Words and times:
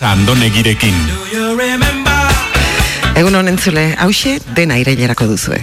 Andonegirekin. 0.00 0.94
Egun 3.20 3.34
honen 3.36 3.58
zule, 3.60 3.82
hause 4.00 4.38
dena 4.56 4.78
irailerako 4.80 5.26
duzue. 5.28 5.58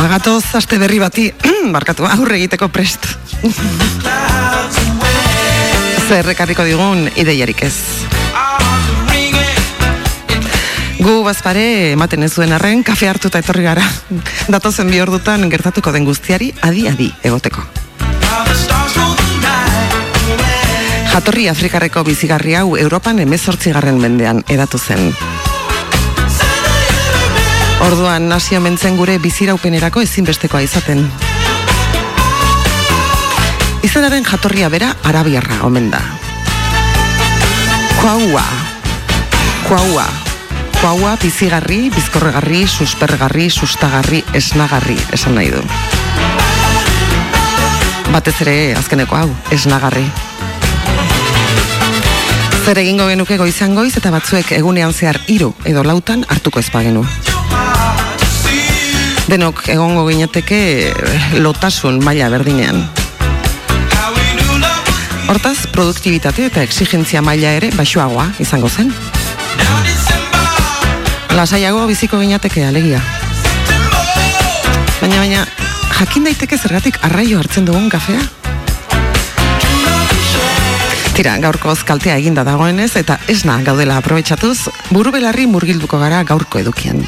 Magatoz, 0.00 0.42
aste 0.58 0.80
berri 0.82 0.98
bati, 0.98 1.28
barkatu, 1.76 2.08
aurre 2.10 2.40
egiteko 2.40 2.66
prest. 2.74 3.06
Zer 6.08 6.26
rekarriko 6.26 6.66
digun 6.66 7.06
ideiarik 7.14 7.62
ez. 7.68 7.76
Gu 10.98 11.20
bazpare 11.22 11.92
ematen 11.92 12.26
ez 12.26 12.34
zuen 12.34 12.50
arren, 12.56 12.82
kafe 12.82 13.06
hartuta 13.06 13.38
etorri 13.38 13.62
gara. 13.70 13.86
Datozen 14.54 14.90
bi 14.90 14.98
ordutan 15.06 15.46
gertatuko 15.54 15.94
den 15.94 16.08
guztiari 16.08 16.50
adi-adi 16.66 17.12
egoteko. 17.22 17.75
Jatorri 21.16 21.46
Afrikarreko 21.48 22.02
bizigarri 22.04 22.52
hau 22.58 22.74
Europan 22.76 23.22
emezortzigarren 23.22 23.96
mendean 23.96 24.42
edatu 24.52 24.76
zen. 24.76 25.14
Orduan 27.86 28.26
nasio 28.28 28.60
mentzen 28.60 28.98
gure 29.00 29.14
biziraupenerako 29.24 30.02
ezinbestekoa 30.04 30.60
izaten. 30.66 31.00
Izanaren 33.88 34.28
jatorria 34.28 34.68
bera 34.68 34.92
arabiarra 35.08 35.62
omen 35.64 35.88
da. 35.94 36.02
Kuaua. 38.02 38.44
Kuaua. 39.70 40.06
Kuaua 40.82 41.16
bizigarri, 41.24 41.80
bizkorregarri, 41.96 42.66
suspergarri, 42.68 43.48
sustagarri, 43.48 44.20
esnagarri, 44.36 45.00
esan 45.16 45.40
nahi 45.40 45.48
du. 45.56 45.64
Batez 48.12 48.38
ere 48.44 48.60
azkeneko 48.76 49.24
hau, 49.24 49.28
esnagarri. 49.56 50.10
Zer 52.66 52.80
egingo 52.82 53.04
genuke 53.06 53.36
goizan 53.38 53.76
goiz 53.78 53.92
eta 53.94 54.10
batzuek 54.10 54.48
egunean 54.56 54.90
zehar 54.90 55.20
hiru 55.30 55.52
edo 55.70 55.84
lautan 55.86 56.24
hartuko 56.26 56.58
ezpagenu. 56.58 57.04
Denok 59.30 59.60
egongo 59.70 60.02
ginateke 60.08 60.58
eh, 60.88 61.36
lotasun 61.38 62.00
maila 62.02 62.26
berdinean. 62.32 62.80
Hortaz, 65.30 65.68
produktibitate 65.70 66.48
eta 66.48 66.64
exigentzia 66.66 67.22
maila 67.22 67.52
ere 67.54 67.70
baxuagoa 67.78 68.32
izango 68.42 68.66
zen. 68.66 68.90
Lasaiago 71.38 71.86
biziko 71.86 72.18
ginateke 72.18 72.66
alegia. 72.66 72.98
Baina, 74.98 75.22
baina, 75.22 75.46
jakin 76.00 76.26
daiteke 76.26 76.58
zergatik 76.58 76.98
arraio 77.06 77.38
hartzen 77.38 77.70
dugun 77.70 77.86
kafea? 77.94 78.26
Tira, 81.16 81.38
gaurko 81.40 81.72
kaltea 81.88 82.18
eginda 82.20 82.42
dagoenez 82.44 82.90
eta 83.00 83.14
esna 83.32 83.54
gaudela 83.64 83.94
aprobetsatuz, 83.96 84.68
buru 84.92 85.14
belarri 85.14 85.46
murgilduko 85.48 85.96
gara 85.96 86.18
gaurko 86.28 86.60
edukian. 86.60 87.00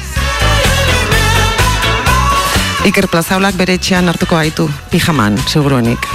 Iker 2.89 3.05
Plazaulak 3.11 3.53
bere 3.53 3.75
etxean 3.77 4.09
hartuko 4.09 4.39
gaitu, 4.39 4.65
pijaman, 4.89 5.37
seguruenik. 5.45 6.09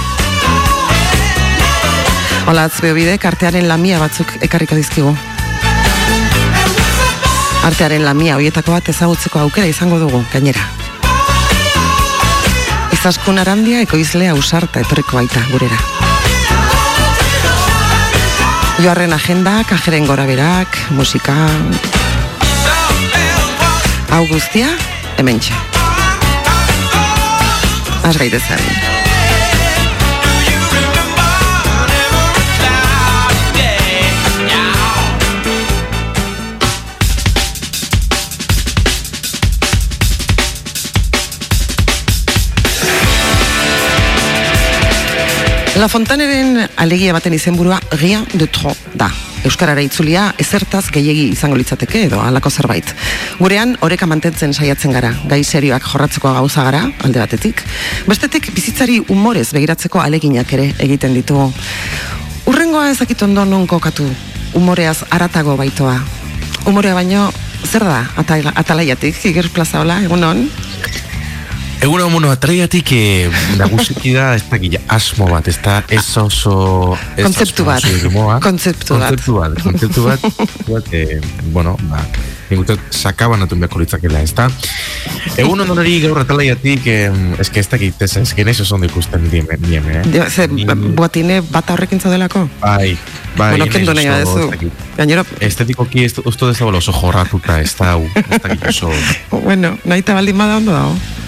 Olatz 2.51 2.81
behobide, 2.83 3.15
artearen 3.15 3.69
lamia 3.71 4.03
batzuk 4.03 4.35
ekarriko 4.43 4.75
dizkigu. 4.75 5.15
Artearen 7.63 8.03
lamia 8.03 8.35
hoietako 8.35 8.75
bat 8.75 8.91
ezagutzeko 8.91 9.39
aukera 9.47 9.71
izango 9.71 10.03
dugu, 10.03 10.19
gainera. 10.35 10.67
Izaskun 12.91 13.39
arandia 13.39 13.79
ekoizlea 13.87 14.35
usarta 14.35 14.83
etorriko 14.83 15.23
baita 15.23 15.47
gurera. 15.53 15.94
Joarren 18.79 19.13
agenda, 19.13 19.63
kajeren 19.63 20.05
gora 20.05 20.25
berak, 20.27 20.75
musika... 20.91 21.35
Hau 24.09 24.25
guztia, 24.27 24.67
hemen 25.15 25.39
txe. 25.39 25.55
Az 28.03 28.19
gaitezen. 28.19 28.94
La 45.75 45.89
Fontaneren 45.91 46.69
alegia 46.79 47.11
baten 47.11 47.33
izenburua 47.35 47.81
Rien 47.99 48.23
de 48.31 48.45
Tro 48.47 48.71
da. 48.95 49.09
Euskarara 49.43 49.81
itzulia 49.83 50.29
ezertaz 50.39 50.85
gehiegi 50.87 51.25
izango 51.33 51.57
litzateke 51.59 52.05
edo 52.07 52.21
halako 52.23 52.47
zerbait. 52.49 52.93
Gurean 53.41 53.73
oreka 53.83 54.07
mantentzen 54.07 54.55
saiatzen 54.55 54.95
gara, 54.95 55.11
gai 55.27 55.41
serioak 55.43 55.83
jorratzeko 55.91 56.31
gauza 56.37 56.63
gara, 56.63 56.85
alde 57.03 57.19
batetik. 57.19 57.65
Bestetik 58.07 58.47
bizitzari 58.55 59.01
umorez 59.11 59.49
begiratzeko 59.51 59.99
aleginak 59.99 60.53
ere 60.55 60.69
egiten 60.79 61.13
ditugu. 61.19 61.49
Urrengoa 62.47 62.87
ezakit 62.93 63.27
ondo 63.27 63.43
non 63.43 63.67
kokatu, 63.67 64.07
umoreaz 64.55 65.01
aratago 65.09 65.57
baitoa. 65.59 65.99
Umorea 66.71 66.95
baino, 66.95 67.27
zer 67.67 67.83
da, 67.83 67.99
atala, 68.15 68.55
atalaiatik, 68.55 69.19
Iger 69.27 69.51
Plaza 69.51 69.83
hola, 69.83 69.99
egun 71.81 72.01
hau 72.01 72.09
mono, 72.09 72.31
atraiatik 72.33 72.91
eh, 72.95 73.31
nagusiki 73.59 74.13
da, 74.15 74.29
ez 74.37 74.43
da 74.49 74.59
gila, 74.61 74.79
asmo 74.95 75.27
bat, 75.29 75.47
ez 75.51 75.57
da, 75.63 75.81
ez 75.91 76.05
oso... 76.21 76.95
ez 77.15 77.25
Kontzeptu 77.25 77.65
asmo 77.69 78.27
bat. 78.29 78.41
Kontzeptu 78.43 78.99
bat. 78.99 79.15
Kontzeptu 79.15 79.35
bat, 79.39 79.59
kontzeptu 79.63 80.05
bat, 80.07 80.29
bat, 80.71 80.93
eh, 80.95 81.19
bueno, 81.53 81.75
ba, 81.89 82.01
ningutet, 82.49 82.81
sakaban 82.93 83.43
atu 83.45 83.57
beharko 83.59 83.81
litzakela, 83.81 84.21
ez 84.23 84.33
da. 84.37 84.47
Egun 85.41 85.61
hon 85.63 85.73
hori 85.75 85.97
gaur 86.03 86.21
atalaiatik, 86.21 86.87
eh, 86.87 87.09
ez 87.41 87.49
que 87.49 87.59
ez 87.63 87.67
da 87.71 87.79
gitez, 87.81 88.11
ez 88.21 88.33
que 88.37 88.45
neso 88.47 88.67
ondo 88.75 88.87
ikusten 88.89 89.27
dime, 89.31 89.59
dime, 89.59 89.99
eh? 89.99 90.05
Dio, 90.13 90.29
ze, 90.29 90.47
Ni- 90.47 90.65
boatine 90.95 91.41
bata 91.41 91.75
horrekin 91.75 91.99
zaudelako? 91.99 92.47
Bai, 92.61 92.95
bai, 93.35 93.51
bueno, 93.57 93.67
kendu 93.71 93.93
nahi 93.97 94.07
badezu. 94.09 94.71
Gainero, 94.95 95.25
Estetikoki 95.43 96.05
ez 96.05 96.15
usto 96.23 96.47
dezabela 96.47 96.79
oso 96.79 96.95
jorratuta, 96.95 97.59
ez 97.61 97.75
da, 97.77 97.93
hau, 97.95 98.07
ez 98.25 98.41
da 98.41 98.53
git 98.53 98.67
oso... 98.71 98.93
bueno, 99.49 99.75
nahi 99.83 100.05
eta 100.05 100.17
baldin 100.17 100.37
bada 100.39 100.57
ondo 100.63 100.73
dago. 100.75 101.23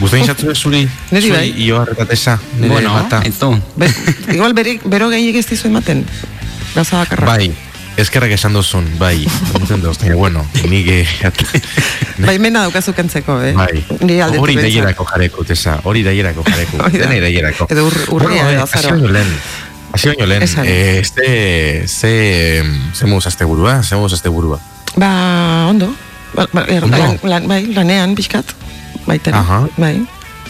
Guztain 0.00 0.26
xatzu 0.26 0.54
zuri, 0.54 0.88
Neri 1.10 1.26
zuri 1.28 1.36
bai. 1.38 1.54
io 1.66 1.80
harretatesa, 1.80 2.38
nire 2.58 2.68
Bueno, 2.72 2.92
bata. 2.94 3.22
entzun. 3.24 3.62
Be, 3.76 3.88
igual 4.32 4.52
berik, 4.54 4.82
bero 4.84 5.08
gehiagik 5.10 5.36
ez 5.42 5.46
dizu 5.46 5.68
ematen. 5.68 6.04
Gauza 6.74 6.98
bakarra. 6.98 7.26
Bai, 7.26 7.50
eskerrak 7.98 8.30
esan 8.30 8.52
duzun, 8.54 8.86
bai, 8.98 9.26
entzun 9.58 9.80
duz, 9.82 9.98
bueno, 10.14 10.46
nige... 10.68 11.06
Bai, 12.18 12.38
mena 12.38 12.64
daukazu 12.66 12.92
kentzeko, 12.94 13.40
eh? 13.42 13.52
Bai, 13.54 13.84
hori 14.38 14.56
daierako 14.58 15.04
jareko, 15.06 15.44
tesa, 15.46 15.76
hori 15.84 16.02
daierako 16.02 16.42
jareko, 16.46 16.78
da. 16.82 16.88
dena 16.90 17.20
daierako. 17.22 17.66
Edo 17.70 17.86
ur- 17.86 18.04
urria 18.16 18.50
edo 18.52 18.62
hasi 18.64 18.78
azaroa. 18.78 18.96
baino 18.98 19.12
lehen, 19.14 19.30
hasi 19.92 20.08
baino 20.08 20.26
lehen, 20.26 20.48
eh, 20.64 20.98
este, 20.98 21.86
ze, 21.86 22.64
ze 22.94 23.06
moduz 23.06 23.26
azte 23.30 23.44
burua, 23.46 23.82
ze 23.84 23.94
moduz 23.96 24.14
azte 24.18 24.28
burua. 24.28 24.58
Ba, 24.96 25.66
ondo. 25.70 25.92
Ba, 26.34 26.48
ba, 26.52 26.64
er, 26.68 26.82
Ondo? 26.84 26.96
lan, 26.98 27.18
lan, 27.22 27.46
bai, 27.48 27.66
lanean, 27.72 28.14
pixkat. 28.18 28.44
Baitari. 29.08 29.36
Aha. 29.36 29.66
Bai, 29.80 29.96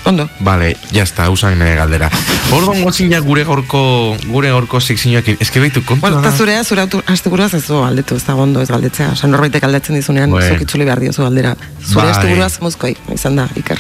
ondo. 0.05 0.29
Vale, 0.41 0.77
ya 0.93 1.03
está, 1.05 1.29
usan 1.31 1.59
nire 1.59 1.75
galdera. 1.79 2.11
Orduan 2.53 2.83
gotzin 2.85 3.11
ja 3.13 3.21
gure 3.21 3.45
gorko, 3.45 4.17
gure 4.27 4.51
gorko 4.55 4.81
sekzioak, 4.81 5.29
eske 5.41 5.61
behitu 5.61 5.83
kontu 5.85 6.07
Bueno, 6.07 6.23
da. 6.23 6.33
zurea, 6.33 6.65
zure 6.65 6.83
autu, 6.83 7.03
asteburuaz 7.07 7.53
ez 7.55 7.67
du 7.67 7.83
aldetu, 7.85 8.17
ez 8.17 8.25
da 8.27 8.35
ondo 8.35 8.63
ez 8.63 8.69
galdetzea. 8.71 9.13
Osa, 9.17 9.29
norbaitek 9.29 9.63
galdetzen 9.63 9.97
dizunean, 9.99 10.31
Bueno. 10.31 10.49
zuk 10.55 10.63
itzuli 10.67 10.85
behar 10.89 11.01
diozu 11.01 11.23
galdera. 11.23 11.57
Zure 11.85 12.07
Bai. 12.07 12.11
asteburuaz 12.17 12.61
muzkoi, 12.61 12.97
izan 13.15 13.37
da, 13.37 13.49
Iker. 13.57 13.79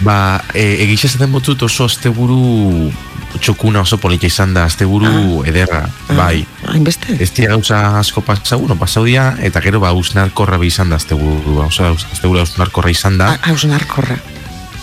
Ba, 0.00 0.42
e, 0.54 0.82
egixe 0.84 1.06
esaten 1.08 1.32
botut 1.32 1.62
oso 1.62 1.84
asteburu 1.88 2.90
txokuna 3.38 3.80
oso 3.80 3.98
polita 3.98 4.26
izan 4.26 4.54
da, 4.54 4.64
asteburu 4.64 5.42
ederra, 5.46 5.88
bai. 6.16 6.46
Ah, 6.64 6.72
Hainbeste? 6.74 7.16
Ez 7.20 7.30
dira 7.34 7.52
gauza 7.54 7.98
asko 8.00 8.20
pasau, 8.20 8.60
bueno, 8.60 8.76
pasau 8.76 9.04
dira, 9.04 9.34
eta 9.40 9.60
gero 9.60 9.80
ba, 9.80 9.88
ausnarkorra 9.94 10.58
be 10.58 10.66
izan 10.66 10.90
da 10.90 10.96
asteburu, 10.96 11.60
oso 11.66 11.92
asteburu 12.12 12.40
ausnarkorra 12.40 12.90
izan 12.90 13.18
da, 13.18 13.32
Ah, 13.36 13.50
Haus 13.50 13.64
narkorra. 13.64 14.16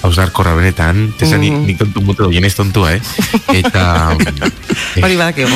ausnarkorra 0.04 0.54
benetan, 0.56 1.14
tesa 1.18 1.38
ni, 1.38 1.50
Mhm. 1.52 1.66
ni 1.66 1.76
tontu 1.80 2.02
mute 2.02 2.24
doien 2.24 2.44
ez 2.44 2.56
tontua, 2.56 2.94
eh? 2.94 3.02
Eta... 3.54 4.12
Hori 5.04 5.16
badakigu. 5.16 5.56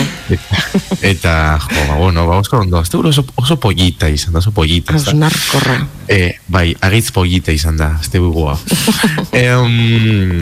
eta, 1.01 1.59
jo, 1.59 1.81
ba, 1.89 1.95
bueno, 1.95 2.25
ba, 2.27 2.37
oso 2.37 2.57
ondo, 2.57 2.77
asteburu 2.79 3.09
oso, 3.09 3.25
oso 3.35 3.59
pollita 3.59 4.07
izan 4.09 4.33
da, 4.33 4.39
oso 4.39 4.51
pollita. 4.51 4.95
ez 4.95 5.01
Haus 5.03 5.13
da? 5.13 5.19
narkorra. 5.27 5.87
E, 6.07 6.37
bai, 6.47 6.75
agitz 6.79 7.11
pollita 7.11 7.51
izan 7.51 7.75
da, 7.77 7.97
este 8.01 8.19
bugoa. 8.19 8.57
em, 9.33 10.39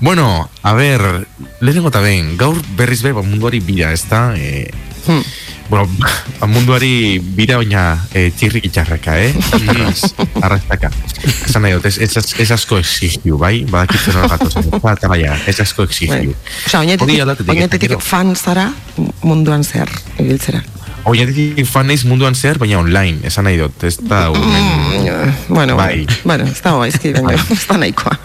bueno, 0.00 0.48
a 0.62 0.72
ber, 0.74 1.26
lehenengo 1.60 1.88
eta 1.88 2.00
behin, 2.00 2.36
gaur 2.36 2.58
berriz 2.76 3.02
be, 3.02 3.12
ba, 3.12 3.22
munduari 3.22 3.60
bira, 3.60 3.92
ez 3.92 4.04
da? 4.08 4.32
E, 4.36 4.70
Hmm. 5.06 5.20
bueno, 5.68 5.84
munduari 6.48 7.18
bira 7.20 7.58
baina 7.60 8.06
e, 8.16 8.30
txirrik 8.32 8.64
itxarraka, 8.70 9.18
eh? 9.20 9.34
Arrastaka. 10.44 10.88
Esan 11.44 11.60
nahi 11.64 11.74
dut, 11.76 11.84
ez 11.84 12.50
asko 12.56 12.78
exigiu, 12.80 13.36
bai? 13.40 13.66
Badakitzen 13.68 14.16
hori 14.16 14.30
gatoz, 14.32 14.54
eta 14.94 15.10
baina, 15.12 15.36
ez 15.46 15.58
asko 15.60 15.84
exigiu. 15.84 16.32
Osa, 16.66 16.80
oinetetik 16.80 17.98
fan 18.00 18.32
zara 18.36 18.70
munduan 19.22 19.64
zer, 19.64 19.92
ibiltzera. 20.18 20.62
Oinetetik 21.04 21.66
fan 21.68 21.90
neiz 21.92 22.06
munduan 22.08 22.34
zer, 22.34 22.56
baina 22.58 22.80
online, 22.80 23.20
esan 23.28 23.44
nahi 23.44 23.60
dut, 23.60 23.84
ez 23.84 23.98
da... 24.00 24.30
Mm, 24.32 25.52
bueno, 25.52 25.76
bai. 25.76 26.06
bueno, 26.24 26.48
ez 26.48 26.62
da, 26.64 26.72
ez 26.88 27.66
da 27.68 27.76
nahikoa. 27.76 28.16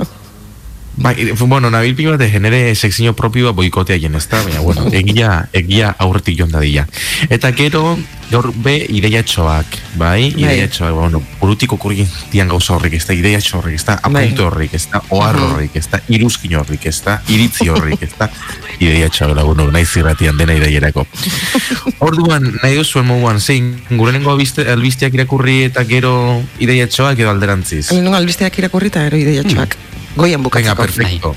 Bai, 0.99 1.31
bueno, 1.31 1.69
nabil 1.71 1.95
pilo 1.95 2.11
bat 2.11 2.27
genere 2.27 2.75
sexinio 2.75 3.13
propioa 3.15 3.53
boikotea 3.55 3.95
jen, 3.97 4.15
ez 4.19 4.27
da? 4.27 4.41
Baina, 4.43 4.59
bueno, 4.59 4.83
egia, 4.99 5.45
egia 5.55 5.93
aurretik 5.97 6.35
joan 6.37 6.51
dadila. 6.51 6.83
Eta 7.31 7.53
gero, 7.55 7.95
gaur 8.29 8.49
be, 8.51 8.73
ideia 8.91 9.21
txoak, 9.23 9.77
bai? 9.93 10.33
bai. 10.33 10.43
Ideia 10.43 10.67
txoak, 10.67 10.91
bueno, 10.97 11.21
burutiko 11.39 11.77
kurgin 11.79 12.09
dian 12.33 12.51
gauza 12.51 12.75
horrik, 12.75 12.97
ez 12.99 13.05
da? 13.07 13.15
Ideia 13.15 13.39
txo 13.39 13.61
horrik, 13.61 13.77
ez 13.79 13.85
da? 13.87 13.95
Bai. 14.03 14.25
Apunto 14.25 14.49
horrik, 14.49 14.75
ez 14.75 14.89
da? 14.91 14.99
Oar 15.15 15.39
horrik, 15.39 15.77
ez 15.79 15.85
da? 15.87 16.01
Iruzkin 16.11 16.57
horrik, 16.59 16.89
ez 16.91 16.99
da? 17.05 17.15
Iritzi 17.31 17.69
horrik, 17.71 18.03
ez 18.03 18.11
da? 18.19 18.27
Ideia 18.83 19.07
txoak, 19.07 19.39
bueno, 19.39 19.69
nahi 19.71 19.87
zirratian 19.87 20.35
dena 20.39 20.57
ideierako. 20.59 21.05
Orduan, 22.09 22.51
nahi 22.59 22.75
duzuen 22.75 23.07
moguan, 23.07 23.39
zein, 23.39 23.71
gure 23.93 24.11
nengo 24.15 24.35
albizteak 24.35 25.15
irakurri 25.15 25.61
eta 25.69 25.87
gero 25.87 26.41
ideia 26.59 26.91
txoak 26.91 27.23
edo 27.23 27.31
alderantziz? 27.31 27.85
Nengo 27.95 28.19
albizteak 28.19 28.59
irakurri 28.59 28.91
eta 28.91 29.07
gero 29.07 29.23
ideia 29.23 29.47
txoak. 29.47 29.79
Goian 30.19 30.43
bukatzeko. 30.43 30.75
Venga, 30.75 30.75
perfecto. 30.75 31.35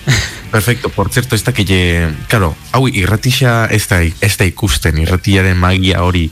Perfecto, 0.51 0.89
por 0.91 1.09
cierto, 1.09 1.35
esta 1.35 1.55
que 1.55 1.65
lle, 1.65 2.11
claro, 2.29 2.55
hau 2.73 2.89
irratixa 2.89 3.65
ez 3.73 3.87
da, 3.89 4.03
ez 4.03 4.35
da 4.37 4.45
ikusten, 4.45 4.99
irratiaren 5.01 5.57
magia 5.57 6.03
hori, 6.05 6.27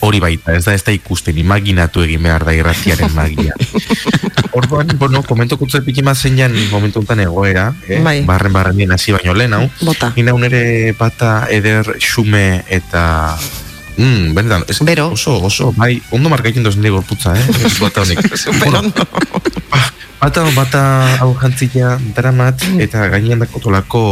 hori 0.00 0.20
baita, 0.22 0.54
ez 0.56 0.64
da, 0.64 0.72
ez 0.72 0.80
da 0.86 0.94
ikusten, 0.96 1.36
imaginatu 1.36 2.00
egin 2.06 2.24
behar 2.24 2.46
da 2.48 2.54
irratiaren 2.56 3.12
magia. 3.12 3.52
Orduan, 4.56 4.94
bueno, 4.96 5.20
komento 5.26 5.58
kutzat 5.60 5.84
piki 5.84 6.00
mazen 6.06 6.38
jan 6.40 6.56
momentu 6.70 7.02
untan 7.02 7.20
egoera, 7.26 7.66
eh? 7.84 8.00
bai. 8.00 8.22
barren 8.24 8.54
barren 8.54 8.80
dien 8.80 8.96
hasi 8.96 9.12
baino 9.12 9.34
lehen, 9.36 9.58
hau. 9.58 9.66
Bota. 9.82 10.14
Ina 10.16 10.32
unere 10.32 10.94
bata 10.96 11.42
eder 11.52 11.98
xume 12.00 12.64
eta 12.70 13.36
Mm, 13.96 14.34
benetan, 14.36 14.64
es, 14.68 14.80
Bero. 14.84 15.08
oso, 15.08 15.38
oso, 15.42 15.72
bai, 15.72 16.02
ondo 16.10 16.28
markaikin 16.28 16.62
dozen 16.62 16.82
digo 16.82 17.00
putza, 17.00 17.32
eh? 17.32 17.44
Ez 17.64 17.80
honik. 17.80 18.36
Super 18.36 18.74
ondo. 18.74 19.08
Bata, 20.20 20.46
bata 20.56 20.82
hau 21.20 21.34
jantzia 21.36 21.96
daramat, 22.16 22.62
mm. 22.64 22.80
eta 22.80 23.08
gainean 23.12 23.42
dako 23.44 23.60
tolako, 23.60 24.04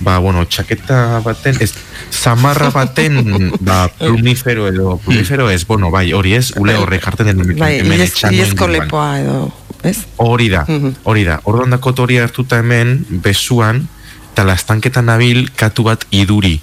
ba, 0.00 0.16
bueno, 0.18 0.44
txaketa 0.48 1.20
baten, 1.24 1.58
ez, 1.60 1.72
zamarra 2.10 2.70
baten, 2.72 3.52
ba, 3.60 3.86
plumifero 3.98 4.66
edo, 4.70 4.96
plumifero 5.04 5.50
ez, 5.52 5.62
bueno, 5.68 5.90
bai, 5.92 6.10
hori 6.16 6.34
ez, 6.38 6.50
ule 6.56 6.76
horre 6.80 7.00
jarten 7.04 7.32
den 7.32 7.44
bai, 7.58 7.76
hemen 7.82 8.06
etxan. 8.06 8.32
Bai, 8.32 8.70
lepoa 8.78 9.10
edo, 9.20 9.36
ez? 9.84 9.98
Hori 10.16 10.48
da, 10.52 10.64
mm-hmm. 10.64 11.02
hori 11.04 11.26
da. 11.28 11.40
Orduan 11.44 11.76
dako 11.76 11.94
hori 12.06 12.18
hartuta 12.22 12.62
hemen, 12.64 12.98
besuan, 13.24 13.84
eta 14.32 14.44
lastanketan 14.44 15.06
nabil 15.08 15.46
katu 15.56 15.86
bat 15.86 16.02
iduri 16.12 16.58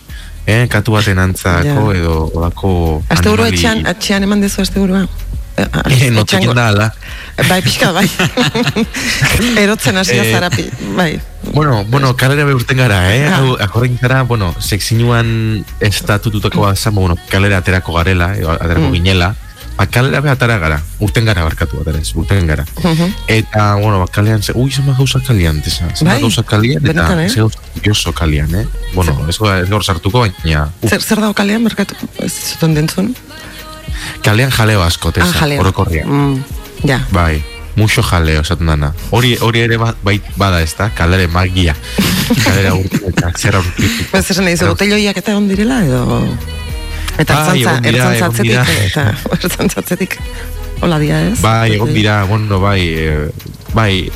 eh, 0.46 0.68
katu 0.70 0.94
baten 0.94 1.20
antzako 1.20 1.94
edo 1.96 2.18
olako 2.36 2.74
Azte 3.10 3.32
etxean, 3.48 3.86
etxean 3.90 4.28
eman 4.28 4.44
dezu 4.44 4.62
azte? 4.62 4.84
Eh, 5.58 6.10
no 6.12 6.26
tekin 6.26 6.56
da, 6.56 6.70
ala. 6.70 6.88
Bai, 7.50 7.62
pixka, 7.62 7.92
bai. 7.94 8.08
Erotzen 9.64 9.98
hasi 9.98 10.18
eh, 10.18 10.32
zarapi, 10.32 10.66
bai. 10.98 11.22
Bueno, 11.54 11.84
bueno, 11.86 12.16
kalera 12.18 12.46
behurten 12.46 12.78
gara, 12.78 13.00
eh? 13.14 13.28
Ah. 13.28 13.42
Akorrekin 13.68 14.00
gara, 14.02 14.24
bueno, 14.24 14.54
sexinuan 14.60 15.64
estatututako 15.80 16.66
azan, 16.68 16.96
bueno, 16.96 17.18
kalera 17.30 17.62
aterako 17.62 17.94
garela, 18.00 18.32
aterako 18.34 18.90
mm. 18.90 18.94
ginela, 18.98 19.36
Bakalera 19.74 20.22
behatara 20.22 20.60
gara, 20.62 20.76
urten 21.02 21.26
gara 21.26 21.44
barkatu 21.44 21.80
bat 21.82 21.96
ez, 21.98 22.12
urten 22.16 22.46
gara. 22.48 22.64
Eta, 23.28 23.64
bueno, 23.82 23.98
bakalean, 24.04 24.44
ze, 24.46 24.54
ui, 24.56 24.70
zema 24.72 24.94
gauza 24.94 25.20
kalian, 25.26 25.62
tesa, 25.66 25.90
zema 25.98 26.14
bai, 26.14 26.22
gauza 26.22 26.44
kalian, 26.46 26.86
eta 26.94 27.08
eh? 27.24 27.30
ze 27.30 27.42
gauza 27.82 28.14
kalian, 28.14 28.54
eh? 28.54 28.68
Bueno, 28.94 29.18
ez 29.28 29.40
gaur 29.42 29.84
sartuko, 29.84 30.22
baina... 30.28 30.68
Zer, 30.86 31.02
zer 31.02 31.24
dago 31.26 31.34
kalian, 31.34 31.66
barkatu, 31.66 31.98
ez 32.22 32.32
zuten 32.54 32.78
dentzun? 32.78 33.16
Kalean 34.24 34.52
jaleo 34.52 34.84
asko, 34.84 35.12
tesa, 35.12 35.30
ah, 35.30 35.40
jaleo. 35.40 35.60
orokorria. 35.62 36.06
Mm, 36.06 36.44
ja. 36.88 37.00
Bai, 37.12 37.44
mucho 37.76 38.04
jaleo, 38.04 38.42
esaten 38.42 38.68
dana. 38.68 38.94
Hori, 39.12 39.36
hori 39.42 39.64
ere 39.66 39.78
ba, 39.78 39.94
bai, 40.04 40.20
bada 40.38 40.62
ez 40.62 40.74
da, 40.78 40.90
kalere 40.96 41.28
magia. 41.28 41.76
kalere 42.44 42.72
urte, 42.78 43.02
eta 43.10 43.32
zera 43.38 43.60
urte. 43.60 43.90
Pues 44.12 44.30
esan 44.32 44.46
nahi, 44.46 44.58
botelloiak 44.62 45.18
eta 45.24 45.38
ondirela, 45.38 45.84
edo... 45.86 46.22
Eta 47.14 47.36
ertzantzatzetik, 47.54 48.70
eta 48.88 49.04
ertzantzatzetik, 49.38 50.18
hola 50.82 50.98
dia 51.02 51.20
ez? 51.28 51.38
Bai, 51.44 51.76
egon 51.76 51.94
dira, 51.94 52.24
bueno, 52.26 52.58
bai, 52.64 52.82
eh, 52.90 53.30
bai, 53.76 54.10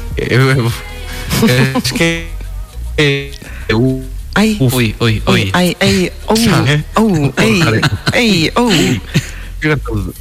eske, 1.78 2.10
Ai, 4.38 4.58
ui, 4.60 4.96
ui, 5.02 5.22
ui. 5.28 5.50
Ai, 5.54 5.76
ai, 5.82 6.12
oh, 6.28 6.36
oh, 6.96 7.34
ai, 7.38 7.82
ai, 8.14 8.52
oh. 8.54 8.70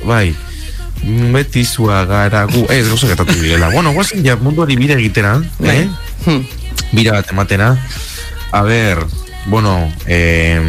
Bai, 0.05 0.35
metizua 1.05 2.05
gara 2.09 2.45
gu, 2.49 2.67
ez, 2.73 2.89
gozo 2.89 3.09
getatu 3.09 3.37
direla. 3.37 3.71
Bueno, 3.71 3.93
guazen 3.93 4.25
ja 4.25 4.37
munduari 4.41 4.77
bira 4.77 4.97
egitera, 4.99 5.37
bai. 5.59 5.77
eh? 5.85 5.89
Hmm. 6.27 6.43
Bira 6.93 7.19
bat 7.19 7.31
ematena. 7.33 7.77
A 8.53 8.63
ver, 8.63 9.03
bueno, 9.47 9.93
eh, 10.07 10.61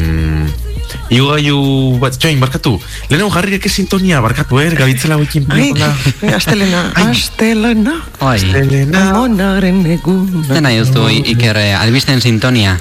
Igo 1.09 1.29
gaiu 1.33 1.59
bat, 1.99 2.15
join, 2.19 2.39
barkatu 2.39 2.77
Lehen 3.11 3.29
jarri 3.31 3.57
eke 3.57 3.69
sintonia, 3.69 4.19
barkatu, 4.23 4.59
er, 4.59 4.75
gabitzela 4.75 5.17
guekin 5.19 5.45
Ai, 5.51 5.71
astelena, 6.35 6.81
astelena 7.07 7.95
Astelena 8.19 9.03
Monaren 9.15 9.85
egun 9.97 10.45
Zena 10.47 10.71
joztu, 10.75 11.07
Iker, 11.11 11.59
eh, 11.59 11.73
albisten 11.75 12.21
sintonia 12.23 12.77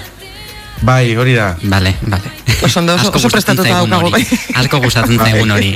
Bai, 0.83 1.17
hori 1.17 1.35
da. 1.35 1.57
Bale, 1.63 1.95
bale 2.03 2.35
Oso, 2.63 2.81
oso, 2.81 3.11
oso 3.13 3.29
prestatuta 3.29 3.69
daukago 3.69 4.11
bai 4.11 4.25
Asko 4.55 4.81
gustatzen 4.81 5.19
zaigun 5.19 5.51
hori. 5.51 5.75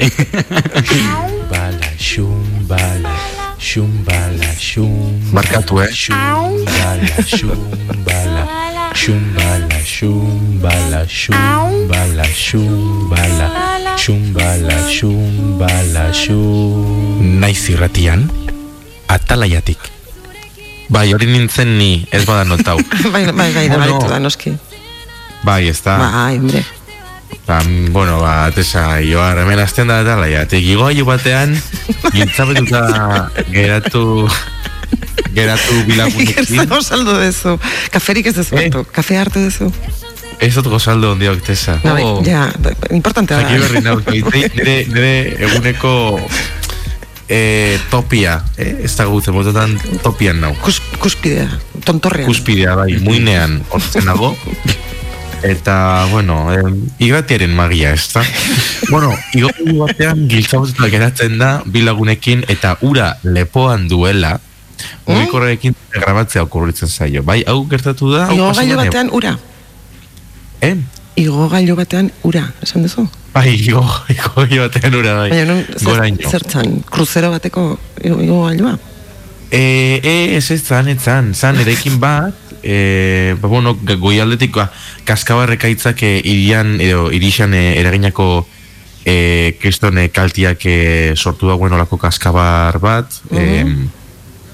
Bala, 1.50 1.90
xum, 1.98 2.66
bala 2.68 3.14
Xum, 3.60 3.90
bala, 4.04 4.50
xum 4.56 5.32
Barkatu, 5.32 5.82
eh? 5.84 5.90
Xum, 5.92 6.16
bala, 6.64 7.26
xum, 7.26 7.60
bala 8.04 8.70
Xumbala, 9.00 9.78
xumbala, 9.86 11.06
xumbala, 11.06 12.26
xumbala, 12.26 13.46
xumbala, 13.96 14.76
xumbala, 14.90 16.04
xum... 16.12 17.38
Naiz 17.40 17.62
irratian, 17.70 18.26
atalaiatik. 19.08 19.78
Bai, 20.90 21.14
hori 21.14 21.30
nintzen 21.30 21.78
ni, 21.78 22.04
ez 22.10 22.26
bada 22.26 22.44
notau. 22.44 22.82
bai, 23.14 23.24
bai, 23.30 23.52
bai, 23.54 23.68
bueno, 23.70 24.02
da, 24.10 24.18
noski. 24.18 24.50
Bai, 24.50 24.69
ez 25.58 25.80
da. 25.82 25.98
Bai, 25.98 26.38
hombre. 26.38 26.64
Ba, 27.46 27.62
bueno, 27.90 28.20
ba, 28.20 28.46
atesa, 28.46 29.00
joa, 29.02 29.32
hemen 29.34 29.58
azten 29.58 29.88
da 29.88 30.00
atalaiatik. 30.00 30.64
Igo 30.64 30.90
batean, 31.04 31.56
gintzabetuta 32.14 33.30
geratu 33.50 34.28
geratu 35.34 35.84
bilagunekin. 35.86 36.44
Iker, 36.54 36.82
saldo 36.82 37.18
dezu. 37.18 37.58
Kaferik 37.90 38.26
ez 38.26 38.36
dezu, 38.36 38.56
eh? 38.56 38.70
kafe 38.92 39.18
hartu 39.18 39.40
dezu. 39.40 39.70
Ez 40.40 40.56
otro 40.56 40.78
saldo 40.78 41.12
ondio 41.12 41.36
tesa. 41.44 41.78
No, 41.84 41.96
oh. 42.00 42.24
ja, 42.24 42.48
importante 42.90 43.34
da. 43.34 43.44
Aquí 43.44 43.58
berri 43.60 43.82
nau, 43.84 43.98
nire, 44.08 44.86
nire 44.88 45.12
eguneko 45.46 45.92
eh, 47.28 47.78
topia, 47.90 48.38
eh? 48.56 48.72
ez 48.86 48.94
da 48.96 49.04
gutzen, 49.10 49.36
mototan 49.36 49.76
topian 50.02 50.40
nau. 50.40 50.54
Kus, 50.64 50.80
kuspidea, 50.98 51.50
tontorrean. 51.84 52.30
Kuspidea, 52.30 52.78
bai, 52.80 52.94
muinean, 53.04 53.60
orten 53.76 54.08
nago. 54.08 54.32
Eta, 55.42 56.06
bueno, 56.10 56.52
eh, 56.52 56.60
igatiaren 56.98 57.54
magia, 57.56 57.94
ez 57.94 58.12
da? 58.12 58.22
bueno, 58.92 59.14
igatu 59.32 59.72
batean 59.78 60.26
giltzabozetan 60.28 60.90
geratzen 60.92 61.38
da 61.40 61.62
bilagunekin 61.64 62.44
eta 62.52 62.74
ura 62.84 63.14
lepoan 63.24 63.88
duela, 63.88 64.34
mugikorrekin 65.06 65.72
mm? 65.72 66.00
grabatzea 66.00 66.44
okurritzen 66.44 66.92
zaio. 66.92 67.22
Bai, 67.24 67.40
hau 67.48 67.62
gertatu 67.70 68.12
da? 68.12 68.26
Igo 68.34 68.50
gailu 68.56 68.76
batean 68.82 69.12
ura. 69.16 69.32
Eh? 70.60 70.74
Igo 71.20 71.48
gailu 71.52 71.76
batean 71.78 72.12
ura, 72.22 72.44
esan 72.62 72.84
duzu? 72.84 73.06
Bai, 73.32 73.48
igo, 73.56 73.84
igo 74.12 74.34
gailu 74.36 74.66
batean 74.66 75.00
ura, 75.00 75.16
bai. 75.22 75.30
Baina, 75.32 75.56
non, 75.56 76.20
zertzan, 76.28 76.80
kruzero 76.92 77.32
bateko 77.32 77.72
igo 78.04 78.44
gailua? 78.44 78.76
E, 79.50 79.98
e, 80.04 80.36
ez 80.36 80.50
ez 80.52 80.60
zan, 80.62 80.88
ez 80.92 81.00
zan, 81.00 81.32
zan, 81.34 81.58
erekin 81.64 81.96
bat, 81.98 82.39
e, 82.62 83.36
ba, 83.40 83.48
bueno, 83.48 83.76
goi 83.76 84.18
aldetik, 84.20 84.54
ba, 84.56 84.70
kaskabarreka 85.04 85.68
itzak 85.68 86.02
irian, 86.02 86.78
edo, 86.80 87.10
irixan 87.14 87.54
e, 87.54 87.78
eraginako 87.80 88.46
e, 89.04 89.56
kristone 89.60 90.08
kaltiak 90.10 90.66
e, 90.66 90.76
sortu 91.16 91.48
da, 91.48 91.54
bueno, 91.54 91.78
lako 91.78 91.98
kaskabar 91.98 92.78
bat, 92.78 93.22
uh 93.30 93.38
-huh 93.38 93.88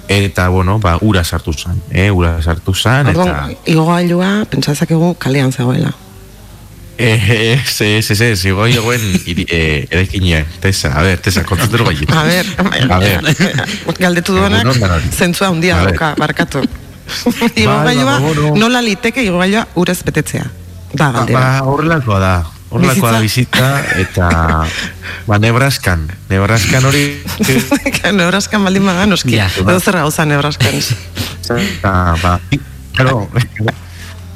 eta 0.09 0.49
bueno, 0.49 0.79
ba, 0.79 0.99
ura 1.01 1.25
sartu 1.25 1.53
zen, 1.53 1.83
eh, 1.91 2.11
ura 2.11 2.41
sartu 2.43 2.75
zen, 2.75 3.11
eta... 3.11 3.49
Igo 3.67 3.87
gailua, 3.89 4.47
pentsazak 4.51 4.93
egu 4.95 5.15
kalean 5.19 5.53
zegoela. 5.53 5.93
Ez, 6.97 7.81
ez, 7.83 8.11
ez, 8.11 8.21
ez, 8.25 8.45
igoi 8.49 8.71
eguen 8.73 9.03
eh, 9.27 9.85
erekinia, 9.91 10.47
tesa, 10.63 10.95
a 10.97 11.03
ver, 11.05 11.21
tesa, 11.21 11.45
kontzatero 11.45 11.85
bai. 11.85 11.99
A 12.09 12.23
ver, 12.25 12.47
A 12.89 12.99
ver. 13.03 13.21
galdetu 14.01 14.39
duenak, 14.39 14.71
zentzua 15.13 15.51
handia 15.53 15.77
A 15.77 15.85
ver. 15.85 15.93
dauka, 15.93 16.15
barkatu. 16.19 16.65
Igogailua, 17.57 18.05
ba, 18.19 18.53
nola 18.59 18.83
liteke 18.83 19.23
igogailua 19.25 19.67
urez 19.79 20.01
betetzea. 20.07 20.47
Da, 20.93 21.11
Ba, 21.11 21.13
galdera. 21.21 21.39
ba, 21.41 21.63
horrelakoa 21.69 22.19
da, 22.23 22.33
horrelakoa 22.71 23.13
da 23.17 23.21
bizitza, 23.21 23.71
eta, 24.01 24.29
ba, 25.27 25.39
Nebraskan, 25.43 26.07
Nebraskan 26.31 26.85
hori, 26.89 27.05
Nebraskan 28.21 28.65
baldin 28.65 28.87
bada, 28.87 29.07
noski. 29.11 29.37
Ja. 29.37 29.49
Edo 29.61 29.79
zer 29.81 30.01
gauza 30.01 30.25
Nebraskan. 30.25 30.81
eta, 31.69 31.95
ba, 32.23 32.39
claro, 32.97 33.29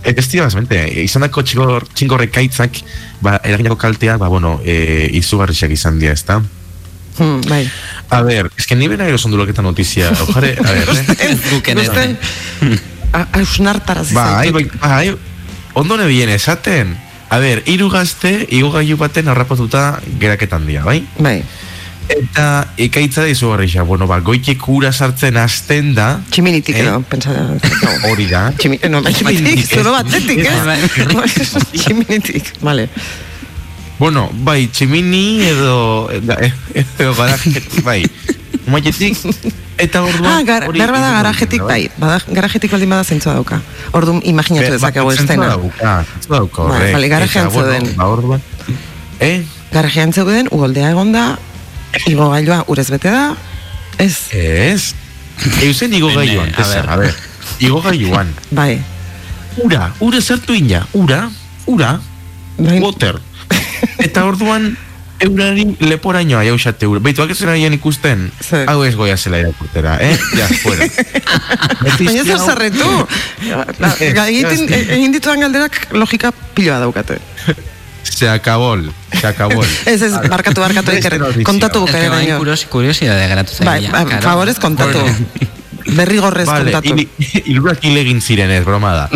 ez 0.05 0.29
dira, 0.33 0.49
mente, 0.55 0.79
izan 1.05 1.27
dako 1.27 1.43
txingor, 1.45 1.87
txingorre 1.95 2.31
kaitzak, 2.33 2.83
ba, 3.25 3.39
eraginako 3.45 3.77
kaltea, 3.81 4.19
ba, 4.21 4.29
bueno, 4.33 4.59
e, 4.65 5.09
izugarrixak 5.21 5.73
izan 5.77 5.99
dira, 6.03 6.13
ezta? 6.17 6.41
Hmm, 7.21 7.43
bai. 7.49 7.69
A 8.09 8.23
ver, 8.23 8.51
es 8.57 8.67
que 8.67 8.75
ni 8.75 8.89
bera 8.89 9.07
eroson 9.07 9.31
duloketa 9.31 9.61
notizia, 9.63 10.09
ojare, 10.25 10.57
a 10.59 10.73
ver, 10.73 10.89
eh? 11.21 11.37
Guken 11.53 11.79
ere. 11.85 12.17
Ausnartaraz 13.37 14.13
Bai, 14.17 14.51
bai, 14.51 14.65
bai, 14.81 15.17
ondo 15.75 15.97
nebien 16.01 16.31
esaten. 16.33 16.97
A 17.31 17.39
ver, 17.39 17.63
hiru 17.67 17.91
gazte, 17.93 18.47
igo 18.51 18.73
gailu 18.75 18.97
baten 18.99 19.29
harrapatuta 19.31 20.01
geraketan 20.19 20.65
dira, 20.67 20.83
bai? 20.89 21.05
Bai. 21.19 21.43
Eta 22.11 22.47
ekaitza 22.81 23.23
da 23.23 23.29
izugarrixa, 23.31 23.85
bueno, 23.87 24.09
ba, 24.11 24.19
goitik 24.19 24.65
ura 24.73 24.91
sartzen 24.91 25.37
hasten 25.39 25.93
da, 25.95 26.09
Tximinitik 26.31 26.75
Eh? 26.75 26.81
edo, 26.83 26.97
pentsa 27.07 27.31
hori 28.09 28.27
da. 28.27 28.49
Tximi, 28.59 28.81
no, 28.91 29.03
bai, 29.05 29.13
Tximinitik, 29.15 29.69
tximinitik, 29.69 29.77
ez? 29.79 29.87
batetik, 29.87 30.41
eh? 30.49 31.69
Tximinitik, 31.77 32.53
vale. 32.67 32.89
Bueno, 34.01 34.31
bai, 34.33 34.65
tximini 34.73 35.43
edo, 35.45 36.09
edo, 36.09 37.11
garajetik, 37.19 37.83
bai. 37.85 38.01
Maietik, 38.71 39.19
eta 39.81 40.01
orduan... 40.07 40.31
Ah, 40.31 40.43
gar, 40.47 40.67
behar 40.73 40.93
bada 40.95 41.11
garajetik, 41.19 41.61
bai. 41.69 41.91
Bada, 42.01 42.17
garajetik 42.33 42.73
baldin 42.73 42.89
bada 42.95 43.05
zentzua 43.05 43.35
dauka. 43.37 43.59
Orduan, 43.93 44.23
imaginatu 44.25 44.71
Be- 44.71 44.79
dezakegu 44.79 45.05
ba, 45.11 45.13
zentzua 45.13 45.35
estena. 45.37 45.49
dauka, 45.53 45.93
zentzua 46.15 46.37
dauka, 46.39 46.63
Bai, 46.65 46.73
horrek. 46.79 46.95
bale, 46.97 47.09
garajean 47.13 47.51
zeuden. 47.53 47.91
Ba, 48.01 48.09
orduan, 48.09 48.43
eh? 49.21 49.45
Garajean 49.75 50.13
zeuden, 50.17 50.49
ugoldea 50.51 50.91
egonda, 50.97 51.25
igo 52.09 52.31
gailua 52.33 52.63
urez 52.73 52.89
bete 52.91 53.13
da, 53.13 53.35
ez, 53.99 54.17
Ez. 54.33 54.95
Eusen 55.65 55.93
igo 55.97 56.09
Bene, 56.09 56.25
gaiuan, 56.25 56.55
a 56.57 56.67
ver. 56.69 56.89
a 56.89 56.97
ver. 56.97 57.15
Igo 57.61 57.83
gaiuan. 57.85 58.33
bai. 58.51 58.81
Ura, 59.61 59.93
ura 60.01 60.21
sartu 60.21 60.55
ina, 60.57 60.87
ura, 60.93 61.27
ura, 61.67 61.99
bai. 62.59 62.79
water. 62.81 63.21
Eta 64.01 64.25
orduan, 64.25 64.77
eurari 65.21 65.67
leporainoa 65.85 66.43
jausate 66.49 66.89
ura. 66.89 67.01
Beitu, 67.05 67.23
ez 67.23 67.37
zera 67.39 67.57
ikusten, 67.57 68.31
Zer. 68.41 68.69
hau 68.71 68.83
ez 68.85 68.95
goia 68.97 69.17
zela 69.17 69.39
irakurtera, 69.39 69.99
eh? 70.01 70.19
Ja, 70.37 70.49
fuera. 70.63 70.87
Baina 71.99 72.25
zer. 72.25 72.63
Ez, 74.31 74.61
ez. 74.61 74.89
egin 74.97 75.13
dituan 75.13 75.41
galderak 75.41 75.89
logika 75.93 76.33
piloa 76.55 76.79
daukate. 76.79 77.19
Se 78.03 78.29
acabó, 78.29 78.77
se 79.21 79.27
acabó. 79.27 79.63
Ez, 79.87 80.01
ez, 80.03 80.13
barkatu, 80.29 80.61
barkatu, 80.61 80.91
Beste 80.91 81.09
iker, 81.09 81.21
notizia. 81.21 81.45
kontatu 81.45 81.79
Ez 81.79 81.85
que 81.85 81.93
bukaera 81.93 82.11
bain 82.11 82.27
baino. 82.27 82.39
kurios, 82.39 82.65
kuriosidade 82.67 83.29
geratu 83.29 83.53
zaila. 83.55 83.71
Bai, 83.71 83.89
ba, 83.93 84.05
claro. 84.05 84.23
favorez 84.23 84.59
kontatu. 84.59 85.05
Berri 85.97 86.19
gorrez 86.25 86.47
Vale, 86.49 86.73
kontatu. 86.73 86.97
ilurak 87.53 87.85
ilegin 87.85 88.21
ziren 88.21 88.51
ez, 88.51 88.65
broma 88.65 88.95
da. 88.95 89.09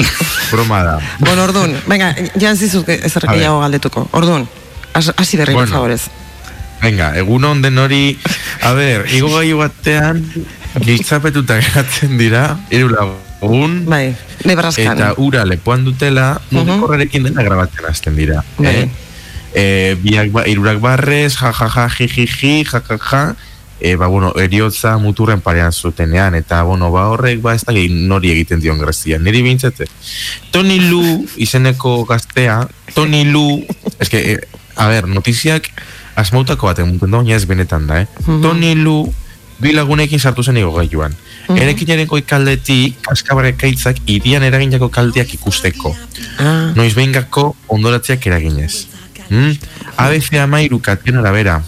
Broma 0.51 0.83
da. 0.85 0.99
Bueno, 1.19 1.45
orduan, 1.45 1.75
venga, 1.89 2.15
jan 2.41 2.57
zizuk 2.57 2.89
ezer 2.89 3.25
A 3.27 3.33
ver. 3.33 3.39
gehiago 3.41 3.61
galdetuko. 3.61 4.09
Orduan, 4.13 4.47
hasi 4.95 5.37
berri 5.37 5.55
Bueno. 5.55 5.73
favorez. 5.73 6.09
Venga, 6.83 7.15
egun 7.17 7.45
onden 7.45 7.79
hori, 7.79 8.19
a 8.63 8.73
ber, 8.77 9.07
igo 9.15 9.31
gaiu 9.33 9.59
batean, 9.59 10.21
giltzapetuta 10.85 11.61
geratzen 11.63 12.19
dira, 12.19 12.59
hiru 12.71 12.91
lagun, 12.93 13.85
Bai, 13.87 14.15
Nebraskan. 14.45 14.93
eta 14.99 15.15
ura 15.17 15.45
lepoan 15.45 15.85
dutela, 15.85 16.41
Mhm. 16.51 16.59
mugikorrerekin 16.59 17.23
dena 17.25 17.43
grabatzen 17.43 17.85
hasten 17.89 18.17
dira. 18.17 18.45
Bai. 18.59 18.75
Eh? 18.77 18.89
E, 19.55 19.97
biak 20.03 20.31
ba, 20.33 20.47
irurak 20.51 20.81
barrez, 20.81 21.37
ja, 21.41 21.53
ja, 21.53 21.69
ja, 21.75 21.89
ji, 21.89 22.09
ji, 22.09 22.27
ji, 22.27 22.65
ja, 22.65 22.83
ja, 22.89 22.99
ja, 23.11 23.37
e, 23.81 23.95
ba, 23.97 24.07
bueno, 24.07 24.33
eriotza 24.37 24.99
muturren 24.99 25.41
parean 25.41 25.73
zutenean, 25.73 26.35
eta, 26.35 26.63
bueno, 26.65 26.91
ba, 26.91 27.09
horrek, 27.13 27.41
ba, 27.41 27.55
ez 27.55 27.65
da 27.65 27.73
nori 27.73 28.31
egiten 28.33 28.61
dion 28.61 28.79
grazia. 28.79 29.19
Niri 29.19 29.43
bintzete. 29.43 29.87
Tony 30.51 30.81
Lu, 30.91 31.27
izeneko 31.37 32.05
gaztea, 32.05 32.67
Tony 32.95 33.25
Lu, 33.25 33.65
eske, 34.01 34.33
e, 34.33 34.49
a 34.77 34.89
ber, 34.89 35.07
notiziak 35.09 35.69
asmautako 36.17 36.67
baten 36.71 36.89
muten 36.93 37.11
da, 37.11 37.19
baina 37.19 37.37
ez 37.37 37.45
benetan 37.47 37.87
da, 37.87 38.01
eh? 38.01 38.07
Mhm. 38.27 38.43
Tony 38.43 38.75
Lu, 38.75 39.13
bi 39.59 39.73
lagunekin 39.73 40.19
sartu 40.21 40.43
zen 40.43 40.57
igo 40.57 40.73
gaiuan. 40.73 41.15
Mhm. 41.49 41.59
Erekinaren 41.59 42.09
kaldetik, 42.27 42.97
askabarek 43.11 43.57
kaitzak, 43.57 43.97
irian 44.07 44.43
eraginako 44.43 44.89
kaldeak 44.89 45.35
ikusteko 45.35 45.95
Ah, 46.39 46.73
noiz 46.75 46.95
behingako 46.95 47.55
ondoratziak 47.69 48.27
eraginez. 48.27 48.87
Hmm? 49.29 49.57
ABC 49.97 50.39
amairu 50.39 50.81
katen 50.81 51.17
arabera. 51.17 51.63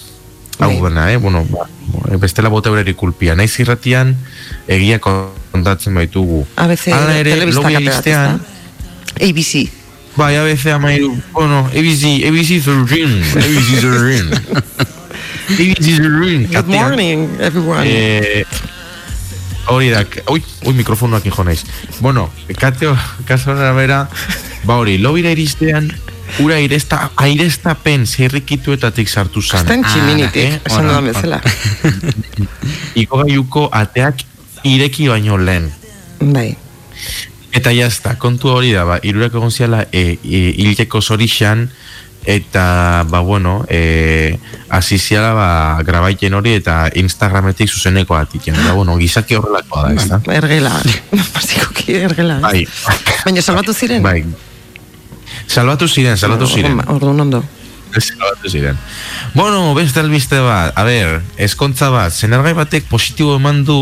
Hau 0.58 0.70
Bai. 0.70 0.80
dena, 0.90 1.12
eh? 1.12 1.16
Bueno, 1.18 1.44
ba, 1.44 1.68
bestela 2.18 2.48
bota 2.48 2.68
eureri 2.70 2.94
kulpia. 2.94 3.34
Naiz 3.36 3.58
irratian, 3.60 4.16
egia 4.66 4.98
kontatzen 4.98 5.94
baitugu. 5.94 6.46
ABC 6.56 6.92
Hala 6.92 7.18
ere, 7.18 7.30
telebista 7.30 7.60
lobi 7.62 7.88
bat? 7.88 8.40
ABC. 9.20 9.68
Bai, 10.16 10.36
ABC 10.36 10.66
amairu, 10.72 11.14
bueno, 11.32 11.66
ABC, 11.66 12.24
ABC 12.26 12.60
13, 12.64 13.22
ABC 13.36 13.80
13. 13.80 14.30
ABC 15.48 15.86
13, 16.00 16.48
Good 16.52 16.66
morning, 16.66 17.28
everyone. 17.40 17.84
Eh, 17.86 18.44
hori 19.66 19.90
da, 19.90 20.04
ui, 20.30 20.42
ui, 20.64 20.74
mikrofonoak 20.74 21.24
hijo 21.26 21.44
naiz. 21.44 21.62
Bueno, 22.00 22.30
kateo, 22.58 22.96
kaso 23.26 23.52
arabera, 23.52 24.08
ba 24.64 24.76
hori, 24.80 24.98
lobira 24.98 25.30
iristean, 25.30 25.92
ura 26.42 26.56
airesta, 26.56 27.10
airestapen 27.16 28.06
zirrikituetatik 28.06 29.08
sartu 29.08 29.42
zan. 29.42 29.60
Estan 29.66 29.84
Ah, 29.84 29.92
tximinitik, 29.92 30.36
eh, 30.42 30.60
esan 30.64 30.84
ona, 30.84 31.00
dudan 31.00 31.04
bezala. 31.12 31.40
Iko 33.02 33.22
gaiuko 33.24 33.68
ateak 33.72 34.24
ireki 34.64 35.08
baino 35.12 35.36
lehen. 35.38 35.70
Bai, 36.20 36.56
Eta 37.56 37.72
jazta, 37.72 38.16
kontu 38.20 38.50
hori 38.52 38.74
da, 38.76 38.84
ba, 38.84 38.98
irurak 39.06 39.34
egon 39.38 39.50
ziala 39.50 39.86
e, 39.88 40.18
e, 40.20 40.40
hileko 40.60 41.00
zorixan, 41.00 41.66
eta, 42.26 43.04
ba, 43.08 43.20
bueno, 43.24 43.64
e, 43.70 44.36
asiziala, 44.68 45.32
ba, 45.32 45.48
grabaiten 45.86 46.34
hori, 46.36 46.56
eta 46.60 46.90
Instagrametik 47.00 47.70
zuzeneko 47.70 48.16
atiken. 48.18 48.58
Da, 48.60 48.74
bueno, 48.76 48.98
gizaki 49.00 49.38
horrelakoa 49.38 49.86
da, 49.88 49.94
ez 49.94 50.08
da? 50.10 50.20
ergela. 50.34 50.74
Basikoki 51.34 51.96
ergela. 52.02 52.36
ez? 52.36 52.42
Bai, 52.42 52.66
Baina 53.24 53.42
salbatu 53.42 53.72
ziren? 53.72 54.02
bai. 54.04 54.20
Salbatu 55.46 55.88
ziren, 55.88 56.18
salbatu 56.18 56.46
ziren. 56.50 56.80
Orduan 56.90 57.20
ondo. 57.24 57.42
Salbatu 57.96 58.50
ziren. 58.50 58.76
Bueno, 59.32 59.72
beste 59.78 60.02
albiste 60.02 60.42
bat, 60.42 60.74
a 60.76 60.84
ber, 60.84 61.20
eskontza 61.40 61.88
bat, 61.94 62.12
zenergai 62.12 62.52
batek 62.58 62.90
positibo 62.90 63.36
eman 63.40 63.64
du 63.64 63.78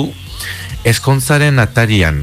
eskontzaren 0.84 1.58
atarian. 1.58 2.22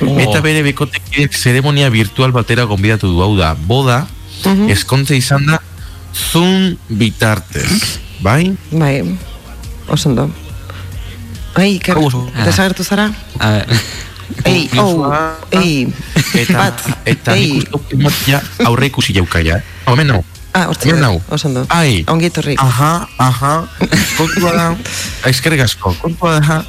Oh. 0.00 0.18
Eta 0.20 0.40
bere 0.40 0.62
bekotekideak 0.62 1.32
zeremonia 1.34 1.88
virtual 1.90 2.30
batera 2.32 2.64
gonbidatu 2.70 3.08
du 3.10 3.22
hau 3.22 3.32
da, 3.36 3.54
boda, 3.54 4.06
Mhm. 4.44 4.68
eskontza 4.70 5.14
izan 5.14 5.46
da 5.46 5.60
Zoom 6.14 6.76
bitartez, 6.88 7.98
bai? 8.20 8.52
Bai, 8.70 9.02
oso 9.88 10.08
ondo. 10.08 10.30
Ai, 11.54 11.74
Iker, 11.76 11.96
oso- 11.98 12.30
desagertu 12.44 12.84
zara? 12.84 13.10
A 13.38 13.50
ver, 13.50 13.66
Ei, 14.44 14.68
oh, 14.76 15.10
ei, 15.50 15.88
Eta, 16.34 16.52
bat, 16.58 16.82
eta 17.06 17.34
ei. 17.34 17.64
ja 18.26 18.42
aurre 18.66 18.86
ikusi 18.86 19.14
jaukaia. 19.16 19.62
Hemen 19.86 20.06
nau. 20.06 20.24
Ah, 20.52 20.66
hortzi 20.68 20.90
Hemen 20.90 21.00
nau. 21.02 21.22
oso 21.30 21.48
ondo. 21.48 21.64
Ai. 21.70 22.04
Ongi 22.06 22.26
etorri. 22.26 22.54
Aha, 22.58 23.08
aha. 23.18 23.68
Kontua 24.18 24.52
da, 24.52 24.76
eskerrik 25.26 25.60
asko, 25.64 25.94
kontua 26.00 26.38
da, 26.40 26.64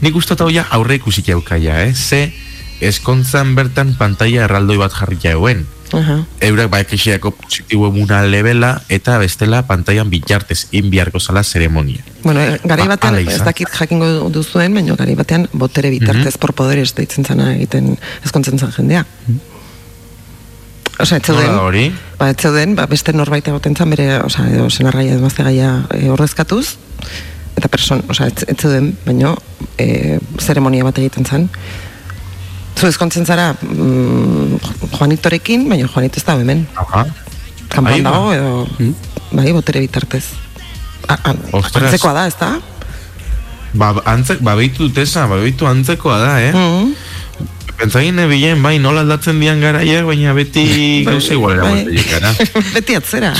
nik 0.00 0.14
uste 0.16 0.34
dut 0.34 0.40
hau 0.46 0.50
ja 0.54 0.64
aurre 0.70 0.94
ikusi 1.00 1.22
jaukaia, 1.26 1.82
eh? 1.84 1.92
Ze, 1.94 2.32
eskontzan 2.80 3.54
bertan 3.54 3.94
pantalla 3.98 4.44
erraldoi 4.48 4.76
bat 4.80 4.92
jarri 4.92 5.18
jauen. 5.22 5.66
Aha. 5.92 6.20
Eurak 6.46 6.68
baekixeako 6.70 7.32
positibo 7.34 7.88
emuna 7.90 8.20
levela 8.22 8.76
eta 8.88 9.16
bestela 9.18 9.64
pantailan 9.66 10.10
bitartez 10.10 10.68
inbiarko 10.70 11.18
zala 11.18 11.42
zeremonia. 11.42 12.04
Bueno, 12.22 12.40
eh, 12.40 12.60
Ba, 12.62 12.76
batean, 12.76 13.14
hala 13.14 13.20
izan. 13.24 13.34
ez 13.34 13.44
dakit 13.44 13.68
jakingo 13.74 14.30
duzuen, 14.30 14.74
baina 14.74 14.94
garai 14.94 15.16
batean 15.18 15.48
botere 15.52 15.90
bitartez 15.90 16.38
por 16.38 16.52
poderes 16.54 16.94
deitzen 16.94 17.24
zana 17.26 17.54
egiten 17.56 17.96
ezkontzen 18.24 18.58
zen 18.58 18.70
jendea. 18.76 19.04
Osa, 21.00 21.18
zeuden, 21.18 21.46
Nola 21.46 21.56
da 21.56 21.62
hori? 21.64 21.84
ba, 22.18 22.28
ez 22.30 22.36
zeuden, 22.38 22.74
ba, 22.76 22.86
beste 22.86 23.12
norbait 23.16 23.46
egoten 23.48 23.74
zan 23.74 23.90
bere, 23.90 24.20
osa, 24.22 24.44
edo 24.52 24.68
senargaia 24.70 25.14
edo 25.16 25.22
maztegaia 25.24 25.70
e, 25.96 26.10
ordezkatuz, 26.12 26.76
eta 27.56 27.68
person, 27.72 28.02
osa, 28.12 28.26
ez, 28.28 28.44
ez 28.46 28.56
zeuden, 28.60 28.92
baino, 29.06 29.34
e, 29.80 30.18
zeremonia 30.38 30.84
bat 30.84 30.98
egiten 31.00 31.24
zan. 31.24 31.48
Zu 32.80 32.88
ezkontzen 32.88 33.26
zara 33.28 33.50
mm, 33.60 34.56
Juanitorekin, 34.96 35.66
baina 35.68 35.88
Juanito 35.88 36.16
ez 36.20 36.24
da 36.24 36.36
hemen. 36.40 36.62
Aha. 36.80 37.04
Kampan 37.70 38.02
dago, 38.06 38.32
edo, 38.32 38.66
Mm. 38.78 38.94
bai, 39.36 39.52
botere 39.52 39.80
bitartez. 39.84 40.24
A, 41.08 41.14
a, 41.14 41.34
antzekoa 41.52 42.12
da, 42.16 42.26
ez 42.26 42.34
da? 42.40 42.54
Ba, 43.74 43.92
antzek, 44.10 44.40
ba, 44.42 44.56
behitu 44.58 44.88
tesa, 44.94 45.26
ba, 45.30 45.36
behitu 45.38 45.66
antzekoa 45.68 46.18
da, 46.18 46.32
eh? 46.42 46.52
Mm. 46.56 46.94
Pentsagin 47.80 48.16
bilen, 48.28 48.62
bai, 48.62 48.78
nola 48.82 49.00
aldatzen 49.04 49.38
dian 49.40 49.60
garaiak, 49.62 50.04
baina 50.08 50.32
beti 50.36 50.64
gauza 51.06 51.34
igualera 51.36 51.68
Bai. 51.68 51.84
bai. 51.84 52.04
gara. 52.10 52.32
Beti 52.74 52.96
atzera. 52.98 53.34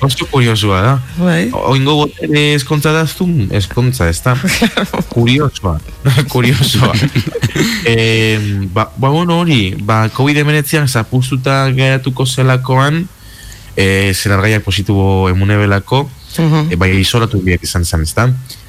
Oso 0.00 0.26
kuriosua 0.28 0.80
da. 0.82 0.94
Bai. 1.16 1.48
Oingo 1.52 1.94
botere 2.02 2.54
eskontza 2.54 2.92
daztu, 2.92 3.26
eskontza, 3.50 4.08
ez 4.12 4.20
da? 4.22 4.34
Kuriosoa. 5.14 5.78
Kuriosoa. 6.32 6.92
e, 7.88 8.66
ba, 8.72 8.90
ba, 8.96 9.08
bueno, 9.08 9.40
hori, 9.40 9.74
ba, 9.80 10.08
COVID-19 10.12 10.86
zapustuta 10.88 11.70
geratuko 11.72 12.26
zelakoan, 12.26 13.06
e, 13.76 14.12
zenargaiak 14.14 14.64
positibo 14.64 15.28
emune 15.30 15.56
belako, 15.56 16.08
Mhm. 16.36 16.68
e, 16.72 16.76
bai, 16.76 16.90
isolatu 17.00 17.40
biak 17.40 17.62
izan 17.64 17.84
zen, 17.88 18.02
ez 18.04 18.12
da? 18.12 18.26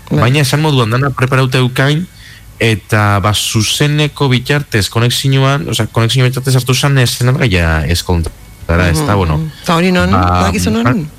Bai. 0.10 0.22
Baina 0.22 0.40
esan 0.40 0.62
moduan 0.64 0.90
dana 0.90 1.10
preparauta 1.12 1.60
eukain, 1.60 2.06
eta 2.64 3.20
ba, 3.20 3.34
zuzeneko 3.36 4.30
bitartez, 4.32 4.88
konexioan, 4.90 5.68
oza, 5.70 5.86
konexio 5.92 6.24
bitartez 6.24 6.56
hartu 6.56 6.74
zen 6.74 6.98
ez 6.98 7.10
zenargaia 7.20 7.84
eskontara, 7.92 8.88
ez 8.90 9.04
da, 9.04 9.16
bueno. 9.20 9.42
Eta 9.62 9.76
hori 9.76 9.92
non, 9.92 10.12
Ba, 10.16 10.52
non? 10.72 11.10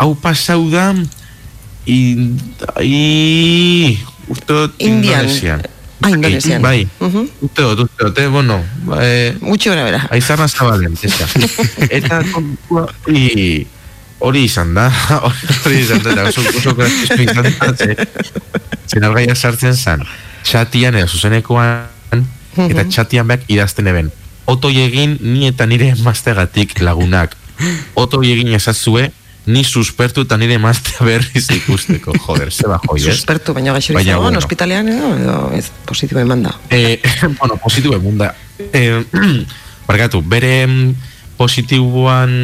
Hau 0.00 0.14
pasau 0.16 0.64
da 0.72 0.94
i, 1.86 1.98
i 2.84 3.98
uste 4.30 4.52
dut. 4.52 4.74
Indonesian 4.80 5.60
Ah, 6.02 6.08
Indonesian. 6.08 6.62
bai, 6.64 6.86
Mhm. 7.00 7.26
uste 7.44 7.60
dut, 7.62 7.80
uste 7.84 8.04
dut, 8.06 8.18
eh, 8.18 8.28
bueno 8.32 8.62
eh, 9.02 9.36
Gutxi 9.40 9.68
gora 9.68 9.84
bera. 9.84 10.06
aizarra 10.10 10.46
zabalen, 10.48 10.94
esa 11.02 11.26
eta 11.98 12.22
kontua 12.32 12.86
hori 13.06 13.66
hori 14.18 14.44
izan 14.48 14.72
da 14.74 14.86
hori 15.64 15.76
izan 15.80 16.00
da, 16.02 16.12
eta 16.12 16.24
oso, 16.30 16.40
oso 16.56 16.74
gracioso 16.74 17.20
izan 17.20 17.52
da 17.60 17.74
ze, 17.76 17.96
zenargaia 18.88 19.34
sartzen 19.34 19.76
zan 19.76 20.00
txatian 20.42 20.96
edo 20.96 21.06
zuzenekoan 21.08 22.24
eta 22.56 22.84
txatian 22.88 23.28
beak 23.28 23.44
idazten 23.52 23.86
eben 23.92 24.08
otoi 24.48 24.80
egin 24.80 25.18
ni 25.20 25.46
eta 25.52 25.66
nire 25.68 25.92
emaztegatik 25.98 26.80
lagunak 26.80 27.36
otoi 27.94 28.32
egin 28.32 28.54
esazue 28.56 29.10
ni 29.46 29.64
suspertu 29.64 30.24
eta 30.26 30.36
nire 30.36 30.56
emaztea 30.58 31.06
berriz 31.06 31.46
ikusteko 31.54 32.14
joder, 32.26 32.52
zeba 32.52 32.80
joi, 32.84 32.98
ez? 33.00 33.14
Suspertu, 33.14 33.54
baina 33.56 33.72
gaixo 33.76 33.94
Baina, 33.96 34.18
bueno. 34.18 34.38
ospitalean 34.38 34.88
edo, 34.92 35.12
edo 35.16 35.36
ez 35.56 35.70
positibo 35.86 36.20
eman 36.20 36.44
da. 36.44 36.54
Eh, 36.70 37.00
bueno, 37.40 37.56
positibo 37.62 37.96
emun 37.96 38.18
da. 38.18 38.34
Eh, 38.72 39.02
barkatu, 39.88 40.22
bere 40.22 40.66
mm, 40.66 40.94
positiboan 41.40 42.36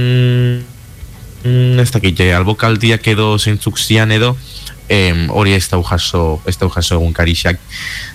mm, 1.44 1.84
ez 1.84 1.90
dakit, 1.92 2.20
eh, 2.20 2.32
albokaldiak 2.36 3.06
edo 3.12 3.34
zeintzuk 3.38 3.78
zian 3.78 4.12
edo 4.12 4.36
em, 4.88 5.26
hori 5.30 5.54
ez 5.56 5.66
dau 5.68 5.82
jaso, 5.84 6.40
ez 6.46 6.56
dau 6.58 6.68
jaso 6.70 6.96
egun 6.96 7.12
karixak. 7.12 7.58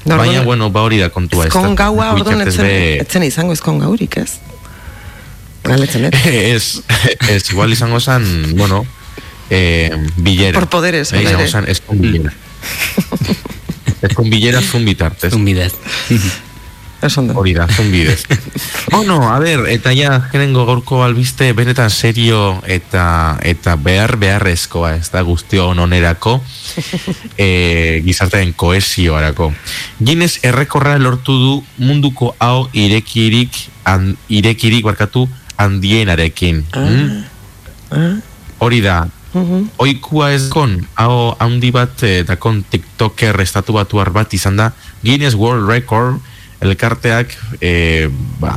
Baina, 0.05 0.41
bueno, 0.43 0.69
ba 0.71 0.85
hori 0.87 1.01
da 1.01 1.09
kontua. 1.13 1.47
Ezkon 1.49 1.75
gaua, 1.75 2.13
orduan 2.15 2.45
etzen, 2.45 2.65
etzen 3.01 3.27
izango 3.27 3.53
ezkon 3.55 3.81
gaurik, 3.83 4.17
ez? 4.21 4.39
Galetzen, 5.63 6.05
ez? 6.05 6.13
ez, 6.25 6.81
ez, 7.29 7.51
igual 7.51 7.71
izango 7.71 7.99
zan, 7.99 8.25
bueno, 8.55 8.85
eh, 9.49 9.91
bilera. 10.17 10.59
Por 10.59 10.69
poderes, 10.69 11.13
Eh, 11.13 11.23
izango 11.23 11.47
zan, 11.47 11.67
ez 11.69 11.81
kon 11.85 12.01
bilera. 12.01 12.33
ez 14.01 14.13
kon 14.15 14.29
bilera 14.29 14.61
zun 14.61 14.85
bitartez. 14.85 15.33
Un 15.33 15.45
bidez. 15.45 15.73
Ez 17.01 17.17
ondo. 17.17 17.33
Hori 17.33 17.53
da, 17.57 17.65
zun 17.69 17.89
bidez. 17.91 18.23
Ono, 18.93 19.17
a 19.33 19.39
ber, 19.41 19.65
eta 19.73 19.93
ja, 19.97 20.19
genengo 20.31 20.65
gaurko 20.69 21.01
albiste 21.03 21.51
benetan 21.57 21.89
serio 21.89 22.61
eta 22.69 23.39
eta 23.41 23.75
behar 23.75 24.17
beharrezkoa, 24.21 24.95
ez 24.99 25.09
da 25.13 25.21
guztio 25.25 25.69
onerako, 25.73 26.39
e, 27.37 28.01
gizartearen 28.05 28.53
koesioarako. 28.53 29.51
Guinness 29.99 30.41
errekorra 30.45 30.97
lortu 31.01 31.37
du 31.37 31.53
munduko 31.81 32.35
hau 32.39 32.69
irekirik, 32.73 33.57
an, 33.83 34.15
irekirik 34.29 34.85
barkatu 34.85 35.27
handienarekin. 35.61 36.65
Mm? 36.75 37.23
Ah, 37.91 38.15
Hori 38.61 38.81
da, 38.81 39.07
mhm. 39.33 39.71
oikua 39.81 40.31
ez 40.35 40.49
kon, 40.53 40.75
hau 40.99 41.33
handi 41.39 41.71
bat 41.73 42.03
eh, 42.05 42.21
dakon 42.27 42.61
tiktoker 42.69 43.39
estatu 43.41 43.73
batuar 43.77 44.11
bat 44.13 44.33
izan 44.37 44.59
da, 44.59 44.71
Guinness 45.01 45.35
World 45.39 45.69
Record 45.69 46.21
elkarteak 46.61 47.33
eh, 47.57 48.05
ba, 48.39 48.53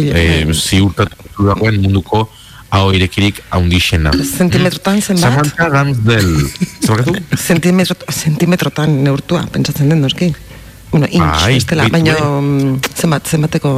eh, 0.00 0.48
ziurtatu 0.48 1.44
dagoen 1.50 1.82
munduko 1.82 2.24
hau 2.74 2.88
irekirik 2.96 3.42
haundixena. 3.54 4.10
Zentimetrotan 4.24 5.02
zenbat? 5.02 5.28
Samantha 5.28 5.68
Ramsdell. 5.70 6.32
Zabakatu? 6.80 7.14
Zentimetro, 7.36 7.96
zentimetrotan 8.10 8.96
neurtua, 9.04 9.44
pentsatzen 9.52 9.92
den 9.92 10.02
noski. 10.02 10.32
Bueno, 10.90 11.06
inch, 11.10 11.46
ez 11.50 11.64
dela, 11.70 11.86
beitu, 11.90 11.94
baina 11.94 12.82
zenbat, 12.94 13.30
zenbateko, 13.30 13.70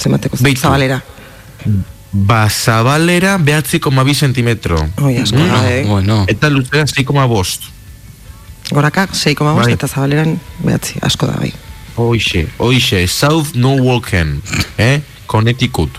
zenbateko 0.00 0.40
Beitu. 0.44 1.00
Ba, 2.12 2.48
zabalera 2.50 3.38
behatziko 3.38 3.90
mabi 3.90 4.14
sentimetro. 4.14 4.76
Oi, 5.00 5.16
asko 5.18 5.38
Mm. 5.38 5.48
da, 5.48 5.70
eh? 5.70 5.84
Bueno, 5.86 6.24
Eta 6.28 6.50
luzera 6.50 6.84
6,5 6.86 7.26
bost. 7.28 7.62
Gorakak 8.70 9.14
6,5 9.14 9.64
Bai. 9.64 9.72
eta 9.72 9.86
zabaleran 9.88 10.38
behatzi, 10.64 10.94
asko 11.02 11.26
da, 11.26 11.32
bai. 11.40 11.52
Oixe, 11.96 12.48
oixe, 12.58 13.06
South 13.08 13.54
Norwalken, 13.54 14.42
eh? 14.78 15.00
Connecticut. 15.26 15.90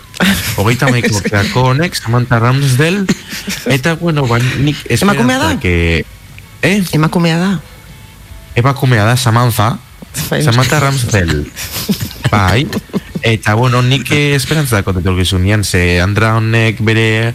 Hogeita 0.58 0.88
maiko 0.94 1.16
urteako 1.18 1.62
honek, 1.72 1.96
Samantha 1.96 2.40
Ramsdell, 2.40 3.06
eta, 3.66 3.96
bueno, 3.96 4.26
ba, 4.28 4.38
nik 4.60 4.78
Emakumea 4.90 5.38
da? 5.38 5.52
esperantza 5.54 5.60
que... 5.62 6.06
Eh? 6.62 6.84
Emakumea 6.94 7.38
da. 7.38 7.60
Emakumea 8.56 9.06
da, 9.06 9.18
Samantha, 9.18 9.80
Samantha 10.14 10.80
Ramsdell. 10.80 11.46
Bai, 12.34 12.68
eta, 13.22 13.54
bueno, 13.56 13.82
nik 13.82 14.10
eh, 14.12 14.36
esperantza 14.36 14.80
dako 14.82 14.96
detorkizunean, 14.98 15.64
ze 15.64 16.00
Andra 16.02 16.36
honek 16.38 16.82
bere 16.82 17.34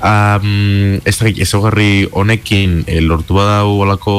um, 0.00 1.00
ez 1.04 1.16
dakit, 1.18 1.42
ezogarri 1.42 2.06
honekin 2.12 2.84
eh, 2.86 3.00
lortu 3.00 3.38
badau 3.38 3.80
olako 3.86 4.16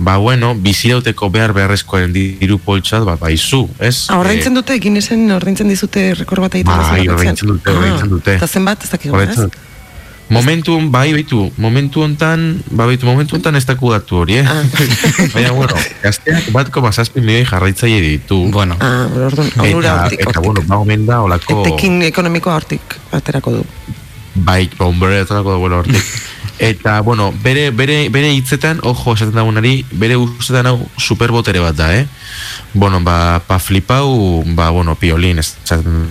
ba 0.00 0.16
bueno, 0.16 0.54
bizirauteko 0.56 1.28
behar 1.28 1.52
beharrezkoen 1.52 2.14
diru 2.14 2.56
poltsat, 2.64 3.04
ba, 3.04 3.18
baizu, 3.20 3.66
ez? 3.78 4.06
Ah, 4.08 4.16
ordaintzen 4.22 4.56
dute, 4.56 4.78
Guinnessen 4.80 5.26
ordaintzen 5.36 5.68
dizute 5.68 6.14
rekor 6.16 6.40
bat 6.46 6.56
egiten 6.56 6.72
Bai, 6.72 7.02
batean? 7.02 7.16
ordaintzen 7.18 7.52
dute, 7.52 7.74
ordaintzen 7.74 8.14
dute. 8.14 8.36
Eta 8.40 8.48
zenbat, 8.48 8.86
ez 8.86 8.94
dakik 8.94 9.12
ez? 9.20 9.50
Momentu, 10.30 10.78
bai, 10.90 11.10
baitu, 11.12 11.50
momentu 11.58 12.02
hontan, 12.04 12.62
ba, 12.70 12.86
baitu, 12.86 13.06
momentu 13.06 13.34
hontan 13.34 13.56
ez 13.58 13.64
daku 13.66 13.90
datu 13.90 14.20
hori, 14.22 14.36
eh? 14.38 14.46
Ah. 14.46 14.62
Baina, 15.34 15.50
bueno, 15.52 15.74
gazteak 16.02 16.52
batko 16.54 16.80
bazazpi 16.84 17.20
milioi 17.20 17.44
jarraitzaile 17.44 18.00
ditu. 18.00 18.44
bueno. 18.50 18.76
Ah, 18.80 19.08
orduan, 19.10 19.50
onura 19.58 19.94
hortik, 20.04 20.22
eta, 20.28 20.40
bueno, 20.40 20.62
ba, 20.66 20.78
omen 20.78 21.06
da, 21.06 21.20
olako... 21.26 21.64
Etekin 21.64 22.02
ekonomikoa 22.06 22.54
hortik 22.60 22.94
aterako 23.12 23.56
du. 23.58 23.64
Bai, 24.34 24.70
ba, 24.78 24.86
bere 25.00 25.24
atalako 25.26 25.56
da, 25.56 25.58
bueno, 25.58 25.78
hortik. 25.82 26.04
Eta, 26.60 27.00
bueno, 27.00 27.32
bere, 27.42 27.70
bere, 27.72 28.10
bere 28.12 28.34
hitzetan, 28.36 28.80
ojo, 28.84 29.14
esaten 29.16 29.34
dagoenari, 29.34 29.78
bere 29.96 30.18
ustetan 30.20 30.66
hau 30.68 30.74
superbotere 31.00 31.58
bat 31.64 31.74
da, 31.74 31.86
eh? 31.96 32.04
Bueno, 32.74 33.00
ba, 33.00 33.40
pa 33.46 33.56
flipau, 33.58 34.44
ba, 34.54 34.68
bueno, 34.70 34.94
piolin, 34.94 35.40
esaten 35.40 36.04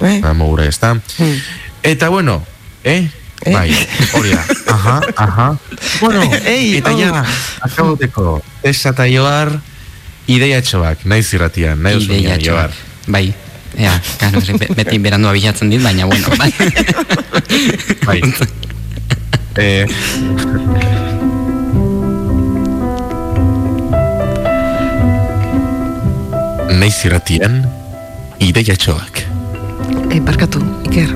Eh? 0.00 0.20
da 0.22 0.32
mogura, 0.32 0.64
ez 0.64 0.78
da? 0.80 0.94
Hmm. 0.94 1.34
Eta, 1.82 2.08
bueno, 2.08 2.38
eh? 2.84 3.10
Eh? 3.44 3.52
Bai, 3.52 3.72
hori 4.12 4.34
da. 4.34 4.44
Aha, 4.66 5.00
aha. 5.16 5.58
Bueno, 6.00 6.22
Ei, 6.44 6.76
eta 6.76 6.92
oh. 6.92 6.98
ja, 7.00 7.24
akaboteko, 7.64 8.42
tesa 8.60 8.92
eta 8.92 9.06
joar, 9.08 9.54
ideia 10.28 10.60
txoak, 10.60 11.06
nahi 11.08 11.24
zirratian, 11.24 11.80
nahi 11.80 11.96
usunean, 11.96 12.42
joar. 12.44 12.74
Bai. 13.08 13.30
Ea, 13.80 13.94
be- 14.58 14.74
beti 14.76 14.98
berandua 14.98 15.32
bilatzen 15.32 15.70
dit, 15.72 15.80
baina 15.80 16.04
bueno, 16.04 16.28
bai. 16.36 16.52
Bai. 18.06 18.20
eh, 19.62 19.86
nahi 26.76 26.92
zirratian, 26.92 27.62
ideia 28.42 28.76
txoak. 28.76 29.24
Eh, 30.10 30.20
barkatu, 30.20 30.60
Iker, 30.90 31.14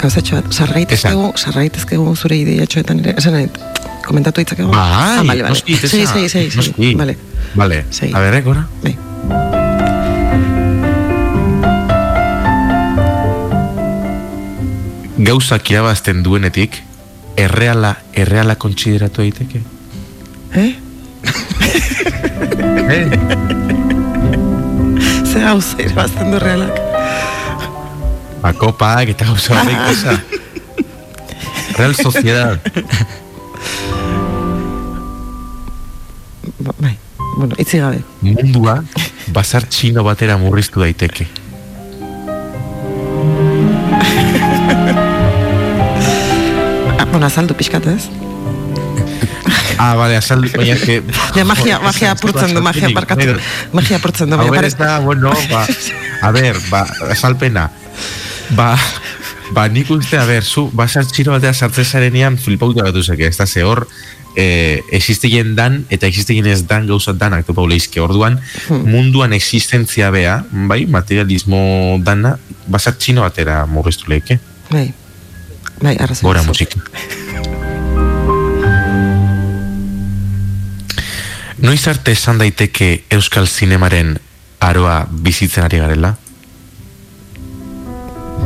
gauzatxo 0.00 0.36
bat, 0.38 0.46
sarraitezkegu, 0.54 1.26
Esan. 1.28 1.38
sarraitezkegu 1.44 2.14
zure 2.16 2.36
ideiatxoetan 2.40 3.02
ere, 3.04 3.14
esan 3.20 3.32
nahi, 3.36 3.48
komentatu 4.06 4.40
ditzakegu? 4.44 4.70
Bai, 4.72 4.80
ah, 4.80 5.16
vale, 5.20 5.42
vale. 5.42 5.48
noski, 5.54 5.76
tesa, 5.76 5.88
Sei, 5.96 6.06
sei, 6.06 6.28
sei, 6.28 6.50
sei, 6.50 6.56
noski. 6.56 6.94
vale, 6.98 7.16
Vale, 7.56 7.84
Sei. 7.90 8.12
a 8.14 8.18
ber, 8.20 8.34
eh, 8.34 8.42
gora? 8.46 8.66
bai. 8.82 8.96
Gauzak 15.20 15.68
irabazten 15.70 16.22
duenetik, 16.24 16.78
erreala, 17.38 17.94
erreala 18.16 18.54
kontsideratu 18.56 19.22
daiteke? 19.26 19.60
Eh? 20.56 20.70
Eh? 22.90 23.06
Ze 25.30 25.38
hau 25.46 25.60
zer 25.62 25.92
bazten 25.94 26.32
du 26.32 26.38
realak? 26.42 26.74
Ba, 28.40 28.54
kopak 28.56 29.12
eta 29.12 29.28
gauza 29.28 29.52
horreik 29.52 29.82
esa. 29.92 30.16
Real 31.76 31.94
Sociedad. 31.94 32.60
Ba, 36.60 36.72
bai, 36.80 36.96
bueno, 37.36 37.54
itzi 37.60 37.80
gabe. 37.80 38.00
Mundua, 38.24 38.80
bazar 39.32 39.68
txino 39.68 40.04
batera 40.04 40.38
murriztu 40.40 40.80
daiteke. 40.80 41.28
Ah, 46.96 47.06
bueno, 47.12 47.26
azaldu 47.26 47.56
pixkat, 47.56 47.86
ez? 47.92 48.08
Ah, 49.80 49.94
vale, 49.96 50.16
azaldu, 50.20 50.48
baina 50.52 50.76
que... 50.76 51.00
Ja, 51.36 51.44
magia, 51.48 51.78
magia 51.80 52.10
apurtzen 52.12 52.52
du, 52.52 52.60
magia 52.64 52.90
parkatu. 52.92 53.36
Magia 53.72 53.96
apurtzen 54.00 54.28
du, 54.28 54.36
Hau 54.36 54.44
baina 54.44 54.58
parez... 54.60 54.74
ez 54.74 54.80
da, 54.80 54.98
bueno, 55.00 55.32
ba, 55.52 55.64
a 56.20 56.32
ber, 56.36 56.60
ba, 56.68 56.84
azalpena. 57.12 57.70
Ba, 58.56 58.74
ba, 59.54 59.68
nik 59.68 59.90
uste, 59.90 60.18
a 60.18 60.24
ber, 60.26 60.42
zu, 60.42 60.68
basar 60.74 61.06
txino 61.06 61.34
batea 61.36 61.52
sartzen 61.54 61.86
zarenean 61.86 62.38
flipauta 62.38 62.86
gatu 62.88 63.02
zeke, 63.02 63.28
ez 63.30 63.36
da, 63.38 63.46
ze 63.46 63.62
hor, 63.62 63.84
eh, 64.36 64.80
existeien 64.90 65.54
dan 65.54 65.84
eta 65.90 66.06
existeien 66.06 66.46
ez 66.46 66.64
dan 66.66 66.86
gauza 66.86 67.14
danak 67.14 67.46
topa 67.46 67.62
uleizke. 67.62 68.00
Orduan, 68.02 68.40
munduan 68.70 69.32
existentzia 69.36 70.10
bea, 70.10 70.40
bai, 70.50 70.84
materialismo 70.86 71.98
dana, 72.02 72.36
basar 72.66 72.96
txino 72.98 73.22
batera 73.26 73.64
murriztu 73.70 74.10
lehike. 74.10 74.40
Bai, 74.70 74.88
bai, 75.80 75.96
arrazoi. 75.96 76.26
Gora 76.26 76.42
musika. 76.46 76.82
Noiz 81.60 81.82
arte 81.92 82.14
esan 82.16 82.38
daiteke 82.40 83.02
Euskal 83.12 83.46
Zinemaren 83.46 84.14
aroa 84.64 85.04
bizitzen 85.10 85.66
ari 85.66 85.80
garela? 85.82 86.14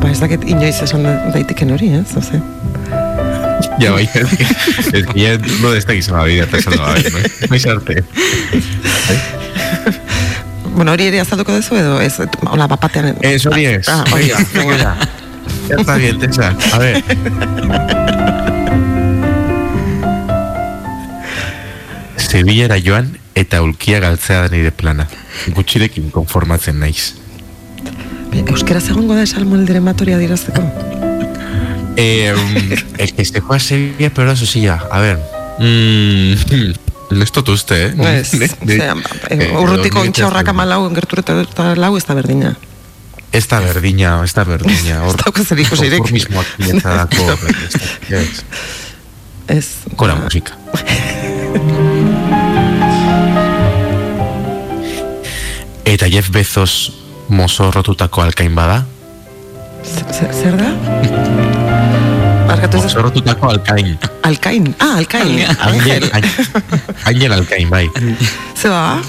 Ba, 0.05 0.11
ez 0.13 0.21
dakit 0.21 0.43
inoiz 0.45 0.77
esan 0.85 1.07
daiteken 1.33 1.71
hori, 1.73 1.87
ez? 1.97 2.11
Oze. 2.21 2.37
Ja, 3.81 3.95
bai, 3.95 4.05
ez 4.05 4.29
que, 4.37 4.45
ez 4.99 5.05
ya 5.17 5.31
no 5.63 5.71
de 5.73 5.79
esta 5.81 5.97
gizona 5.97 6.27
bidea 6.29 6.45
eta 6.45 6.61
esan 6.61 6.77
bai, 6.77 7.01
no? 7.09 7.23
Noiz 7.49 7.65
arte. 7.73 8.05
Bueno, 10.75 10.93
hori 10.93 11.09
ere 11.09 11.23
azalduko 11.23 11.57
duzu 11.57 11.81
edo, 11.81 11.97
ez, 12.05 12.19
hola, 12.51 12.69
bapatean... 12.69 13.15
Ez 13.25 13.47
hori 13.49 13.65
ez. 13.71 13.89
Ah, 13.89 14.05
hori 14.13 14.29
Venga, 14.29 14.45
venga 14.53 14.77
ya. 14.77 14.93
Ya 15.71 15.77
está 15.81 15.97
bien, 15.97 16.19
Tessa. 16.21 16.53
A 16.73 16.79
ver. 16.79 17.01
Sevillara 22.21 22.77
joan 22.77 23.15
eta 23.39 23.63
ulkia 23.65 24.05
galtzea 24.05 24.45
da 24.45 24.53
nire 24.53 24.71
plana. 24.75 25.09
Gutxirekin 25.57 26.13
konformatzen 26.13 26.77
naiz. 26.83 27.15
Euskera 28.43 28.81
egongo 28.83 29.15
da 29.15 29.23
esalmolderen 29.23 29.85
matoria 29.85 30.19
dirazteko? 30.19 30.63
Eh, 31.97 32.35
el 32.99 33.15
que 33.15 33.25
se 33.25 33.41
fue 33.41 33.57
a 33.57 33.61
Sevilla, 33.61 34.11
pero 34.13 34.33
eso 34.33 34.47
sí 34.47 34.63
ya. 34.63 34.83
A 34.91 35.01
ver. 35.01 35.19
Mm, 35.59 36.33
ez 37.23 37.31
dut 37.33 37.49
uste, 37.49 37.87
eh? 37.87 37.95
Ez, 38.19 38.35
osea, 38.63 38.97
eh, 39.31 39.53
urrutiko 39.55 40.05
intxaurrak 40.05 40.49
amalau, 40.51 40.91
gertureta 40.95 41.41
eta 41.43 41.75
lau 41.79 41.97
ez 41.97 42.05
da 42.09 42.15
berdina. 42.19 42.57
Ez 43.31 43.47
da 43.51 43.61
berdina, 43.63 44.25
ez 44.25 44.35
da 44.35 44.45
berdina. 44.45 45.05
Hor, 45.07 45.15
Ez 45.19 45.23
dauka 45.23 45.45
zer 45.45 45.59
ikusirik. 45.63 45.99
Konformismoak 46.03 46.47
niretzako. 46.59 47.39
Ez. 49.55 49.67
Ba, 49.95 50.15
musika. 50.19 50.53
Eta 55.85 56.09
Jeff 56.11 56.31
Bezos 56.33 57.04
mozorrotutako 57.29 58.23
alkain 58.23 58.55
bada? 58.55 58.85
Zer, 59.85 60.33
zer 60.33 60.57
da? 60.59 60.71
Barkatu 62.49 62.77
ez 62.79 62.85
Mozorrotutako 62.85 63.49
alkain. 63.49 63.99
Alkain. 64.23 64.75
Ah, 64.79 64.97
Alkain. 64.99 65.45
Angel. 65.59 66.09
Angel 67.05 67.33
alkain, 67.33 67.71
bai. 67.71 67.89
Ze 68.61 68.69
ba? 68.69 69.01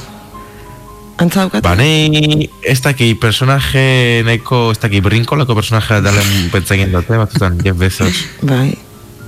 Antza 1.17 1.45
daukat? 1.45 1.63
Ba, 1.63 1.75
nei, 1.79 2.49
ez 2.67 2.81
daki 2.83 3.13
personaje 3.15 4.23
neko, 4.27 4.71
ez 4.73 4.79
daki 4.83 4.99
brinkolako 5.03 5.55
personaje 5.55 6.01
dalen 6.03 6.49
pentsaien 6.51 6.91
dute, 6.91 7.15
batzutan 7.15 7.55
Jeff 7.63 7.79
Bezos, 7.79 8.25
Bai. 8.41 8.73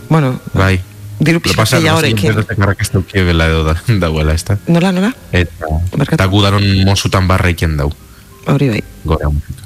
Bueno, 0.10 0.34
bai. 0.54 0.82
diru 1.20 1.40
Lo 1.40 1.44
pixka 1.44 1.64
pasa, 1.64 1.80
no 1.80 1.84
sé, 1.84 1.92
horrekin. 1.92 2.36
Ez 2.80 2.92
daukie 2.92 3.24
bela 3.24 3.48
edo 3.48 3.64
da, 3.64 3.78
dauela, 4.04 4.34
ez 4.36 4.44
da. 4.44 4.58
Nola, 4.68 4.92
nola? 4.92 5.14
Eta, 5.32 5.72
eta 6.12 6.28
gudaron 6.28 6.64
mozutan 6.86 7.28
barreiken 7.28 7.78
dau. 7.80 7.92
Hori 8.48 8.70
bai. 8.70 8.84
Gora 9.04 9.30
musika. 9.30 9.64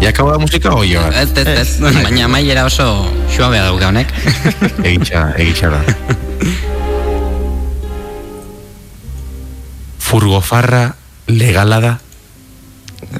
Ya 0.00 0.08
acabo 0.08 0.32
da 0.32 0.38
musika 0.38 0.70
o 0.72 0.84
jo? 0.84 1.00
Ez, 1.12 1.30
ez, 1.36 1.46
ez, 1.48 1.80
baina 1.80 2.28
maiera 2.28 2.64
oso 2.64 2.84
suabea 3.28 3.64
dauka 3.68 3.88
honek. 3.88 4.12
Egitxa, 4.88 5.34
egitxa 5.36 5.68
da. 5.72 5.80
Furgofarra 10.00 10.94
legala 11.28 11.80
da? 11.84 11.92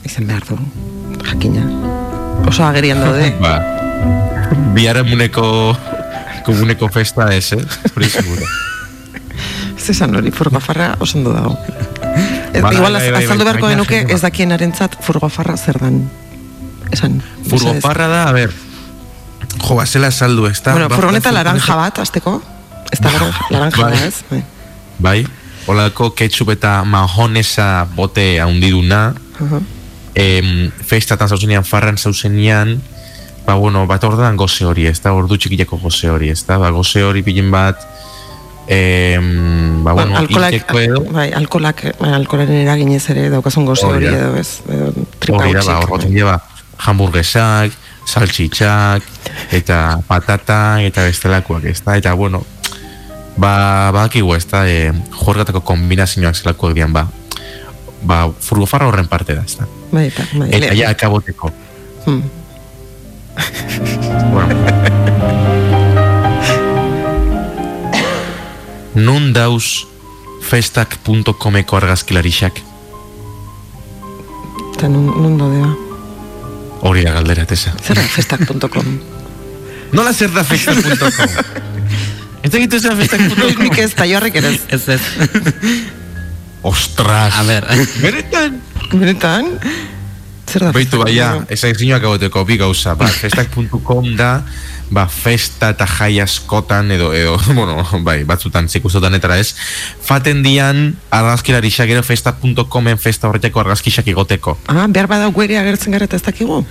Izen 0.05 0.27
behar 0.29 0.45
du. 0.49 0.57
Jakina. 1.29 1.67
Oso 2.49 2.65
agerian 2.65 3.01
daude. 3.05 3.29
Ba, 3.45 3.59
biharamuneko 4.77 5.77
komuneko 6.49 6.89
festa 6.89 7.29
ez, 7.37 7.53
eh? 7.53 7.65
Hori 7.95 8.09
seguro. 8.09 8.49
Ez 9.77 9.93
esan 9.93 10.17
hori, 10.17 10.33
furgofarra 10.33 10.95
oso 11.01 11.21
ondo 11.21 11.37
dago. 11.37 11.80
Bai, 12.53 12.75
igual, 12.75 12.93
bai, 12.93 13.07
az- 13.07 13.13
bai, 13.13 13.25
azaldu 13.25 13.45
bai, 13.45 13.53
beharko 13.53 13.67
baina 13.67 13.85
genuke 13.85 14.15
ez 14.15 14.21
dakienarentzat 14.21 14.97
furgofarra 15.05 15.57
zer 15.57 15.79
dan. 15.79 16.11
Esan. 16.91 17.23
Furgofarra 17.49 18.09
da, 18.09 18.23
a 18.29 18.33
ver, 18.33 18.51
jo, 19.61 19.75
bazela 19.77 20.11
saldu, 20.11 20.47
ez 20.47 20.61
da? 20.63 20.73
Bueno, 20.73 20.89
Ba- 20.89 20.97
furgoneta 20.97 21.31
ba- 21.31 21.35
laranja 21.39 21.77
bat, 21.77 21.99
azteko. 21.99 22.43
Ez 22.91 22.99
da 23.01 23.11
laranja, 23.51 23.83
Bai. 23.83 23.93
da, 23.93 24.07
ez? 24.07 24.23
Bai. 24.99 25.27
Holako 25.67 26.15
ketchup 26.15 26.51
eta 26.51 26.83
majonesa 26.85 27.87
bote 27.95 28.41
haundiduna, 28.41 29.15
Aha. 29.41 29.61
em, 30.15 30.71
festatan 30.87 31.29
zauzenean, 31.29 31.65
farran 31.65 31.99
zauzenean, 31.99 32.81
ba, 33.47 33.55
bueno, 33.55 33.87
bat 33.87 34.03
ordan 34.05 34.37
goze 34.37 34.65
hori, 34.65 34.87
ez 34.87 35.01
da, 35.01 35.13
ordu 35.13 35.37
txikileko 35.37 35.79
goze 35.79 36.11
hori, 36.11 36.31
ez 36.31 36.45
da, 36.47 36.59
ba, 36.59 36.71
goze 36.71 37.03
hori 37.05 37.23
pilen 37.23 37.51
bat, 37.51 37.79
em, 38.73 39.83
ba, 39.83 39.93
bueno, 39.93 40.17
alkolak, 40.17 40.53
hilteko 40.55 40.79
edo, 40.79 41.01
bai, 41.11 41.27
alkolak, 41.35 41.83
bai, 41.99 42.13
alkolaren 42.15 42.61
eraginez 42.63 43.03
ere 43.11 43.25
daukazun 43.33 43.67
goze 43.67 43.89
Hori 43.89 44.07
edo, 44.07 44.29
ez? 44.39 44.61
Edo, 44.71 44.93
tripa 45.19 45.41
hori 45.43 45.57
da, 45.57 45.65
ba, 45.67 45.89
bai. 45.91 46.11
lleva 46.15 46.37
hamburguesak, 46.87 47.75
saltxitxak, 48.07 49.09
eta 49.59 49.99
patata, 50.07 50.61
eta 50.87 51.09
bestelakoak, 51.09 51.67
ez 51.67 51.81
da, 51.83 51.97
eta, 51.99 52.15
bueno, 52.15 52.45
ba, 53.35 53.91
badakigu, 53.97 54.37
ez 54.39 54.47
da, 54.53 54.63
e, 54.71 54.93
jorgatako 55.19 55.65
kombinazioak 55.67 56.39
zelakoak 56.39 56.77
dian, 56.79 56.95
ba, 56.95 57.09
ba, 58.07 58.21
furgofarra 58.39 58.87
horren 58.87 59.11
parte 59.11 59.35
da, 59.35 59.43
ez 59.43 59.59
da. 59.59 59.67
Bai, 59.91 60.07
eta, 60.13 60.29
bai. 60.37 60.53
Eta 60.61 60.79
ja, 60.79 60.95
akaboteko. 60.95 61.51
Hmm. 62.07 62.23
Bueno. 64.31 65.67
Nun 69.01 69.33
dauz 69.37 69.87
festak.comeko 70.51 71.77
argazkilarixak 71.79 72.61
Eta 74.75 74.89
nun, 74.89 75.07
nun 75.23 75.37
dodea. 75.39 75.69
hori 76.89 77.03
da 77.05 77.13
galdera, 77.13 77.45
tesa. 77.45 77.75
Zer 77.85 77.99
da 78.01 78.07
festak.com? 78.09 78.87
Nola 79.97 80.13
zer 80.17 80.31
da 80.33 80.45
festak.com? 80.45 81.35
Ez 82.47 82.55
egitu 82.57 82.79
zer 82.81 82.97
festak.com? 82.97 83.63
Nik 83.67 83.77
ez, 83.79 83.91
eta 83.93 84.07
jorrek 84.09 84.39
ere 84.41 84.55
ez. 84.57 84.63
Ez, 84.73 84.89
ez. 84.89 85.03
Ostras! 86.63 87.37
A 87.37 87.45
ber. 87.45 87.67
Benetan? 88.01 88.57
Benetan? 88.95 89.51
Zer 90.51 90.65
da 90.67 90.73
Beitu 90.75 90.99
baia, 90.99 91.45
ez 91.53 91.63
aizinio 91.67 91.95
akaboteko 91.97 92.43
bi 92.49 92.57
gauza, 92.59 92.97
ba, 92.99 93.07
festak.com 93.23 94.09
da, 94.19 94.31
ba, 94.91 95.07
festa 95.07 95.71
eta 95.77 95.87
jai 95.87 96.19
askotan, 96.25 96.91
edo, 96.97 97.13
edo, 97.15 97.37
bueno, 97.59 97.85
bai, 98.07 98.23
batzutan, 98.29 98.69
zikustotanetara 98.69 99.39
ez, 99.39 99.55
faten 100.07 100.43
dian 100.47 100.89
argazkilarixak 101.15 101.91
gero 101.93 102.03
festa.comen 102.07 102.99
festa 102.99 103.31
horretako 103.31 103.63
argazkixak 103.63 104.11
igoteko. 104.11 104.57
Ah, 104.67 104.89
behar 104.91 105.11
badau 105.11 105.31
guere 105.37 105.61
agertzen 105.61 105.95
gara 105.95 106.11
eta 106.11 106.19
ez 106.19 106.27
dakigu? 106.27 106.65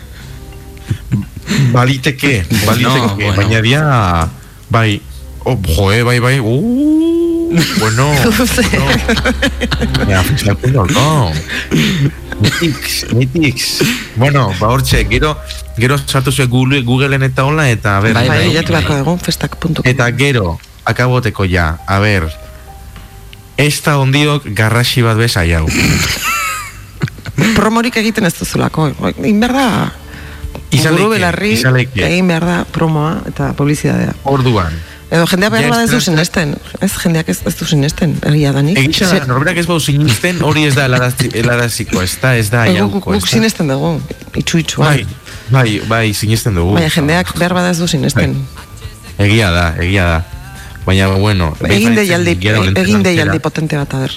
Baliteke, 1.74 2.44
baliteke, 2.68 3.16
bueno. 3.16 3.36
baina 3.38 3.62
dia, 3.64 3.84
bai, 4.70 5.00
oh, 5.46 5.56
joe, 5.72 6.04
bai, 6.04 6.20
bai, 6.20 6.40
uh, 6.44 7.56
bueno, 7.80 8.12
bueno, 8.12 8.12
ja, 10.10 10.24
festak.com, 10.28 11.34
Mitix, 12.40 13.06
mitix. 13.14 13.82
Bueno, 14.16 14.54
ba 14.60 14.70
hortxe, 14.70 15.06
gero, 15.10 15.38
gero 15.78 15.98
sartu 15.98 16.32
zuen 16.32 16.50
Google, 16.50 16.82
Googleen 16.88 17.24
eta 17.24 17.44
hola, 17.46 17.70
eta 17.70 17.98
a 17.98 18.00
ber, 18.00 18.14
Bai, 18.16 18.28
Bai, 18.28 18.48
bilatu 18.48 18.72
bai. 18.74 18.82
beharko 18.82 18.98
dugu, 19.04 19.18
festak.com. 19.26 19.84
eta 19.84 20.08
gero, 20.16 20.60
akaboteko 20.86 21.46
ja, 21.46 21.78
a 21.88 22.00
ber, 22.00 22.30
ez 23.58 23.82
da 23.84 23.98
ondiok 24.00 24.48
garraxi 24.56 25.02
bat 25.04 25.18
bez 25.20 25.36
hau. 25.38 25.66
promorik 27.56 27.96
egiten 28.00 28.26
ez 28.28 28.34
duzulako. 28.40 28.90
Egin 29.18 29.40
behar 29.40 29.54
da, 29.56 29.68
Izaleke, 30.72 31.02
buru 31.04 31.14
belarri, 31.16 31.52
izaleke. 31.58 32.04
egin 32.06 32.28
behar 32.30 32.46
da 32.46 32.58
promoa 32.72 33.20
eta 33.30 33.54
publizidadea. 33.58 34.14
Orduan. 34.24 34.74
Edo 35.10 35.26
jendeak 35.26 35.52
behar 35.56 35.72
bada 35.72 35.84
ez 35.88 35.90
du 35.90 36.00
sinesten. 36.06 36.52
Ez, 36.86 36.92
jendeak 37.02 37.30
ez, 37.34 37.40
ez 37.50 37.56
du 37.58 37.66
sinesten, 37.66 38.14
egia 38.30 38.52
danik. 38.54 38.78
Egisa 38.78 39.08
da, 39.10 39.26
norberak 39.26 39.58
ez 39.58 39.66
bau 39.66 39.80
sinisten, 39.82 40.44
hori 40.46 40.68
ez 40.70 40.76
da 40.78 40.86
helarazi- 40.86 41.32
helaraziko, 41.34 42.04
ez 42.06 42.14
da, 42.22 42.36
ez 42.38 42.52
da 42.54 42.68
jauko, 42.70 43.02
guk 43.08 43.26
da. 43.26 43.32
sinesten 43.32 43.72
dugu, 43.74 43.96
itxu 44.38 44.62
itxuan. 44.62 45.00
Bai, 45.00 45.08
bai, 45.50 45.82
bai, 45.90 46.14
sinisten 46.14 46.54
dugu. 46.62 46.78
Baina 46.78 46.94
jendeak 46.94 47.34
behar 47.42 47.58
bada 47.58 47.74
ez 47.74 47.80
du 47.82 47.88
sinesten. 47.90 48.38
Egia 49.18 49.50
da, 49.52 49.66
egia 49.82 50.06
da. 50.06 50.20
Baina, 50.86 51.10
bueno... 51.18 51.56
Egin 51.66 51.98
deialdi, 51.98 52.38
honetan 52.54 52.84
egin 52.86 53.04
deialdi 53.04 53.42
potente 53.42 53.82
bat, 53.82 53.98
a 53.98 54.06
ber. 54.06 54.14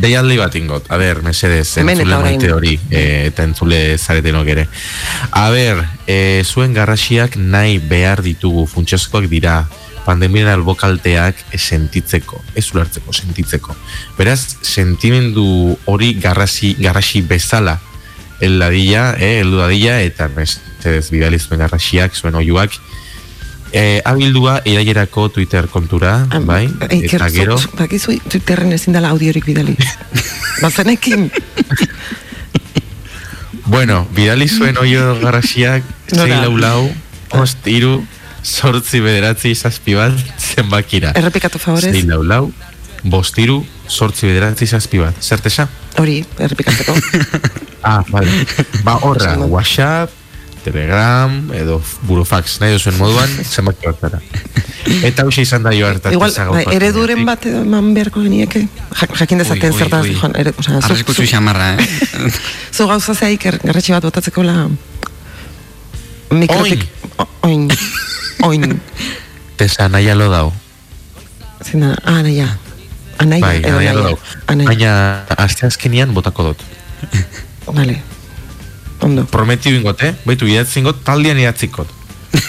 Deialdi 0.00 0.38
bat 0.38 0.54
ingot, 0.54 0.86
a 0.88 0.96
ber, 0.96 1.24
mesedez, 1.26 1.66
entzule 1.82 2.22
maite 2.22 2.52
hori, 2.54 2.76
e, 2.88 3.26
eta 3.26 3.42
entzule 3.42 3.98
zaretenok 3.98 4.48
ere. 4.54 4.68
A 5.34 5.48
ber, 5.50 5.82
e, 6.06 6.42
zuen 6.46 6.72
garrasiak 6.74 7.34
nahi 7.36 7.80
behar 7.82 8.22
ditugu, 8.22 8.68
funtsezkoak 8.70 9.26
dira, 9.28 9.64
pandemiaren 10.10 10.56
albokalteak 10.58 11.38
sentitzeko, 11.54 12.42
ez 12.58 12.66
ulertzeko, 12.74 13.14
sentitzeko. 13.14 13.76
Beraz, 14.18 14.56
sentimendu 14.66 15.76
hori 15.86 16.14
garrasi, 16.18 16.74
garrasi 16.82 17.22
bezala, 17.22 17.78
el 18.40 18.58
dadila, 18.58 19.12
eh, 19.20 19.36
heldu 19.44 19.62
dadila, 19.62 20.00
eta 20.02 20.26
mesedez, 20.34 21.10
bidali 21.14 21.38
zuen 21.38 21.60
garrasiak, 21.62 22.16
zuen 22.18 22.34
oiuak, 22.40 22.74
e, 23.72 24.00
abildua 24.04 24.60
irailerako 24.64 25.28
Twitter 25.30 25.68
kontura, 25.70 26.26
Am- 26.30 26.46
bai, 26.48 26.64
Iker, 26.90 27.20
eta 27.20 27.28
gero... 27.30 27.58
zu- 27.60 27.70
Bakizu, 27.78 28.16
Twitterren 28.28 28.72
ezin 28.74 28.96
dela 28.96 29.12
audiorik 29.14 29.46
bidali. 29.46 29.76
Bazenekin, 30.64 31.30
Bueno, 33.70 34.02
bidali 34.16 34.48
zuen 34.50 34.78
oio 34.82 35.14
garrasiak, 35.20 35.84
zei 36.10 36.30
lau 36.32 36.56
lau, 36.58 36.88
ost 37.38 37.66
iru, 37.70 38.00
sortzi 38.42 39.00
bederatzi 39.00 39.54
zazpi 39.54 39.94
bat, 39.94 40.12
zenbakira. 40.38 41.12
errepikatu 41.14 41.58
favorez, 41.58 41.92
Zei 41.92 42.02
lau 42.08 42.22
lau, 42.24 42.52
bost 43.04 43.38
iru, 43.38 43.64
sortzi 43.88 44.26
bederatzi 44.26 44.66
zazpi 44.66 44.98
bat. 44.98 45.14
Zertesa? 45.22 45.68
hori, 45.98 46.24
errepikatzeko. 46.38 46.94
Ah, 47.82 48.02
vale. 48.12 48.28
Ba, 48.84 48.98
horra. 49.00 49.38
WhatsApp, 49.48 50.10
Telegram, 50.62 51.32
edo 51.56 51.78
burofax, 52.04 52.58
nahi 52.60 52.74
duzuen 52.74 52.98
moduan, 53.00 53.30
zenbaki 53.54 53.86
bat 53.88 54.02
zara. 54.04 54.18
Eta 55.08 55.24
hausia 55.24 55.46
izan 55.46 55.64
da 55.64 55.72
jo 55.72 55.86
hartatzen 55.88 56.12
Igual, 56.18 56.34
bai, 56.52 56.66
ereduren 56.76 57.24
bat 57.24 57.46
edo 57.48 57.62
eman 57.64 57.88
beharko 57.96 58.20
genieke, 58.20 58.66
Jak- 59.00 59.16
jakin 59.22 59.40
dezaten 59.40 59.72
zertaz, 59.72 60.02
joan, 60.12 60.36
ere, 60.36 60.52
o 60.58 60.62
sea, 60.62 60.76
zu- 60.82 60.90
Arriskutsu 60.92 61.22
zu- 61.24 61.30
xamarra, 61.32 61.70
eh? 61.80 61.88
zu 62.76 62.86
gauza 62.86 63.14
zeik 63.16 63.46
er, 63.48 63.56
garratxe 63.64 63.96
bat 63.96 64.04
botatzeko 64.10 64.44
la 64.44 64.58
mikrotik, 66.30 66.84
O- 67.16 67.28
oin, 67.48 67.64
oin, 68.42 68.80
Tesa, 69.56 69.88
nahi 69.88 70.08
alo 70.10 70.30
dau. 70.30 70.52
zina, 71.64 71.94
ah, 72.04 72.22
naia, 72.22 72.48
anaia, 73.18 73.40
Bai, 73.44 73.56
edo 73.60 73.76
nahi 73.76 73.88
alo 73.88 74.02
naia, 74.02 74.14
dau. 74.16 74.18
anaia, 74.46 74.68
Baina, 74.68 74.92
aste 75.36 75.66
azkenian 75.66 76.14
botako 76.14 76.42
dut. 76.52 76.60
vale, 77.76 78.00
ondo, 79.00 79.24
Prometiu 79.26 79.76
ingot, 79.76 80.00
eh? 80.02 80.14
Baitu, 80.24 80.46
idatzen 80.48 80.80
ingot, 80.84 81.02
taldean 81.04 81.38
idatzikot. 81.38 81.88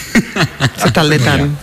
ze 0.80 0.90
taldetan, 0.92 1.56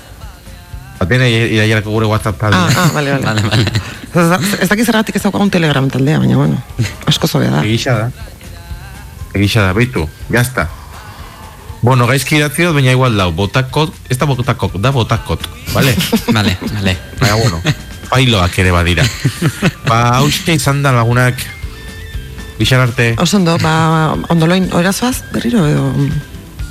Batena 0.99 1.27
iraiarako 1.31 1.91
gure 1.95 2.05
WhatsApp 2.11 2.37
talde. 2.41 2.57
ah, 2.59 2.83
ah, 2.85 2.89
vale, 2.93 3.11
vale, 3.15 3.23
Vale, 3.23 3.41
vale. 3.47 3.65
Ez 4.09 4.25
da- 4.29 4.39
ez 4.59 4.67
dakit 4.67 4.85
zergatik 4.85 5.15
ez 5.15 5.21
daukagun 5.23 5.49
telegram 5.53 5.85
taldea, 5.89 6.17
baina 6.19 6.35
bueno, 6.35 6.57
asko 7.07 7.27
zobea 7.27 7.49
da. 7.53 7.61
Egisa 7.63 7.93
da. 7.95 8.07
Egisa 9.33 9.61
da, 9.63 9.73
baitu, 9.73 10.03
jazta. 10.33 10.67
Bueno, 11.81 12.07
gaizki 12.07 12.35
idatzi 12.37 12.65
dut, 12.67 12.73
baina 12.75 12.91
igual 12.91 13.15
dau, 13.15 13.29
botakot, 13.31 13.93
ez 14.11 14.17
da 14.19 14.25
botakot, 14.27 14.73
da 14.83 14.91
botakot, 14.91 15.45
vale? 15.73 15.93
Vale, 16.35 16.57
vale. 16.73 16.97
Baina, 17.21 17.35
bueno, 17.39 17.61
failoak 18.09 18.57
ere 18.59 18.71
badira. 18.75 19.05
ba, 19.87 20.17
hausia 20.17 20.53
izan 20.57 20.81
da 20.83 20.91
lagunak, 20.91 21.39
bixar 22.59 22.81
arte, 22.83 23.13
Oso 23.17 23.37
ondo, 23.37 23.55
ba, 23.63 24.15
ondoloin, 24.27 24.67
orazoaz, 24.75 25.21
berriro 25.31 25.63
edo... 25.69 25.93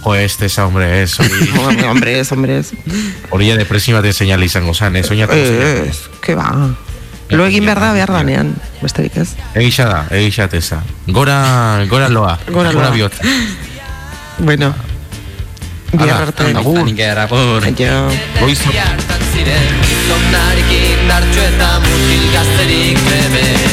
jo, 0.04 0.14
este 0.14 0.46
esa, 0.46 0.66
hombre, 0.66 1.02
ez, 1.02 1.18
hori, 1.20 1.48
hombre, 1.90 2.18
ez, 2.20 2.30
hombre, 2.32 2.58
ez. 2.58 2.72
hori 3.30 3.48
ja 3.48 3.56
depresi 3.56 3.92
baten 3.96 4.12
seinale 4.12 4.44
izango 4.46 4.74
zan, 4.74 4.96
ez, 4.96 5.08
oinatako 5.10 5.40
seinale. 5.40 5.88
Ez, 5.88 6.02
que 6.20 6.34
ba. 6.36 6.52
Lo 7.30 7.44
egin 7.44 7.64
behar 7.64 7.80
da 7.80 7.90
behar 7.92 8.12
danean, 8.12 8.54
besterik 8.80 9.16
ez. 9.20 9.30
Egisa 9.54 9.84
da, 9.88 10.04
egisa 10.16 10.46
tesa. 10.48 10.82
Gora, 11.06 11.84
gora 11.88 12.08
loa, 12.08 12.38
Gora 12.48 12.72
loa. 12.72 12.90
bihotza. 12.94 13.24
Bueno, 14.38 14.70
bihar 15.92 16.22
arte. 16.28 16.50
agur. 16.56 16.84
Nik 16.84 16.98
era, 16.98 17.24
agur. 17.24 17.64
Aio. 17.64 18.10
Ziren 19.28 19.74
Zonarekin 20.08 21.08
dartxo 21.08 21.42
eta 21.44 21.68
mutil 21.84 22.24
gazterik 22.34 23.02
trebena 23.06 23.67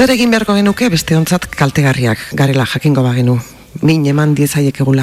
Zer 0.00 0.14
egin 0.14 0.30
beharko 0.32 0.54
genuke 0.56 0.86
beste 0.88 1.12
ontzat 1.12 1.42
kaltegarriak 1.52 2.20
garela 2.32 2.64
jakingo 2.64 3.02
bagenu. 3.04 3.34
Min 3.84 4.06
eman 4.08 4.30
diezaiek 4.32 4.78
egula. 4.80 5.02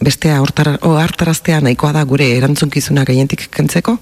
Bestea 0.00 0.38
hortar, 0.40 0.70
ohartaraztea 0.88 1.58
nahikoa 1.60 1.90
da 1.92 2.04
gure 2.08 2.30
erantzunkizuna 2.38 3.04
gaientik 3.04 3.44
kentzeko. 3.52 3.98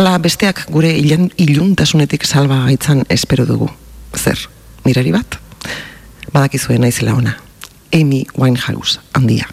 Ala 0.00 0.14
besteak 0.24 0.62
gure 0.72 0.94
ilun, 0.96 1.28
iluntasunetik 1.36 2.24
salba 2.24 2.62
gaitzan 2.70 3.04
espero 3.12 3.44
dugu. 3.44 3.68
Zer, 4.16 4.46
mirari 4.88 5.12
bat? 5.12 5.36
Badakizue 6.32 6.78
naizela 6.80 7.12
ona. 7.20 7.36
Amy 7.92 8.24
Winehouse, 8.32 9.04
handia. 9.12 9.44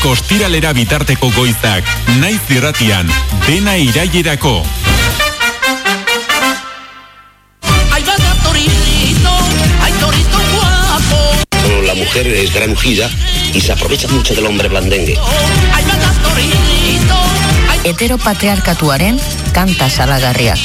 Astelenetik 0.00 0.04
ostiralera 0.06 0.72
bitarteko 0.72 1.30
goizak, 1.34 1.84
naiz 2.20 2.40
irratian, 2.50 3.08
dena 3.46 3.76
irailerako. 3.76 4.64
La 11.84 11.94
mujer 11.94 12.26
es 12.28 12.52
granujida 12.54 13.10
y 13.52 13.60
se 13.60 13.72
aprovecha 13.72 14.08
mucho 14.08 14.34
del 14.34 14.46
hombre 14.46 14.68
blandengue. 14.68 15.18
Heteropatriarkatuaren 17.84 19.18
kanta 19.52 19.90
salagarriak. 19.90 20.58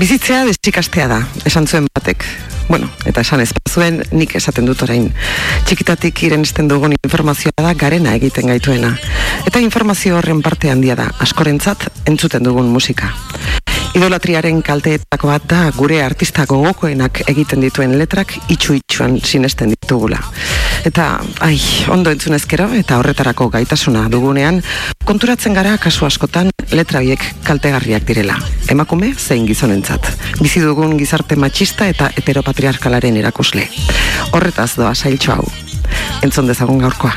Bizitzea 0.00 0.46
desikastea 0.48 1.04
da, 1.10 1.18
esan 1.44 1.66
zuen 1.68 1.84
batek. 1.92 2.24
Bueno, 2.70 2.86
eta 3.04 3.20
esan 3.20 3.42
ez 3.44 3.50
zuen 3.68 3.98
nik 4.16 4.32
esaten 4.38 4.64
dut 4.64 4.80
orain. 4.86 5.10
Txikitatik 5.68 6.22
irenisten 6.24 6.70
dugun 6.70 6.94
informazioa 6.96 7.66
da 7.66 7.74
garena 7.76 8.14
egiten 8.16 8.48
gaituena. 8.48 8.94
Eta 9.44 9.60
informazio 9.60 10.16
horren 10.16 10.40
parte 10.40 10.72
handia 10.72 10.96
da, 10.96 11.10
askorentzat 11.20 11.90
entzuten 12.08 12.48
dugun 12.48 12.72
musika. 12.72 13.12
Idolatriaren 13.90 14.60
kalteetako 14.62 15.28
bat 15.32 15.46
da 15.50 15.60
gure 15.74 15.96
artista 16.04 16.44
gogokoenak 16.46 17.24
egiten 17.30 17.64
dituen 17.64 17.96
letrak 17.98 18.36
itxu 18.52 18.76
itxuan 18.78 19.16
sinesten 19.18 19.72
ditugula. 19.74 20.20
Eta, 20.86 21.18
ai, 21.42 21.56
ondo 21.90 22.12
entzunezkero 22.14 22.68
eta 22.78 23.00
horretarako 23.00 23.48
gaitasuna 23.50 24.06
dugunean, 24.12 24.62
konturatzen 25.04 25.58
gara 25.58 25.74
kasu 25.82 26.06
askotan 26.06 26.52
letra 26.70 27.02
biek 27.02 27.24
kaltegarriak 27.44 28.06
direla. 28.06 28.38
Emakume 28.70 29.10
zein 29.18 29.48
gizonentzat. 29.50 30.06
Bizi 30.38 30.62
dugun 30.62 30.94
gizarte 31.00 31.36
matxista 31.36 31.90
eta 31.90 32.12
heteropatriarkalaren 32.14 33.18
erakusle. 33.24 33.66
Horretaz 34.30 34.70
doa 34.78 34.94
sailtxo 34.94 35.34
hau. 35.34 35.50
Entzon 36.22 36.46
dezagun 36.46 36.78
gaurkoa. 36.86 37.16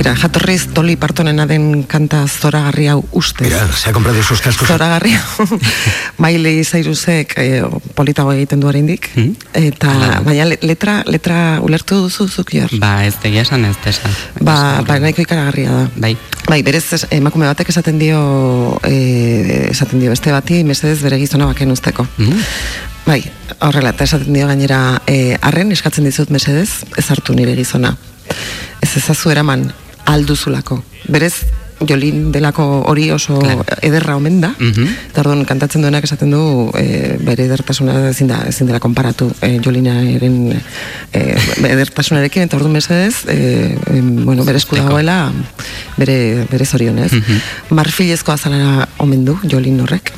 Tira, 0.00 0.14
jatorriz 0.16 0.62
Dolly 0.72 0.94
Partonena 0.96 1.44
den 1.44 1.82
kanta 1.84 2.22
zoragarri 2.24 2.86
hau 2.88 3.02
ustez. 3.12 3.50
Mira, 3.50 3.66
se 3.76 3.90
ha 3.90 3.92
comprado 3.92 4.18
esos 4.18 4.40
cascos. 4.40 4.66
Zoragarri 4.66 5.12
hau. 5.12 5.58
Miley 6.24 6.62
Cyrusek 6.64 7.34
eh, 7.36 7.60
politago 7.94 8.32
egiten 8.32 8.62
du 8.62 8.68
oraindik 8.70 9.10
eta 9.52 10.22
baina 10.24 10.46
le- 10.48 10.58
letra 10.64 11.02
letra 11.04 11.58
ulertu 11.60 11.98
duzu 12.06 12.30
zuk 12.32 12.54
jor. 12.56 12.72
Ba, 12.80 13.04
ez 13.04 13.18
tegia 13.20 13.42
esan 13.44 13.66
ez 13.68 13.74
tesa. 13.84 14.08
Ba, 14.40 14.80
ba 14.88 14.96
nahiko 15.04 15.20
ikaragarria 15.20 15.74
da. 15.74 15.82
Bai. 16.00 16.14
Bai, 16.48 16.62
berez 16.64 17.04
emakume 17.12 17.44
batek 17.50 17.68
esaten 17.68 18.00
dio 18.00 18.80
eh, 18.88 19.68
esaten 19.68 20.00
dio 20.00 20.14
beste 20.16 20.32
bati 20.32 20.62
mesedez 20.64 21.02
bere 21.04 21.20
gizona 21.20 21.50
baken 21.52 21.76
usteko. 21.76 22.06
Mm. 22.16 22.40
Bai, 23.04 23.20
horrela, 23.68 23.92
eta 23.92 24.08
esaten 24.08 24.32
dio 24.32 24.48
gainera, 24.48 24.80
eh, 25.06 25.36
arren 25.44 25.76
eskatzen 25.76 26.08
dizut 26.08 26.32
mesedez, 26.32 26.86
ez 26.96 27.06
hartu 27.12 27.36
nire 27.36 27.52
gizona. 27.60 27.92
Ez 28.80 28.94
ezazu 28.96 29.28
eraman 29.28 29.68
alduzulako. 30.12 30.82
Berez, 31.08 31.34
Jolin 31.88 32.30
delako 32.32 32.64
hori 32.90 33.10
oso 33.10 33.38
Claro. 33.40 33.64
ederra 33.82 34.16
omen 34.16 34.40
da. 34.40 34.50
Eta 34.60 35.22
orduan 35.22 35.44
kantatzen 35.48 35.80
duenak 35.82 36.04
esaten 36.04 36.30
du 36.30 36.70
e, 36.76 37.16
bere 37.24 37.46
edertasuna 37.48 38.10
ezin 38.10 38.28
da 38.28 38.42
ezin 38.48 38.66
dela 38.68 38.80
konparatu 38.80 39.30
e, 39.40 39.58
Jolinaren 39.64 40.52
e, 41.12 41.22
edertasunarekin 41.70 42.42
eta 42.46 42.56
orduan 42.58 42.72
mesedez 42.76 43.24
e, 43.28 43.76
em, 43.96 44.24
bueno, 44.26 44.44
bere 44.44 44.58
esku 44.60 44.76
dagoela 44.76 45.30
bere 45.96 46.46
bere 46.50 46.66
zorionez. 46.66 47.12
Marfilezko 47.70 48.32
azalara 48.32 48.88
omen 48.98 49.24
du 49.24 49.38
Jolin 49.48 49.80
horrek 49.80 50.12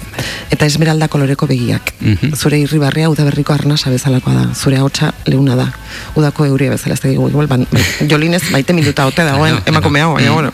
eta 0.52 0.66
esmeralda 0.68 1.08
koloreko 1.08 1.46
begiak. 1.48 1.94
Mhm. 2.00 2.34
Zure 2.36 2.58
irribarrea 2.60 3.08
udaberriko 3.10 3.54
arnasa 3.54 3.90
bezalakoa 3.90 4.34
da. 4.34 4.44
Zure 4.54 4.76
ahotsa 4.76 5.14
leuna 5.26 5.56
da. 5.56 5.70
Udako 6.14 6.44
euria 6.46 6.70
bezala 6.70 6.94
ez 6.94 7.00
da 7.00 7.08
igual 7.08 7.46
ban, 7.48 7.66
Jolinez 8.08 8.42
maite 8.52 8.72
minuta 8.76 9.06
ote 9.06 9.24
dagoen 9.24 9.56
Claro, 9.56 9.64
emakume 9.72 10.00
hau, 10.02 10.12
baina 10.14 10.30
Mm. 10.30 10.34
bueno. 10.34 10.52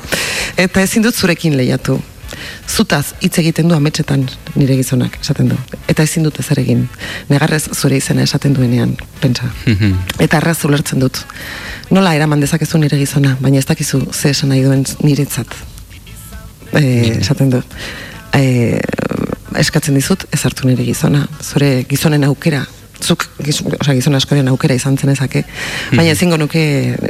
Eta 0.56 0.82
ezin 0.98 1.04
dut 1.06 1.14
zurekin 1.14 1.54
lehiatu. 1.54 1.94
Zutaz 2.66 3.12
hitz 3.22 3.38
egiten 3.38 3.68
du 3.70 3.74
ametsetan 3.76 4.24
nire 4.58 4.74
gizonak 4.76 5.14
esaten 5.20 5.52
du. 5.52 5.56
Eta 5.86 6.02
ezin 6.02 6.24
dut 6.26 6.40
ezer 6.42 6.58
egin. 6.58 6.88
Negarrez 7.30 7.68
zure 7.72 7.96
izena 7.96 8.24
esaten 8.26 8.56
duenean, 8.56 8.96
pentsa. 9.22 9.46
Mhm. 9.66 9.94
Eta 10.18 10.40
erraz 10.40 10.58
ulertzen 10.66 10.98
dut. 10.98 11.20
Nola 11.90 12.16
eraman 12.18 12.40
dezakezu 12.42 12.78
nire 12.82 12.98
gizona, 12.98 13.36
baina 13.40 13.58
ez 13.62 13.66
dakizu 13.66 14.00
ze 14.12 14.30
esan 14.30 14.50
nahi 14.50 14.64
duen 14.64 14.84
niretzat. 15.04 15.54
E, 16.72 16.82
esaten 17.20 17.50
du. 17.50 17.62
E, 18.34 18.80
eskatzen 19.56 19.94
dizut, 19.94 20.26
ez 20.32 20.44
hartu 20.44 20.66
nire 20.66 20.84
gizona. 20.84 21.28
Zure 21.42 21.84
gizonen 21.88 22.24
aukera, 22.24 22.64
zuk 23.00 23.28
gizon, 23.38 23.70
osea, 23.78 23.94
gizon 23.94 24.18
askoren 24.18 24.48
aukera 24.50 24.74
izan 24.74 24.98
zenezake, 24.98 25.44
baina 25.92 26.10
ezingo 26.10 26.36
nuke 26.36 26.64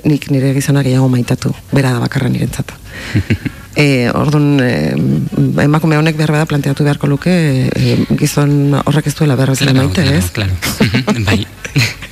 nik 0.04 0.28
nire 0.30 0.52
gizona 0.54 0.84
gehiago 0.84 1.08
maitatu, 1.08 1.54
bera 1.72 1.94
da 1.96 2.04
bakarra 2.04 2.28
nirentzat. 2.28 2.76
E, 3.78 4.10
orduan, 4.10 4.58
e, 4.58 4.90
emakume 5.62 5.98
honek 6.00 6.16
behar 6.18 6.32
bada 6.34 6.48
planteatu 6.50 6.82
beharko 6.82 7.06
luke 7.06 7.30
e, 7.30 7.94
gizon 8.18 8.74
horrek 8.82 9.06
ez 9.06 9.14
duela 9.14 9.36
behar 9.38 9.54
bezala 9.54 9.76
maite, 9.76 10.02
claro, 10.02 10.18
ez? 10.18 10.30
claro. 10.34 11.22
Bai. 11.28 11.46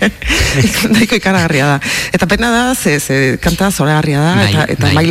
Nahiko 0.95 1.19
ikaragarria 1.19 1.67
da. 1.73 1.77
Eta 2.15 2.29
pena 2.31 2.53
da, 2.55 2.63
ze, 2.79 3.01
ze 3.01 3.19
kanta 3.43 3.73
zoragarria 3.73 4.23
da, 4.23 4.33
Bai, 4.39 4.47
eta, 4.53 4.69
eta 4.77 4.93
bai. 4.95 5.05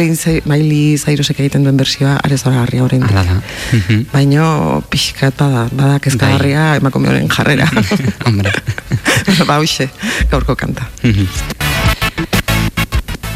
Miley 0.47 0.95
Cyrusek 1.01 1.43
egiten 1.43 1.67
duen 1.67 1.75
bersioa 1.75 2.15
are 2.23 2.39
zoragarria 2.39 2.87
orain. 2.87 3.03
Hala 3.03 3.25
da. 3.27 3.37
Baino 4.13 4.47
pixkat 4.89 5.35
bada, 5.43 5.67
bada 5.75 5.99
kezkagarria 5.99 6.75
emakume 6.79 7.11
honen 7.11 7.27
jarrera. 7.35 7.67
Hombre. 8.27 8.53
ba, 9.49 9.59
hoxe, 9.59 9.89
gaurko 10.31 10.55
kanta. 10.55 10.87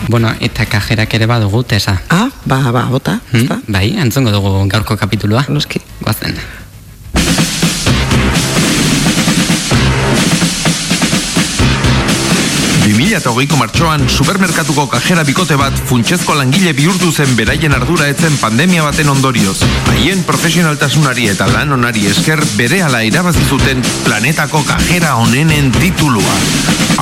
Bueno, 0.09 0.31
eta 0.41 0.65
kajerak 0.65 1.11
ere 1.13 1.27
badugu, 1.29 1.61
tesa. 1.69 1.99
Ah, 2.09 2.31
ba, 2.49 2.71
ba, 2.73 2.87
bota, 2.89 3.19
Hmm? 3.31 3.61
Bai, 3.67 3.93
antzongo 4.01 4.31
dugu 4.33 4.65
gaurko 4.67 4.97
kapitulua. 4.97 5.45
Noski. 5.53 5.79
Guazen. 6.01 6.33
Eta 12.89 13.29
hogeiko 13.29 13.57
martxoan, 13.57 14.01
supermerkatuko 14.09 14.87
kajera 14.89 15.23
bikote 15.23 15.55
bat 15.59 15.75
funtsezko 15.89 16.33
langile 16.33 16.71
bihurtu 16.73 17.11
zen 17.11 17.35
beraien 17.37 17.73
ardura 17.73 18.07
etzen 18.09 18.35
pandemia 18.41 18.83
baten 18.83 19.09
ondorioz. 19.09 19.57
Haien 19.91 20.23
profesionaltasunari 20.23 21.27
eta 21.29 21.47
lan 21.47 21.73
onari 21.73 22.07
esker 22.09 22.41
bere 22.57 22.81
ala 22.83 23.03
irabazi 23.05 23.43
zuten 23.49 23.83
planetako 24.05 24.63
kajera 24.67 25.15
onenen 25.21 25.71
titulua. 25.77 26.37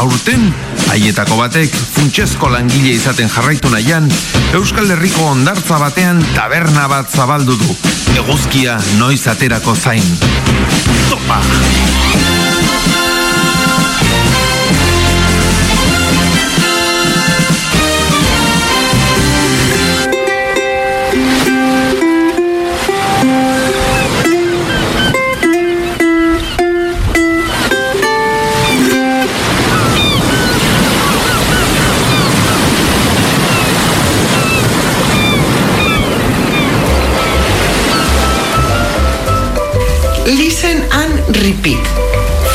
Aurten, 0.01 0.49
haietako 0.91 1.37
batek 1.39 1.73
funtsezko 1.75 2.49
langile 2.51 2.95
izaten 2.95 3.29
jarraitu 3.29 3.71
nahian, 3.71 4.09
Euskal 4.57 4.91
Herriko 4.91 5.29
ondartza 5.31 5.79
batean 5.79 6.23
taberna 6.35 6.87
bat 6.91 7.11
zabaldu 7.11 7.55
du. 7.63 7.79
Eguzkia 8.17 8.79
noiz 8.99 9.23
aterako 9.27 9.75
zain. 9.75 10.05
Topa! 11.09 11.41
Repeat. 41.67 41.87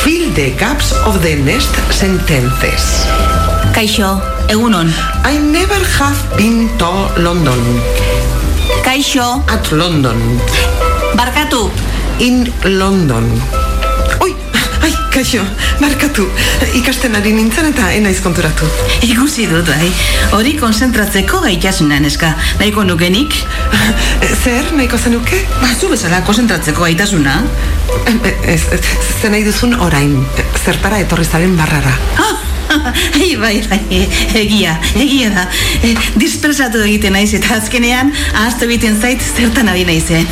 Fill 0.03 0.33
the 0.33 0.55
gaps 0.57 0.91
of 1.05 1.21
the 1.21 1.35
next 1.35 1.73
sentences. 1.91 3.05
Kaixo, 3.73 4.21
egunon. 4.49 4.89
I 5.23 5.37
never 5.37 5.79
have 5.99 6.19
been 6.37 6.67
to 6.77 6.91
London. 7.21 7.61
Kaixo. 8.83 9.43
At 9.47 9.71
London. 9.71 10.17
Barkatu. 11.17 11.69
In 12.19 12.51
London. 12.79 13.62
Kaixo, 15.13 15.43
markatu. 15.77 16.23
Ikasten 16.79 17.13
ari 17.13 17.35
nintzen 17.37 17.67
eta 17.69 17.91
enaiz 17.93 18.17
konturatu. 18.25 18.65
Ikusi 19.05 19.45
dut, 19.45 19.67
bai. 19.69 19.89
Hori 20.33 20.55
konzentratzeko 20.57 21.43
gaitasuna 21.43 21.99
neska. 22.01 22.31
Nahiko 22.57 22.81
nukenik? 22.87 23.35
Zer, 24.43 24.71
nahiko 24.73 24.97
zenuke? 24.97 25.43
Ba, 25.59 25.69
zu 25.77 25.91
bezala 25.91 26.23
konzentratzeko 26.25 26.87
gaitasuna. 26.87 27.35
Ez, 28.41 28.63
ez, 28.73 28.81
ze 29.19 29.29
nahi 29.29 29.45
duzun 29.45 29.77
orain, 29.85 30.17
zertara 30.63 30.97
etorri 31.05 31.29
zaren 31.29 31.53
barrara. 31.61 31.93
Ai, 33.19 33.35
bai, 33.37 33.53
bai, 33.69 34.01
egia, 34.41 34.73
egia 34.97 35.29
da. 35.35 35.45
E, 35.85 35.93
dispersatu 36.17 36.81
egiten 36.87 37.13
naiz 37.13 37.29
eta 37.37 37.59
azkenean 37.59 38.09
ahaztu 38.33 38.65
egiten 38.65 38.97
zait 38.97 39.21
zertan 39.21 39.69
ari 39.69 39.85
naize. 39.85 40.25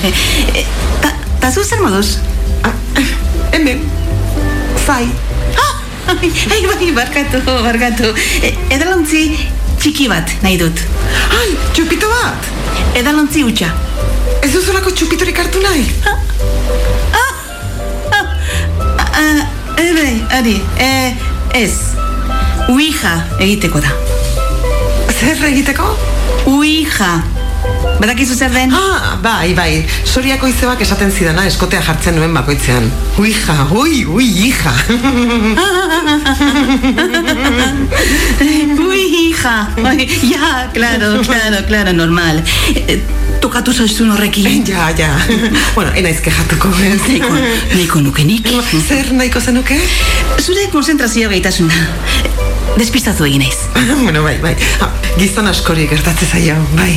E, 0.58 0.66
ta, 1.06 1.14
ta 1.38 1.54
zu 1.54 1.62
zer 1.62 1.86
moduz? 1.86 2.18
hemen, 3.52 3.82
zai. 4.86 5.08
Ai, 6.08 6.32
ai, 6.52 6.66
bai, 6.66 6.92
barkatu, 6.92 7.40
barkatu. 7.64 8.14
E, 8.42 8.54
edalontzi 8.76 9.22
txiki 9.80 10.08
bat 10.12 10.34
nahi 10.44 10.58
dut. 10.60 10.82
Ai, 11.38 11.52
txupito 11.74 12.10
bat? 12.12 12.50
Edalontzi 13.00 13.44
utxa. 13.48 13.70
Ez 14.42 14.52
duzulako 14.54 14.92
txupitorik 14.92 15.38
hartu 15.44 15.62
nahi? 15.64 15.86
Ah, 19.22 19.42
e, 19.78 19.86
bai, 19.94 20.14
ari, 20.40 20.56
e, 20.80 20.90
ez. 21.62 21.74
Uija 22.72 23.14
egiteko 23.40 23.82
da. 23.84 23.94
Zer 25.20 25.46
egiteko? 25.52 25.94
Uija. 26.50 27.41
Badakizu 28.02 28.34
zer 28.36 28.50
den? 28.54 28.72
Ah, 28.74 29.18
bai, 29.22 29.54
bai. 29.54 29.86
Soriako 30.10 30.48
izebak 30.50 30.82
esaten 30.82 31.12
zidana 31.14 31.44
eskotea 31.46 31.82
jartzen 31.86 32.16
nuen 32.18 32.34
bakoitzean. 32.34 32.88
Uija, 33.22 33.56
ui, 33.78 34.06
ui, 34.10 34.26
hija. 34.26 34.74
Ui, 38.82 39.02
hija. 39.16 39.56
Ja, 40.32 40.70
claro, 40.74 41.22
claro, 41.24 41.66
claro, 41.68 41.94
normal. 41.94 42.42
Eh, 42.76 43.00
Tokatu 43.42 43.74
zaizun 43.74 44.12
horrekin. 44.12 44.66
Ja, 44.68 44.90
ja. 44.98 45.10
bueno, 45.76 45.92
enaiz 45.96 46.20
kejatuko. 46.22 46.70
ez? 46.86 47.00
Nahiko, 47.08 47.34
nahiko 47.74 48.02
nukenik. 48.02 48.48
Zer 48.88 49.14
nahiko 49.14 49.40
zenuke? 49.42 49.80
Zure 50.42 50.68
konzentrazio 50.74 51.30
gaitasuna. 51.30 51.74
Despistatu 52.78 53.26
egin 53.28 53.44
naiz. 53.44 53.58
bueno, 54.06 54.24
bai, 54.24 54.38
bai. 54.42 54.56
Gizon 55.18 55.48
askori 55.52 55.88
gertatzen 55.92 56.30
zaio, 56.32 56.56
bai. 56.78 56.92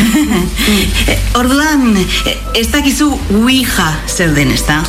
Orduan, 1.40 1.94
ez 2.58 2.66
dakizu 2.72 3.12
Ouija 3.38 3.88
zer 4.10 4.34
den, 4.34 4.50
ez 4.54 4.64
da? 4.66 4.80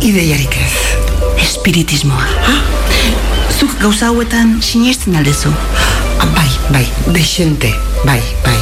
Ideiarik 0.00 0.54
ez. 0.62 0.72
Espiritismoa. 1.42 2.26
Zuk 3.58 3.74
gauza 3.82 4.12
hauetan 4.12 4.58
sinesten 4.62 5.18
aldezu. 5.18 5.50
Ah, 6.18 6.26
bai, 6.34 6.48
bai, 6.70 6.86
desente, 7.14 7.72
bai, 8.06 8.20
bai. 8.46 8.58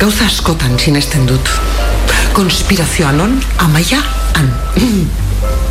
Gauza 0.00 0.28
askotan 0.28 0.78
sinesten 0.78 1.26
dut. 1.28 1.54
Konspirazioa 2.36 3.12
non, 3.16 3.38
amaia, 3.64 4.02
han. 4.36 4.52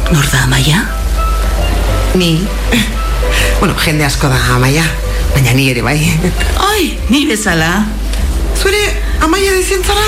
Nor 0.10 0.32
da 0.34 0.48
amaia? 0.48 0.88
Ni. 2.18 2.34
Bueno, 3.60 3.76
jende 3.76 4.06
asko 4.06 4.28
da 4.30 4.38
amaia, 4.56 4.84
baina 5.34 5.54
ni 5.54 5.70
ere 5.72 5.82
bai. 5.84 6.00
Ai, 6.70 6.98
ni 7.10 7.26
bezala. 7.28 7.84
Zure 8.56 8.80
amaia 9.22 9.52
dezientzara? 9.52 10.06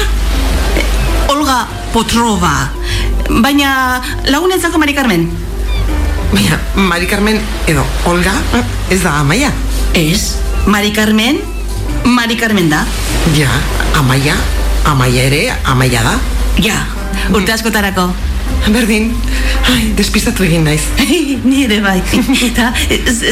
Olga 1.27 1.67
Potrova. 1.93 2.69
Baina 3.29 4.01
lagunentzako 4.25 4.79
Mari 4.79 4.93
Carmen. 4.93 5.27
Baina, 6.31 6.59
Mari 6.75 7.07
Carmen 7.07 7.39
edo 7.67 7.83
Olga 8.05 8.33
ez 8.89 9.01
da 9.03 9.17
amaia. 9.19 9.51
Ez, 9.93 10.37
Mari 10.65 10.91
Carmen, 10.95 11.39
Mari 12.05 12.37
Carmen 12.39 12.69
da. 12.69 12.85
Ja, 13.35 13.51
amaia, 13.99 14.35
amaia 14.85 15.23
ere, 15.27 15.43
amaia 15.65 16.03
da. 16.07 16.15
Ja, 16.63 16.85
urte 17.35 17.51
askotarako. 17.51 18.13
Berdin, 18.71 19.09
ai, 19.67 19.91
despistatu 19.97 20.45
egin 20.45 20.63
naiz. 20.67 20.81
Ni 21.43 21.63
ere 21.65 21.79
bai. 21.83 21.97
Eta, 22.47 22.69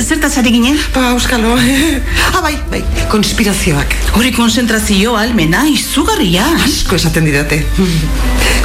zertaz 0.02 0.34
ari 0.42 0.52
ginen? 0.58 0.80
Ba, 0.96 1.12
euskalo. 1.14 1.54
ah, 2.34 2.42
bai, 2.44 2.56
bai, 2.72 2.82
konspirazioak. 3.12 3.94
Hori 4.20 4.34
konzentrazio 4.36 5.16
almena, 5.20 5.66
izugarria. 5.70 6.48
Asko 6.66 7.00
esaten 7.00 7.30
didate. 7.30 7.62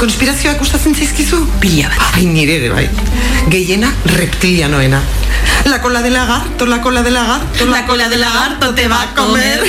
Konspirazioak 0.00 0.58
gustatzen 0.62 0.96
zaizkizu? 0.96 1.44
Pila 1.62 1.92
bat. 1.92 2.08
Ai, 2.14 2.24
nire 2.30 2.58
ere 2.62 2.72
bai. 2.74 2.88
Gehiena 3.52 3.92
reptilianoena. 4.16 5.02
La 5.72 5.80
cola 5.80 6.02
de 6.02 6.10
lagarto, 6.10 6.66
la 6.66 6.80
cola 6.82 7.02
de 7.02 7.10
lagarto, 7.10 7.66
La 7.66 7.86
cola 7.86 8.08
de 8.08 8.16
lagarto 8.18 8.74
te 8.74 8.86
va 8.86 9.02
a 9.02 9.14
comer. 9.14 9.60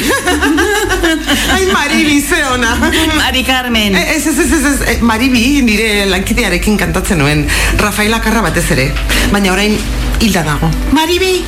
Ai, 1.54 1.66
Maribi, 1.74 2.22
ze 2.22 2.44
ona. 2.46 2.76
Mari 3.16 3.44
Carmen. 3.44 3.96
Eh, 3.96 4.16
Ez, 4.16 4.28
ez, 4.28 4.38
ez, 4.40 4.52
ez, 4.52 4.66
ez, 4.66 4.82
eh, 4.82 4.98
Maribi 5.02 5.62
nire 5.62 6.06
lankidearekin 6.06 6.78
kantatzen 6.78 7.18
nuen. 7.18 7.48
Rafaela 7.78 8.20
Karra 8.22 8.42
batez 8.42 8.70
ere. 8.72 8.92
Baina 9.32 9.52
orain 9.54 9.78
hilda 10.20 10.44
dago. 10.44 10.70
Maribi. 10.92 11.44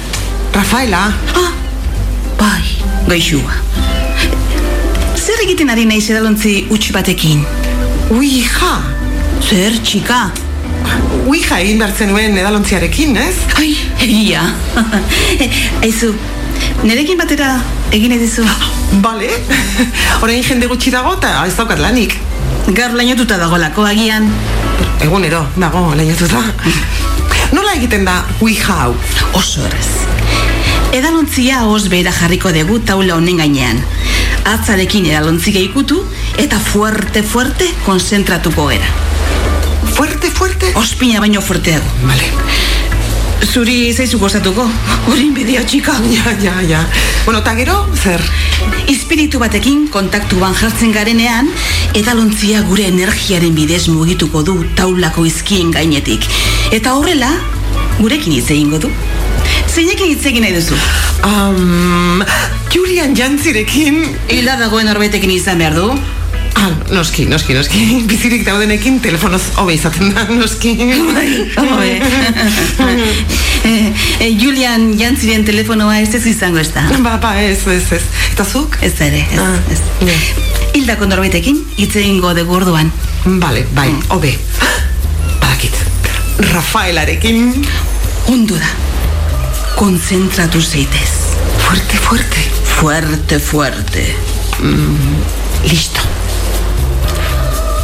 Rafaela. 0.53 1.11
Ah, 1.35 1.51
bai, 2.39 2.63
gaixua. 3.07 3.53
Zer 5.17 5.43
egiten 5.43 5.69
ari 5.69 5.85
naiz 5.85 6.05
edalontzi 6.09 6.67
utxi 6.71 6.93
batekin? 6.95 7.43
Uija. 8.15 8.77
Zer, 9.43 9.75
txika? 9.83 10.29
Uija 11.27 11.59
egin 11.59 11.79
behar 11.81 11.93
zenuen 11.95 12.37
edalontziarekin, 12.37 13.17
ez? 13.19 13.35
Ai, 13.59 13.73
egia. 14.03 14.43
Aizu, 15.85 16.13
nerekin 16.83 17.19
batera 17.19 17.57
egin 17.91 18.15
edizu? 18.15 18.45
Bale. 19.03 19.29
orain 20.23 20.43
jende 20.43 20.69
gutxi 20.71 20.93
dago 20.93 21.17
eta 21.17 21.33
ez 21.45 21.55
daukat 21.57 21.81
lanik. 21.83 22.17
Gaur 22.67 22.95
lainotuta 22.99 23.37
dagolako 23.39 23.85
agian. 23.87 24.29
Egunero, 25.03 25.43
dago, 25.55 25.83
lehiatuta. 25.95 26.41
Nola 27.55 27.75
egiten 27.77 28.05
da 28.07 28.21
Ouija 28.41 28.79
hau? 28.85 28.95
Oso 29.37 29.63
errez. 29.67 29.87
Edalontzia 30.97 31.65
os 31.67 31.87
behera 31.91 32.11
jarriko 32.15 32.51
dugu 32.55 32.79
taula 32.79 33.15
honen 33.15 33.39
gainean. 33.43 33.83
Atzarekin 34.47 35.07
edalontzia 35.11 35.59
ikutu 35.63 36.01
eta 36.39 36.59
fuerte, 36.59 37.23
fuerte 37.23 37.67
konzentratuko 37.85 38.69
gera. 38.71 39.06
Fuerte, 39.85 40.31
fuerte? 40.31 40.71
Ospina 40.75 41.19
baino 41.19 41.41
fuerteago. 41.41 41.85
Vale. 42.03 42.23
Zuri 43.45 43.93
zaizu 43.93 44.17
gozatuko, 44.19 44.65
hori 45.11 45.29
bideo 45.35 45.63
txika. 45.63 45.95
Ja, 46.15 46.33
ja, 46.41 46.61
ja. 46.61 46.81
Bueno, 47.25 47.39
eta 47.39 47.53
gero, 47.55 47.77
zer? 47.95 48.21
Espiritu 48.89 49.39
batekin 49.39 49.87
kontaktuan 49.93 50.55
jartzen 50.57 50.93
garenean, 50.95 51.49
edalontzia 51.97 52.63
gure 52.67 52.87
energiaren 52.87 53.55
bidez 53.55 53.87
mugituko 53.91 54.43
du 54.43 54.57
taulako 54.75 55.25
izkien 55.29 55.71
gainetik. 55.71 56.25
Eta 56.71 56.95
horrela, 56.97 57.31
gurekin 57.99 58.33
hitz 58.37 58.49
egingo 58.51 58.81
du. 58.87 58.91
Zeinekin 59.67 60.13
hitz 60.13 60.25
egin 60.25 60.45
nahi 60.45 60.55
duzu? 60.55 60.77
Um, 61.27 62.23
Julian 62.73 63.15
Jantzirekin... 63.17 64.03
Hila 64.33 64.57
dagoen 64.59 64.89
horbetekin 64.89 65.33
izan 65.35 65.61
behar 65.61 65.77
du? 65.77 65.91
Ah, 66.57 66.71
noski, 66.89 67.25
noski, 67.29 67.53
noski. 67.53 67.79
Bizirik 68.09 68.43
daudenekin 68.47 68.99
telefonoz 69.03 69.43
hobe 69.61 69.75
izaten 69.77 70.13
da, 70.15 70.23
noski. 70.33 70.73
Hobe. 71.57 71.89
Eh, 73.67 73.93
eh, 74.21 74.31
Julian 74.39 74.93
Jantziren 74.99 75.43
telefonoa 75.45 75.99
ez 76.01 76.13
ez 76.15 76.23
izango 76.29 76.61
ez 76.61 76.69
da. 76.73 76.85
Ba, 77.03 77.17
ba, 77.21 77.33
ez, 77.41 77.59
ez, 77.67 77.83
ez. 77.97 78.01
Eta 78.31 78.45
zuk? 78.45 78.77
Ez 78.81 78.93
ere, 79.03 79.25
ez, 79.33 79.39
Ah, 79.43 79.57
ez. 79.73 79.81
Hildako 80.77 81.09
norbaitekin 81.09 81.59
hitz 81.77 81.93
egingo 81.99 82.33
dugu 82.37 82.55
orduan. 82.61 82.91
Bale, 83.41 83.65
bai, 83.75 83.89
hobe. 84.13 84.33
Badakit. 85.41 85.75
Rafaelarekin... 86.53 87.65
Ondo 88.27 88.55
da. 88.55 88.69
Konzentratu 89.75 90.61
zeitez. 90.61 91.09
Fuerte, 91.65 91.97
fuerte. 91.97 92.47
Fuerte, 92.77 93.39
fuerte. 93.39 94.05
Listo. 95.63 96.06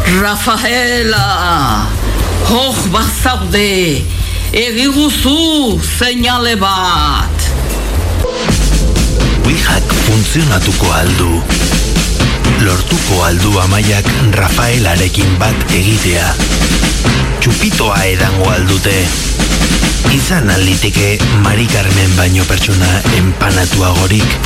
Rafaela! 0.06 1.88
Hoch 2.49 2.88
bazaude! 2.91 4.04
Egiguzu 4.51 5.80
seinale 5.80 6.56
bat! 6.60 7.47
Ouijak 9.45 9.93
funtzionatuko 10.06 10.91
aldu. 10.91 11.32
Lortuko 12.64 13.24
aldu 13.24 13.56
amaiak 13.64 14.08
Rafaelarekin 14.36 15.39
bat 15.39 15.72
egitea. 15.72 16.28
Txupitoa 17.39 18.04
edango 18.12 18.51
aldute. 18.51 18.95
Izan 20.14 20.51
alditeke 20.51 21.18
Mari 21.47 21.66
Carmen 21.72 22.16
baino 22.20 22.45
pertsona 22.51 23.01
empanatuagorik. 23.18 24.39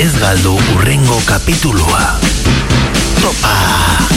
Ez 0.00 0.12
galdu 0.20 0.56
urrengo 0.76 1.20
kapitulua. 1.28 2.04
Topa! 3.20 4.15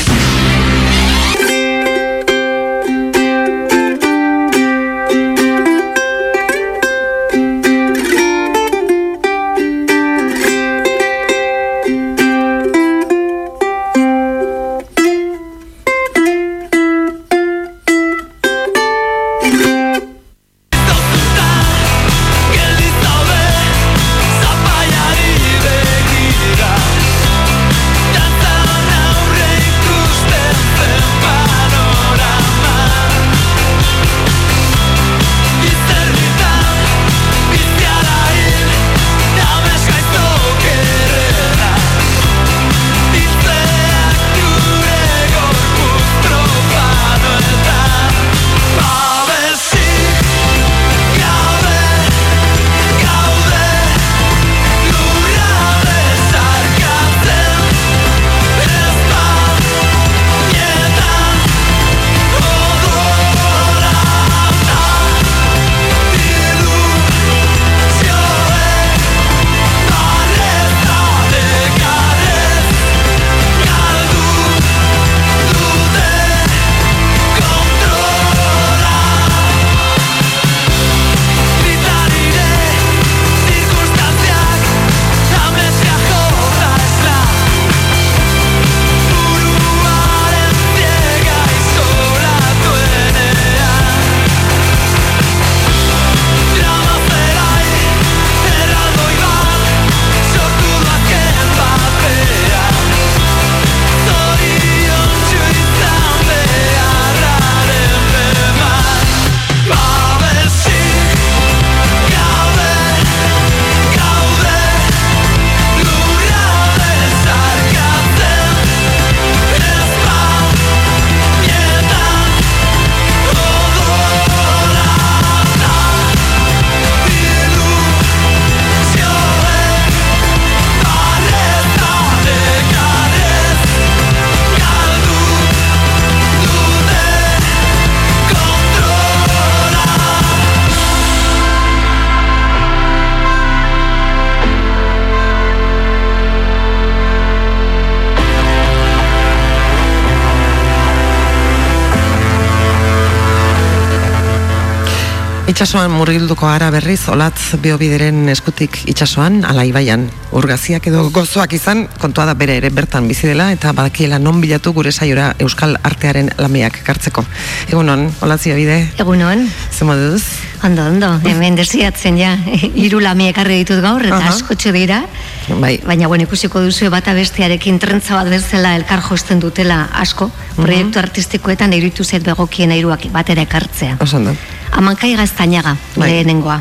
Itxasoan 155.60 155.91
murgilduko 155.91 156.47
ara 156.47 156.70
berriz, 156.72 157.01
olatz 157.12 157.57
biobideren 157.60 158.30
eskutik 158.32 158.78
itxasoan, 158.88 159.41
ala 159.43 159.66
ibaian, 159.68 160.05
urgaziak 160.32 160.86
edo 160.88 161.01
gozoak 161.12 161.51
izan, 161.57 161.82
kontua 161.99 162.24
da 162.30 162.32
bere 162.39 162.53
ere 162.62 162.70
bertan 162.72 163.10
bizi 163.12 163.28
dela, 163.28 163.49
eta 163.51 163.74
badakiela 163.76 164.22
non 164.24 164.38
bilatu 164.39 164.72
gure 164.72 164.93
saiora 164.95 165.34
euskal 165.43 165.74
artearen 165.84 166.30
lamiak 166.39 166.78
kartzeko. 166.88 167.26
Egunon, 167.68 168.05
olatz 168.24 168.45
biobide? 168.45 168.78
Egunon. 169.03 169.43
Ze 169.76 169.88
moduz? 169.89 170.22
Ondo, 170.64 170.86
ondo, 170.93 171.10
hemen 171.28 171.60
desiatzen 171.60 172.16
ja, 172.22 172.38
hiru 172.86 173.01
lami 173.03 173.28
ekarri 173.34 173.57
ditut 173.66 173.82
gaur, 173.84 174.05
eta 174.07 174.22
Aha. 174.22 174.32
askotxo 174.32 174.72
dira, 174.72 175.01
Bai. 175.49 175.74
baina 175.84 176.07
bueno, 176.07 176.24
ikusiko 176.24 176.64
duzu 176.64 176.88
bata 176.93 177.12
bestearekin 177.20 177.82
trentza 177.84 178.16
bat 178.16 178.32
bezala 178.32 178.78
elkar 178.80 179.03
josten 179.10 179.43
dutela 179.43 179.89
asko, 180.05 180.32
proiektu 180.55 181.03
artistikoetan 181.03 181.76
iruditu 181.76 182.07
zait 182.07 182.24
begokien 182.24 182.72
hiruak 182.80 183.10
batera 183.12 183.43
ekartzea. 183.43 183.99
Oso 183.99 184.24
ondo. 184.24 184.38
Amankai 184.72 185.15
gaztainaga, 185.15 185.76
Bai. 185.97 186.09
lehenengoa. 186.09 186.59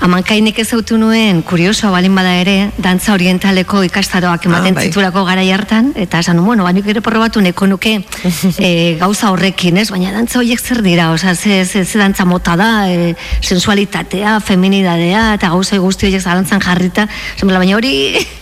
Amankainik 0.00 0.56
ezautu 0.62 0.96
nuen, 0.96 1.42
kuriosoa 1.44 1.90
balin 1.92 2.14
bada 2.16 2.30
ere, 2.40 2.54
dantza 2.80 3.12
orientaleko 3.12 3.82
ikastaroak 3.84 4.46
ematen 4.48 4.72
Ah, 4.72 4.78
bai. 4.78 4.84
zitulako 4.88 5.26
garai 5.26 5.50
hartan, 5.52 5.90
eta 5.94 6.22
esan, 6.24 6.40
bueno, 6.42 6.64
banik 6.64 6.86
ere 6.88 7.02
probatu 7.04 7.42
neko 7.44 7.66
nuke 7.68 7.92
e, 8.58 8.96
gauza 8.96 9.28
horrekin, 9.30 9.76
ez? 9.76 9.90
Baina 9.92 10.14
dantza 10.14 10.38
horiek 10.40 10.58
zer 10.60 10.80
dira, 10.80 11.10
oza, 11.12 11.34
ze, 11.34 11.66
ze, 11.66 11.84
ze 11.84 11.98
dantza 12.00 12.24
mota 12.24 12.56
da, 12.56 12.88
e, 12.88 13.14
sensualitatea, 13.42 14.38
feminidadea, 14.40 15.34
eta 15.34 15.52
gauza 15.52 15.76
guzti 15.76 16.08
horiek 16.08 16.24
zalantzan 16.24 16.64
jarrita, 16.64 17.04
esan, 17.36 17.52
baina 17.52 17.76
hori, 17.76 17.92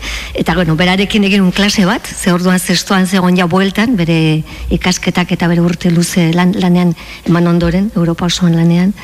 eta 0.40 0.54
bueno, 0.54 0.76
berarekin 0.78 1.26
egin 1.26 1.42
un 1.42 1.50
klase 1.50 1.84
bat, 1.90 2.06
ze 2.06 2.30
orduan 2.32 2.60
zestoan 2.60 3.10
zegoen 3.10 3.36
ja 3.36 3.50
bueltan, 3.50 3.96
bere 3.98 4.44
ikasketak 4.70 5.34
eta 5.34 5.50
bere 5.50 5.66
urte 5.66 5.90
luze 5.90 6.30
lan, 6.38 6.54
lanean 6.54 6.94
eman 7.26 7.50
ondoren, 7.50 7.90
Europa 7.96 8.30
osoan 8.30 8.54
lanean, 8.54 8.94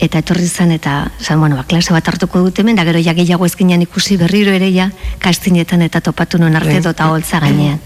eta 0.00 0.18
etorri 0.22 0.46
zen 0.48 0.70
eta 0.72 1.10
zan, 1.20 1.40
bueno, 1.40 1.56
ba, 1.56 1.64
klase 1.68 1.92
bat 1.92 2.06
hartuko 2.08 2.40
dut 2.40 2.58
hemen, 2.58 2.76
da 2.76 2.84
gero 2.88 2.98
ja 3.04 3.12
gehiago 3.12 3.44
ezkinean 3.46 3.82
ikusi 3.84 4.16
berriro 4.16 4.50
ere 4.56 4.70
ja 4.72 4.90
kastinetan 5.20 5.82
eta 5.82 6.00
topatu 6.00 6.38
nuen 6.38 6.56
arte 6.56 6.72
Bai. 6.72 6.80
dota 6.82 7.10
holtza 7.10 7.40
gainean. 7.40 7.78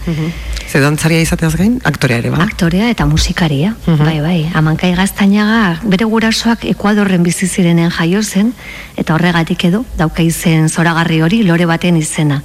Ze 0.71 0.79
dantzaria 0.79 1.19
izateaz 1.21 1.55
gain, 1.59 1.79
aktorea 1.83 2.17
ere, 2.17 2.29
ba? 2.31 2.39
Aktorea 2.43 2.89
eta 2.89 3.05
musikaria, 3.05 3.75
Mhm. 3.85 3.97
bai, 4.05 4.19
bai. 4.21 4.49
Amankai 4.53 4.95
gaztainaga, 4.95 5.81
bere 5.83 6.05
gurasoak 6.05 6.63
Ekuadorren 6.65 7.23
bizi 7.23 7.47
zirenen 7.47 7.89
jaio 7.91 8.23
zen, 8.23 8.53
eta 8.95 9.13
horregatik 9.13 9.65
edo, 9.65 9.85
dauka 9.97 10.23
izen 10.23 10.69
zoragarri 10.69 11.21
hori, 11.21 11.43
lore 11.43 11.65
baten 11.65 11.97
izena. 11.97 12.41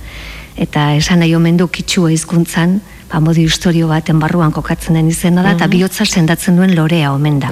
Eta 0.56 0.94
esan 0.96 1.20
nahi 1.20 1.34
omen 1.34 1.56
du 1.56 1.68
kitsua 1.68 2.10
hizkuntzan, 2.12 2.80
ba, 3.12 3.20
modi 3.20 3.42
historio 3.44 3.88
baten 3.88 4.18
barruan 4.18 4.52
kokatzen 4.52 4.94
den 4.94 5.08
izena 5.08 5.42
da, 5.42 5.52
eta 5.52 5.66
Mhm. 5.66 5.70
bihotza 5.70 6.04
sendatzen 6.04 6.56
duen 6.56 6.74
lorea 6.76 7.12
omen 7.12 7.40
da. 7.40 7.50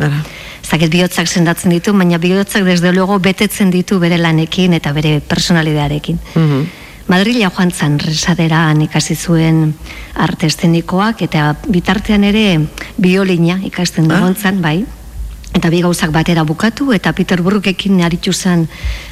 Zaket 0.62 0.90
bihotzak 0.90 1.26
sendatzen 1.28 1.70
ditu, 1.70 1.92
baina 1.92 2.18
bihotzak 2.18 2.64
desde 2.64 2.92
luego 2.92 3.18
betetzen 3.18 3.70
ditu 3.70 3.98
bere 3.98 4.18
lanekin 4.18 4.74
eta 4.74 4.92
bere 4.92 5.20
personalidadearekin. 5.20 6.18
Mhm. 6.34 6.66
Madrila 7.09 7.48
joan 7.50 7.70
zan 7.72 7.98
resaderan 7.98 8.82
ikasi 8.82 9.14
zuen 9.16 9.74
arte 10.14 10.46
eszenikoak 10.46 11.22
eta 11.22 11.56
bitartean 11.66 12.24
ere 12.24 12.61
biolina 12.98 13.59
ikasten 13.64 14.11
Ah. 14.12 14.32
bai. 14.61 14.84
Eta 15.57 15.70
bi 15.72 15.80
gauzak 15.82 16.12
batera 16.12 16.44
bukatu 16.44 16.92
eta 16.92 17.12
Peter 17.16 17.40
Brookekin 17.42 18.03
aritu 18.05 18.32
zen 18.32 18.68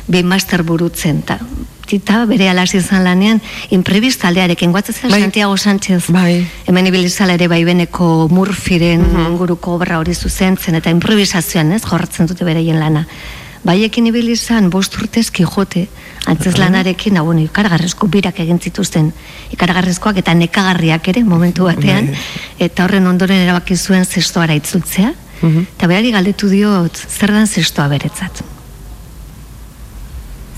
bi 0.07 0.23
master 0.23 0.63
burutzen. 0.63 1.23
Ta, 1.23 1.39
tita 1.87 2.25
bere 2.27 2.51
alasi 2.51 2.79
izan 2.83 3.07
lanean 3.07 3.41
imprevist 3.71 4.25
aldearekin 4.27 4.75
guatzen 4.75 5.11
Santiago 5.11 5.57
Sánchez. 5.57 6.05
Bai. 6.13 6.45
Hemen 6.67 6.91
ibilizala 6.91 7.39
ere 7.39 7.49
baibeneko 7.49 8.29
Murphyren 8.31 9.07
inguruko 9.27 9.79
obra 9.79 9.99
hori 10.03 10.15
zuzentzen 10.15 10.77
eta 10.77 10.93
improvisazioan, 10.93 11.73
ez, 11.73 11.83
jorratzen 11.87 12.27
dute 12.27 12.45
bereien 12.45 12.81
lana. 12.81 13.07
Baiekin 13.67 14.07
ibili 14.07 14.37
izan 14.37 14.69
bost 14.71 14.95
urtez 14.95 15.31
Kijote, 15.35 15.89
antzez 16.31 16.53
lanarekin, 16.59 17.17
hau, 17.19 17.25
bueno, 17.27 17.43
ikaragarrezko 17.43 18.07
birak 18.07 18.39
egin 18.45 18.61
zituzten, 18.63 19.09
ikaragarrezkoak 19.57 20.21
eta 20.23 20.35
nekagarriak 20.39 21.09
ere 21.11 21.25
momentu 21.27 21.67
batean, 21.67 22.13
eta 22.63 22.85
horren 22.85 23.09
ondoren 23.11 23.43
erabaki 23.43 23.75
zuen 23.75 24.07
zestoara 24.07 24.55
itzultzea, 24.55 25.11
eta 25.43 25.87
berari 25.87 26.13
galdetu 26.15 26.49
diot, 26.49 26.97
zer 26.97 27.33
dan 27.33 27.47
zestoa 27.47 27.89
beretzat. 27.93 28.43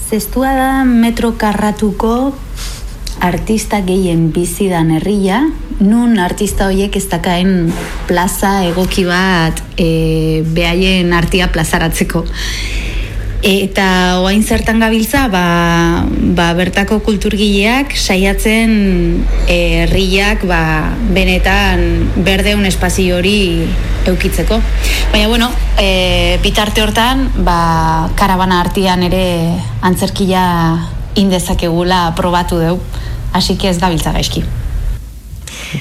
Zestua 0.09 0.55
da 0.57 0.85
metro 0.85 1.35
karratuko 1.37 2.35
artista 3.21 3.81
gehien 3.83 4.31
bizidan 4.33 4.91
herria, 4.95 5.43
nun 5.81 6.19
artista 6.23 6.69
horiek 6.69 6.97
ez 6.97 7.07
dakaen 7.11 7.73
plaza 8.07 8.63
egoki 8.67 9.05
bat 9.09 9.61
e, 9.77 10.43
behaien 10.55 11.13
artia 11.13 11.51
plazaratzeko. 11.53 12.25
Eta 13.39 14.19
oain 14.19 14.43
zertan 14.43 14.81
gabiltza, 14.83 15.29
ba, 15.31 16.05
ba 16.35 16.49
bertako 16.59 16.99
kulturgileak 17.07 17.95
saiatzen 17.95 18.73
eh, 19.47 19.85
herriak 19.85 20.43
ba, 20.43 20.91
benetan 21.15 22.11
berdeun 22.27 22.67
espazio 22.67 23.21
hori 23.21 23.69
eukitzeko. 24.11 24.59
Baina, 25.13 25.29
bueno, 25.29 25.51
e, 25.79 26.39
bitarte 26.43 26.83
hortan, 26.83 27.29
ba, 27.45 28.11
karabana 28.19 28.61
artian 28.61 29.05
ere 29.07 29.25
antzerkia 29.83 30.45
indezakegula 31.15 32.15
probatu 32.17 32.59
deu, 32.59 32.81
que 33.59 33.69
ez 33.69 33.79
gabiltza 33.79 34.13
gaizki. 34.13 34.43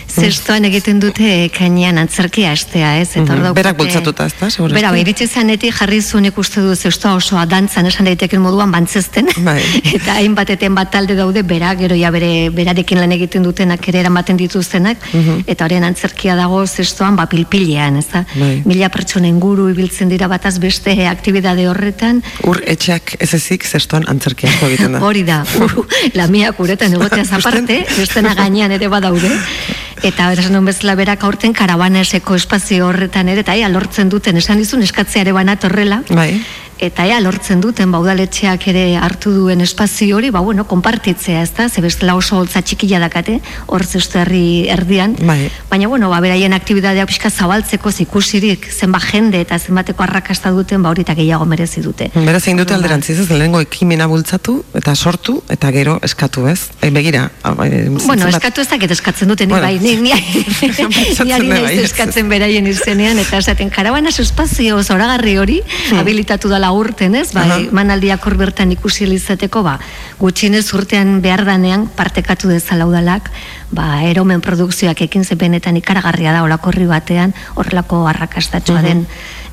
Zestoan 0.08 0.66
egiten 0.66 1.00
dute 1.00 1.50
kainean 1.56 1.98
antzerkia 1.98 2.52
astea, 2.52 2.98
ez? 3.02 3.10
Eta 3.16 3.22
Mhm. 3.34 3.44
daukate- 3.44 3.54
Berak 3.56 3.78
bultzatuta, 3.78 4.26
ezta, 4.26 4.50
seguru 4.50 4.74
Bera, 4.74 4.88
eski? 4.88 4.94
bai, 4.96 5.02
iritsi 5.02 5.28
zanetik 5.28 5.74
jarri 5.76 6.02
zuen 6.02 6.26
ikuste 6.26 6.62
du 6.62 6.76
zestoa 6.76 7.16
osoa 7.16 7.46
dantzan 7.46 7.86
esan 7.86 8.06
daiteken 8.06 8.42
moduan 8.42 8.72
bantzezten. 8.72 9.28
Bai. 9.44 9.62
eta 9.98 10.14
hainbateten 10.16 10.76
bat 10.76 10.92
talde 10.92 11.16
daude 11.16 11.44
bera, 11.44 11.74
gero 11.76 11.96
ja 11.96 12.12
bere, 12.12 12.50
berarekin 12.50 13.00
lan 13.00 13.12
egiten 13.12 13.44
dutenak 13.44 13.88
ere 13.88 14.00
eramaten 14.00 14.38
dituztenak, 14.38 14.98
Mhm. 15.14 15.44
eta 15.48 15.66
horren 15.66 15.84
antzerkia 15.84 16.36
dago 16.36 16.66
zestoan 16.68 17.16
ba 17.16 17.26
pilpilean, 17.28 17.98
ez 17.98 18.08
da? 18.12 18.26
Bai. 18.36 18.62
Mila 18.66 18.90
pertsona 18.90 19.28
inguru 19.28 19.70
ibiltzen 19.70 20.10
dira 20.10 20.28
bataz 20.28 20.58
beste 20.60 21.08
aktibidade 21.08 21.68
horretan, 21.68 22.24
Ur 22.44 22.62
etxeak 22.66 23.16
ez 23.20 23.34
ezik 23.34 23.64
zeston 23.66 24.04
antzerkia 24.08 24.50
egiten 24.62 24.94
da. 24.94 25.00
Hori 25.00 25.24
da, 25.24 25.44
uru, 25.64 25.86
lamiak 26.14 26.60
uretan 26.60 26.94
egoteaz 26.94 27.32
aparte, 27.34 27.86
bestena 27.98 28.34
gainean 28.36 28.72
ere 28.72 28.88
badaude. 28.88 29.30
Eta 30.04 30.32
esan 30.34 30.54
duen 30.54 30.68
bezala 30.70 30.96
berak 30.96 31.24
aurten 31.24 31.54
karabaneseko 31.58 32.36
espazio 32.36 32.88
horretan 32.88 33.30
ere, 33.30 33.42
eta 33.46 33.56
ea 33.56 33.70
lortzen 33.70 34.10
duten, 34.10 34.38
esan 34.38 34.62
dizun 34.62 34.84
eskatzeare 34.86 35.34
banat 35.36 35.66
horrela. 35.66 36.04
Bai. 36.10 36.32
Eta 36.78 37.08
ea 37.10 37.20
lortzen 37.24 37.62
duten, 37.62 37.92
baudaletxeak 37.92 38.68
ere 38.70 38.84
hartu 39.02 39.32
duen 39.34 39.62
espazio 39.62 40.18
hori, 40.18 40.30
ba 40.30 40.40
bueno, 40.46 40.68
konpartitzea, 40.70 41.42
ez 41.42 41.52
da, 41.58 41.70
ze 41.70 41.82
bestela 41.82 42.16
oso 42.16 42.38
holtza 42.38 42.62
txikila 42.62 43.00
dakate, 43.00 43.40
hor 43.68 43.86
herri 44.22 44.68
erdian. 44.70 45.16
Bai. 45.22 45.50
Baina, 45.70 45.88
bueno, 45.88 46.10
ba, 46.10 46.20
beraien 46.22 46.54
aktibitatea 46.54 47.06
pixka 47.06 47.30
zabaltzeko 47.30 47.90
ikusirik 48.00 48.68
zenbat 48.72 49.04
jende 49.12 49.42
eta 49.42 49.58
zenbateko 49.58 50.04
arrakasta 50.04 50.52
duten, 50.52 50.84
ba 50.84 50.90
hori 50.90 51.02
eta 51.02 51.16
gehiago 51.16 51.46
merezi 51.46 51.82
dute. 51.82 52.10
Beraz 52.14 52.44
egin 52.44 52.58
dute 52.62 52.76
alderantziz, 52.76 53.18
ez 53.20 53.30
lehenengo 53.30 53.62
ekimena 53.62 54.08
bultzatu 54.08 54.64
eta 54.78 54.96
sortu 54.96 55.42
eta 55.50 55.72
gero 55.72 55.98
eskatu, 56.04 56.48
ez? 56.48 56.70
E, 56.82 56.92
begira, 56.92 57.30
e, 57.64 57.90
Bueno, 58.06 58.28
eskatu 58.28 58.62
ez 58.62 58.70
dakit 58.70 58.92
eskatzen 58.92 59.28
duten, 59.28 59.50
Bueno. 59.50 59.64
bai, 59.66 59.80
ni, 59.80 59.96
ni, 59.96 60.14
ni 60.14 61.50
bai, 61.50 61.78
eskatzen 61.84 62.30
beraien 62.30 62.68
izenean, 62.68 63.18
eta 63.20 63.38
esaten, 63.38 63.70
karabanas 63.70 64.20
espazio 64.20 64.82
zoragarri 64.84 65.38
hori, 65.38 65.62
habilitatu 65.98 66.50
dala 66.50 66.67
urten, 66.72 67.16
ez? 67.16 67.32
Bai, 67.34 67.48
Aha. 67.48 67.60
manaldiak 67.72 68.26
hor 68.26 68.38
bertan 68.38 68.72
ikusi 68.72 69.06
izateko, 69.14 69.64
ba, 69.64 69.80
gutxinez 70.20 70.66
urtean 70.74 71.22
behar 71.22 71.46
danean 71.46 71.88
partekatu 71.88 72.50
dezala 72.50 72.88
udalak, 72.88 73.32
ba, 73.72 74.04
eromen 74.04 74.42
produkzioak 74.42 75.02
ekin 75.02 75.26
ze 75.26 75.36
benetan 75.36 75.78
ikaragarria 75.78 76.34
da 76.34 76.44
olako 76.44 76.70
horri 76.70 76.86
batean, 76.86 77.34
horrelako 77.56 78.06
arrakastatxoa 78.08 78.82
den 78.82 79.08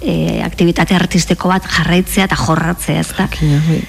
e, 0.05 0.43
aktivitate 0.45 0.95
artistiko 0.95 1.49
bat 1.49 1.65
jarraitzea 1.67 2.25
eta 2.29 2.37
jorratzea, 2.37 3.01
ez 3.01 3.11
da? 3.17 3.29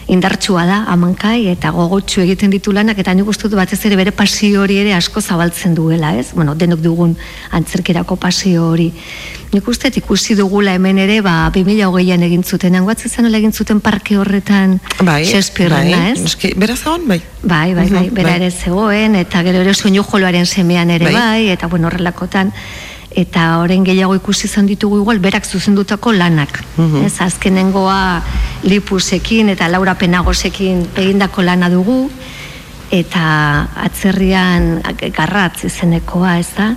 indartsua 0.08 0.66
da 0.66 0.78
amankai 0.94 1.48
eta 1.52 1.70
gogotsu 1.76 2.22
egiten 2.24 2.50
ditu 2.54 2.72
lanak 2.76 2.98
eta 3.04 3.14
nik 3.14 3.28
uste 3.28 3.48
dut 3.50 3.58
batez 3.60 3.80
ere 3.86 3.96
bere 4.00 4.12
pasio 4.12 4.62
hori 4.64 4.78
ere 4.82 4.94
asko 4.96 5.22
zabaltzen 5.22 5.76
duela, 5.76 6.14
ez? 6.18 6.32
Bueno, 6.34 6.56
denok 6.56 6.80
dugun 6.80 7.16
antzerkerako 7.52 8.16
pasio 8.16 8.68
hori. 8.70 8.92
Nik 9.54 9.68
uste 9.72 9.92
ikusi 9.96 10.36
dugula 10.36 10.74
hemen 10.76 10.98
ere, 11.00 11.22
ba, 11.22 11.50
2008an 11.54 12.24
egin 12.28 12.44
zuten, 12.44 12.76
zen 13.08 13.24
nola 13.24 13.38
egin 13.38 13.54
zuten 13.54 13.80
parke 13.80 14.18
horretan 14.18 14.80
Bai, 15.04 15.24
Shakespearena, 15.26 15.98
bai, 15.98 16.12
ez? 16.12 16.20
noski, 16.22 16.54
beraz 16.58 16.82
egon, 16.82 17.08
bai. 17.08 17.22
Bai, 17.44 17.74
bai, 17.74 17.90
bai, 17.90 18.06
Mhm, 18.08 18.14
bera 18.16 18.30
bai. 18.30 18.36
ere 18.42 18.52
zegoen, 18.52 19.16
eta 19.16 19.44
gero 19.44 19.62
ere 19.62 19.74
soinu 19.74 20.04
joloaren 20.04 20.46
semean 20.46 20.90
ere 20.90 21.06
Bai. 21.06 21.14
bai, 21.14 21.50
eta 21.50 21.68
bueno, 21.68 21.88
horrelakotan, 21.88 22.52
eta 23.16 23.60
orain 23.64 23.84
gehiago 23.88 24.16
ikusi 24.20 24.48
izan 24.50 24.68
ditugu 24.68 25.00
igual 25.00 25.20
berak 25.24 25.46
zuzendutako 25.48 26.12
lanak. 26.14 26.64
Mhm. 26.78 27.06
Ez 27.06 27.22
azkenengoa 27.22 28.22
Lipusekin 28.64 29.50
eta 29.50 29.70
Laura 29.70 29.96
Penagosekin 29.96 30.88
egindako 30.96 31.42
lana 31.42 31.70
dugu, 31.70 32.10
eta 32.92 33.68
atzerrian 33.82 34.82
garratz 35.16 35.64
izenekoa, 35.66 36.38
ez 36.40 36.50
da? 36.58 36.70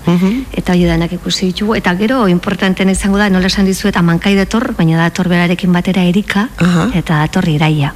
Eta 0.56 0.72
hori 0.72 0.86
denak 0.88 1.12
ikusi 1.18 1.52
ditugu. 1.52 1.76
Eta 1.78 1.94
gero, 2.00 2.26
importanten 2.28 2.88
izango 2.88 3.18
da, 3.20 3.28
nola 3.30 3.50
esan 3.50 3.68
dizuet, 3.68 3.96
amankai 3.96 4.34
dator, 4.38 4.72
baina 4.78 4.98
dator 4.98 5.28
berarekin 5.28 5.72
batera 5.72 6.04
erika, 6.08 6.48
eta 6.94 7.24
dator 7.24 7.48
iraia. 7.48 7.92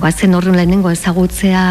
Goazen 0.00 0.36
horren 0.36 0.56
lehenengo 0.56 0.90
ezagutzea 0.92 1.64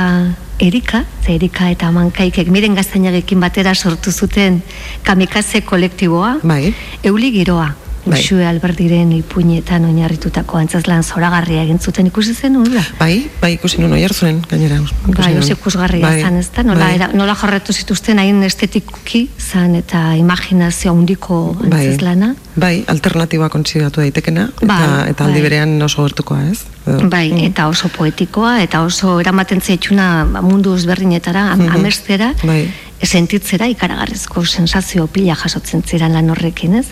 Erika, 0.60 1.03
ze 1.26 1.34
Erika 1.36 1.70
eta 1.70 1.89
Amankaikek 1.91 2.47
miren 2.47 2.76
gaztainarekin 2.78 3.41
batera 3.43 3.76
sortu 3.76 4.12
zuten 4.12 4.62
kamikaze 5.03 5.62
kolektiboa, 5.62 6.38
bai. 6.43 6.74
euli 7.03 7.32
giroa. 7.36 7.74
Bai. 8.06 8.20
Uxue 8.22 8.45
Albertiren 8.45 9.12
ipuinetan 9.18 9.86
oinarritutako 9.88 10.60
antzazlan 10.60 11.01
zoragarria 11.03 11.64
egin 11.66 11.80
zuten 11.82 12.06
ikusi 12.06 12.36
zen 12.38 12.56
hura. 12.60 12.84
Bai, 12.99 13.26
bai, 13.41 13.53
ikusi 13.56 13.80
nun 13.82 13.93
oiartzuen, 13.97 14.43
gainera. 14.49 14.78
Bai, 15.08 15.32
oso 15.39 15.53
ikusgarria 15.56 16.06
Bai, 16.06 16.22
zan, 16.22 16.38
ez 16.38 16.51
da? 16.53 16.62
Nola, 16.64 16.86
bai. 16.86 16.95
era, 16.99 17.08
nola 17.18 17.34
jarratu 17.36 17.74
zituzten 17.74 18.20
hain 18.22 18.43
estetikuki 18.45 19.24
zan 19.41 19.74
eta 19.82 20.14
imaginazio 20.22 20.93
handiko 20.93 21.39
Bai. 21.64 21.88
antzazlana. 21.88 22.36
Bai, 22.56 22.84
alternatiba 22.88 23.49
kontsideratu 23.49 23.99
daitekena, 24.06 24.49
eta, 24.62 24.66
Bai, 24.70 25.10
eta 25.10 25.26
aldi 25.26 25.41
bai. 25.41 25.49
berean 25.49 25.82
oso 25.82 26.06
gertukoa, 26.06 26.43
ez? 26.51 26.62
Bai, 27.10 27.32
eta 27.49 27.66
oso 27.68 27.89
poetikoa, 27.89 28.60
eta 28.62 28.84
oso 28.86 29.20
eramaten 29.20 29.62
zaitxuna 29.62 30.26
ba, 30.32 30.41
mundu 30.45 30.76
ezberdinetara, 30.78 31.51
am, 31.53 31.60
Mhm. 31.66 31.76
amestera, 31.80 32.34
Bai. 32.43 32.70
Sentitzera 33.06 33.68
ikaragarrizko 33.72 34.45
sensazio 34.45 35.08
pila 35.08 35.36
jasotzen 35.36 35.84
ziren 35.84 36.14
lan 36.14 36.30
horrekin, 36.30 36.76
ez? 36.82 36.88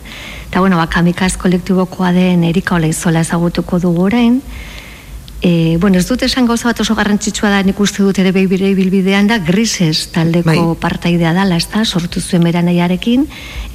Eta, 0.50 0.60
bueno, 0.60 0.78
ba, 0.78 0.88
kamikaz 0.88 1.36
kolektibokoa 1.42 2.12
den 2.16 2.44
Erika 2.44 2.76
Olaizola 2.76 3.26
ezagutuko 3.26 3.80
dugu 3.80 4.08
orain, 4.10 4.42
E, 5.46 5.76
bueno, 5.76 5.98
ez 6.00 6.08
dut 6.08 6.22
esan 6.24 6.46
gauza 6.48 6.70
bat 6.70 6.80
oso 6.80 6.96
garrantzitsua 6.96 7.50
da 7.52 7.58
nik 7.68 7.80
uste 7.84 8.00
dut 8.00 8.16
ere 8.22 8.30
beibire 8.32 8.70
bilbidean 8.78 9.28
da 9.28 9.42
grises 9.44 10.06
taldeko 10.16 10.48
Bai. 10.48 10.78
partaidea 10.80 11.34
dala, 11.36 11.58
ez 11.60 11.68
da, 11.68 11.84
sortu 11.84 12.22
zuen 12.22 12.48
bera 12.48 12.62
nahiarekin, 12.64 13.26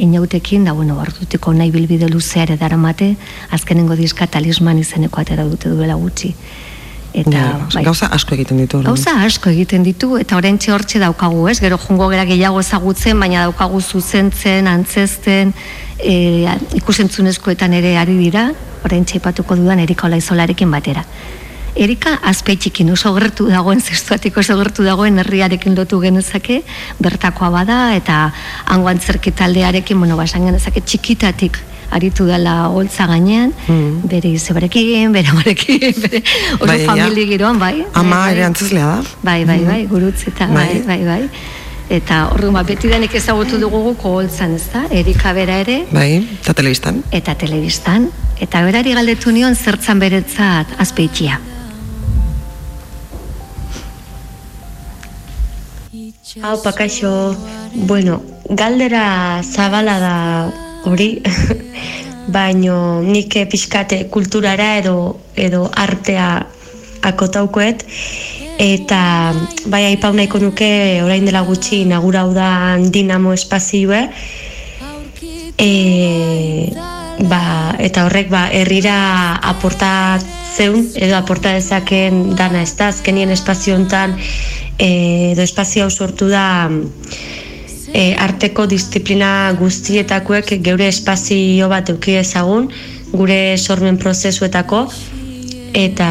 inautekin, 0.00 0.64
da, 0.64 0.72
bueno, 0.72 0.96
ordutiko 0.96 1.52
nahi 1.52 1.68
bilbide 1.70 2.08
luzea 2.08 2.46
ere 2.46 2.56
daramate, 2.56 3.10
azkenengo 3.52 4.00
diska 4.00 4.30
talisman 4.32 4.80
izeneko 4.80 5.20
atera 5.20 5.44
dute 5.44 5.68
duela 5.68 6.00
gutxi. 6.00 6.32
Eta, 7.18 7.30
Ja, 7.30 7.66
bai, 7.72 7.82
Gauza 7.86 8.06
asko 8.14 8.36
egiten 8.36 8.60
ditu. 8.62 8.80
Gauza 8.84 9.14
asko 9.24 9.50
egiten 9.50 9.82
ditu 9.86 10.16
eta 10.20 10.36
oraintxe 10.38 10.70
hortxe 10.74 11.00
daukagu, 11.02 11.48
ez? 11.50 11.58
Gero 11.62 11.78
jungo 11.82 12.08
gera 12.12 12.26
gehiago 12.28 12.60
ezagutzen, 12.62 13.18
baina 13.18 13.46
daukagu 13.46 13.80
zuzentzen, 13.80 14.68
antzesten, 14.70 15.54
e, 15.98 16.46
ikusentzunezkoetan 16.78 17.74
ere 17.80 17.96
ari 17.98 18.14
dira, 18.20 18.52
oraintxe 18.86 19.18
aipatuko 19.18 19.56
dudan 19.58 19.82
Erika 19.82 20.06
Olaizolarekin 20.06 20.70
batera. 20.70 21.04
Erika 21.78 22.16
azpeitxikin 22.26 22.90
oso 22.90 23.12
gertu 23.14 23.48
dagoen, 23.50 23.80
zestuatik 23.80 24.38
oso 24.40 24.56
gertu 24.58 24.86
dagoen 24.86 25.18
herriarekin 25.22 25.76
lotu 25.78 26.00
genezake, 26.02 26.62
bertakoa 27.02 27.50
bada, 27.54 27.80
eta 27.94 28.32
hango 28.66 28.90
antzerki 28.90 29.30
taldearekin, 29.30 29.98
bueno, 29.98 30.16
basan 30.18 30.46
genezake 30.48 30.82
txikitatik 30.86 31.58
aritu 31.90 32.26
dela 32.28 32.68
holtza 32.68 33.06
gainean, 33.06 33.52
bere 34.08 34.28
izebarekin, 34.36 35.12
bere 35.12 35.28
amarekin, 35.32 35.94
bere 36.02 36.22
oso 36.58 36.66
Bai, 36.66 36.80
ja. 36.82 36.86
famili 36.92 37.26
giroan, 37.30 37.58
bai. 37.58 37.84
Ama 37.94 38.16
bai, 38.24 38.32
ere 38.32 38.40
bai. 38.42 38.46
antzezlea 38.50 38.86
da. 38.86 39.02
Bai, 39.22 39.44
bai, 39.44 39.58
bai, 39.64 39.86
gurutzeta, 39.86 40.46
bai, 40.52 40.82
bai, 40.86 41.00
bai. 41.06 41.22
Eta 41.88 42.28
orduan 42.34 42.52
ba, 42.52 42.62
beti 42.68 42.88
denek 42.92 43.14
ezagutu 43.16 43.56
dugu 43.58 43.78
guko 43.86 44.10
holtzan, 44.18 44.54
ez 44.60 44.66
da? 44.74 44.82
Erika 44.92 45.32
bera 45.32 45.56
ere, 45.62 45.86
Bai, 45.90 46.18
eta 46.42 46.52
telebistan. 46.52 47.02
eta 47.10 47.34
telebistan. 47.34 48.10
Eta 48.38 48.60
berari 48.62 48.92
galdetu 48.94 49.32
nion 49.32 49.56
zertzan 49.56 49.98
beretzat 49.98 50.66
azpeitxia. 50.78 51.40
Hau, 56.42 56.62
pakaixo, 56.62 57.34
bueno, 57.74 58.20
galdera 58.50 59.40
zabala 59.42 59.98
da 59.98 60.14
hori, 60.88 61.10
baino 62.36 63.00
nik 63.04 63.36
eh, 63.36 63.46
pixkate 63.48 64.04
kulturara 64.12 64.74
edo, 64.80 64.96
edo 65.36 65.68
artea 65.74 66.28
akotaukoet, 67.08 67.86
eta 68.58 69.00
bai 69.70 69.84
aipau 69.92 70.12
nahiko 70.12 70.40
nuke 70.42 70.68
orain 71.04 71.24
dela 71.24 71.44
gutxi 71.46 71.84
inaugurau 71.84 72.32
da 72.34 72.50
dinamo 72.78 73.32
espazioe, 73.32 74.02
e, 75.58 76.72
ba, 77.26 77.74
eta 77.78 78.06
horrek 78.06 78.30
ba, 78.30 78.46
herrira 78.54 79.38
aportatzeun 79.50 80.86
edo 80.94 81.18
aporta 81.18 81.52
dezaken 81.56 82.36
dana 82.38 82.62
ez 82.62 82.74
da, 82.78 82.92
azkenien 82.94 83.34
espazio 83.34 83.76
hontan 83.76 84.16
e, 84.78 85.32
edo 85.34 85.42
espazio 85.42 85.86
hau 85.86 85.90
sortu 85.90 86.30
da 86.30 86.70
e, 87.92 88.14
arteko 88.18 88.66
disiplina 88.66 89.52
guztietakoek 89.58 90.58
geure 90.64 90.88
espazio 90.88 91.68
bat 91.68 91.90
euki 91.92 92.18
ezagun 92.20 92.68
gure 93.12 93.56
sormen 93.58 93.98
prozesuetako 93.98 94.84
eta 95.74 96.10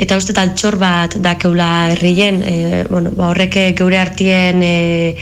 eta 0.00 0.16
uste 0.16 0.34
altxor 0.38 0.76
bat 0.80 1.16
dakeula 1.20 1.90
herrien 1.92 2.42
e, 2.46 2.54
bueno, 2.88 3.10
ba, 3.16 3.30
horrek 3.32 3.58
geure 3.78 3.98
artien 3.98 4.62
e, 4.62 5.16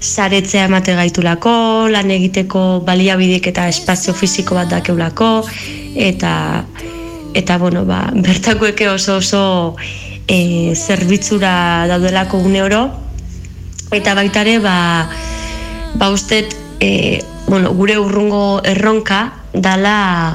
saretzea 0.00 0.66
emate 0.66 0.94
gaitulako, 0.96 1.88
lan 1.92 2.10
egiteko 2.10 2.82
baliabidik 2.86 3.46
eta 3.52 3.68
espazio 3.68 4.14
fisiko 4.14 4.56
bat 4.58 4.72
dakeulako 4.72 5.30
eta 5.94 6.64
eta 7.36 7.58
bueno, 7.60 7.84
ba, 7.84 8.06
bertakoeke 8.14 8.88
oso 8.88 9.18
oso 9.20 9.42
e, 10.26 10.74
zerbitzura 10.74 11.86
daudelako 11.90 12.40
une 12.40 12.62
oro 12.62 13.05
eta 13.92 14.14
baita 14.14 14.42
ere 14.42 14.58
ba, 14.58 15.08
ba 15.94 16.10
ustet 16.10 16.56
e, 16.80 17.22
bueno, 17.46 17.72
gure 17.74 17.98
urrungo 17.98 18.60
erronka 18.64 19.32
dala 19.52 20.34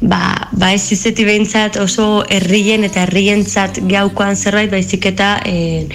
ba, 0.00 0.48
ba 0.52 0.72
ez 0.72 0.92
izeti 0.92 1.24
behintzat 1.24 1.76
oso 1.82 2.24
herrien 2.28 2.84
eta 2.84 3.02
herrientzat 3.02 3.82
gaukoan 3.90 4.36
zerbait 4.36 4.70
baizik 4.70 5.06
eta 5.10 5.40
e, 5.44 5.88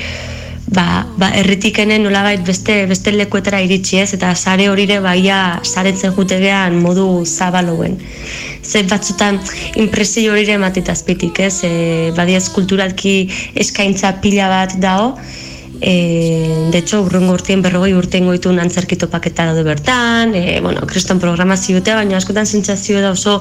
ba, 0.73 1.05
ba 1.17 1.31
erritikenen 1.39 2.03
nolabait 2.03 2.43
beste 2.45 2.85
beste 2.89 3.13
lekuetara 3.15 3.61
iritsi 3.65 3.99
ez? 4.03 4.13
Eta 4.17 4.33
sare 4.35 4.69
horire 4.69 4.99
baia 4.99 5.59
saretzen 5.63 6.13
jutegean 6.17 6.77
modu 6.83 7.25
zabaloen 7.25 7.97
ze 8.63 8.83
batzutan 8.83 9.39
impresio 9.75 10.33
horire 10.33 10.57
ematit 10.59 10.89
azpitik 10.89 11.39
ez? 11.39 11.63
E, 11.63 12.11
badiaz 12.17 12.49
kulturalki 12.53 13.29
eskaintza 13.55 14.17
pila 14.21 14.49
bat 14.51 14.75
dao 14.83 15.15
E, 15.81 16.67
de 16.71 16.77
hecho, 16.77 17.01
urrengo 17.01 17.33
urtien 17.33 17.61
berrogei 17.61 17.93
urtengo 17.95 18.33
ditun 18.35 18.59
antzerkito 18.59 19.07
paketa 19.09 19.45
daude 19.47 19.63
bertan, 19.63 20.35
e, 20.35 20.59
bueno, 20.61 20.83
kriston 20.87 21.19
programazioa, 21.19 21.95
baina 21.95 22.17
askotan 22.17 22.45
sentsazio 22.45 22.99
da 23.01 23.11
oso 23.11 23.39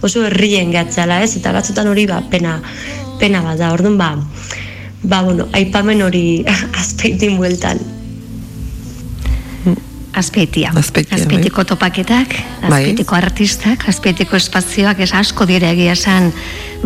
oso 0.00 0.24
herrien 0.26 0.72
gatzala, 0.72 1.20
ez? 1.24 1.36
Eta 1.38 1.52
batzutan 1.56 1.88
hori 1.88 2.06
ba, 2.08 2.20
pena, 2.30 2.58
pena 3.20 3.42
bat 3.44 3.60
da, 3.60 3.72
orduan 3.74 3.98
ba, 3.98 4.14
ba, 5.02 5.22
bueno, 5.22 5.48
aipamen 5.56 6.02
hori 6.06 6.26
azpeitin 6.82 7.36
bueltan. 7.40 7.82
Azpeitia. 10.16 10.70
Azpeitia, 10.72 11.18
Azpeitiko 11.18 11.66
topaketak, 11.68 12.30
Bai. 12.62 12.70
azpeitiko 12.70 13.18
artistak, 13.18 13.82
azpeitiko 13.90 14.38
espazioak 14.38 15.02
ez 15.04 15.10
asko 15.12 15.44
dire 15.44 15.68
egia 15.74 15.92
esan, 15.92 16.30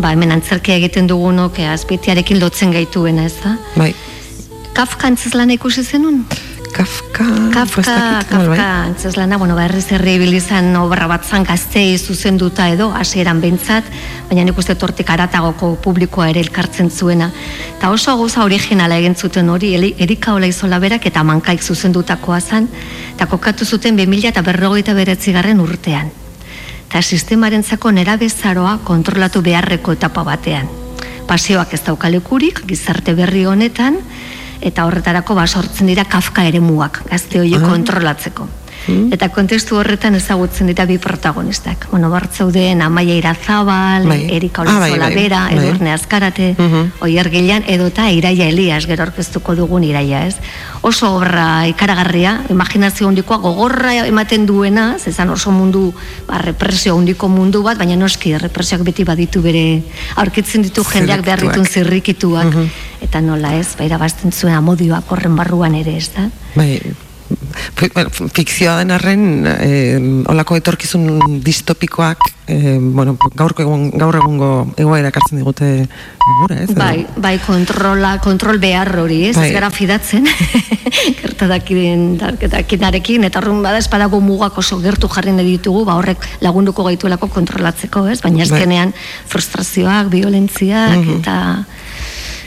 ba, 0.02 0.10
hemen 0.10 0.34
antzerkia 0.34 0.74
egiten 0.80 1.06
dugunok, 1.06 1.60
eh, 1.62 1.68
azpeitiarekin 1.70 2.40
lotzen 2.42 2.74
gaituena, 2.74 3.28
ez 3.30 3.36
da? 3.44 3.54
Bai. 3.76 3.92
Kafka 4.74 5.10
antzezlana 5.10 5.52
ikusi 5.56 5.82
zenun? 5.84 6.24
Kafka, 6.70 7.24
Kafka, 7.52 7.82
dakit, 7.82 8.28
Kafka 8.30 8.66
antzezlana, 8.84 9.36
bueno, 9.38 9.56
ba, 9.58 9.64
herriz 9.66 9.90
herri 9.90 10.14
ibilizan 10.14 10.70
obra 10.78 11.08
bat 11.10 11.26
zan 11.26 11.42
gaztei 11.44 11.98
zuzenduta 11.98 12.68
edo, 12.70 12.90
hasieran 12.94 13.40
behintzat, 13.42 13.84
baina 14.28 14.44
nik 14.46 14.58
uste 14.58 14.76
tortik 14.78 15.10
aratagoko 15.10 15.72
publikoa 15.82 16.28
ere 16.30 16.40
elkartzen 16.44 16.90
zuena. 16.90 17.30
Eta 17.74 17.90
oso 17.90 18.14
gauza 18.16 18.44
originala 18.46 19.00
egin 19.02 19.16
zuten 19.18 19.50
hori, 19.50 19.74
Erika 19.98 20.34
Olaizola 20.38 20.78
berak 20.78 21.10
eta 21.10 21.24
mankaik 21.26 21.62
zuzendutakoa 21.62 22.40
zan, 22.40 22.70
eta 23.16 23.26
kokatu 23.26 23.66
zuten 23.66 23.98
2000 23.98 24.30
eta 24.30 24.46
berrogeita 24.46 24.94
beretzigarren 24.94 25.60
urtean. 25.60 26.12
Eta 26.86 27.02
sistemarentzako 27.02 27.90
nerabezaroa 27.98 28.78
kontrolatu 28.84 29.42
beharreko 29.42 29.98
etapa 29.98 30.22
batean. 30.22 30.70
Pasioak 31.26 31.74
ez 31.74 31.84
daukalekurik, 31.86 32.64
gizarte 32.66 33.14
berri 33.14 33.44
honetan, 33.46 33.98
eta 34.60 34.84
horretarako 34.86 35.34
ba 35.34 35.46
sortzen 35.46 35.86
dira 35.86 36.04
Kafka 36.04 36.44
eremuak, 36.44 37.02
gazte 37.10 37.40
horiek 37.40 37.62
Ah. 37.62 37.70
Kontrolatzeko. 38.86 39.14
Eta 39.14 39.28
kontestu 39.28 39.76
horretan 39.76 40.14
ezagutzen 40.14 40.66
dira 40.66 40.84
bi 40.86 40.98
protagonistak. 40.98 41.88
Bueno, 41.90 42.10
bartzeuden 42.10 42.82
Amaia 42.82 43.14
Irazabal, 43.14 44.06
Bai. 44.06 44.26
Erika 44.30 44.62
Ah, 44.62 44.78
bai, 44.78 44.90
Olizola 44.92 45.06
bai, 45.06 45.14
Bera, 45.14 45.40
bai. 45.46 45.58
Edurne 45.58 45.92
Azkarate, 45.92 46.54
Mhm. 46.58 46.92
Oier 47.00 47.30
Gilan, 47.30 47.64
edota 47.66 48.10
Iraia 48.10 48.48
Elias, 48.48 48.86
gero 48.86 49.02
orkestuko 49.04 49.54
dugun 49.54 49.84
Iraia, 49.84 50.26
ez? 50.26 50.36
Oso 50.82 51.14
obra 51.16 51.66
ikaragarria, 51.68 52.44
imaginazio 52.48 53.06
handikoa, 53.08 53.36
gogorra 53.38 53.94
ematen 54.06 54.46
duena, 54.46 54.96
zezan 54.98 55.28
oso 55.30 55.50
mundu, 55.50 55.92
ba, 56.26 56.38
represio 56.38 56.96
handiko 56.96 57.28
mundu 57.28 57.62
bat, 57.62 57.76
baina 57.78 57.96
noski, 57.96 58.36
represioak 58.38 58.82
beti 58.82 59.04
baditu 59.04 59.42
bere, 59.42 59.82
aurkitzen 60.16 60.62
ditu 60.62 60.82
jendeak 60.84 61.22
behar 61.24 61.40
ditun 61.40 61.64
Zirrikituak. 61.66 62.48
zirrikituak, 62.50 63.02
eta 63.02 63.20
nola 63.20 63.54
ez, 63.56 63.76
ba, 63.76 63.84
irabazten 63.84 64.32
zuen 64.32 64.54
amodioak 64.54 65.04
horren 65.12 65.36
barruan 65.36 65.74
ere, 65.74 65.96
ez 65.96 66.10
da? 66.16 66.30
Bai, 66.54 66.80
fikzioa 68.32 68.78
den 68.80 68.90
arren, 68.90 69.46
eh, 69.46 69.98
olako 70.28 70.56
etorkizun 70.56 71.40
distopikoak, 71.44 72.18
eh, 72.46 72.78
bueno, 72.80 73.16
gaurko 73.34 73.62
egun, 73.62 73.90
gaur 73.98 74.16
egungo 74.16 74.50
egoera 74.76 75.08
ekartzen 75.08 75.38
digute 75.38 75.88
gura, 76.40 76.56
ez? 76.62 76.70
edo? 76.70 76.78
Bai, 76.78 77.06
bai 77.16 77.38
kontrola, 77.44 78.18
kontrol 78.22 78.58
behar 78.58 78.92
hori, 78.98 79.22
ez? 79.28 79.36
Bai. 79.36 79.48
Ez 79.48 79.54
gara 79.54 79.70
fidatzen, 79.70 80.26
gertadakin, 81.22 82.18
dakinarekin, 82.18 83.24
eta 83.24 83.40
horren 83.40 83.62
bada 83.62 83.78
espadago 83.78 84.20
mugak 84.20 84.58
oso 84.58 84.80
gertu 84.82 85.08
jarri 85.08 85.32
nahi 85.32 85.56
ditugu, 85.58 85.84
ba 85.88 85.96
horrek 86.00 86.26
lagunduko 86.40 86.84
gaituelako 86.84 87.28
kontrolatzeko, 87.28 88.06
ez? 88.08 88.20
Baina 88.22 88.44
Bai. 88.44 88.48
azkenean 88.50 88.94
frustrazioak, 89.26 90.10
violentziak, 90.10 90.98
Mhm. 90.98 91.20
eta 91.20 91.36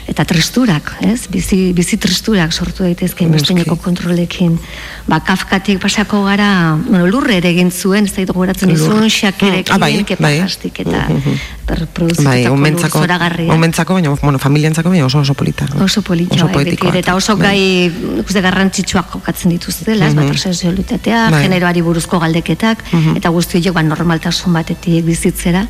eta 0.06 0.24
tristurak, 0.28 0.96
ez? 1.00 1.26
Bizi, 1.32 1.72
bizi 1.72 1.96
tristurak 1.96 2.52
sortu 2.52 2.82
daitezke 2.84 3.26
besteineko 3.26 3.76
kontrolekin. 3.80 4.58
Ba, 5.08 5.20
kafkatik 5.24 5.80
pasako 5.80 6.24
gara, 6.26 6.76
bueno, 6.86 7.06
lurre 7.06 7.38
ere 7.40 7.48
egin 7.54 7.70
zuen, 7.72 8.04
ez 8.04 8.12
da 8.14 8.24
gogoratzen 8.28 8.68
Lur. 8.68 8.78
dizun, 8.78 9.00
Mm, 9.04 9.08
xakerekin, 9.08 9.74
ah, 9.74 9.78
bai, 9.78 9.94
bai. 9.96 10.04
kepakastik, 10.04 10.80
eta 10.80 11.06
Mhm. 11.08 11.38
berproduzitako 11.66 12.28
Bai, 12.28 12.44
lur 12.44 12.52
umentzako, 12.52 12.98
umentzako, 13.54 13.94
baina, 13.94 14.10
bueno, 14.20 14.38
familientzako, 14.38 14.90
baina 14.90 15.06
oso 15.06 15.18
oso 15.20 15.34
polita. 15.34 15.66
Oso 15.80 16.02
polita, 16.02 16.34
Oso 16.36 16.48
bai, 16.48 16.64
beti 16.64 16.86
eta 16.98 17.14
oso 17.14 17.36
bai. 17.36 17.46
gai 17.48 18.20
uste 18.26 18.40
garrantzitsuak 18.40 19.10
jokatzen 19.10 19.50
dituztela, 19.50 20.06
ez, 20.06 20.14
Mhm. 20.14 20.20
bat 20.20 21.30
Bai. 21.30 21.42
generoari 21.42 21.80
buruzko 21.80 22.18
galdeketak, 22.20 22.84
Mhm. 22.92 23.16
eta 23.16 23.28
guzti 23.30 23.56
horiek 23.58 23.72
ba, 23.72 23.82
normaltasun 23.82 24.52
batetik 24.52 25.04
bizitzera, 25.04 25.66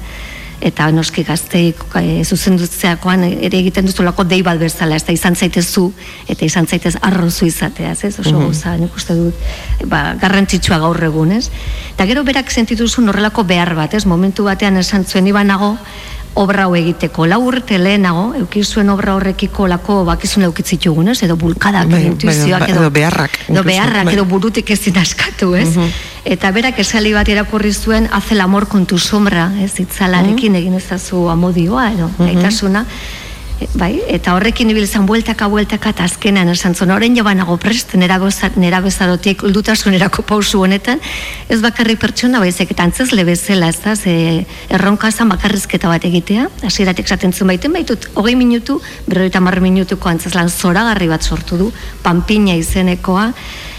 eta 0.60 0.90
noski 0.92 1.24
gazteik 1.24 1.76
e, 2.00 2.24
zuzendutzeakoan 2.24 3.24
ere 3.24 3.58
egiten 3.58 3.86
duzulako 3.86 4.24
dei 4.24 4.42
bat 4.42 4.58
bezala, 4.58 4.96
ez 4.96 5.04
da 5.04 5.12
izan 5.12 5.34
zaitezu, 5.36 5.92
eta 6.28 6.44
izan 6.44 6.66
zaitez 6.66 6.96
arrozu 7.02 7.46
izateaz, 7.46 8.04
ez, 8.04 8.18
oso 8.18 8.32
Mhm. 8.32 8.40
gauza, 8.44 8.76
nik 8.76 8.94
uste 8.96 9.14
dut, 9.14 9.34
ba, 9.86 10.14
garrantzitsua 10.20 10.78
gaur 10.78 11.02
egun, 11.04 11.32
ez? 11.32 11.50
Eta 11.94 12.06
gero 12.06 12.24
berak 12.24 12.50
sentituzun 12.50 13.08
horrelako 13.08 13.44
behar 13.44 13.74
bat, 13.74 13.94
ez? 13.94 14.06
Momentu 14.06 14.44
batean 14.44 14.76
esan 14.76 15.04
zuen 15.04 15.26
ibanago, 15.26 15.76
obra 16.34 16.64
hau 16.66 16.74
egiteko. 16.76 17.26
Lau 17.30 17.40
urte 17.46 17.78
lehenago, 17.78 18.24
eukizuen 18.40 18.90
obra 18.90 19.14
horrekiko 19.14 19.68
lako 19.70 20.00
bakizun 20.04 20.46
eukitzitugun, 20.48 21.08
ez? 21.12 21.22
Edo 21.22 21.36
bulkadak, 21.40 21.88
Bai, 21.90 22.02
edo 22.02 22.12
intuizioak, 22.12 22.66
bai, 22.66 22.70
edo, 22.70 22.82
edo 22.82 22.90
beharrak, 22.94 23.38
edo 23.48 23.64
beharrak, 23.66 24.08
bai. 24.10 24.14
edo 24.14 24.24
burutik 24.28 24.70
ezin 24.74 24.98
askatu, 24.98 25.54
ez? 25.54 25.68
Eta 26.24 26.50
berak 26.56 26.78
esali 26.82 27.12
bat 27.14 27.28
irakurri 27.28 27.72
zuen, 27.72 28.08
hace 28.12 28.34
el 28.34 28.40
amor 28.40 28.68
con 28.68 28.86
tu 28.86 28.98
sombra, 28.98 29.52
ez? 29.62 29.78
Itzalarekin 29.80 30.56
egin 30.60 30.74
ezazu 30.80 31.28
amodioa, 31.30 31.92
edo, 31.92 32.10
gaitasuna. 32.18 32.86
Bai, 33.78 34.00
eta 34.10 34.34
horrekin 34.34 34.70
ibil 34.70 34.86
zan 34.86 35.06
bueltaka, 35.06 35.46
bueltaka, 35.50 35.92
eta 35.94 36.04
azkenean 36.08 36.48
esan 36.50 36.74
zuen, 36.74 36.90
orain 36.90 37.14
joan 37.16 37.38
nago 37.38 37.54
prest, 37.56 37.94
nera, 37.94 38.18
goza, 38.18 38.50
nera 38.58 38.80
bezarotik 38.82 39.44
uldutasunerako 39.46 40.24
pausu 40.26 40.60
honetan, 40.66 41.00
ez 41.48 41.60
bakarrik 41.62 42.00
pertsona 42.02 42.40
baizik, 42.42 42.72
eta 42.74 42.82
antzezle 42.82 43.24
bezala, 43.24 43.68
ez 43.70 43.78
da, 43.84 43.94
ze 43.96 44.44
erronka 44.68 45.10
zan 45.12 45.30
bakarrizketa 45.30 45.88
bat 45.88 46.04
egitea, 46.04 46.48
hasieratik 46.66 47.06
esaten 47.06 47.32
zuen 47.32 47.52
baiten 47.54 47.72
baitut, 47.72 48.08
hogei 48.14 48.34
minutu, 48.34 48.80
berroita 49.06 49.40
mar 49.40 49.60
minutuko 49.62 50.10
antzezlan 50.10 50.50
zoragarri 50.50 51.08
bat 51.08 51.22
sortu 51.22 51.56
du, 51.56 51.70
panpina 52.02 52.58
izenekoa, 52.58 53.30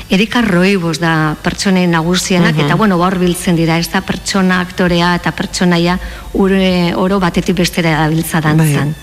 Erika 0.05 0.43
Roibos 0.45 0.99
da 1.01 1.36
pertsonen 1.41 1.89
nagusienak, 1.91 2.53
Mhm. 2.55 2.65
eta 2.65 2.76
bueno, 2.76 2.95
hor 3.01 3.17
biltzen 3.17 3.55
dira, 3.55 3.80
ez 3.80 3.89
da 3.89 4.01
pertsona, 4.01 4.59
aktorea 4.61 5.15
eta 5.15 5.32
pertsonaia 5.32 5.99
ure, 6.34 6.93
oro 6.95 7.19
batetik 7.19 7.55
bestera 7.57 7.97
dabiltza 8.03 8.39
dantzan. 8.39 8.95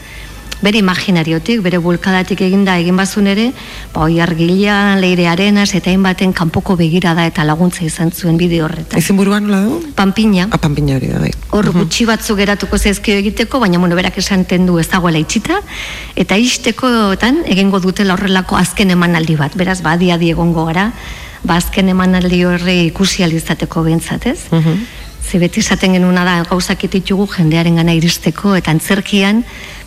Bere 0.63 0.79
imaginariotik, 0.79 1.59
bere 1.65 1.81
bulkadatik 1.83 2.41
eginda 2.47 2.77
egin 2.79 2.97
bazun 2.97 3.27
ere, 3.27 3.49
ba, 3.93 4.05
oi 4.07 4.21
argilean, 4.23 5.01
leire 5.03 5.27
arenas, 5.27 5.73
eta 5.75 5.91
hainbaten 5.91 6.33
kanpoko 6.39 6.77
begirada 6.79 7.25
eta 7.27 7.43
laguntza 7.43 7.83
izan 7.83 8.13
zuen 8.15 8.39
bide 8.39 8.61
horretan. 8.63 9.01
Ezin 9.01 9.19
buruan 9.19 9.49
nola 9.49 9.65
du? 9.67 9.81
Panpina. 9.99 10.47
Ah, 10.55 10.61
panpina 10.63 10.95
hori 11.01 11.11
da, 11.11 11.19
bai. 11.25 11.33
Hor 11.51 11.73
gutxi 11.75 12.07
batzuk 12.07 12.39
geratuko 12.39 12.79
zaizkio 12.79 13.19
egiteko, 13.19 13.59
baina 13.59 13.83
bueno, 13.83 13.99
berak 13.99 14.23
esanten 14.23 14.71
du 14.71 14.79
ez 14.79 14.87
dagoela 14.93 15.19
itxita, 15.19 15.59
eta 16.15 16.39
istekoetan 16.39 17.43
egingo 17.51 17.83
dutela 17.83 18.15
horrelako 18.15 18.57
azken 18.61 18.95
emanaldi 18.95 19.37
bat. 19.43 19.59
Beraz, 19.59 19.81
ba, 19.83 19.99
adi 19.99 20.15
adi 20.15 20.31
egongo 20.31 20.69
gara, 20.71 20.93
ba, 21.43 21.59
azken 21.59 21.91
emanaldi 21.91 22.45
horri 22.47 22.85
ikusi 22.87 23.27
alizateko 23.27 23.83
behintzat, 23.83 24.31
ez? 24.31 24.39
Ze 25.23 25.39
beti 25.39 25.63
esaten 25.63 25.95
genuna 25.95 26.25
da 26.27 26.41
gauzak 26.49 26.83
ditugu 26.91 27.29
jendearen 27.31 27.77
gana 27.79 27.95
iristeko 27.95 28.57
eta 28.59 28.73
antzerkian 28.75 29.45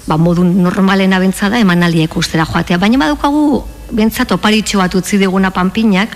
ba, 0.08 0.18
modu 0.18 0.44
normalen 0.44 1.14
abentza 1.14 1.50
da 1.50 1.60
emanaldia 1.60 2.06
ikustera 2.06 2.46
joatea. 2.46 2.78
Baina 2.78 2.98
badukagu 2.98 3.64
bentsat 3.92 4.32
oparitxo 4.32 4.80
bat 4.82 4.96
utzi 4.96 5.18
diguna 5.22 5.52
panpinak 5.52 6.16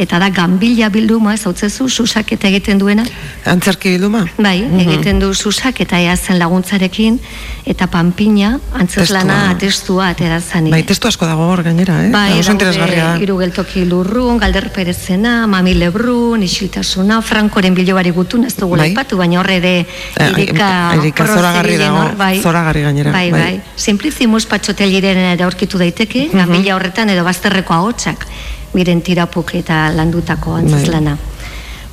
eta 0.00 0.18
da 0.18 0.30
ganbila 0.32 0.88
bilduma, 0.88 1.34
ez 1.34 1.44
hau 1.44 1.52
susak 1.88 2.32
eta 2.32 2.48
egiten 2.48 2.78
duena. 2.80 3.04
Antzerki 3.44 3.90
bilduma? 3.90 4.24
Bai, 4.38 4.62
Mhm. 4.62 4.80
egiten 4.80 5.18
du 5.20 5.34
susak 5.34 5.80
eta 5.80 6.00
ea 6.00 6.16
zen 6.16 6.38
laguntzarekin 6.38 7.20
eta 7.66 7.86
panpina 7.86 8.58
antzeslana 8.72 9.56
testua 9.58 10.08
atera 10.08 10.40
zanik. 10.40 10.72
Bai, 10.72 10.82
testu 10.84 11.08
asko 11.08 11.26
dago 11.26 11.46
hor 11.52 11.62
gainera, 11.62 12.06
eh? 12.06 12.10
Bai, 12.10 12.38
oso 12.38 12.52
interesgarria 12.52 13.04
da. 13.04 13.18
Hiru 13.18 13.36
geltoki 13.38 13.84
lurrun, 13.84 14.38
Galder 14.38 14.70
Perezena, 14.72 15.46
Mami 15.46 15.74
Lebrun, 15.74 16.42
Isiltasuna, 16.42 17.20
Frankoren 17.22 17.74
bilobari 17.74 18.10
gutun, 18.10 18.44
ez 18.44 18.56
dugu 18.56 18.76
Bai. 18.76 18.88
laipatu, 18.88 19.16
baina 19.18 19.40
horre 19.40 19.56
ere 19.56 19.86
Eh, 20.16 20.30
Erika, 20.30 20.94
Erika 20.94 21.24
Porro 21.24 21.36
zoragarri 21.36 21.76
dago, 21.76 22.16
bai. 22.16 22.40
zoragarri 22.40 22.82
gainera, 22.82 23.12
Bai, 23.12 23.30
bai. 23.30 23.40
bai. 23.40 23.60
Simplizimus 23.76 24.46
patxoteliren 24.46 25.16
ere 25.18 25.44
aurkitu 25.44 25.78
daiteke, 25.78 26.28
Mhm. 26.32 26.36
ganbila 26.38 26.74
horretan 26.76 27.10
edo 27.10 27.22
bazterreko 27.24 27.74
ahotsak, 27.74 28.26
miren 28.74 29.02
tirapuk 29.02 29.54
eta 29.54 29.90
landutako 29.94 30.52
Bai. 30.52 30.62
antzeslana. 30.62 31.16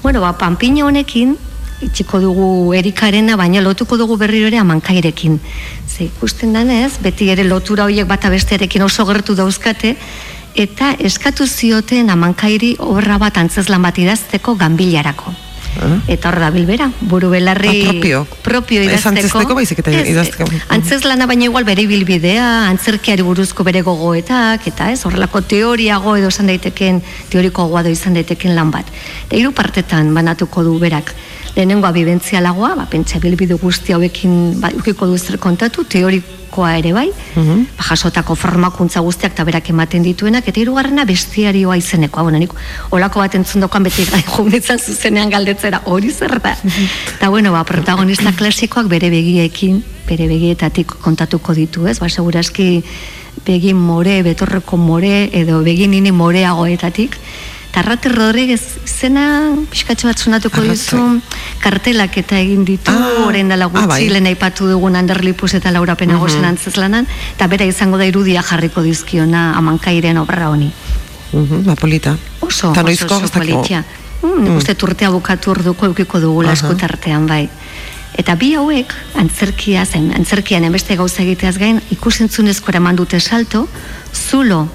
Bueno, 0.04 0.22
ba, 0.22 0.38
panpina 0.38 0.86
honekin, 0.86 1.38
itxiko 1.82 2.20
dugu 2.20 2.74
erikarena, 2.74 3.36
baina 3.38 3.62
lotuko 3.62 3.98
dugu 3.98 4.18
berriro 4.18 4.48
ere 4.48 4.60
amankairekin. 4.62 5.40
Ze 5.88 6.06
ikusten 6.06 6.54
danez, 6.54 7.00
beti 7.02 7.30
ere 7.30 7.44
lotura 7.44 7.86
horiek 7.86 8.08
bata 8.08 8.30
bestearekin 8.30 8.82
oso 8.82 9.06
gertu 9.06 9.36
dauzkate, 9.36 9.96
eta 10.56 10.94
eskatu 11.00 11.48
zioten 11.48 12.10
amankairi 12.10 12.76
obra 12.80 13.18
bat 13.18 13.38
antzeslan 13.38 13.82
bat 13.82 13.98
idazteko 13.98 14.56
ganbilarako. 14.56 15.47
Eta 16.08 16.30
hor 16.30 16.40
da 16.40 16.50
bilbera, 16.50 16.92
buru 17.02 17.30
belarri 17.30 17.82
Ah, 17.86 17.92
propio. 17.92 18.28
propio 18.42 18.84
idazteko. 18.84 19.54
baizik 19.56 19.80
eta 19.80 19.92
Ez, 19.92 20.08
idazteko. 20.10 20.46
Antzezlana 20.70 21.26
baina 21.28 21.46
igual 21.46 21.64
bere 21.66 21.86
bilbidea, 21.88 22.68
antzerkiari 22.70 23.22
buruzko 23.22 23.64
bere 23.64 23.82
gogoetak, 23.82 24.66
eta 24.68 24.92
ez, 24.92 25.06
horrelako 25.06 25.42
teoriago 25.42 26.16
edo 26.18 26.28
esan 26.30 26.48
daiteken, 26.48 27.02
teoriko 27.30 27.68
edo 27.80 27.90
izan 27.90 28.14
daiteken 28.14 28.56
lan 28.56 28.72
bat. 28.72 28.86
Eta 29.28 29.36
hiru 29.36 29.52
partetan 29.52 30.14
banatuko 30.14 30.64
du 30.64 30.78
berak. 30.80 31.14
Lehenengoa 31.58 31.90
bibentzialagoa, 31.90 32.76
ba, 32.78 32.84
pentsa 32.86 33.18
bilbidu 33.18 33.56
guzti 33.58 33.96
hauekin 33.96 34.60
ba, 34.62 34.70
ukiko 34.78 35.08
du 35.10 35.18
zer 35.18 35.40
kontatu, 35.42 35.88
teorikoa 35.90 36.76
ere 36.78 36.92
bai, 36.94 37.08
ba, 37.34 37.88
jasotako 37.88 38.36
formakuntza 38.38 39.02
guztiak 39.02 39.34
eta 39.34 39.46
berak 39.48 39.72
ematen 39.74 40.06
dituenak, 40.06 40.46
eta 40.46 40.62
hirugarrena 40.62 41.08
bestiarioa 41.10 41.80
izenekoa. 41.82 42.28
Bueno, 42.28 42.38
nik 42.38 42.54
olako 42.94 43.26
bat 43.26 43.40
entzundokan 43.42 43.90
beti 43.90 44.06
gai 44.06 44.22
junditzen 44.28 44.78
zuzenean 44.78 45.34
galdetzera, 45.34 45.82
hori 45.90 46.14
zer 46.14 46.38
da. 46.46 46.54
Eta 47.16 47.34
bueno, 47.34 47.56
ba, 47.58 47.66
protagonista 47.66 48.36
klasikoak 48.38 48.86
bere 48.94 49.10
begiekin, 49.10 49.82
bere 50.06 50.30
begietatik 50.30 50.94
kontatuko 51.02 51.58
ditu, 51.58 51.88
ez? 51.90 51.98
Ba, 51.98 52.06
seguraski 52.06 52.84
begi 53.50 53.74
more, 53.74 54.22
betorreko 54.22 54.78
more, 54.78 55.32
edo 55.34 55.64
begi 55.66 55.90
nini 55.90 56.14
moreagoetatik. 56.14 57.18
Tarrate 57.78 58.10
Rodríguez 58.10 58.62
zena 58.90 59.54
pixkatxo 59.70 60.08
bat 60.10 60.18
sonatuko 60.18 60.64
dizu 60.66 60.98
kartelak 61.62 62.16
eta 62.18 62.40
egin 62.42 62.64
ditu 62.66 62.90
orain 63.28 63.52
dela 63.54 63.68
gutxi 63.70 63.86
bai. 63.92 64.08
lehen 64.10 64.26
aipatu 64.26 64.66
dugun 64.66 64.96
Anderlipus 64.98 65.54
eta 65.54 65.70
Laura 65.70 65.94
Penagosen 65.94 66.42
Mhm. 66.42 66.50
antzeslanan 66.56 67.06
eta 67.36 67.46
bera 67.46 67.66
izango 67.70 68.00
da 68.00 68.06
irudia 68.10 68.42
jarriko 68.42 68.82
dizkiona 68.82 69.54
amankairen 69.60 70.18
obra 70.18 70.50
honi. 70.50 70.72
Mhm, 71.34 71.66
ba, 71.66 71.76
polita. 71.76 72.18
Oso, 72.40 72.72
Eta 72.72 72.82
oso, 72.82 73.06
oso 73.06 73.28
politia. 73.30 73.84
Mm, 74.24 74.42
nik 74.44 74.52
Mm. 74.54 74.58
uste 74.58 74.76
urtea 74.82 75.10
bukatu 75.12 75.52
orduko 75.52 75.86
eukiko 75.86 76.20
dugula 76.20 76.50
Aha. 76.50 76.56
eskutartean 76.58 77.28
bai. 77.28 77.48
Eta 78.18 78.34
bi 78.34 78.56
hauek, 78.56 78.92
antzerkia 79.14 79.86
zen, 79.86 80.12
antzerkian 80.16 80.64
enbeste 80.64 80.96
gauza 80.96 81.22
egiteaz 81.22 81.60
gain, 81.60 81.80
ikusentzunezko 81.92 82.70
eraman 82.70 82.96
dute 82.96 83.20
salto, 83.20 83.68
zulo, 84.16 84.68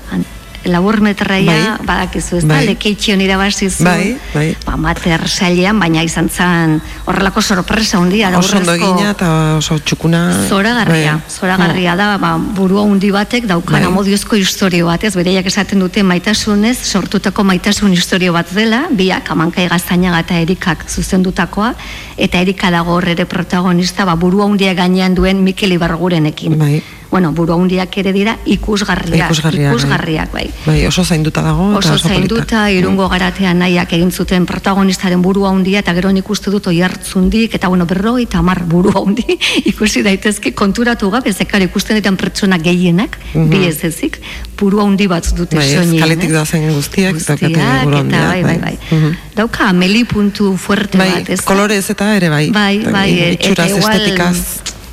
labur 0.64 1.00
metraia, 1.00 1.76
Bai. 1.78 1.86
badakizu 1.86 2.36
ez 2.36 2.44
da, 2.46 2.54
Bai. 2.54 2.66
lekeitxion 2.66 3.20
irabazi 3.20 3.68
zuen, 3.70 3.84
Bai, 3.84 4.18
bai. 4.34 4.56
ba, 4.66 4.76
mater 4.76 5.28
sailean, 5.28 5.78
baina 5.78 6.02
izan 6.02 6.28
zen 6.28 6.80
horrelako 7.06 7.42
sorpresa 7.42 7.98
hundia, 7.98 8.30
Oso 8.38 8.56
ondo 8.58 8.74
eta 9.10 9.56
oso 9.56 9.78
txukuna. 9.78 10.46
Zoragarria, 10.48 11.12
Bai. 11.18 11.30
zoragarria 11.30 11.96
da, 11.96 12.18
ba, 12.18 12.36
burua 12.38 12.82
hundi 12.82 13.10
batek 13.10 13.46
daukan 13.46 13.80
Bai. 13.80 13.84
amodiozko 13.84 14.36
historio 14.36 14.86
bat, 14.86 15.04
ez 15.04 15.14
bereiak 15.16 15.46
esaten 15.46 15.78
dute 15.78 16.02
maitasunez, 16.02 16.78
sortutako 16.78 17.44
maitasun 17.44 17.92
historio 17.92 18.32
bat 18.32 18.50
dela, 18.52 18.86
biak 18.90 19.30
amankai 19.30 19.68
gaztainaga 19.68 20.20
eta 20.20 20.38
erikak 20.40 20.88
zuzendutakoa, 20.88 21.74
eta 22.16 22.38
erika 22.38 22.70
dago 22.70 22.92
hor 22.94 23.08
ere 23.08 23.26
protagonista, 23.26 24.04
ba, 24.04 24.14
burua 24.14 24.46
hundia 24.46 24.74
gainean 24.74 25.14
duen 25.14 25.42
Mikel 25.44 25.72
Ibargurenekin. 25.72 26.58
Bai. 26.58 26.82
Bueno, 27.12 27.30
buru 27.36 27.52
handiak 27.52 27.96
ere 28.00 28.12
dira 28.16 28.38
ikusgarriak, 28.48 29.28
Ikusgarriak, 29.28 29.68
bai. 29.68 29.76
ikusgarriak, 29.76 30.30
bai. 30.32 30.46
Bai, 30.64 30.86
oso 30.88 31.04
zainduta 31.04 31.42
dago. 31.44 31.66
Oso 31.76 31.90
polita. 31.90 32.08
zainduta, 32.08 32.62
irungo 32.72 33.06
garatean 33.12 33.58
nahiak 33.60 33.92
egin 33.92 34.10
zuten 34.10 34.46
protagonistaren 34.48 35.20
buru 35.22 35.44
handia 35.46 35.82
eta 35.84 35.92
gero 35.92 36.10
nik 36.10 36.30
uste 36.32 36.50
dut 36.50 36.66
oi 36.72 36.80
hartzundik, 36.82 37.54
eta 37.54 37.68
bueno, 37.68 37.84
berroi 37.86 38.22
eta 38.24 38.38
hamar 38.40 38.62
buru 38.64 38.94
handi 38.96 39.36
ikusi 39.72 40.02
daitezke 40.02 40.54
konturatu 40.56 41.10
gabe, 41.12 41.32
zekar 41.36 41.60
ikusten 41.68 42.00
ditan 42.00 42.16
pertsona 42.16 42.56
gehienak, 42.58 43.18
Mhm. 43.34 43.48
bi 43.50 43.66
ez 43.68 43.84
ezik, 43.84 44.18
buru 44.58 44.80
handi 44.80 45.06
bat 45.06 45.28
dute 45.36 45.56
Bai, 45.56 45.68
ez, 45.68 45.76
soinean, 45.76 46.00
kaletik 46.08 46.30
ez? 46.30 46.32
da 46.32 46.44
zen 46.46 46.68
guztiak, 46.72 47.12
Guztiak, 47.14 47.42
eta 47.42 47.84
bai, 47.86 48.42
bai, 48.42 48.58
bai. 48.58 48.78
Mhm. 48.90 49.16
Dauka 49.36 49.68
ameli 49.68 50.04
puntu 50.04 50.56
fuerte 50.56 50.96
Bai, 50.98 51.10
bat, 51.12 51.28
ez? 51.28 51.40
kolorez 51.42 51.90
eta 51.90 52.14
ere 52.16 52.28
bai. 52.30 52.50
Bai, 52.50 52.78
bai, 52.84 53.10
Itxuraz, 53.34 53.52
eta 53.52 53.68
igual 53.68 53.92
estetikaz. 54.00 54.36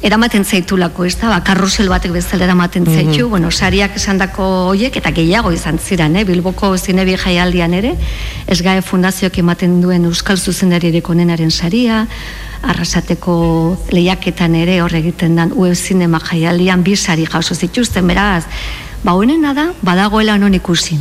Eramaten 0.01 0.45
zaitulako, 0.45 1.03
ez 1.05 1.17
da, 1.19 1.27
ba, 1.27 1.41
karrusel 1.43 1.89
batek 1.89 2.11
bezala 2.11 2.45
eramaten 2.45 2.83
Mhm. 2.83 2.93
zaitu, 2.95 3.27
bueno, 3.29 3.51
sariak 3.51 3.95
esandako 3.95 4.43
hoiek 4.69 4.95
eta 4.95 5.11
gehiago 5.11 5.51
izan 5.51 5.77
ziren, 5.79 6.15
eh? 6.15 6.23
Bilboko 6.23 6.77
zinebi 6.77 7.17
jaialdian 7.17 7.73
ere, 7.73 7.95
esgae 8.47 8.81
fundazioak 8.81 9.37
ematen 9.37 9.81
duen 9.81 10.05
Euskal 10.05 10.37
Zuzendarirek 10.37 11.09
onenaren 11.09 11.51
saria, 11.51 12.07
arrasateko 12.61 13.77
lehiaketan 13.91 14.55
ere 14.55 14.81
hor 14.81 14.93
egiten 14.95 15.35
dan 15.35 15.51
web 15.55 15.75
zinema 15.75 16.19
jaialdian 16.19 16.83
bi 16.83 16.95
sari 16.95 17.25
jaso 17.25 17.55
zituzten, 17.55 18.07
beraz, 18.07 18.45
ba, 19.03 19.13
honena 19.13 19.53
da, 19.53 19.69
badagoela 19.81 20.37
non 20.37 20.53
ikusi. 20.53 20.97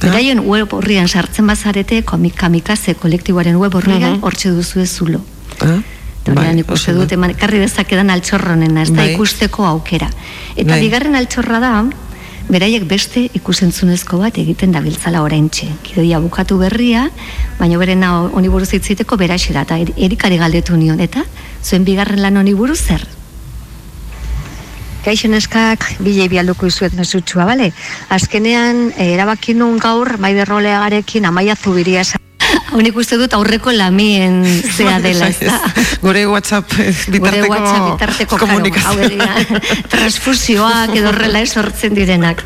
Beraien 0.00 0.40
web 0.40 0.72
horrian 0.72 1.08
sartzen 1.08 1.46
bazarete, 1.46 2.02
komik 2.04 2.34
kamikaze 2.34 2.94
kolektiboaren 2.94 3.56
web 3.56 3.74
horrian, 3.74 4.14
Mhm. 4.14 4.22
hortxe 4.24 4.50
duzu 4.50 4.80
ez 4.80 4.90
zulo. 4.96 5.20
Eta 5.60 5.82
bai, 6.26 6.58
ikuste 6.58 6.90
oso 6.92 7.00
dut, 7.00 7.12
eman, 7.12 7.30
ekarri 7.30 7.58
dezakedan 7.58 8.10
altxorronena, 8.10 8.82
ez 8.82 8.90
da 8.92 9.02
Bai. 9.02 9.14
ikusteko 9.14 9.64
aukera. 9.66 10.08
Eta 10.56 10.72
Bai. 10.74 10.80
bigarren 10.80 11.14
altxorra 11.16 11.60
da, 11.60 11.84
beraiek 12.50 12.84
beste 12.84 13.28
ikusentzunezko 13.34 14.18
bat 14.18 14.36
egiten 14.38 14.72
dabiltzala 14.72 15.22
oraintxe. 15.22 15.68
Gidoia 15.86 16.18
bukatu 16.18 16.58
berria, 16.58 17.08
baina 17.58 17.78
berena 17.78 18.12
honi 18.22 18.48
buruz 18.48 18.72
hitziteko 18.74 19.16
beraxe 19.16 19.52
da, 19.52 19.62
eta 19.62 19.78
er- 19.78 19.92
erikari 19.96 20.36
galdetu 20.36 20.76
nion, 20.76 21.00
eta 21.00 21.24
zuen 21.62 21.84
bigarren 21.84 22.20
lan 22.22 22.36
honi 22.36 22.54
buruz 22.54 22.78
zer? 22.80 23.06
Kaixo 25.04 25.28
neskak, 25.28 25.94
bile 26.04 26.28
bialduko 26.28 26.66
izuet 26.66 26.92
mesutxua, 26.92 27.46
bale? 27.46 27.72
Azkenean, 28.10 28.92
eh, 28.98 29.14
erabaki 29.14 29.54
nun 29.54 29.78
gaur, 29.78 30.18
maide 30.18 30.44
roleagarekin, 30.44 31.24
amaia 31.24 31.56
zubiria 31.56 32.02
esan. 32.02 32.20
Honik 32.76 32.96
uste 32.96 33.16
dut 33.18 33.32
aurreko 33.34 33.72
lamien 33.74 34.40
zea 34.76 34.98
dela, 35.02 35.28
ez 35.28 35.40
da? 35.42 35.58
Gure 36.02 36.24
WhatsApp 36.30 36.72
eh, 36.78 36.90
Gure 37.06 37.18
bitarteko, 37.18 37.52
WhatsApp 37.54 37.86
bitarteko, 37.92 38.36
karo, 38.36 38.46
komunikazio. 38.46 39.08
dira, 39.10 39.34
transfusioak 39.90 40.94
edo 40.96 41.10
horrela 41.10 41.42
esortzen 41.44 41.94
direnak. 41.98 42.44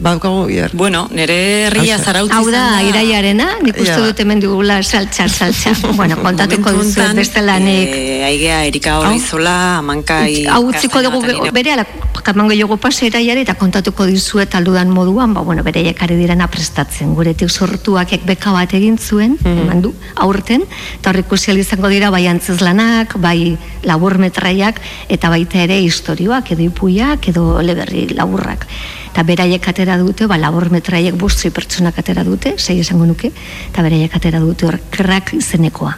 Baukagu 0.00 0.42
bihar. 0.48 0.70
Bueno, 0.76 1.06
nire 1.14 1.36
herria 1.68 1.96
zarautzi 1.98 2.34
Hau 2.36 2.50
da, 2.52 2.82
iraiarena, 2.84 3.46
nik 3.64 3.78
uste 3.80 3.96
dut 4.02 4.18
hemen 4.20 4.42
dugula 4.42 4.80
saltxa, 4.84 5.28
saltxa. 5.32 5.72
bueno, 5.96 6.18
kontatuko 6.22 6.72
duzu 6.76 7.06
beste 7.16 7.40
lanik. 7.44 7.94
eh, 7.94 8.24
aigea 8.26 8.64
Erika 8.68 8.98
Horizola, 9.00 9.78
Amankai... 9.78 10.44
Hau 10.52 10.66
utziko 10.68 11.00
dugu 11.06 11.22
bere 11.54 11.72
ala 11.76 11.86
kaman 12.26 12.48
gehiago 12.50 12.76
pasa 12.82 13.06
iraiare 13.06 13.44
eta 13.46 13.54
kontatuko 13.54 14.04
dizuet 14.10 14.54
aldudan 14.58 14.90
moduan, 14.90 15.32
ba, 15.32 15.40
bueno, 15.46 15.62
bere 15.62 15.94
ari 15.98 16.16
direna 16.18 16.48
prestatzen. 16.50 17.14
Guretik 17.14 17.48
sortuak 17.50 18.12
ek 18.18 18.26
beka 18.26 18.52
bat 18.52 18.74
egin 18.76 18.98
zuen, 19.06 19.36
eman 19.46 19.82
du, 19.84 19.92
aurten, 20.16 20.64
eta 20.98 21.14
usial 21.30 21.58
izango 21.62 21.88
dira 21.92 22.10
bai 22.10 22.26
antzezlanak, 22.26 23.16
bai 23.22 23.56
labur 23.86 24.18
metraiak, 24.18 24.80
eta 25.08 25.30
baita 25.30 25.62
ere 25.62 25.78
historioak, 25.84 26.52
edo 26.56 26.66
ipuiak, 26.66 27.28
edo 27.32 27.60
leberri 27.62 28.08
laburrak. 28.14 28.66
Eta 29.12 29.24
beraiek 29.24 29.68
atera 29.70 29.96
dute, 29.96 30.26
ba, 30.28 30.36
labur 30.36 30.68
metraiek 30.74 31.14
bustri 31.16 31.50
pertsonak 31.54 32.02
atera 32.02 32.24
dute, 32.26 32.56
sei 32.58 32.80
esango 32.82 33.06
nuke, 33.08 33.30
eta 33.70 33.84
beraiek 33.86 34.18
atera 34.18 34.42
dute 34.42 34.66
hor 34.68 34.80
krak 34.90 35.32
izenekoa. 35.38 35.94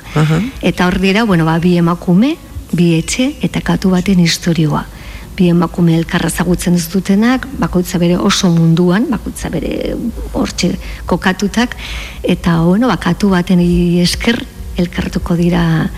Eta 0.63 0.87
hor 0.87 1.01
dira, 1.03 1.25
bueno, 1.25 1.49
ba, 1.49 1.59
bi 1.59 1.77
emakume, 1.81 2.37
bi 2.73 2.93
etxe 2.99 3.33
eta 3.43 3.65
katu 3.65 3.91
baten 3.97 4.21
historioa. 4.21 4.85
Bi 5.39 5.49
emakume 5.53 5.95
elkarra 5.95 6.27
ezagutzen 6.33 6.75
ez 6.75 6.89
dutenak, 6.91 7.47
bakoitza 7.61 7.99
bere 8.03 8.17
oso 8.19 8.51
munduan, 8.51 9.07
bakoitza 9.11 9.49
bere 9.55 9.95
hortxe 10.35 10.73
kokatutak, 11.07 11.77
eta 12.23 12.61
bueno, 12.67 12.89
bakatu 12.91 13.31
baten 13.31 13.63
esker 14.03 14.43
elkartuko 14.77 15.37
dira 15.39 15.91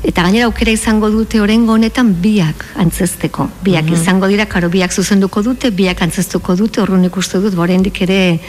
Eta 0.00 0.22
gainera 0.24 0.46
aukera 0.46 0.72
izango 0.72 1.10
dute 1.12 1.42
orengo 1.44 1.74
honetan 1.74 2.14
biak 2.22 2.64
antzesteko. 2.80 3.50
Biak 3.62 3.84
Mhm. 3.84 3.92
izango 3.92 4.28
dira, 4.28 4.46
karo 4.46 4.70
biak 4.70 4.92
zuzenduko 4.92 5.42
dute, 5.42 5.70
biak 5.70 6.00
antzestuko 6.00 6.56
dute, 6.56 6.80
horren 6.80 7.04
ikuste 7.04 7.38
dut, 7.38 7.54
borendik 7.54 8.00
ere 8.00 8.40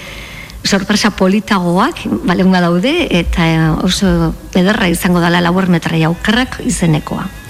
sorpresa 0.64 1.10
politagoak, 1.12 2.06
balenga 2.24 2.62
daude, 2.62 3.08
eta 3.20 3.76
oso 3.84 4.34
ederra 4.54 4.88
izango 4.88 5.20
dela 5.20 5.42
labor 5.42 5.68
metraia 5.68 6.08
aukerrak 6.08 6.62
izenekoa. 6.64 7.41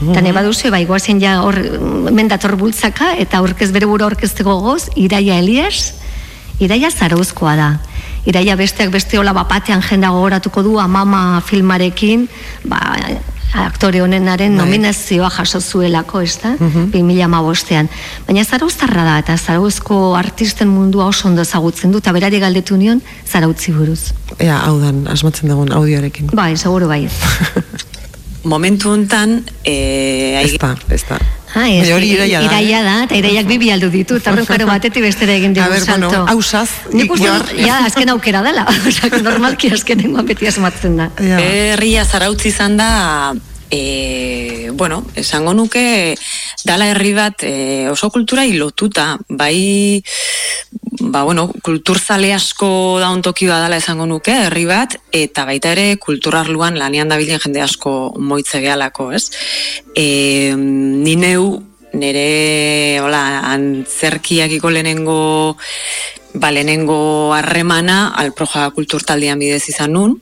Eta 0.00 0.20
Mhm. 0.20 0.24
ne 0.24 0.32
baduzu, 0.32 0.70
bai, 0.70 0.84
goazen 0.86 1.20
ja 1.20 1.42
hor, 1.42 1.54
hemen 2.08 2.28
dator 2.28 2.56
bultzaka, 2.56 3.14
eta 3.16 3.38
aurkez 3.38 3.70
bere 3.72 3.86
buru 3.86 4.04
aurkezteko 4.04 4.60
goz, 4.60 4.88
Iraia 4.96 5.38
Elias, 5.38 5.94
Iraia 6.60 6.90
Zarauzkoa 6.90 7.56
da. 7.56 7.80
Iraia 8.26 8.56
besteak 8.56 8.90
beste 8.90 9.18
hola 9.18 9.32
bapatean 9.32 9.82
jenda 9.82 10.08
gogoratuko 10.10 10.62
du 10.62 10.78
amama 10.80 11.40
filmarekin, 11.46 12.28
ba, 12.64 12.80
aktore 13.54 14.00
honenaren 14.02 14.56
Bai. 14.56 14.64
nominazioa 14.64 15.30
jaso 15.30 15.60
zuelako, 15.60 16.20
ez 16.22 16.38
da? 16.42 16.56
Mhm. 16.58 16.90
2015ean. 16.90 17.88
Baina 18.26 18.44
Zarauztarra 18.44 19.04
da, 19.04 19.18
eta 19.18 19.36
Zarauzko 19.38 20.16
artisten 20.16 20.68
mundua 20.68 21.06
oso 21.06 21.28
ondo 21.28 21.42
ezagutzen 21.42 21.92
du, 21.92 21.98
eta 21.98 22.12
berari 22.12 22.40
galdetu 22.40 22.76
nion 22.76 23.00
Zarautzi 23.30 23.72
buruz. 23.72 24.12
Ea, 24.38 24.58
hau 24.66 24.80
dan, 24.80 25.06
asmatzen 25.06 25.48
dugun 25.48 25.70
audioarekin. 25.72 26.30
Bai, 26.32 26.56
seguro 26.56 26.88
bai. 26.88 27.08
Momentu 28.44 28.90
hontan, 28.90 29.42
eh, 29.64 30.42
Ez 30.44 30.58
da, 30.60 30.74
ez 30.92 31.04
da. 31.08 31.18
Ah, 31.54 31.68
ez, 31.70 31.86
hori 31.94 32.08
iraia 32.10 32.40
da, 32.40 32.46
iraia 32.48 32.80
eh? 32.80 32.82
da, 32.82 32.94
eta 33.06 33.14
iraiak 33.14 33.46
bibi 33.46 33.68
aldu 33.70 33.88
ditu, 33.92 34.16
eta 34.18 34.32
horren 34.32 34.46
karo 34.48 34.66
batetik 34.66 35.04
bestera 35.06 35.36
egin 35.38 35.54
A 35.54 35.68
ber, 35.70 35.84
bueno, 35.86 36.10
salto. 36.10 36.24
hausaz, 36.32 36.68
Nik 36.92 37.12
uste 37.14 37.30
dut, 37.30 37.52
ja, 37.62 37.78
azken 37.86 38.10
aukera 38.10 38.42
dela, 38.42 38.66
Osea, 38.90 39.20
normalki 39.22 39.70
azkenengoan 39.72 40.26
beti 40.26 40.50
asmatzen 40.50 40.96
da. 40.98 41.10
Herria 41.38 42.04
zarautzi 42.04 42.50
izan 42.50 42.76
da, 42.76 42.88
e, 43.70 44.70
bueno, 44.72 45.04
esango 45.14 45.54
nuke, 45.54 46.14
dala 46.64 46.88
herri 46.90 47.12
bat 47.14 47.42
e, 47.42 47.88
oso 47.90 48.10
kultura 48.10 48.44
lotuta, 48.46 49.18
bai, 49.28 50.02
ba, 51.00 51.22
bueno, 51.22 51.50
kulturzale 51.62 52.32
asko 52.34 52.98
da 53.00 53.10
ontoki 53.10 53.46
dala 53.46 53.76
esango 53.76 54.06
nuke, 54.06 54.34
herri 54.46 54.64
bat, 54.66 54.98
eta 55.12 55.44
baita 55.44 55.72
ere 55.72 55.96
kulturarluan 55.96 56.78
lanean 56.78 57.08
dabilen 57.08 57.40
jende 57.40 57.62
asko 57.62 58.14
moitze 58.18 58.60
gehalako, 58.60 59.12
ez? 59.12 59.30
E, 59.94 60.54
ni 60.56 61.16
neu, 61.16 61.62
nire, 61.94 63.00
hola, 63.00 63.24
antzerkiakiko 63.54 64.70
lehenengo 64.70 65.56
ba, 66.34 66.50
lehenengo 66.50 67.32
harremana 67.34 68.08
alproja 68.18 68.68
kulturtaldian 68.74 69.38
bidez 69.38 69.62
izan 69.70 69.94
nun, 69.94 70.18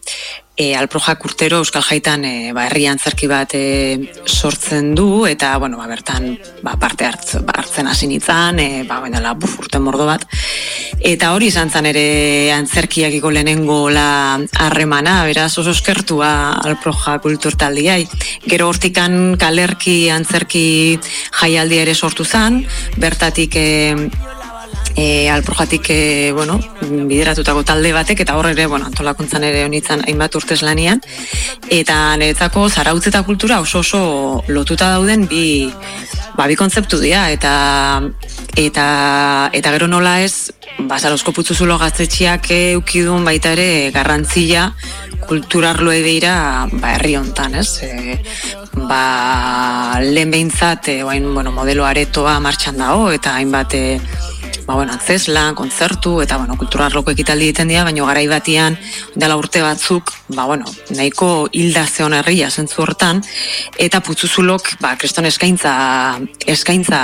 e, 0.62 0.76
alprojak 0.76 1.24
urtero 1.26 1.58
Euskal 1.62 1.82
Jaitan 1.82 2.24
e, 2.24 2.52
ba, 2.54 2.66
herri 2.68 2.86
antzerki 2.90 3.28
bat 3.30 3.54
e, 3.58 4.12
sortzen 4.26 4.92
du, 4.94 5.24
eta 5.26 5.56
bueno, 5.62 5.78
ba, 5.80 5.88
bertan 5.90 6.36
ba, 6.62 6.76
parte 6.80 7.06
hartz, 7.08 7.40
ba, 7.42 7.56
hartzen 7.62 7.88
hasi 7.90 8.08
nintzen, 8.10 8.60
e, 8.62 8.68
ba, 8.88 9.00
baina 9.02 9.34
urte 9.34 9.80
mordo 9.82 10.06
bat. 10.06 10.26
Eta 11.02 11.32
hori 11.34 11.48
izan 11.50 11.70
zen 11.70 11.88
ere 11.90 12.52
antzerkiakiko 12.54 13.32
lehenengo 13.34 13.78
la 13.90 14.38
harremana, 14.64 15.22
beraz 15.26 15.50
oso 15.58 15.74
eskertua 15.74 16.32
alproja 16.62 17.18
kulturtaldiai. 17.24 18.06
Gero 18.46 18.68
hortikan 18.70 19.36
kalerki 19.40 19.96
antzerki 20.14 20.66
jaialdia 21.40 21.88
ere 21.88 21.94
sortu 21.94 22.24
zen, 22.24 22.62
bertatik 23.02 23.58
e, 23.58 23.68
e, 24.96 25.28
alprojatik 25.30 25.90
e, 25.90 26.32
bueno, 26.32 26.58
bideratutako 26.82 27.64
talde 27.64 27.92
batek 27.92 28.24
eta 28.24 28.36
hor 28.36 28.50
ere 28.52 28.66
bueno, 28.66 28.86
antolakuntzan 28.86 29.44
ere 29.44 29.64
honitzen 29.64 30.04
hainbat 30.06 30.34
urtez 30.36 30.62
lanian 30.62 31.00
eta 31.70 32.16
niretzako 32.16 32.68
zarautz 32.68 33.06
eta 33.08 33.22
kultura 33.22 33.60
oso 33.60 33.80
oso 33.80 34.44
lotuta 34.48 34.90
dauden 34.96 35.26
bi 35.28 35.70
ba, 36.36 36.46
bi 36.46 36.56
kontzeptu 36.56 37.00
dira 37.00 37.28
eta 37.30 38.02
eta 38.56 38.86
eta 39.52 39.72
gero 39.76 39.88
nola 39.88 40.20
ez 40.22 40.52
ba, 40.78 40.98
Zarozko 40.98 41.32
putzuzulo 41.32 41.78
gaztetxiak 41.80 42.50
eukidun 42.58 43.24
baita 43.24 43.52
ere 43.56 43.90
garrantzia 43.94 44.72
kulturarloe 45.26 46.02
beira 46.04 46.34
ba, 46.72 46.94
herri 46.96 47.16
hontan, 47.16 47.54
ez? 47.60 47.78
E, 47.86 48.18
ba, 48.88 50.00
lehen 50.02 50.32
behintzat, 50.34 50.88
e, 50.88 51.02
bueno, 51.04 51.52
modelo 51.52 51.86
aretoa 51.86 52.38
martxan 52.42 52.80
dago, 52.82 53.10
eta 53.14 53.36
hainbat 53.38 53.76
e, 53.78 53.84
ba, 54.66 54.74
bueno, 54.74 54.92
antzeslan, 54.92 55.54
kontzertu, 55.54 56.20
eta, 56.22 56.38
bueno, 56.40 56.56
kulturarloko 56.60 57.12
ekitaldi 57.14 57.48
egiten 57.50 57.70
dira, 57.72 57.84
baina 57.88 58.06
garai 58.06 58.26
batian, 58.30 58.76
dela 59.14 59.36
urte 59.40 59.62
batzuk, 59.64 60.12
ba, 60.36 60.46
bueno, 60.50 60.68
nahiko 60.94 61.48
hilda 61.52 61.86
zeon 61.86 62.16
herria 62.18 62.50
zentzu 62.50 62.82
hortan, 62.82 63.22
eta 63.78 64.02
putzuzulok, 64.04 64.74
ba, 64.82 64.94
kriston 65.00 65.28
eskaintza, 65.30 65.74
eskaintza, 66.46 67.02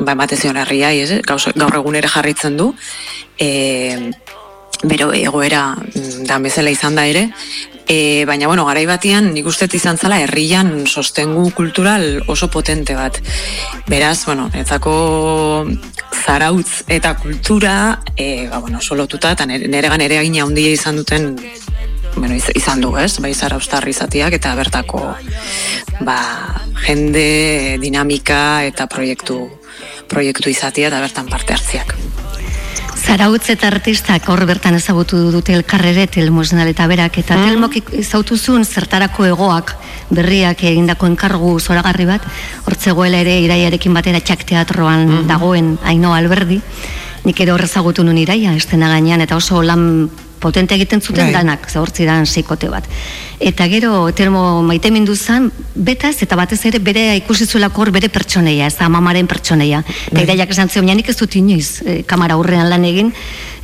ba, 0.00 0.12
emate 0.12 0.36
zion 0.36 0.60
herria, 0.60 0.92
ez, 0.92 1.20
gaur 1.26 1.80
egun 1.80 1.98
ere 1.98 2.10
jarritzen 2.12 2.56
du, 2.56 2.72
e, 3.38 4.12
bero 4.84 5.12
egoera 5.16 5.70
mm, 5.76 6.26
da 6.28 6.38
bezala 6.44 6.70
izan 6.74 6.96
da 6.98 7.06
ere, 7.08 7.28
E, 7.88 8.24
baina, 8.26 8.48
bueno, 8.48 8.64
garai 8.66 8.84
batian, 8.86 9.30
nik 9.34 9.46
uste 9.46 9.68
izan 9.72 9.96
zala, 9.96 10.18
herrian 10.20 10.86
sostengu 10.86 11.50
kultural 11.54 12.22
oso 12.26 12.48
potente 12.50 12.96
bat. 12.98 13.20
Beraz, 13.86 14.24
bueno, 14.26 14.50
etzako 14.54 15.66
zarautz 16.24 16.82
eta 16.88 17.14
kultura, 17.16 18.00
e, 18.16 18.48
ba, 18.50 18.58
bueno, 18.58 18.80
solotuta, 18.80 19.32
eta 19.32 19.46
nere, 19.46 19.88
gan 19.88 20.00
ere 20.00 20.18
agina 20.18 20.42
handia 20.42 20.72
izan 20.72 20.96
duten 20.96 21.36
bueno, 22.16 22.34
iz- 22.34 22.50
izan 22.54 22.80
du, 22.80 22.96
ez? 22.96 23.18
Bai 23.20 23.34
zara 23.34 23.58
ustarri 23.60 23.92
izatiak 23.92 24.32
eta 24.32 24.54
bertako 24.56 25.02
ba, 26.00 26.18
jende, 26.86 27.76
dinamika 27.80 28.64
eta 28.64 28.86
proiektu 28.88 29.44
proiektu 30.08 30.48
izatia 30.50 30.88
eta 30.88 31.00
bertan 31.02 31.28
parte 31.28 31.52
hartziak. 31.52 31.94
Zarautz 33.06 33.44
eta 33.52 33.68
artistak 33.70 34.24
hor 34.32 34.40
bertan 34.48 34.74
ezagutu 34.74 35.20
dute 35.30 35.54
elkarrere 35.54 36.08
telmosnal 36.10 36.66
eta 36.66 36.88
berak. 36.90 37.20
Eta 37.22 37.36
telmok 37.38 37.76
zautuzun 38.02 38.64
zertarako 38.66 39.28
egoak 39.28 39.76
berriak 40.10 40.64
egindako 40.72 41.06
enkargu 41.12 41.52
zoragarri 41.60 42.08
bat. 42.08 42.26
Hortzegoela 42.66 43.22
ere 43.22 43.38
iraiarekin 43.44 43.94
batera 43.94 44.18
txak 44.18 44.42
teatroan 44.50 45.28
dagoen 45.30 45.76
Aino 45.86 46.16
Alberdi. 46.18 46.58
Nik 47.26 47.44
ere 47.46 47.54
horrezagutu 47.54 48.02
nun 48.02 48.18
iraia 48.18 48.56
estena 48.58 48.90
gainean 48.90 49.22
eta 49.22 49.38
oso 49.38 49.62
lan 49.62 50.10
potente 50.42 50.74
egiten 50.74 51.00
zuten 51.00 51.30
Bai. 51.30 51.32
danak, 51.32 51.70
ze 51.70 51.78
hortzidan 51.78 52.26
seikote 52.26 52.68
bat. 52.68 52.84
Eta 53.38 53.66
gero 53.68 54.06
termo 54.16 54.62
maite 54.64 54.90
mindu 54.90 55.14
zan, 55.16 55.50
betaz 55.74 56.22
eta 56.24 56.36
batez 56.36 56.62
ere 56.70 56.78
bere 56.80 57.04
ikusi 57.18 57.44
zuelako 57.44 57.82
hor 57.82 57.90
bere 57.92 58.08
pertsoneia, 58.08 58.66
ez 58.70 58.76
da 58.78 58.88
mamaren 58.88 59.28
pertsoneia. 59.28 59.82
Eta 60.10 60.22
iraiak 60.22 60.54
esan 60.54 60.72
zion, 60.72 60.88
nik 60.88 61.10
ez 61.12 61.16
dut 61.20 61.36
inoiz 61.36 61.82
e, 61.84 61.98
kamara 62.08 62.38
aurrean 62.38 62.70
lan 62.70 62.86
egin, 62.88 63.12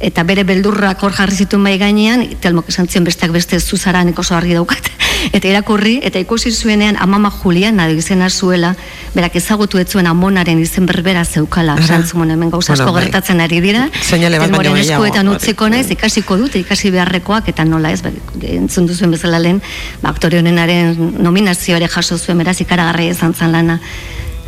eta 0.02 0.26
bere 0.28 0.44
beldurrak 0.44 1.02
hor 1.02 1.16
jarri 1.16 1.44
zituen 1.44 1.64
bai 1.64 1.78
gainean, 1.80 2.26
telmok 2.42 2.68
esan 2.68 2.88
zion 2.88 3.08
besteak 3.08 3.32
beste 3.32 3.60
zuzara 3.60 4.04
nik 4.04 4.18
oso 4.18 4.36
argi 4.36 4.58
daukat. 4.58 4.90
Eta 5.36 5.46
irakurri, 5.46 6.00
eta 6.02 6.18
ikusi 6.18 6.50
zuenean 6.50 6.96
amama 6.98 7.30
Juliana 7.30 7.84
izena 7.94 8.26
zuela, 8.28 8.72
berak 9.14 9.36
ezagutu 9.38 9.78
ez 9.78 9.86
zuen 9.86 10.08
amonaren 10.10 10.58
izen 10.58 10.86
berbera 10.88 11.22
zeukala. 11.24 11.76
Ara. 11.76 11.84
Esan 11.84 12.02
zuen 12.02 12.32
hemen 12.34 12.50
gauza 12.50 12.72
asko 12.72 12.88
Bueno, 12.88 12.96
bai. 12.96 13.04
gertatzen 13.04 13.40
ari 13.40 13.60
dira. 13.62 13.84
Telmoren 14.10 14.80
eskuetan 14.82 15.30
utziko 15.30 15.68
naiz, 15.70 15.86
ikasiko 15.94 16.40
dut, 16.40 16.56
ikasi 16.58 16.90
beharrekoak, 16.90 17.52
eta 17.54 17.64
nola 17.64 17.92
ez, 17.94 18.02
entzun 18.42 18.90
duzuen 18.90 19.14
bezala 19.14 19.38
lehen, 19.38 19.61
aktore 20.02 20.38
honenaren 20.38 20.96
nominazioa 21.22 21.78
ere 21.80 21.88
jaso 21.88 22.18
zuen, 22.18 22.38
beraz, 22.38 22.60
ikaragarria 22.60 23.12
izan 23.12 23.34
zan 23.34 23.52
lana. 23.52 23.80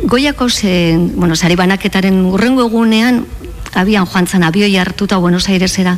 Goiako 0.03 0.49
ze, 0.49 0.97
bueno, 1.15 1.35
sari 1.35 1.55
banaketaren 1.55 2.25
urrengo 2.25 2.65
egunean, 2.67 3.23
abian 3.75 4.07
joan 4.07 4.27
zan 4.27 4.43
abioi 4.43 4.75
hartuta 4.77 5.17
Buenos 5.17 5.47
Airesera, 5.49 5.97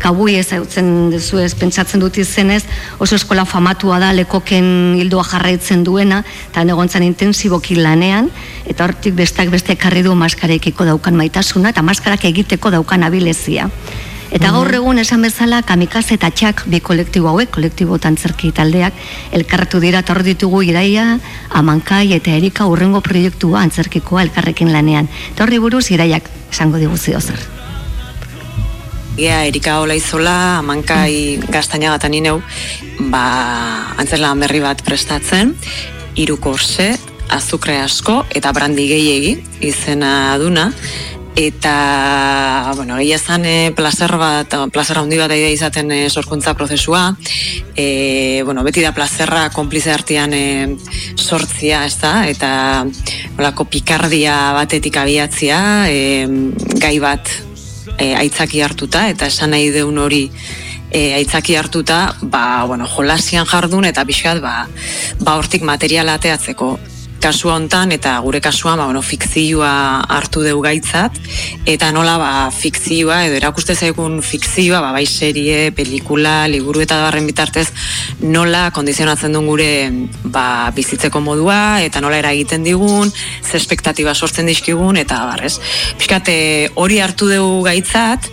kabui 0.00 0.36
ez 0.40 0.52
hautzen 0.52 1.10
duzu 1.12 1.40
ez, 1.42 1.52
pentsatzen 1.58 2.00
dut 2.00 2.18
izenez, 2.18 2.62
oso 2.98 3.16
eskola 3.16 3.44
famatua 3.44 3.98
da, 4.02 4.12
lekoken 4.16 4.96
hildoa 4.98 5.24
jarraitzen 5.28 5.84
duena, 5.84 6.22
eta 6.50 6.64
negontzan 6.64 7.04
intensiboki 7.06 7.78
lanean, 7.78 8.30
eta 8.66 8.88
hortik 8.88 9.16
bestak 9.18 9.52
beste 9.52 9.76
ekarri 9.76 10.02
du 10.06 10.14
maskarekiko 10.18 10.88
daukan 10.88 11.16
maitasuna, 11.16 11.74
eta 11.74 11.84
maskarak 11.84 12.24
egiteko 12.32 12.72
daukan 12.74 13.04
abilezia. 13.08 13.68
Eta 14.28 14.50
gaur 14.52 14.68
egun 14.76 14.98
esan 15.00 15.22
bezala 15.24 15.62
kamikaze 15.64 16.18
eta 16.18 16.28
txak 16.28 16.66
bi 16.68 16.82
kolektibo 16.84 17.30
hauek, 17.30 17.48
kolektibo 17.54 17.96
tantzerki 17.96 18.50
taldeak, 18.52 18.96
elkartu 19.32 19.80
dira 19.80 20.02
eta 20.04 20.12
hor 20.12 20.20
ditugu 20.26 20.60
iraia, 20.68 21.14
amankai 21.48 22.12
eta 22.12 22.34
erika 22.36 22.66
urrengo 22.68 23.00
proiektua 23.00 23.62
antzerkikoa 23.64 24.26
elkarrekin 24.26 24.72
lanean. 24.72 25.08
Eta 25.32 25.46
horri 25.46 25.62
buruz 25.64 25.86
iraiak 25.94 26.28
esango 26.52 26.76
diguzio 26.76 27.20
zer. 27.20 27.40
Ea, 29.18 29.40
Erika 29.48 29.80
Olaizola, 29.82 30.58
amankai 30.60 31.40
gaztaina 31.50 31.90
gatan 31.96 32.14
ineu, 32.14 32.36
ba, 33.10 33.24
antzerlan 33.98 34.44
berri 34.44 34.60
bat 34.62 34.84
prestatzen, 34.86 35.56
hiru 36.14 36.36
korse, 36.38 36.92
azukre 37.34 37.80
asko 37.82 38.20
eta 38.30 38.52
brandi 38.54 38.86
gehiegi 38.88 39.32
izena 39.66 40.12
duna, 40.38 40.68
eta, 41.38 42.72
bueno, 42.74 42.96
egia 42.98 43.16
esan 43.16 43.44
e, 43.46 43.70
plazer 43.70 44.16
bat, 44.18 44.56
plazer 44.74 44.98
handi 44.98 45.20
bat 45.20 45.30
aidea 45.30 45.52
izaten 45.54 45.92
e, 45.94 45.98
sorkuntza 46.10 46.56
prozesua, 46.58 47.12
e, 47.78 48.42
bueno, 48.44 48.64
beti 48.66 48.82
da 48.82 48.90
plazerra 48.96 49.44
konplize 49.54 49.92
artean 49.94 50.34
e, 50.34 50.46
sortzia, 51.14 51.84
ez 51.86 51.94
da, 52.02 52.26
eta 52.26 52.50
nolako 53.36 53.68
pikardia 53.70 54.34
batetik 54.58 54.98
abiatzia, 54.98 55.60
e, 55.86 56.26
gai 56.82 56.96
bat 56.98 57.30
e, 57.98 58.14
aitzaki 58.18 58.62
hartuta. 58.66 59.06
Eta 59.12 59.30
esan 59.30 59.54
nahi 59.54 59.70
deun 59.70 59.98
hori 60.02 60.24
e, 60.90 61.14
aitzaki 61.20 61.54
hartuta, 61.54 62.02
ba, 62.22 62.64
bueno, 62.66 62.90
jolasian 62.90 63.46
jardun 63.46 63.86
eta 63.86 64.02
pixkat, 64.08 64.42
ba, 64.42 64.66
ba 65.22 65.38
hortik 65.38 65.62
materiala 65.62 66.18
ateatzeko 66.18 66.74
kasu 67.22 67.50
hontan 67.52 67.92
eta 67.94 68.16
gure 68.24 68.40
kasuan 68.40 68.78
ba, 68.78 68.86
bueno, 68.86 69.02
fikzioa 69.02 69.70
hartu 70.16 70.42
deu 70.46 70.60
gaitzat 70.64 71.16
eta 71.68 71.90
nola 71.94 72.16
ba, 72.20 72.30
fikzioa 72.54 73.20
edo 73.26 73.38
erakuste 73.38 73.74
zaigun 73.74 74.20
fikzioa 74.24 74.80
ba, 74.84 74.92
bai 74.96 75.06
serie, 75.06 75.70
pelikula, 75.76 76.46
liburu 76.50 76.82
eta 76.84 77.00
barren 77.04 77.26
bitartez 77.28 77.68
nola 78.22 78.68
kondizionatzen 78.74 79.34
duen 79.34 79.48
gure 79.50 79.70
ba, 80.24 80.46
bizitzeko 80.74 81.22
modua 81.24 81.80
eta 81.84 82.02
nola 82.04 82.20
eragiten 82.22 82.66
digun, 82.66 83.12
ze 83.44 83.56
espektatiba 83.58 84.14
sortzen 84.14 84.46
dizkigun 84.48 84.96
eta 85.00 85.24
barrez. 85.28 85.58
Piskat 85.98 86.32
eh, 86.32 86.70
hori 86.74 87.00
hartu 87.04 87.30
dugu 87.30 87.62
gaitzat 87.66 88.30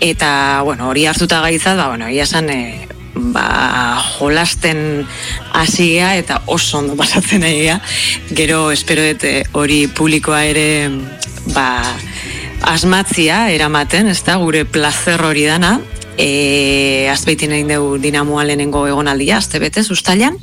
eta 0.00 0.62
bueno, 0.64 0.88
hori 0.88 1.06
hartuta 1.10 1.40
gaitzat, 1.42 1.76
ba, 1.76 1.88
bueno, 1.90 2.08
esan 2.08 2.50
eh, 2.50 2.87
ba, 3.34 3.98
jolasten 4.18 5.06
hasi 5.52 5.92
gea 5.94 6.14
eta 6.16 6.40
oso 6.46 6.78
ondo 6.78 6.96
pasatzen 6.96 7.44
ari 7.44 7.64
gea. 7.66 7.80
Gero 8.30 8.70
espero 8.72 9.04
dut 9.10 9.24
eh, 9.28 9.44
hori 9.52 9.86
publikoa 9.88 10.44
ere 10.48 10.88
ba, 11.54 11.68
asmatzia 12.72 13.48
eramaten, 13.54 14.08
ez 14.08 14.22
da, 14.26 14.38
gure 14.42 14.64
plazer 14.64 15.22
hori 15.24 15.46
dana, 15.48 15.78
e, 16.18 17.08
azbeitin 17.08 17.54
egin 17.54 17.70
dugu 17.72 17.96
dinamoa 18.02 18.44
lehenengo 18.44 18.82
egonaldia, 18.90 19.38
azte 19.38 19.60
betez, 19.62 19.86
ustailan, 19.94 20.36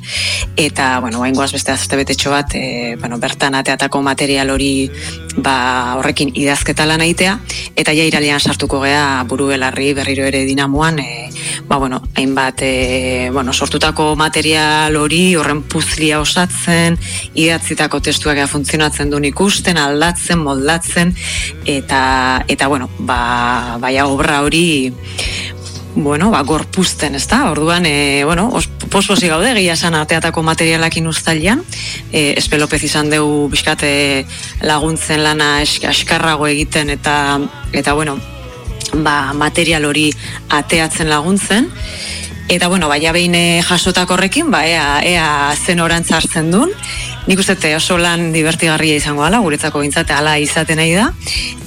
eta, 0.56 0.96
bueno, 1.04 1.20
baingoaz 1.20 1.52
beste 1.52 1.72
azte 1.72 1.98
betetxo 2.00 2.32
bat, 2.32 2.56
e, 2.56 2.96
bueno, 3.00 3.20
bertan 3.22 3.54
ateatako 3.54 4.00
material 4.02 4.50
hori 4.50 4.88
ba, 5.36 5.94
horrekin 6.00 6.32
idazketa 6.34 6.86
lan 6.88 7.04
egitea, 7.04 7.36
eta 7.76 7.94
ja 7.94 8.06
iralian 8.08 8.40
sartuko 8.40 8.80
gea 8.82 9.22
buru 9.28 9.50
belarri 9.52 9.92
berriro 9.94 10.24
ere 10.24 10.44
dinamoan, 10.48 10.98
e, 10.98 11.28
ba, 11.68 11.76
bueno, 11.76 12.00
hainbat, 12.16 12.64
e, 12.64 13.30
bueno, 13.32 13.52
sortutako 13.52 14.14
material 14.16 14.96
hori 14.96 15.36
horren 15.36 15.62
puzlia 15.68 16.20
osatzen, 16.24 16.96
idatzitako 17.34 18.00
testuak 18.00 18.40
ea 18.40 18.48
funtzionatzen 18.48 19.12
duen 19.12 19.28
ikusten, 19.28 19.76
aldatzen, 19.76 20.40
moldatzen, 20.40 21.12
eta, 21.66 22.44
eta 22.48 22.68
bueno, 22.72 22.88
ba, 22.98 23.76
baia 23.82 24.06
obra 24.08 24.40
hori 24.46 24.96
bueno, 25.96 26.30
ba, 26.30 26.42
gorpuzten, 26.42 27.14
ez 27.16 27.26
da? 27.26 27.50
Orduan, 27.50 27.86
e, 27.86 28.22
bueno, 28.24 28.50
os, 28.52 28.68
posposi 28.92 29.30
gaude, 29.32 29.54
gila 29.56 29.72
esan 29.72 29.96
ateatako 29.96 30.42
materialakin 30.44 31.08
ustalian, 31.08 31.64
e, 32.12 32.34
espelopez 32.36 32.82
izan 32.84 33.08
dugu 33.10 33.48
bizkate 33.48 34.26
laguntzen 34.60 35.24
lana 35.24 35.56
askarrago 35.64 36.46
egiten 36.52 36.92
eta, 36.92 37.16
eta 37.72 37.96
bueno, 37.96 38.18
ba, 38.92 39.32
material 39.32 39.88
hori 39.88 40.10
ateatzen 40.52 41.08
laguntzen, 41.08 41.72
Eta 42.48 42.68
bueno, 42.68 42.86
baina 42.86 43.10
behin 43.10 43.34
eh, 43.34 43.62
jasotako 43.66 44.14
horrekin, 44.14 44.52
ba, 44.54 44.60
ea, 44.68 45.00
ea 45.02 45.54
zen 45.58 45.80
orantz 45.82 46.12
hartzen 46.14 46.52
duen. 46.52 46.70
Nik 47.26 47.40
uste 47.42 47.72
oso 47.74 47.96
lan 47.98 48.28
divertigarria 48.30 49.00
izango 49.00 49.24
dela, 49.24 49.40
guretzako 49.42 49.82
bintzate 49.82 50.14
ala 50.14 50.36
izaten 50.38 50.78
nahi 50.78 50.92
da. 50.94 51.08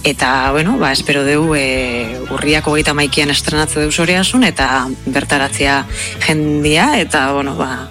Eta, 0.07 0.51
bueno, 0.55 0.77
ba, 0.79 0.93
espero 0.95 1.25
dugu 1.27 1.57
e, 1.59 2.07
urriako 2.31 2.77
geita 2.77 2.93
maikian 2.95 3.29
estrenatze 3.33 3.81
dugu 3.81 3.91
soreasun, 3.91 4.47
eta 4.47 4.87
bertaratzea 5.03 5.81
jendia, 6.23 6.93
eta, 7.03 7.25
bueno, 7.35 7.57
ba, 7.59 7.89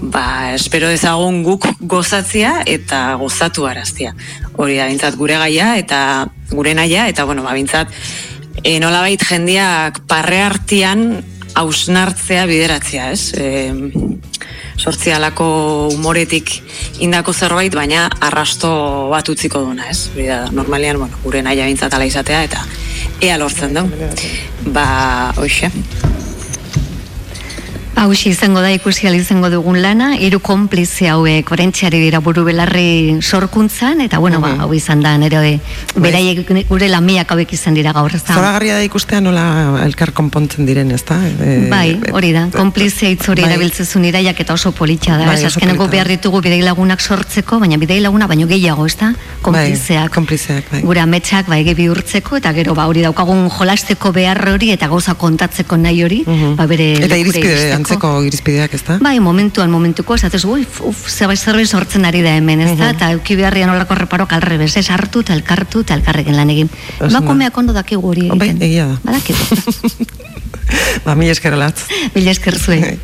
ba, 0.00 0.54
espero 0.54 0.88
dezagun 0.88 1.42
guk 1.44 1.68
gozatzea 1.80 2.62
eta 2.64 3.12
gozatu 3.20 3.68
araztia. 3.68 4.14
Hori 4.56 4.80
da, 4.80 4.88
bintzat 4.88 5.20
gure 5.20 5.36
gaia 5.36 5.74
eta 5.76 6.00
gure 6.48 6.72
naia, 6.80 7.10
eta, 7.12 7.28
bueno, 7.28 7.44
ba, 7.44 7.52
bintzat, 7.52 7.92
e, 8.64 8.78
nolabait 8.80 9.20
jendiak 9.20 10.00
parre 10.08 10.40
hartian 10.46 11.20
hausnartzea 11.54 12.46
bideratzea, 12.46 13.10
ez? 13.12 13.32
E, 13.36 13.72
sortzialako 14.78 15.46
umoretik 15.92 16.54
indako 17.04 17.32
zerbait, 17.32 17.74
baina 17.74 18.08
arrasto 18.20 18.72
bat 19.12 19.28
utziko 19.28 19.62
duna, 19.66 19.90
ez? 19.90 20.08
Hori 20.14 20.26
da, 20.30 20.44
normalian, 20.54 20.98
bueno, 21.04 21.20
gure 21.24 21.42
naia 21.44 21.68
bintzat 21.68 21.94
ala 21.94 22.08
izatea, 22.08 22.42
eta 22.48 22.64
ea 23.20 23.38
lortzen 23.38 23.78
du. 23.78 23.86
Ba, 24.72 24.86
hoxe. 25.36 25.70
Hauxe 27.94 28.30
izango 28.30 28.60
da 28.64 28.70
ikusi 28.72 29.06
izango 29.12 29.50
dugun 29.50 29.80
lana, 29.82 30.16
hiru 30.16 30.40
konplize 30.40 31.08
hauek 31.08 31.50
orentziari 31.52 32.00
dira 32.00 32.20
buru 32.20 32.42
belarri 32.44 33.18
sorkuntzan, 33.20 34.00
eta 34.00 34.18
bueno, 34.18 34.40
ba, 34.40 34.56
hau 34.64 34.72
izan 34.74 35.02
da, 35.02 35.16
nire 35.18 35.60
beraiek 35.94 36.68
gure 36.68 36.88
lamiak 36.88 37.30
hauek 37.30 37.52
izan 37.52 37.74
dira 37.74 37.92
gaur? 37.92 38.10
Zoragarria 38.12 38.74
da 38.78 38.82
ikustea 38.82 39.20
nola 39.20 39.82
elkar 39.84 40.12
konpontzen 40.12 40.66
diren, 40.66 40.90
ez 40.90 41.02
da? 41.04 41.18
E, 41.28 41.68
Bai, 41.70 42.00
hori 42.12 42.32
da, 42.32 42.46
konplizia 42.54 43.10
hitz 43.12 43.28
hori 43.28 43.44
bai. 43.44 43.50
erabiltzezun 43.52 44.04
iraiak 44.08 44.40
eta 44.40 44.56
oso 44.56 44.72
politxa 44.72 45.18
da, 45.20 45.28
Bai, 45.28 45.44
azkeneko 45.44 45.86
behar 45.92 46.08
ditugu 46.08 46.40
bidei 46.42 46.62
lagunak 46.64 47.00
sortzeko, 47.00 47.60
baina 47.60 47.76
bidei 47.76 48.00
laguna 48.00 48.26
baino 48.26 48.48
gehiago, 48.48 48.86
ez 48.86 48.96
da? 48.96 49.12
Konplizeak. 49.42 50.08
Bai, 50.08 50.16
konplizeak, 50.16 50.72
bai. 50.72 50.82
Gure 50.82 51.04
ametsak 51.04 51.48
bai 51.52 51.62
bihurtzeko 51.74 52.40
eta 52.40 52.52
gero 52.56 52.74
ba 52.74 52.86
hori 52.90 53.02
daukagun 53.04 53.48
jolasteko 53.50 54.12
behar 54.12 54.42
hori 54.48 54.72
eta 54.72 54.88
gauza 54.88 55.14
kontatzeko 55.14 55.76
nahi 55.76 56.02
hori, 56.02 56.22
ba 56.56 56.66
bere 56.66 56.92
Eta 57.04 57.16
irizpide. 57.20 57.81
Antzeko 57.82 58.12
irizpideak, 58.26 58.74
ez 58.78 58.82
da? 58.86 58.96
Bai, 59.02 59.18
momentuan, 59.20 59.70
momentuko, 59.70 60.16
esatez, 60.18 60.42
ui, 60.48 60.64
uf, 60.88 61.04
zerbait 61.10 61.38
zerbait 61.38 61.68
sortzen 61.68 62.06
ari 62.08 62.22
da 62.24 62.34
hemen, 62.38 62.62
ez 62.64 62.76
da? 62.78 62.90
Eta 62.94 63.12
euki 63.16 63.36
beharrian 63.36 63.70
olako 63.74 63.98
reparok 64.00 64.32
alrebez, 64.38 64.72
ez 64.80 64.88
hartu 64.90 65.20
eta 65.26 65.36
elkartu 65.36 65.84
eta 65.84 65.98
elkarrekin 65.98 66.36
lan 66.38 66.50
egin. 66.54 66.70
Emakumeak 67.00 67.58
ondo 67.58 67.76
dakigu 67.76 68.08
hori 68.14 68.28
Bai, 68.32 68.48
egiten. 68.48 68.66
egia 68.70 68.86
da. 68.86 68.98
Badakigu. 69.04 70.08
Ba, 71.04 71.14
mila 71.18 71.34
esker 71.34 71.52
alatz. 71.52 71.82
Mila 72.14 72.32
esker 72.32 72.56
zuei. 72.58 72.98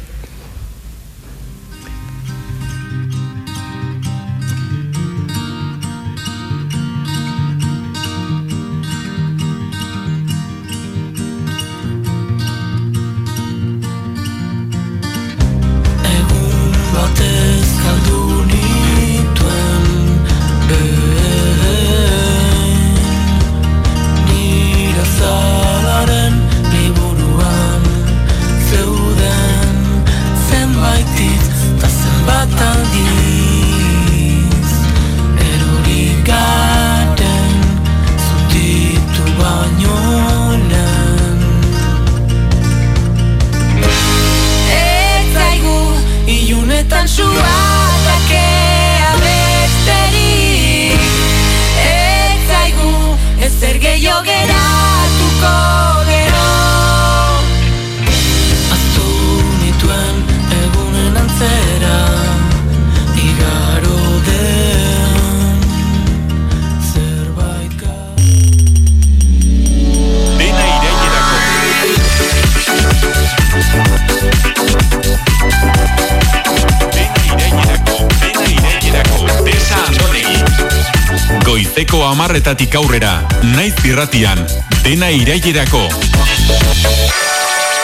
Amarretatik 82.38 82.70
aurrera, 82.78 83.26
naiz 83.56 83.74
irratian, 83.82 84.38
dena 84.84 85.08
irailerako. 85.10 85.80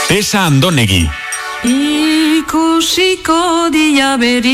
Tesa 0.07 0.45
Andonegi. 0.47 1.11
Ikusiko 1.67 3.67
dia 3.75 4.15
beriz 4.21 4.45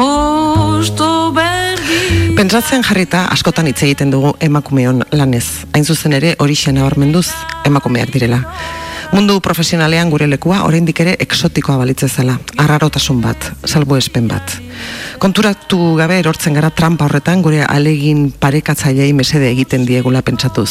Osto 0.00 1.32
berdi 1.36 2.32
Pentsatzen 2.38 2.80
jarrita 2.88 3.26
askotan 3.28 3.68
hitz 3.68 3.82
egiten 3.84 4.10
dugu 4.10 4.32
emakumeon 4.40 5.04
lanez. 5.12 5.44
Hain 5.74 5.84
zuzen 5.84 6.12
ere 6.16 6.36
hori 6.38 6.56
nabarmenduz 6.72 7.28
emakumeak 7.66 8.10
direla. 8.16 8.40
Mundu 9.12 9.40
profesionalean 9.40 10.10
gure 10.10 10.26
lekua 10.26 10.62
oraindik 10.64 11.00
ere 11.00 11.16
eksotikoa 11.20 11.76
balitzezala, 11.76 12.38
arrarotasun 12.56 13.20
bat, 13.20 13.52
salbuespen 13.64 14.28
bat. 14.28 14.60
Konturatu 15.18 15.94
gabe 15.96 16.18
erortzen 16.18 16.54
gara 16.56 16.70
trampa 16.70 17.06
horretan 17.06 17.42
gure 17.42 17.62
alegin 17.64 18.26
parekatzailei 18.40 19.12
mesede 19.12 19.50
egiten 19.50 19.86
diegula 19.86 20.22
pentsatuz. 20.22 20.70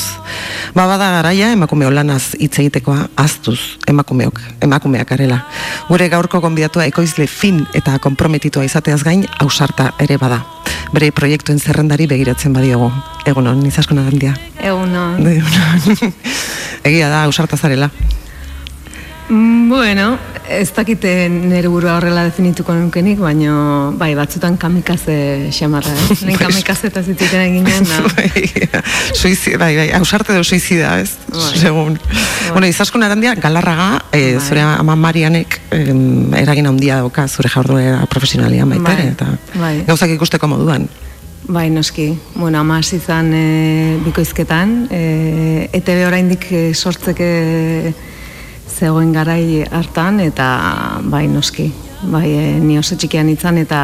Ba 0.76 0.86
bada 0.88 1.10
garaia 1.18 1.52
emakume 1.56 1.90
lanaz 1.90 2.36
hitz 2.40 2.60
egitekoa 2.60 3.10
aztuz 3.16 3.60
emakumeok, 3.88 4.42
emakumeak 4.62 5.10
garela. 5.10 5.44
Gure 5.90 6.10
gaurko 6.10 6.42
gonbidatua 6.42 6.86
ekoizle 6.92 7.28
fin 7.28 7.64
eta 7.74 8.00
konprometitua 8.00 8.66
izateaz 8.66 9.04
gain 9.04 9.26
ausarta 9.40 9.94
ere 10.00 10.18
bada. 10.18 10.44
Bere 10.94 11.10
proiektuen 11.12 11.60
zerrendari 11.60 12.06
begiratzen 12.08 12.54
badiogu. 12.54 12.92
Egunon, 13.26 13.64
izaskun 13.66 13.98
agandia. 14.04 14.36
Egunon. 14.62 15.24
Egunon. 15.26 16.14
Egia 16.90 17.10
da, 17.10 17.24
ausarta 17.24 17.58
zarela. 17.58 17.90
Mm, 19.30 19.70
Bueno, 19.70 20.18
ez 20.50 20.72
dakite 20.76 21.30
nire 21.30 21.68
burua 21.72 21.96
horrela 21.98 22.26
definituko 22.28 22.74
nukenik, 22.76 23.18
baina 23.24 23.54
bai, 23.98 24.12
batzutan 24.16 24.58
kamikaze 24.60 25.50
xamarra, 25.56 25.90
eh? 25.96 26.18
Bai. 26.28 26.36
kamikaze 26.38 26.88
eta 26.92 27.02
zitziten 27.02 27.42
eginen, 27.42 27.88
da. 27.88 28.02
Suizi, 29.20 29.56
bai, 29.58 29.72
bai, 29.80 29.88
ausarte 29.98 30.36
edo 30.36 30.44
suizida, 30.44 31.00
ez? 31.02 31.16
Segun. 31.56 31.98
Bueno, 32.52 32.68
izaskun 32.68 33.04
arandia, 33.08 33.34
galarraga, 33.36 34.04
eh, 34.12 34.38
zure 34.44 34.62
ama 34.62 34.96
Marianek 35.00 35.60
em, 35.72 36.34
eragin 36.44 36.68
handia 36.70 37.00
dauka 37.02 37.26
zure 37.28 37.50
jarduera 37.50 38.06
profesionalian 38.12 38.70
baita 38.76 38.94
ere, 38.94 39.04
Bai, 39.04 39.16
eta 39.16 39.32
bai. 39.56 39.76
gauzak 39.88 40.14
ikusteko 40.20 40.48
moduan. 40.52 40.88
Bai, 41.48 41.70
noski. 41.70 42.14
Bueno, 42.36 42.60
ama 42.60 42.78
hasi 42.80 42.98
izan 43.02 43.34
e, 43.36 43.98
bikoizketan, 44.06 44.88
e, 44.92 45.70
ETB 45.74 46.06
oraindik 46.08 46.46
e, 46.52 46.62
sortzeke 46.74 47.32
zegoen 48.70 49.14
garai 49.14 49.64
hartan, 49.72 50.20
eta 50.20 51.00
bai, 51.04 51.28
noski. 51.28 51.72
Bai, 52.04 52.28
e, 52.30 52.46
ni 52.60 52.78
oso 52.78 52.98
txikian 53.00 53.30
izan, 53.30 53.58
eta 53.58 53.82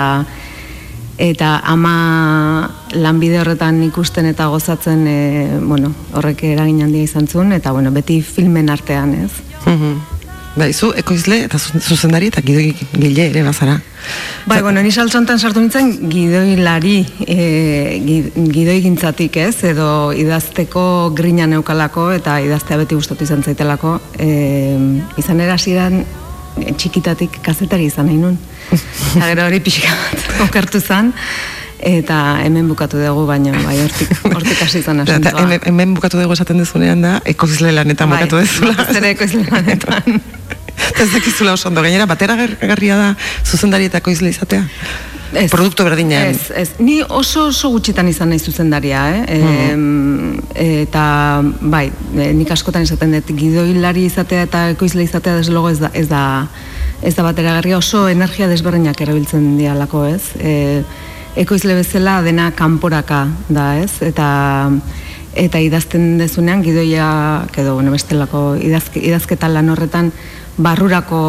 eta 1.19 1.57
ama 1.67 2.69
lanbide 2.95 3.41
horretan 3.41 3.81
ikusten 3.83 4.29
eta 4.29 4.47
gozatzen, 4.47 5.07
e, 5.07 5.59
bueno, 5.59 5.91
horrek 6.15 6.45
eragin 6.53 6.81
handia 6.85 7.03
izan 7.03 7.27
zuen, 7.27 7.51
eta 7.51 7.73
bueno, 7.75 7.91
beti 7.91 8.21
filmen 8.21 8.69
artean, 8.69 9.13
ez? 9.25 9.31
Mhm. 9.65 10.18
Bai, 10.59 10.73
zu 10.73 10.89
ekoizle 10.97 11.37
eta 11.45 11.57
zu- 11.61 11.79
zuzendari 11.79 12.27
eta 12.27 12.41
gidoi 12.43 12.73
gile 12.99 13.29
ere 13.29 13.43
bazara. 13.45 13.77
Bai, 14.49 14.57
bueno, 14.65 14.81
ni 14.83 14.91
saltzontan 14.91 15.39
sartu 15.39 15.61
nintzen 15.63 15.91
gidoilari 16.11 16.97
e, 17.27 17.37
gi- 18.03 18.47
gidoi 18.51 18.79
gintzatik 18.83 19.37
ez, 19.39 19.53
edo 19.71 20.11
idazteko 20.11 20.83
grina 21.15 21.47
neukalako 21.47 22.09
eta 22.17 22.39
idaztea 22.43 22.79
beti 22.81 22.97
gustatu 22.99 23.23
izan 23.23 23.43
zaitelako. 23.43 23.99
E, 24.19 24.29
izan 25.21 25.39
erasiran 25.45 26.01
e, 26.01 26.73
txikitatik 26.75 27.39
kazetari 27.45 27.87
izan 27.87 28.09
nahi 28.11 28.17
nun. 28.19 28.35
Eta 29.15 29.27
gero 29.31 29.45
hori 29.47 29.59
pixka 29.65 29.95
bat 29.95 30.43
okertu 30.49 30.81
zen, 30.81 31.13
eta 31.79 32.39
hemen 32.43 32.67
bukatu 32.67 32.99
dugu, 33.01 33.25
baina 33.29 33.53
bai, 33.63 33.77
hortik, 33.83 34.11
hortik 34.35 34.61
hasi 34.65 34.79
izan 34.83 35.03
Eta 35.05 35.17
asuntoa. 35.17 35.43
hemen, 35.43 35.61
hemen 35.71 35.93
bukatu 35.97 36.19
dugu 36.19 36.33
esaten 36.35 36.57
dezunean 36.61 37.01
da, 37.01 37.19
ekoizle 37.25 37.71
lanetan 37.75 38.09
Bai, 38.09 38.23
bukatu 38.23 38.41
dezula. 38.41 38.75
ere 38.99 39.13
ekoizle 39.15 39.45
lanetan. 39.49 40.19
Eta 40.79 41.03
ez 41.05 41.11
dakizula 41.13 41.53
oso 41.53 41.69
ondo, 41.69 41.81
gainera, 41.85 42.05
batera 42.09 42.35
garria 42.35 42.97
da 42.97 43.13
zuzendari 43.45 43.89
eta 43.91 44.03
ekoizle 44.03 44.29
izatea. 44.29 44.65
Ez, 45.29 45.51
Produktu 45.53 45.83
berdinean. 45.85 46.31
Ez, 46.33 46.49
ez. 46.57 46.69
Ni 46.81 47.03
oso 47.05 47.43
oso 47.51 47.69
gutxitan 47.69 48.07
izan 48.09 48.31
nahi 48.33 48.39
zuzendaria, 48.41 49.03
eh? 49.13 49.35
Em, 49.37 50.39
eta, 50.57 51.03
bai, 51.61 51.91
e, 52.15 52.31
nik 52.33 52.49
askotan 52.55 52.87
esaten 52.87 53.13
dut, 53.13 53.29
gidoilari 53.37 54.07
izatea 54.09 54.47
eta 54.47 54.63
ekoizle 54.73 55.05
izatea 55.05 55.35
desde 55.37 55.53
luego 55.53 55.69
ez 55.69 55.77
da, 55.83 55.91
ez 55.93 56.07
da, 56.09 56.23
ez 57.05 57.13
da 57.13 57.27
bateragarria 57.27 57.77
oso 57.77 58.07
energia 58.09 58.47
desberdinak 58.49 58.99
erabiltzen 59.05 59.51
dialako, 59.59 60.07
ez? 60.09 60.33
E, 60.41 60.81
ekoizle 61.35 61.75
bezala 61.75 62.21
dena 62.25 62.51
kanporaka 62.55 63.27
da, 63.49 63.75
ez? 63.81 64.01
Eta 64.05 64.71
eta 65.39 65.59
idazten 65.61 66.17
dezunean 66.17 66.63
gidoia 66.65 67.45
edo 67.55 67.75
bueno, 67.75 67.91
bestelako 67.93 68.55
idazke, 68.57 68.99
idazketa 69.05 69.47
lan 69.51 69.69
horretan 69.69 70.09
barrurako 70.57 71.19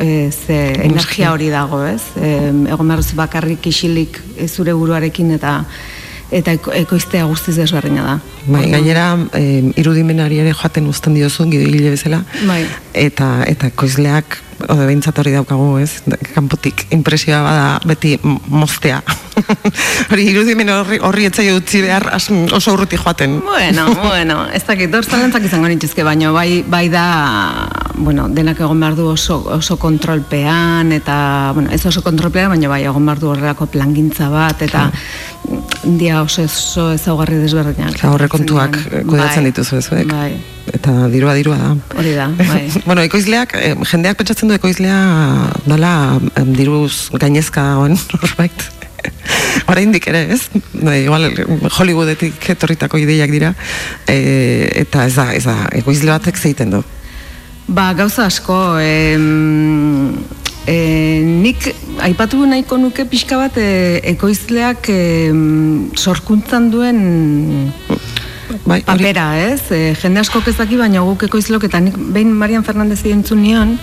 e, 0.00 0.30
ze 0.30 0.72
energia 0.86 1.32
hori 1.32 1.50
dago, 1.52 1.82
ez? 1.84 2.02
E, 2.16 2.48
egon 2.70 2.88
behar 2.88 3.02
bakarrik 3.14 3.66
isilik 3.66 4.20
e, 4.38 4.48
zure 4.48 4.72
buruarekin 4.72 5.34
eta 5.36 5.58
eta 6.34 6.54
eko, 6.56 6.72
ekoiztea 6.74 7.26
guztiz 7.28 7.54
desberdina 7.58 8.04
da. 8.06 8.14
Bai, 8.46 8.64
gainera, 8.72 9.12
eh, 9.38 9.72
irudimenari 9.80 10.40
ere 10.42 10.54
joaten 10.54 10.88
uzten 10.90 11.14
diozu, 11.14 11.46
gidoile 11.50 11.92
bezala, 11.94 12.24
Bai. 12.48 12.64
Eta 12.94 13.44
eta 13.50 13.70
koizleak 13.74 14.40
ode 14.70 14.86
behintzat 14.86 15.18
hori 15.18 15.32
daukagu, 15.34 15.66
ez? 15.82 16.02
Kanpotik 16.34 16.86
impresioa 16.94 17.40
bada 17.44 17.66
beti 17.88 18.14
moztea. 18.22 19.00
hori 20.10 20.26
irudimen 20.30 20.70
horri, 20.70 21.00
horri 21.02 21.26
etzaio 21.28 21.56
utzi 21.58 21.82
behar 21.84 22.06
oso 22.14 22.74
urruti 22.74 22.98
joaten. 23.00 23.40
Bueno, 23.44 23.86
bueno, 24.06 24.38
ez 24.54 24.62
dakit, 24.66 24.94
hor 24.94 25.04
zalantzak 25.04 25.48
izango 25.48 25.68
nituzke, 25.70 26.06
baina 26.06 26.30
bai, 26.34 26.62
bai 26.70 26.86
da, 26.92 27.04
bueno, 27.98 28.28
denak 28.32 28.62
egon 28.62 28.80
behar 28.80 28.96
du 28.98 29.10
oso, 29.12 29.40
oso 29.58 29.76
kontrolpean, 29.80 30.94
eta, 30.96 31.16
bueno, 31.56 31.74
ez 31.74 31.82
oso 31.90 32.04
kontrolpean, 32.06 32.54
baina 32.54 32.70
bai, 32.70 32.84
egon 32.86 33.10
behar 33.10 33.22
du 33.22 33.32
horrelako 33.34 33.68
plangintza 33.74 34.30
bat, 34.32 34.62
eta 34.64 34.88
dia 35.84 36.22
oso, 36.22 36.46
oso 36.46 36.90
ezaugarri 36.94 37.42
desberdinak. 37.42 37.98
Eta 37.98 38.14
horre 38.14 38.30
kontuak 38.32 38.78
eh, 38.86 39.04
kudeatzen 39.04 39.42
Bai. 39.42 39.50
dituzu 39.50 39.80
ez, 39.82 39.88
Bai, 40.08 40.30
Eta 40.72 41.08
dirua 41.12 41.34
dirua 41.36 41.58
da. 41.60 41.72
hori 41.98 42.14
da, 42.16 42.28
bai. 42.50 42.62
bueno, 42.86 43.02
ekoizleak, 43.04 43.52
eh, 43.58 43.74
jendeak 43.90 44.16
pentsatzen 44.20 44.48
du 44.48 44.56
ekoizlea 44.56 44.96
em, 45.68 46.54
diruz 46.56 47.10
gainezka 47.12 47.62
dagoen 47.74 47.98
norbait. 48.22 48.70
Oraindik 49.68 50.06
ere, 50.08 50.24
ez? 50.32 50.48
Bai, 50.72 51.02
igual 51.04 51.28
Hollywoodetik 51.76 52.48
etorritako 52.54 52.98
ideiak 53.00 53.32
dira. 53.32 53.52
E, 54.08 54.16
eta 54.84 55.04
ez 55.08 55.14
da, 55.16 55.28
ez 55.36 55.44
da, 55.44 55.56
ekoizle 55.76 56.12
batek 56.14 56.40
zeiten 56.40 56.72
du. 56.72 56.80
Ba, 57.66 57.92
gauza 57.96 58.26
asko, 58.28 58.56
em, 58.80 60.18
e, 60.68 60.76
nik 61.24 61.70
aipatu 62.04 62.44
nahiko 62.48 62.76
nuke 62.80 63.06
pixka 63.08 63.38
bat 63.40 63.56
e, 63.60 64.00
ekoizleak 64.14 64.88
em, 64.92 65.90
sorkuntzan 65.96 66.70
duen 66.72 67.00
bai, 68.64 68.82
papera, 68.84 69.28
ez? 69.38 69.70
E, 69.70 69.94
jende 70.00 70.20
asko 70.20 70.42
ez 70.46 70.56
daki, 70.56 70.76
baina 70.80 71.04
guk 71.06 71.26
ekoizlok 71.28 71.64
eta 71.68 71.80
nik 71.80 71.96
behin 71.96 72.32
Marian 72.32 72.64
Fernandez 72.64 73.02
entzun 73.06 73.42
nion, 73.42 73.78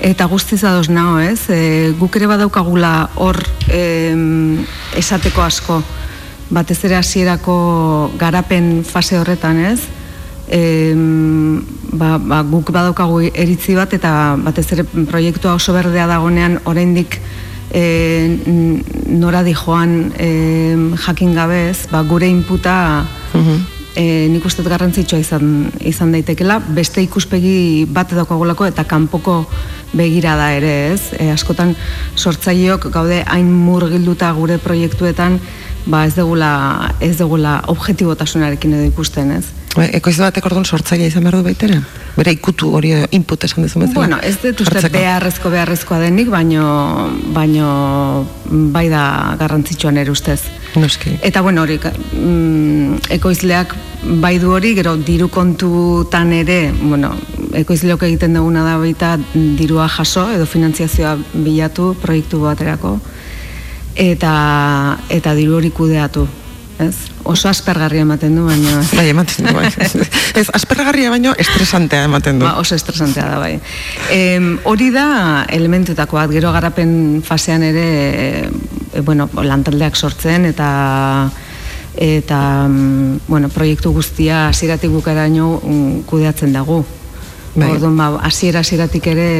eta 0.00 0.26
guztiz 0.26 0.62
ados 0.64 0.88
nao, 0.88 1.18
ez? 1.18 1.48
E, 1.48 1.92
guk 1.98 2.16
ere 2.16 2.28
badaukagula 2.30 3.10
hor 3.16 3.38
em, 3.68 4.64
esateko 4.96 5.42
asko, 5.44 5.80
batez 6.50 6.78
ere 6.88 6.96
hasierako 6.98 8.12
garapen 8.18 8.82
fase 8.84 9.18
horretan, 9.20 9.60
ez? 9.72 9.80
Em, 10.50 11.60
ba, 11.92 12.16
ba, 12.18 12.42
guk 12.42 12.72
badaukagu 12.74 13.20
eritzi 13.30 13.76
bat 13.78 13.92
eta 13.94 14.36
batez 14.40 14.66
ere 14.74 14.84
proiektua 14.84 15.54
oso 15.54 15.76
berdea 15.76 16.08
dagonean 16.10 16.58
oraindik 16.66 17.20
e, 17.70 17.84
nora 19.06 19.44
di 19.46 19.54
joan 19.54 20.12
e, 20.18 20.30
jakin 21.06 21.34
gabez, 21.34 21.86
ba, 21.92 22.02
gure 22.02 22.26
inputa 22.26 23.06
e, 23.94 24.28
nik 24.30 24.44
uste 24.46 24.62
garrantzitsua 24.66 25.20
izan, 25.20 25.70
izan 25.86 26.12
daitekela, 26.14 26.60
beste 26.76 27.02
ikuspegi 27.04 27.86
bat 27.90 28.12
daukagulako 28.14 28.68
eta 28.70 28.84
kanpoko 28.88 29.44
begirada 29.92 30.50
ere 30.58 30.74
ez. 30.92 31.12
E, 31.18 31.30
askotan 31.34 31.74
sortzaileok 32.16 32.90
gaude 32.94 33.22
hain 33.26 33.50
murgilduta 33.50 34.32
gure 34.38 34.58
proiektuetan, 34.62 35.40
ba 35.86 36.04
ez 36.06 36.14
degula, 36.18 36.52
ez 37.00 37.16
degula 37.18 37.60
objetibotasunarekin 37.72 38.78
edo 38.78 38.92
ikusten 38.92 39.34
ez. 39.38 39.46
Bai, 39.70 39.86
Ekoizle 39.94 40.24
batek 40.26 40.46
orduan 40.48 40.64
sortzailea 40.66 41.12
izan 41.12 41.22
behar 41.22 41.36
du 41.38 41.44
baitere? 41.46 41.76
Bere 42.16 42.32
ikutu 42.34 42.72
hori 42.74 42.90
eh, 42.96 43.04
input 43.14 43.44
esan 43.46 43.62
dezu 43.62 43.78
bezala. 43.78 44.00
Bueno, 44.00 44.18
ez 44.26 44.34
dut 44.42 44.64
uste 44.64 44.82
beharrezko 44.90 45.52
beharrezkoa 45.52 46.00
denik, 46.02 46.30
baino, 46.32 46.64
baino 47.36 47.68
bai 48.74 48.88
da 48.90 49.04
garrantzitsuan 49.38 50.00
ere 50.02 50.10
ustez. 50.10 50.40
Noski. 50.74 51.14
Eta 51.22 51.42
bueno, 51.46 51.62
hori, 51.62 51.78
mm, 51.78 53.12
ekoizleak 53.14 53.76
bai 54.22 54.38
du 54.42 54.50
hori, 54.56 54.74
gero 54.74 54.96
diru 54.96 55.30
kontutan 55.30 56.32
ere, 56.34 56.72
bueno, 56.80 57.14
ekoizleok 57.62 58.02
egiten 58.08 58.34
duguna 58.34 58.66
da 58.66 58.76
baita 58.78 59.16
dirua 59.34 59.86
jaso 59.88 60.26
edo 60.34 60.46
finantziazioa 60.50 61.16
bilatu 61.32 61.94
proiektu 62.02 62.42
baterako 62.42 62.98
eta 64.00 64.34
eta 65.10 65.34
diru 65.34 65.58
hori 65.58 65.70
kudeatu, 65.74 66.26
ez? 66.80 66.94
Oso 67.28 67.48
aspergarria 67.50 68.04
ematen 68.06 68.34
du, 68.36 68.46
baina 68.48 68.80
Bai, 68.96 69.08
ematen 69.12 69.46
du, 69.46 69.54
bai. 69.54 69.68
ez, 70.40 70.46
aspergarria 70.56 71.10
baino 71.12 71.34
estresantea 71.38 72.06
ematen 72.08 72.40
du. 72.40 72.46
Ba, 72.46 72.56
oso 72.62 72.74
estresantea 72.78 73.26
da, 73.28 73.38
bai. 73.42 73.54
Em, 74.14 74.52
hori 74.64 74.90
da 74.94 75.44
elementetako 75.48 76.20
bat, 76.20 76.32
gero 76.32 76.52
garapen 76.56 76.92
fasean 77.26 77.66
ere, 77.66 77.86
e, 78.92 79.04
bueno, 79.04 79.28
lantaldeak 79.44 79.96
sortzen 79.96 80.48
eta 80.50 80.70
eta 82.00 82.40
mm, 82.68 83.26
bueno, 83.28 83.50
proiektu 83.52 83.92
guztia 83.92 84.48
hasieratik 84.48 84.90
bukaraino 84.90 85.58
mm, 85.62 86.02
kudeatzen 86.08 86.54
dugu. 86.56 86.84
Bai. 87.54 87.72
Orduan, 87.74 87.96
ba, 87.98 88.12
hasiera 88.24 88.62
hasieratik 88.62 89.10
ere 89.10 89.30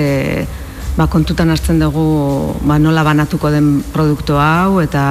ba, 0.97 1.07
kontutan 1.07 1.51
hartzen 1.51 1.79
dugu 1.81 2.55
ba, 2.67 2.79
nola 2.79 3.05
banatuko 3.07 3.51
den 3.51 3.83
produktu 3.93 4.39
hau 4.41 4.81
eta 4.83 5.03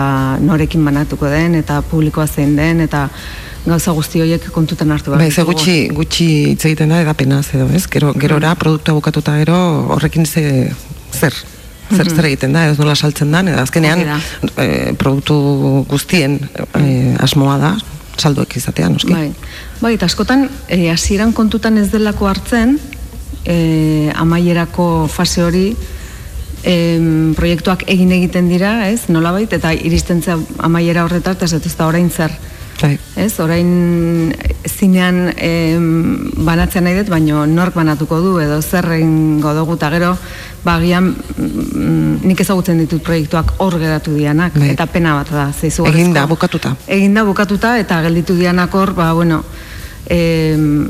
norekin 0.44 0.84
banatuko 0.86 1.30
den 1.32 1.56
eta 1.60 1.82
publikoa 1.82 2.28
zein 2.28 2.56
den 2.58 2.82
eta 2.86 3.08
gauza 3.66 3.92
guzti 3.92 4.22
horiek 4.24 4.50
kontutan 4.56 4.92
hartu 4.92 5.12
behar 5.12 5.24
Bai, 5.24 5.32
ze 5.32 5.44
gutxi, 5.44 5.78
gutxi 5.94 6.28
hitz 6.54 6.66
egiten 6.66 6.90
da 6.90 7.02
edapenaz 7.04 7.48
edo, 7.54 7.68
ez? 7.76 7.86
Gero, 7.92 8.14
gerora 8.14 8.56
produktua 8.56 8.96
bukatuta 8.98 9.38
gero 9.42 9.58
horrekin 9.96 10.26
ze, 10.26 10.72
zer, 11.12 11.34
zer, 11.34 12.06
Mhm. 12.06 12.16
zer 12.16 12.26
egiten 12.26 12.54
da, 12.54 12.66
ez 12.70 12.78
nola 12.80 12.96
saltzen 12.96 13.32
da, 13.32 13.42
edo 13.42 13.62
azkenean 13.62 14.04
e, 14.58 14.94
produktu 14.98 15.86
guztien 15.90 16.40
e, 16.76 17.16
asmoa 17.20 17.58
da, 17.58 17.74
saldoek 18.20 18.56
izatea, 18.60 18.90
noski. 18.92 19.14
Bai, 19.14 19.32
bai 19.82 19.94
eta 19.96 20.08
askotan 20.10 20.48
eh, 20.68 20.90
hasieran 20.92 21.34
kontutan 21.34 21.78
ez 21.78 21.90
delako 21.92 22.28
hartzen 22.28 22.78
e, 23.46 24.12
amaierako 24.16 25.08
fase 25.08 25.44
hori 25.44 25.76
em, 26.64 27.34
proiektuak 27.36 27.86
egin 27.88 28.12
egiten 28.12 28.50
dira, 28.52 28.90
ez, 28.90 29.08
nolabait, 29.08 29.52
eta 29.54 29.74
iristen 29.74 30.22
amaiera 30.60 31.06
horretar, 31.06 31.38
eta 31.40 31.46
ez 31.46 31.76
da 31.78 31.88
orain 31.88 32.10
zer. 32.10 32.32
Bai. 32.80 32.94
Ez, 33.20 33.34
orain 33.44 34.32
zinean 34.68 35.34
em, 35.36 36.32
banatzen 36.46 36.84
nahi 36.88 36.96
dut, 37.02 37.10
baino 37.12 37.46
nork 37.46 37.76
banatuko 37.76 38.22
du, 38.24 38.38
edo 38.40 38.62
zer 38.62 38.88
egingo 38.96 39.52
dugu, 39.54 39.76
eta 39.76 39.90
gero, 39.92 40.14
bagian 40.64 41.10
mm, 41.12 42.22
nik 42.28 42.40
ezagutzen 42.40 42.80
ditut 42.80 43.04
proiektuak 43.04 43.54
hor 43.64 43.76
geratu 43.80 44.16
dianak, 44.16 44.56
eta 44.64 44.86
pena 44.88 45.16
bat 45.20 45.32
da, 45.32 45.50
ze 45.52 45.68
izugarrizko- 45.68 46.00
Egin 46.00 46.14
da, 46.16 46.26
bukatuta. 46.28 46.76
egin 46.88 47.14
da 47.20 47.24
bukatuta 47.28 47.78
eta 47.80 48.02
gelditu 48.08 48.36
dianak 48.36 48.74
hor, 48.76 48.94
ba, 48.96 49.12
bueno, 49.14 49.44
em, 50.08 50.90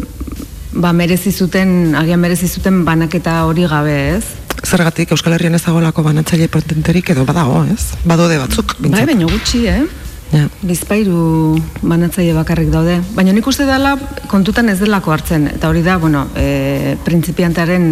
ba, 0.73 0.91
merezi 0.93 1.31
zuten, 1.31 1.95
agian 1.95 2.19
merezi 2.19 2.47
zuten 2.47 2.83
banaketa 2.85 3.43
hori 3.45 3.65
gabe, 3.69 3.95
ez? 4.17 4.23
Zergatik 4.65 5.11
Euskal 5.15 5.33
Herrian 5.33 5.55
ez 5.55 5.63
dagoelako 5.63 6.03
banatzaile 6.03 6.49
potenterik 6.51 7.09
edo 7.13 7.25
badago, 7.25 7.63
ez? 7.71 7.95
Badode 8.05 8.37
batzuk, 8.41 8.75
Bai, 8.77 8.89
bintzat. 8.89 9.05
baina 9.07 9.25
gutxi, 9.31 9.65
eh? 9.67 9.81
Ja. 10.29 10.43
Bizpairu 10.61 11.57
banatzaile 11.81 12.35
bakarrik 12.37 12.69
daude. 12.69 12.99
Baina 13.15 13.33
nik 13.33 13.47
uste 13.49 13.65
dela 13.65 13.95
kontutan 14.29 14.69
ez 14.69 14.77
delako 14.79 15.11
hartzen. 15.15 15.47
Eta 15.55 15.69
hori 15.71 15.81
da, 15.81 15.97
bueno, 15.97 16.27
e, 16.37 16.97
prinsipiantearen 17.05 17.87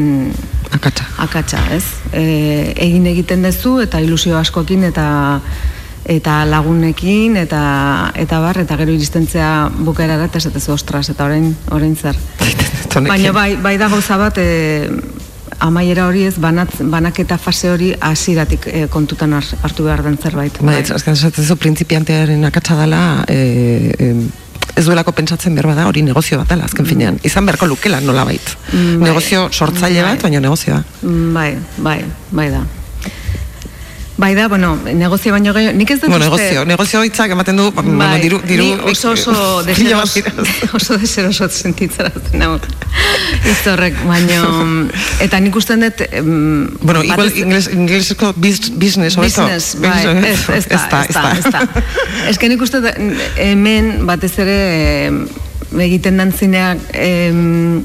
akatsa. 0.77 1.07
akatsa, 1.25 1.63
ez? 1.73 1.83
E, 2.13 2.73
egin 2.75 3.07
egiten 3.09 3.41
duzu 3.47 3.79
eta 3.81 3.99
ilusio 4.03 4.37
askokin 4.37 4.83
eta 4.83 5.07
eta 6.07 6.45
lagunekin 6.47 7.35
eta 7.37 8.11
eta 8.15 8.39
bar 8.39 8.57
eta 8.63 8.77
gero 8.79 8.93
iristentzea 8.95 9.69
bukaerara 9.83 10.25
eta 10.29 10.39
esatezu 10.39 10.71
ostras 10.73 11.09
eta 11.11 11.25
orain 11.27 11.51
orain 11.71 11.95
zer. 11.95 12.15
Baina 13.07 13.31
bai, 13.35 13.55
bai 13.61 13.75
da 13.77 13.89
gauza 13.91 14.15
bat 14.17 14.37
e, 14.41 14.89
amaiera 15.59 16.07
hori 16.07 16.23
ez 16.29 16.35
banat, 16.41 16.71
banaketa 16.89 17.37
fase 17.37 17.69
hori 17.69 17.91
hasieratik 17.99 18.65
e, 18.71 18.87
kontutan 18.93 19.33
har- 19.37 19.55
hartu 19.63 19.83
behar 19.85 20.03
den 20.05 20.17
zerbait. 20.17 20.57
Bai, 20.61 20.79
ez, 20.81 20.91
azken 20.95 21.13
esatezu 21.17 21.55
prinsipiantearen 21.57 22.45
akatsa 22.49 22.77
dela, 22.79 23.01
e, 23.27 23.91
e, 23.99 24.09
ez 24.77 24.85
duelako 24.85 25.11
pentsatzen 25.17 25.55
behar 25.57 25.67
bada 25.73 25.85
hori 25.89 26.01
negozio 26.05 26.37
bat 26.39 26.49
dela, 26.53 26.65
azken 26.69 26.85
finean. 26.85 27.19
Izan 27.25 27.45
beharko 27.49 27.67
lukela 27.67 27.99
nolabait. 28.01 28.55
Mm, 28.71 28.99
bai. 29.01 29.09
Negozio 29.11 29.47
sortzaile 29.51 30.01
Bai. 30.03 30.11
bat, 30.15 30.23
baina 30.27 30.39
negozioa. 30.39 30.81
Mm, 31.03 31.33
Bai, 31.33 31.51
bai, 31.77 31.99
bai 32.31 32.49
da. 32.53 32.61
Bai 34.17 34.33
da, 34.33 34.47
bueno, 34.49 34.71
negozio 34.97 35.29
baino 35.31 35.51
gehiago, 35.53 35.77
nik 35.77 35.91
ez 35.93 35.99
dut 36.01 36.09
Bueno, 36.09 36.25
uste- 36.25 36.41
negozio, 36.41 36.65
negozio 36.65 37.03
hitzak 37.05 37.29
ematen 37.35 37.57
du, 37.59 37.67
ba, 37.71 37.83
bueno, 37.85 37.99
Bai, 37.99 38.21
diru, 38.23 38.39
diru, 38.49 38.63
ni 38.63 38.91
oso 38.91 39.11
oso 39.11 39.33
deseros, 39.67 40.15
oso 40.79 40.97
deseroso 40.97 41.47
sentitzen 41.53 42.07
azten 42.09 42.41
hau. 42.41 42.55
Hitz 43.45 43.67
horrek, 43.69 43.99
baino, 44.09 44.39
eta 45.25 45.37
nik 45.39 45.55
usten 45.55 45.85
dut... 45.85 46.01
em, 46.09 46.65
Bueno, 46.81 47.03
igual 47.05 47.29
ingles, 47.37 47.69
ingleseko 47.73 48.33
biz, 48.35 48.71
business, 48.73 49.17
hobeto. 49.21 49.43
Business, 49.45 49.75
bai, 49.85 50.01
Business, 50.07 50.49
ez, 50.49 50.65
ez 50.65 50.81
da, 50.89 51.03
ez 51.05 51.13
da, 51.13 51.31
ez 51.37 51.51
da. 51.53 51.61
Ez 52.33 52.37
que 52.41 52.49
nik 52.49 52.61
uste 52.65 52.81
hemen 53.37 54.07
batez 54.09 54.33
ere 54.41 54.57
egiten 55.77 56.17
dantzineak 56.17 56.81
em, 56.97 57.83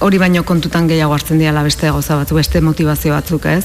hori 0.00 0.18
baino 0.18 0.44
kontutan 0.46 0.88
gehiago 0.88 1.14
hartzen 1.14 1.40
diala 1.40 1.62
beste 1.66 1.90
gauza 1.90 2.16
batzuk, 2.20 2.38
beste 2.38 2.60
motivazio 2.62 3.14
batzuk, 3.14 3.46
ez? 3.50 3.64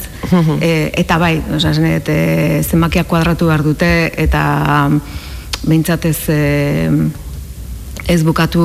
e, 0.59 0.91
eta 1.03 1.19
bai, 1.21 1.35
osea, 1.57 1.73
dut, 1.77 2.09
e, 2.09 2.63
zenbakiak 2.63 3.07
kuadratu 3.07 3.49
behar 3.51 3.63
dute, 3.65 3.91
eta 4.17 4.43
behintzat 5.63 6.09
ez, 6.09 6.17
e, 6.29 6.89
ez 8.07 8.23
bukatu 8.23 8.63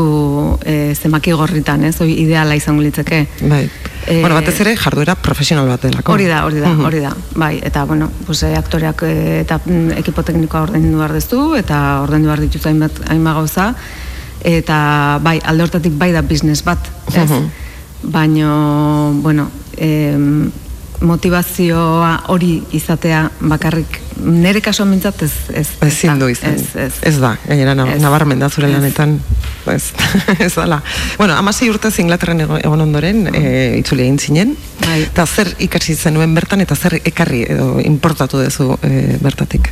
e, 0.64 0.94
zenbaki 0.94 1.32
gorritan, 1.36 1.84
ez? 1.84 1.96
Hoi 2.00 2.10
ideala 2.24 2.56
izango 2.58 2.82
litzeke. 2.82 3.26
Bai. 3.46 3.66
Eh, 4.08 4.20
bueno, 4.22 4.38
batez 4.38 4.56
ere 4.62 4.72
jarduera 4.80 5.14
profesional 5.20 5.68
bat 5.68 5.82
delako. 5.84 6.14
Hori 6.14 6.26
da, 6.30 6.40
hori 6.46 6.62
da, 6.62 6.70
hori 6.88 7.02
da. 7.04 7.12
Bai, 7.36 7.58
eta 7.62 7.84
bueno, 7.84 8.08
pues, 8.26 8.42
eh, 8.42 8.54
aktoreak 8.56 9.04
eh, 9.04 9.40
eta 9.42 9.60
mm, 9.64 9.98
ekipo 10.00 10.24
teknikoa 10.24 10.64
ordaindu 10.68 10.96
behar 10.96 11.12
dezu 11.12 11.42
eta 11.58 12.00
ordaindu 12.06 12.32
behar 12.32 12.40
ditut 12.46 12.64
hainbat 12.70 13.02
hainbat 13.12 13.36
gauza 13.42 13.74
eta 14.44 15.18
bai, 15.22 15.38
alde 15.44 15.62
hortatik 15.62 15.92
bai 15.98 16.12
da 16.12 16.22
business 16.22 16.62
bat, 16.64 16.78
ez? 17.14 17.28
Mhm. 17.30 17.50
Baino, 18.02 19.12
bueno, 19.22 19.50
em, 19.76 20.50
motivazioa 21.00 22.24
hori 22.32 22.62
izatea 22.74 23.28
bakarrik 23.40 24.00
nere 24.18 24.60
kasuan 24.60 24.88
mintzat 24.90 25.20
ez 25.22 25.30
ez 25.54 25.68
Ezin 25.86 26.18
du 26.18 26.26
izan. 26.30 26.54
Ez, 26.58 26.74
ez. 26.74 26.92
Ez 27.06 27.18
da, 27.22 27.36
gainera 27.46 27.74
na- 27.78 27.86
Ez. 27.94 28.00
nabarmen 28.02 28.38
da 28.42 28.48
zure 28.50 28.66
Ez. 28.68 28.74
lanetan. 28.74 29.20
Ez, 29.66 29.92
ez 30.46 30.54
dala. 30.54 30.80
Bueno, 31.18 31.34
amasei 31.38 31.68
urtez 31.70 31.98
Inglaterran 31.98 32.40
ego- 32.40 32.58
egon 32.58 32.80
ondoren, 32.80 33.28
e, 33.34 33.76
itzuli 33.78 34.02
egin 34.08 34.18
zinen. 34.18 34.56
Bai. 34.84 35.02
Eta 35.02 35.26
zer 35.26 35.54
ikasi 35.58 35.94
zenuen 35.94 36.34
bertan, 36.34 36.60
eta 36.60 36.74
zer 36.76 36.98
ekarri 37.04 37.44
edo 37.48 37.78
importatu 37.80 38.42
duzu 38.42 38.76
e, 38.82 39.18
bertatik. 39.22 39.70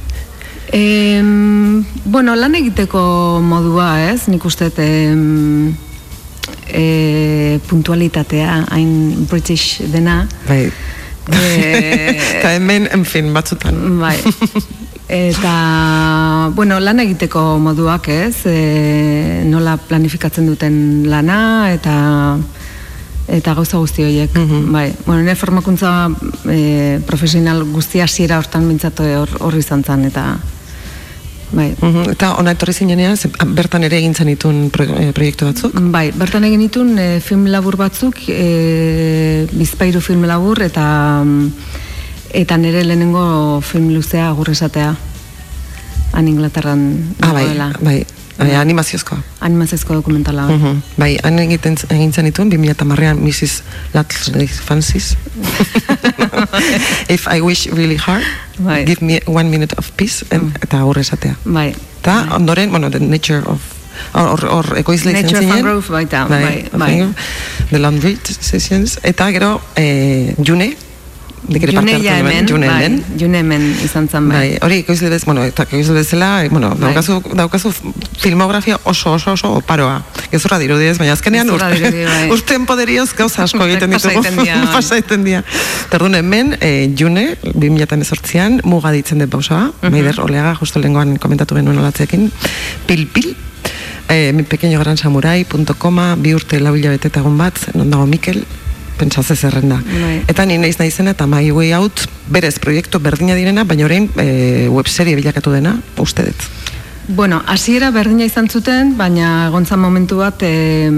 Em, 0.72 1.84
bueno, 2.04 2.34
lan 2.36 2.54
egiteko 2.58 3.40
modua, 3.42 4.10
ez? 4.10 4.26
Nik 4.28 4.44
uste 4.44 4.70
em, 4.82 5.74
e, 6.68 7.60
puntualitatea, 7.68 8.66
hain 8.70 9.26
British 9.30 9.82
dena. 9.92 10.26
Bai. 10.48 10.66
E, 11.32 12.18
Eta 12.38 12.54
hemen, 12.54 12.88
en 12.92 13.04
fin, 13.04 13.32
batzutan. 13.34 13.98
bai. 14.00 14.16
Eta, 15.08 16.50
bueno, 16.54 16.80
lan 16.80 16.98
egiteko 17.00 17.58
moduak, 17.62 18.08
ez? 18.10 18.42
E, 18.50 19.44
nola 19.46 19.76
planifikatzen 19.78 20.46
duten 20.50 21.06
lana, 21.06 21.72
eta 21.74 22.38
eta 23.26 23.56
gauza 23.58 23.78
guzti 23.82 24.04
horiek, 24.06 24.34
bai. 24.70 24.92
Bueno, 25.04 25.22
nire 25.22 25.34
formakuntza 25.34 26.08
e, 26.50 26.98
profesional 27.06 27.64
guzti 27.72 27.98
hasiera 28.00 28.38
hortan 28.38 28.66
mintzatu 28.66 29.06
hor, 29.18 29.32
horri 29.42 29.62
izan 29.64 29.82
zen, 29.82 30.04
eta 30.06 30.36
bai. 31.52 31.74
Mhm, 31.80 32.10
Eta 32.10 32.34
ona 32.36 32.50
etorri 32.56 32.72
zinenean, 32.74 33.16
ze- 33.16 33.30
bertan 33.46 33.84
ere 33.84 33.98
egin 33.98 34.14
zenitun 34.14 34.70
pro, 34.70 34.84
e, 34.84 35.12
proiektu 35.12 35.46
batzuk? 35.46 35.72
Bai, 35.92 36.10
bertan 36.12 36.44
egin 36.44 36.60
ditun 36.60 36.98
e, 36.98 37.20
film 37.20 37.46
labur 37.46 37.76
batzuk, 37.76 38.16
e, 38.28 39.46
bizpairu 39.52 40.00
film 40.00 40.24
labur, 40.26 40.62
eta 40.62 41.22
mm, 41.24 41.50
eta 42.34 42.56
nire 42.58 42.82
lehenengo 42.84 43.60
film 43.62 43.90
luzea 43.94 44.28
agur 44.28 44.50
esatea 44.50 44.96
han 46.12 46.28
Inglaterran 46.28 47.14
Ah, 47.20 47.32
bai, 47.32 47.46
bai, 47.80 48.04
bai, 48.38 48.54
animaziozkoa. 48.56 49.18
Animaziozko 49.40 49.94
dokumentala. 49.94 50.46
bai. 50.46 50.56
Mhm. 50.56 50.82
Bai, 50.98 51.18
han 51.22 51.38
egiten 51.38 51.76
egin 51.90 52.12
zenituen 52.12 52.50
2010ean 52.52 53.18
Mrs. 53.22 53.62
Latley 53.94 54.46
Francis. 54.48 55.16
If 57.08 57.26
I 57.28 57.40
wish 57.40 57.66
really 57.72 57.96
hard, 57.96 58.24
give 58.86 59.00
me 59.04 59.20
one 59.26 59.48
minute 59.50 59.74
of 59.78 59.90
peace, 59.96 60.24
and, 60.30 60.56
eta 60.62 60.80
aurre 60.80 61.00
esatea. 61.00 61.36
Bai. 61.44 61.74
Eta 62.00 62.26
ondoren, 62.36 62.70
bueno, 62.70 62.90
the 62.90 63.00
nature 63.00 63.42
of 63.46 63.60
hor 64.12 64.40
hor- 64.50 64.76
ekoizle 64.78 65.10
izan 65.12 65.22
Nature 65.22 65.38
of 65.38 65.44
zinen. 65.44 65.54
Mangrove 65.54 65.88
baita, 65.92 66.26
bai, 66.28 66.68
bai. 66.72 66.78
Mangrove, 66.78 67.14
The 67.70 67.78
Laundry 67.78 68.18
Sessions, 68.40 68.98
eta 69.02 69.30
gero 69.32 69.60
eh, 69.76 70.34
June, 70.46 70.76
June 71.48 71.92
hartu 71.92 72.02
ja 72.04 72.16
nuen, 72.18 72.26
hemen, 72.26 72.46
June 72.48 72.66
bai, 72.66 72.84
hemen. 72.84 73.04
June 73.20 73.38
hemen 73.38 73.64
izan 73.84 74.08
zen, 74.08 74.28
bai. 74.28 74.36
Bai, 74.38 74.58
hori 74.66 74.78
ekoizle 74.82 75.10
bez, 75.12 75.24
bueno, 75.24 75.44
eta 75.46 75.62
ekoizle 75.62 75.94
bezala, 75.94 76.30
eh, 76.44 76.48
bueno, 76.50 76.70
Bai. 76.74 76.88
daukazu, 76.88 77.20
daukazu 77.38 77.72
filmografia 78.18 78.78
oso 78.84 79.12
oso 79.12 79.32
oso 79.32 79.52
oparoa. 79.60 80.02
Gezurra 80.32 80.58
dirudiez, 80.58 80.98
baina 80.98 81.12
azkenean 81.14 81.50
urte, 81.50 81.70
dirudi, 81.76 82.04
bai. 82.04 82.30
urten 82.34 82.66
poderioz 82.66 83.12
gauza 83.14 83.44
asko 83.44 83.64
egiten 83.66 83.90
ditugu. 83.94 84.12
egiten 84.24 84.42
dira, 84.42 84.58
bai. 84.64 84.72
Pasa 84.74 84.98
egiten 84.98 85.24
dira. 85.24 85.42
Tardun 85.90 86.14
hemen, 86.18 86.56
eh, 86.60 86.90
June, 86.98 87.36
2018an, 87.54 88.60
muga 88.64 88.90
ditzen 88.92 89.18
dut 89.22 89.30
pausoa, 89.30 89.70
Mhm. 89.82 89.90
Maider 89.92 90.20
Oleaga, 90.20 90.54
justo 90.58 90.80
lehengoan 90.80 91.16
komentatu 91.18 91.54
genuen 91.54 91.78
olatzekin, 91.78 92.30
pil-pil, 92.86 93.36
eh, 94.08 94.32
mi 94.32 94.42
pequeño 94.42 94.78
gran 94.80 94.96
samurai, 94.96 95.44
punto 95.44 95.74
koma, 95.74 96.16
bi 96.16 96.34
urte 96.34 96.60
lau 96.60 96.74
hilabete 96.76 97.08
eta 97.08 97.22
bat, 97.22 97.54
non 97.74 97.90
dago 97.90 98.06
Mikel, 98.06 98.44
pentsa 98.98 99.22
ze 99.22 99.36
zerrenda. 99.36 99.80
Bai. 99.86 100.22
Eta 100.28 100.46
ni 100.46 100.58
naiz 100.58 100.76
naizena 100.78 101.12
eta 101.16 101.26
My 101.26 101.50
Way 101.50 101.74
Out 101.76 102.06
berez 102.32 102.58
proiektu 102.58 103.00
berdina 103.00 103.36
direna, 103.38 103.64
baina 103.64 103.84
orain 103.86 104.08
e, 104.16 104.68
webserie 104.72 105.16
bilakatu 105.16 105.52
dena, 105.52 105.76
uste 106.02 106.26
dut. 106.26 106.48
Bueno, 107.08 107.42
hasiera 107.46 107.92
berdina 107.94 108.26
izan 108.26 108.48
zuten, 108.50 108.96
baina 108.98 109.46
egontzan 109.46 109.78
momentu 109.78 110.18
bat 110.24 110.42
e, 110.42 110.88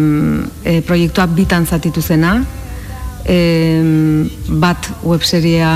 e, 0.65 0.81
proiektua 0.87 1.27
bitan 1.27 1.67
zatitu 1.67 2.03
zena. 2.03 2.39
E, 3.29 3.37
bat 4.49 4.87
webseria 5.05 5.69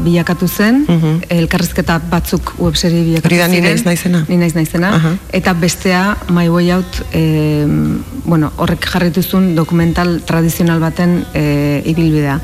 bilakatu 0.00 0.46
zen, 0.48 0.86
elkarrizketa 1.28 1.98
batzuk 2.10 2.54
webserie 2.58 3.02
bilakatu 3.04 3.28
Hori 3.28 3.40
da, 3.42 3.48
ni 3.52 3.58
ziren. 3.60 3.68
naiz 3.74 3.84
naizena. 3.84 4.22
Ni 4.28 4.38
naiz 4.40 4.54
naizena. 4.56 4.94
Aha. 4.96 5.12
Eta 5.36 5.52
bestea, 5.60 6.16
My 6.32 6.48
Way 6.48 6.70
Out, 6.72 7.02
e, 7.12 7.66
bueno, 8.24 8.50
horrek 8.56 8.88
jarrituzun 8.92 9.54
dokumental 9.54 10.22
tradizional 10.24 10.80
baten 10.80 11.18
e, 11.34 11.82
ibilbidea. 11.84 12.40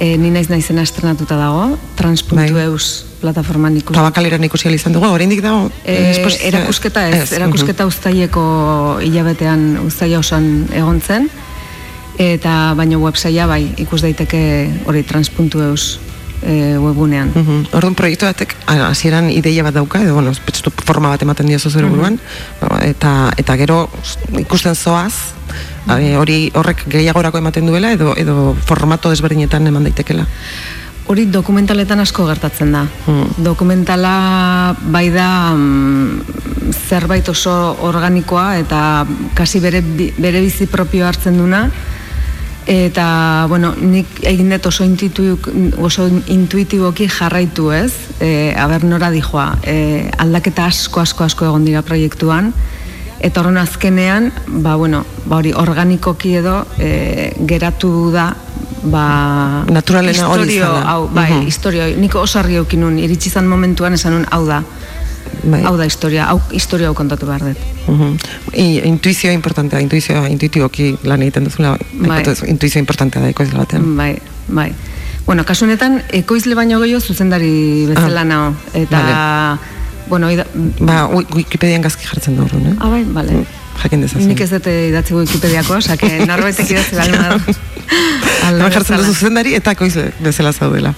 E, 0.00 0.16
ni 0.16 0.30
naiz 0.32 0.48
naizena 0.48 0.82
estrenatuta 0.82 1.36
dago, 1.36 1.76
trans.eus 1.98 3.04
plataforman 3.20 3.76
ikusi. 3.76 3.94
Tabakaleran 3.96 4.42
ikusi 4.48 4.68
izan 4.72 4.92
dugu, 4.96 5.06
oraindik 5.12 5.42
dago. 5.44 5.70
E, 5.84 5.98
esposizio- 6.14 6.48
erakusketa 6.48 7.06
ez, 7.12 7.30
erakusketa 7.36 7.86
uztaileko 7.86 8.44
hilabetean 9.04 9.78
uztaila 9.84 10.18
osan 10.24 10.66
egon 10.72 11.00
zen, 11.04 11.28
eta 12.18 12.74
baino 12.76 12.98
websaia 13.02 13.46
bai, 13.46 13.72
ikus 13.76 14.02
daiteke 14.02 14.70
hori 14.86 15.02
trans.eus 15.02 15.98
e, 16.44 16.76
webunean. 16.78 17.32
Mhm. 17.34 17.66
Orduan 17.72 17.94
proiektu 17.94 18.26
batek 18.26 18.54
a- 18.66 18.88
hasieran 18.90 19.30
ideia 19.30 19.62
bat 19.62 19.74
dauka 19.74 20.02
edo 20.02 20.14
bueno, 20.14 20.32
forma 20.84 21.08
bat 21.08 21.22
ematen 21.22 21.46
diozu 21.46 21.70
zure 21.70 21.86
buruan 21.88 22.18
eta 22.82 23.32
eta 23.36 23.56
gero 23.56 23.88
ikusten 24.38 24.74
zoaz 24.74 25.14
eh, 25.98 26.16
hori 26.16 26.50
horrek 26.54 26.84
gehiagorako 26.88 27.38
ematen 27.38 27.66
duela 27.66 27.92
edo 27.92 28.14
edo 28.16 28.54
formato 28.66 29.10
desberdinetan 29.10 29.66
eman 29.66 29.84
daitekela. 29.84 30.26
Hori 31.06 31.26
dokumentaletan 31.28 32.00
asko 32.00 32.24
gertatzen 32.26 32.70
da. 32.72 32.86
Dokumentala 33.36 34.74
bai 34.80 35.10
da 35.12 35.52
mm, 35.52 36.72
zerbait 36.88 37.28
oso 37.28 37.52
organikoa 37.84 38.56
eta 38.58 39.04
kasi 39.36 39.60
bere, 39.60 39.82
bere 40.16 40.40
bizi 40.40 40.66
propio 40.66 41.06
hartzen 41.06 41.36
duna. 41.36 41.70
Eta, 42.66 43.44
bueno, 43.48 43.74
nik 43.76 44.22
egin 44.24 44.48
dut 44.54 44.66
oso, 44.70 44.84
intuitu, 44.88 45.36
oso 45.84 46.06
intuitiboki 46.32 47.10
jarraitu 47.12 47.70
ez, 47.76 47.92
e, 48.24 48.54
aber 48.56 48.86
nora 48.88 49.10
dijoa, 49.12 49.58
e, 49.62 50.08
aldaketa 50.18 50.64
asko 50.72 51.02
asko 51.04 51.24
asko 51.24 51.44
egon 51.44 51.66
dira 51.68 51.82
proiektuan, 51.84 52.54
eta 53.20 53.40
horren 53.40 53.58
azkenean, 53.60 54.32
ba, 54.64 54.76
bueno, 54.80 55.04
ba 55.26 55.42
hori 55.42 55.52
organikoki 55.52 56.36
edo 56.40 56.62
e, 56.78 57.34
geratu 57.44 58.10
da 58.12 58.30
ba, 58.84 59.64
Naturalena 59.68 60.28
hori 60.28 60.58
hau, 60.60 61.08
bai, 61.08 61.30
Mhm. 61.32 61.46
historio, 61.46 61.84
nik 61.96 62.14
oso 62.14 62.38
argi 62.38 62.56
eukinun, 62.56 62.98
iritsi 62.98 63.30
zan 63.30 63.46
momentuan 63.46 63.94
esan 63.94 64.12
nun, 64.12 64.26
hau 64.30 64.44
da, 64.46 64.62
Bai. 65.42 65.62
hau 65.64 65.76
da 65.76 65.84
historia, 65.86 66.24
hau, 66.30 66.40
historia 66.52 66.88
hau 66.88 66.94
kontatu 66.94 67.26
behar 67.26 67.40
dut. 67.44 67.58
Mhm. 67.88 68.16
I, 68.54 68.80
intuizioa 68.84 69.32
importantea, 69.32 69.80
intuizioa 69.80 70.28
intuitiboki 70.28 70.96
lan 71.04 71.22
egiten 71.22 71.44
duzula, 71.44 71.76
Bai. 71.92 72.22
intuizioa 72.46 72.80
importantea 72.80 73.22
da 73.22 73.28
ekoizle 73.28 73.58
batean. 73.58 73.96
Bai, 73.96 74.18
bai. 74.48 74.72
Bueno, 75.26 75.44
kasu 75.44 75.64
honetan, 75.64 76.02
ekoizle 76.12 76.54
baino 76.54 76.78
gehiago 76.80 77.00
zuzendari 77.00 77.86
bezala 77.88 78.20
Ah, 78.20 78.24
nao. 78.24 78.54
Eta, 78.74 79.58
bueno, 80.08 80.30
ida, 80.30 80.44
Ba, 80.80 81.06
wi- 81.08 81.26
Wikipedian 81.34 81.80
gazki 81.82 82.04
jartzen 82.06 82.36
da 82.36 82.42
horren, 82.42 82.66
eh? 82.66 82.74
ah, 82.78 82.88
bai, 82.90 83.04
bale. 83.04 83.44
Jakin 83.82 84.00
dezazen. 84.02 84.28
Nik 84.28 84.40
ez 84.40 84.50
dute 84.50 84.88
idatzi 84.90 85.14
Wikipediako, 85.14 85.74
osake, 85.80 86.10
norbaitek 86.30 86.70
idatzi 86.70 86.94
badu. 86.94 87.54
Hemen 88.44 88.70
jartzen 88.72 88.96
duzu 89.00 89.12
zuzendari 89.14 89.54
eta 89.54 89.72
ekoizle 89.72 90.10
bezala 90.20 90.52
zaudela. 90.52 90.92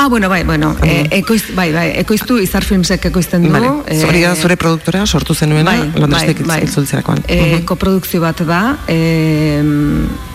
Ah, 0.00 0.06
bueno, 0.06 0.28
bai, 0.28 0.44
bueno, 0.44 0.76
eh, 0.84 1.08
ekoiz, 1.10 1.48
bai, 1.56 1.72
bai, 1.74 1.88
ekoiztu 1.98 2.36
izar 2.38 2.62
filmsek 2.62 3.08
ekoizten 3.08 3.42
du. 3.42 3.50
Vale. 3.50 3.66
eh, 3.90 4.04
Hori 4.06 4.20
da 4.22 4.36
zure 4.36 4.54
produktora 4.54 5.00
sortu 5.10 5.34
zenuena 5.34 5.72
bai, 5.72 5.90
Londrestik 5.98 6.44
bai, 6.46 6.60
bai. 6.62 7.16
E, 7.26 7.64
koprodukzio 7.66 8.20
bat 8.22 8.38
da, 8.46 8.60
e, 8.86 9.58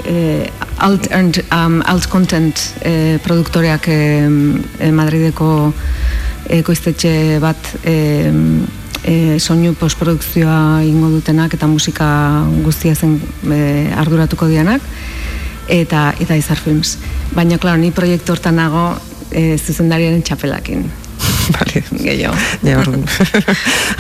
e, 0.04 0.50
alt, 0.84 1.08
earned, 1.12 1.40
um, 1.48 1.80
alt 1.86 2.10
content 2.12 2.60
e, 2.84 3.18
produktoreak 3.24 3.88
e, 3.88 4.00
e, 4.84 4.92
Madrideko 4.92 5.72
ekoiztetxe 6.60 7.40
bat 7.40 7.72
e, 7.86 7.96
e, 9.06 9.40
soinu 9.40 9.78
postprodukzioa 9.80 10.84
ingo 10.84 11.08
dutenak 11.16 11.56
eta 11.56 11.72
musika 11.72 12.10
guztia 12.68 13.00
zen 13.00 13.16
e, 13.48 13.64
arduratuko 13.96 14.52
dianak 14.52 14.84
eta 15.72 16.10
eta 16.20 16.36
izar 16.36 16.60
films. 16.60 16.98
Baina, 17.32 17.58
klaro, 17.58 17.80
ni 17.80 17.96
proiektu 17.96 18.36
hortan 18.36 18.60
nago 18.60 18.90
e, 19.34 19.58
zuzendariaren 19.58 20.22
txapelakin. 20.22 20.86
Vale. 21.52 21.84
Gehiago. 21.92 22.36
Ja. 22.64 22.80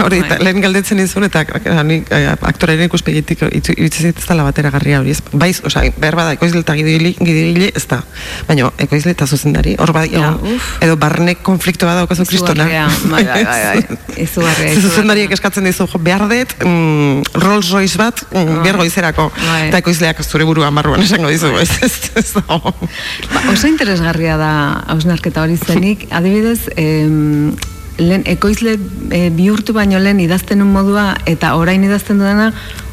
Hori, 0.06 0.22
lehen 0.40 0.62
galdetzen 0.64 1.02
izun, 1.04 1.26
eta 1.28 1.44
eh, 1.44 1.76
ni 1.88 2.00
eh, 2.08 2.30
aktorearen 2.34 2.88
ikuspegitik 2.88 3.44
iritsi 3.50 4.08
zait 4.08 4.20
ez 4.22 4.28
dela 4.28 4.46
batera 4.48 4.72
garria 4.74 5.02
hori. 5.02 5.14
Ez, 5.16 5.20
baiz, 5.32 5.58
oza, 5.68 5.84
behar 6.00 6.18
bada, 6.20 6.36
ekoizle 6.38 6.64
eta 6.64 6.76
gidegile, 6.78 7.70
ez 7.76 7.86
da. 7.92 8.00
Baina, 8.48 8.72
ekoizle 8.84 9.14
eta 9.16 9.28
zuzendari, 9.28 9.76
hor 9.80 9.94
bai, 9.96 10.08
Ja, 10.14 10.36
edo 10.84 10.94
barnek 11.00 11.40
konflikto 11.46 11.88
bat 11.90 11.98
daukazu 11.98 12.28
kristona. 12.30 12.68
Bai, 13.10 13.24
bai, 13.26 13.44
bai, 13.48 13.62
bai. 13.66 13.98
Izugarria, 14.22 14.76
Ze 14.76 14.84
Zuzendariek 14.84 15.32
eskatzen 15.34 15.66
dizu, 15.66 15.88
behar 16.06 16.28
dut, 16.30 16.54
mm, 16.62 17.40
Rolls 17.42 17.72
Royce 17.74 17.98
bat, 17.98 18.22
mm, 18.30 18.60
behar 18.62 18.78
goizerako. 18.78 19.30
Bai. 19.40 19.70
Eta 19.70 19.82
ekoizleak 19.82 20.22
zure 20.24 20.46
buruan 20.46 20.76
barruan 20.76 21.02
esango 21.02 21.32
dizu, 21.34 21.50
ez, 21.58 21.72
ez, 21.82 22.12
ez. 22.20 22.28
Ba, 22.46 23.42
oso 23.52 23.68
interesgarria 23.72 24.38
da 24.38 24.52
hausnarketa 24.94 25.44
hori 25.48 25.58
zenik, 25.58 26.06
adibidez, 26.14 26.70
em, 27.14 27.54
lehen 28.02 28.24
ekoizle 28.26 28.72
e, 29.14 29.30
bihurtu 29.30 29.74
baino 29.76 30.00
lehen 30.02 30.20
idaztenun 30.24 30.72
modua 30.74 31.12
eta 31.30 31.52
orain 31.60 31.84
idazten 31.86 32.18
dudana 32.18 32.48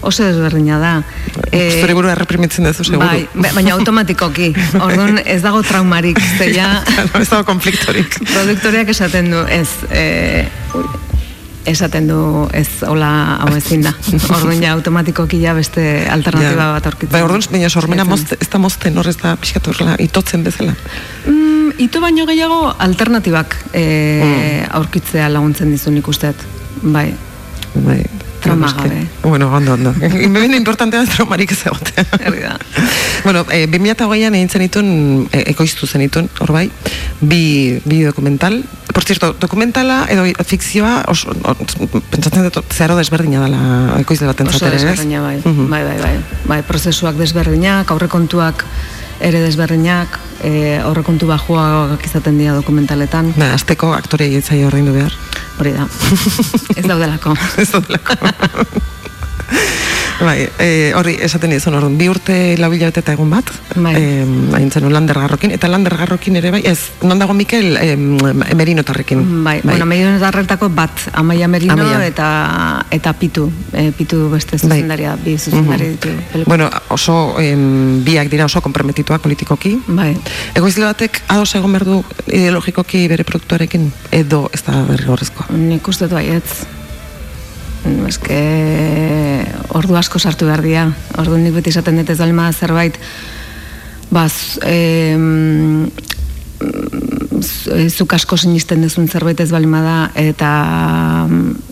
oso 0.05 0.25
desberdina 0.27 0.79
da. 0.81 0.91
E, 1.53 1.81
Zure 1.81 1.95
burua 1.97 2.15
reprimitzen 2.19 2.65
duzu, 2.69 2.85
seguru. 2.85 3.07
Bai, 3.07 3.23
ba- 3.35 3.53
baina 3.57 3.75
automatikoki. 3.79 4.51
Orduan 4.81 5.21
ez 5.25 5.41
dago 5.45 5.63
traumarik, 5.65 6.21
ze 6.39 6.51
ja 6.59 6.83
ez 7.21 7.29
dago 7.31 7.45
konfliktorik. 7.49 8.19
produktoreak 8.35 8.93
esaten 8.93 9.31
du, 9.33 9.41
ez, 9.49 9.69
e, 9.91 10.45
esaten 11.69 12.07
du 12.09 12.19
ez 12.57 12.69
hola 12.87 13.11
hau 13.45 13.51
ezin 13.57 13.83
da. 13.85 13.93
Orduan 14.37 14.63
ja 14.63 14.73
automatikoki 14.77 15.41
ja 15.43 15.55
beste 15.55 16.07
alternatiba 16.11 16.69
Ja. 16.69 16.73
bat 16.79 16.87
aurkitzen. 16.87 17.13
Bai, 17.13 17.23
orduan, 17.23 17.45
baina 17.53 17.69
sormena 17.69 18.05
mozte, 18.05 18.37
ez 18.41 18.49
da 18.49 18.59
mozten, 18.59 18.97
hor 18.99 19.09
ez 19.09 19.17
da 19.21 19.37
pixkat 19.41 19.69
horrela, 19.73 19.97
itotzen 20.01 20.45
bezala. 20.45 20.75
Mm, 21.27 21.77
ito 21.79 22.01
baino 22.01 22.27
gehiago 22.27 22.75
alternatibak 22.79 23.57
e, 23.73 24.65
aurkitzea 24.71 25.29
laguntzen 25.29 25.71
dizu 25.71 25.93
nik 25.95 26.09
usteet. 26.09 26.49
Bai. 26.83 27.11
Bai. 27.75 28.03
Trauma 28.41 28.73
gabe. 28.73 29.07
Bueno, 29.23 29.51
ondo, 29.55 29.75
ondo. 29.75 29.93
Bebin 30.01 30.55
importantea 30.55 31.05
traumarik 31.05 31.53
ez 31.53 31.61
egotea. 31.67 32.57
bueno, 33.25 33.45
e, 33.53 33.67
2008an 33.69 34.37
egin 34.39 34.49
zenitun, 34.49 34.89
e, 35.31 35.45
ekoiztu 35.53 35.87
zenitun, 35.87 36.31
hor 36.41 36.53
bai, 36.57 36.71
bi, 37.21 37.81
bi 37.85 38.01
dokumental. 38.07 38.63
Por 38.93 39.05
cierto, 39.05 39.33
dokumentala 39.39 40.07
edo 40.11 40.25
fikzioa, 40.45 41.05
oso, 41.09 41.31
o, 41.31 41.55
pentsatzen 42.11 42.47
dut, 42.49 42.61
zeharo 42.75 42.97
desberdina 42.99 43.43
dela 43.45 43.61
ekoizle 44.01 44.27
baten 44.31 44.49
Oso 44.49 44.59
zatera, 44.59 44.77
ez? 44.77 44.83
desberdina, 44.83 45.23
bai. 45.23 45.37
Mhm. 45.45 45.69
bai, 45.71 45.83
bai, 45.85 45.99
bai. 46.01 46.15
Bai, 46.47 46.63
prozesuak 46.67 47.17
desberdinak, 47.21 47.91
aurrekontuak 47.91 48.65
ere 49.21 49.41
desberdinak, 49.45 50.19
e, 50.43 50.79
aurrekontu 50.81 51.29
bajuak 51.29 52.07
izaten 52.09 52.39
dira 52.41 52.55
dokumentaletan. 52.57 53.35
Ba, 53.37 53.53
azteko 53.55 53.93
aktore 53.95 54.27
egitzaio 54.31 54.71
ordaindu 54.71 54.97
behar. 54.97 55.13
Hori 55.61 55.75
da. 55.77 55.87
Ez 56.79 56.87
daudelako. 56.87 57.37
Ez 57.61 57.69
daudelako. 57.75 58.17
Bai, 60.21 60.51
e, 60.61 60.93
hori 60.95 61.15
esaten 61.25 61.49
dizun 61.55 61.75
orduan, 61.79 61.95
bi 61.97 62.05
urte 62.13 62.35
labila 62.61 62.91
bete 62.91 63.01
eta 63.01 63.15
egun 63.17 63.31
bat, 63.33 63.49
Bai. 63.75 63.95
e, 63.97 64.25
hain 64.53 64.71
zen 64.71 64.85
eta 65.51 65.69
Lander 65.69 65.97
Garrokin 65.97 66.37
ere 66.37 66.51
bai, 66.51 66.61
ez, 66.67 66.91
non 67.03 67.19
dago 67.19 67.33
Mikel 67.33 67.77
e, 67.81 67.97
Merinotarrekin. 67.97 69.23
Bai, 69.45 69.61
bueno, 69.65 69.87
medio 69.87 70.19
darretako 70.19 70.69
bat, 70.69 70.91
Amaia 71.15 71.49
Merino 71.49 71.73
Amaia. 71.73 72.05
eta 72.07 72.85
eta 72.91 73.15
Pitu. 73.15 73.51
E, 73.73 73.93
pitu 73.93 74.29
beste 74.31 74.59
zuzendaria, 74.59 75.17
bi 75.17 75.39
zuzendari 75.39 75.85
Mhm. 75.85 75.91
ditu. 75.93 76.09
pelikula. 76.33 76.45
Bueno, 76.47 76.71
oso 76.89 77.41
em, 77.41 78.05
biak 78.05 78.29
dira 78.29 78.45
oso 78.45 78.61
konprometituak 78.61 79.23
politikoki. 79.23 79.81
Bai. 79.87 80.17
Egoizle 80.55 80.85
batek 80.85 81.23
ados 81.29 81.55
egon 81.55 81.73
behar 81.73 81.85
du 81.87 82.05
ideologikoki 82.27 83.09
bere 83.09 83.25
produktuarekin 83.25 83.91
edo 84.11 84.51
ez 84.53 84.63
da 84.65 84.85
derrigorrezkoa. 84.85 85.47
Nik 85.51 85.89
uste 85.89 86.05
dut 86.05 86.13
baietz. 86.19 86.67
Mm, 87.85 88.07
Eske 88.11 88.41
ordu 89.77 89.97
asko 89.97 90.19
sartu 90.19 90.49
behar 90.49 90.63
dira. 90.65 90.87
Ordu 91.21 91.39
nik 91.41 91.55
beti 91.57 91.73
esaten 91.73 92.01
dut 92.01 92.11
ez 92.11 92.19
dalma 92.19 92.51
zerbait. 92.53 92.99
Baz, 94.11 94.59
e, 94.67 95.17
zuk 97.89 98.13
asko 98.15 98.37
sinisten 98.37 98.83
duzun 98.85 99.09
zerbait 99.09 99.39
ez 99.41 99.51
balima 99.53 99.81
da 99.85 99.97
eta 100.19 100.51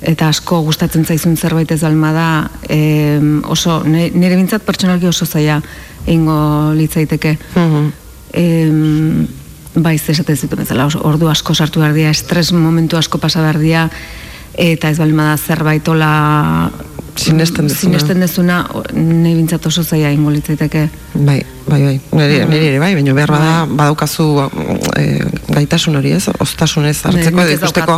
eta 0.06 0.28
asko 0.32 0.62
gustatzen 0.64 1.04
zaizun 1.04 1.36
zerbait 1.36 1.70
ez 1.74 1.80
balima 1.82 2.12
da 2.14 2.28
em, 2.68 3.42
oso 3.44 3.82
nire 3.84 4.36
bintzat 4.36 4.64
pertsonalki 4.64 5.08
oso 5.10 5.26
zaila 5.26 5.60
egingo 6.06 6.72
litzaiteke. 6.78 7.36
Em, 8.32 9.26
bai 9.74 9.94
ez 9.96 10.08
esate 10.08 10.36
zitu 10.36 10.56
bezala 10.56 10.86
oso, 10.88 11.02
ordu 11.04 11.28
asko 11.28 11.54
sartu 11.54 11.80
behar 11.80 11.94
dira 11.96 12.10
estres 12.14 12.52
momentu 12.52 12.96
asko 12.96 13.18
pasa 13.18 13.42
behar 13.44 13.60
dira 13.60 13.88
eta 14.58 14.90
ez 14.90 14.98
balima 14.98 15.30
da 15.32 15.36
zerbait 15.38 15.88
ola 15.88 16.70
Sinesten 17.18 17.66
duzuna. 17.66 17.80
sinesten 17.80 18.20
dezuna 18.22 18.56
nire 18.94 19.32
bintzat 19.34 19.64
oso 19.66 19.82
zaila 19.82 20.12
egingo 20.12 20.30
litzaiteke 20.30 20.84
Bai, 21.14 21.40
bai, 21.66 21.80
bai. 21.82 21.94
Nire, 22.14 22.44
nire 22.46 22.68
ere 22.68 22.78
bai, 22.78 22.92
baina 22.94 23.14
behar 23.16 23.32
bada 23.34 23.54
badaukazu 23.66 24.26
e, 24.94 25.06
gaitasun 25.50 25.98
hori 25.98 26.12
ez, 26.14 26.28
oztasunez 26.38 26.94
hartzeko 27.10 27.40
nik 27.40 27.48
edo 27.48 27.56
ikusteko, 27.58 27.96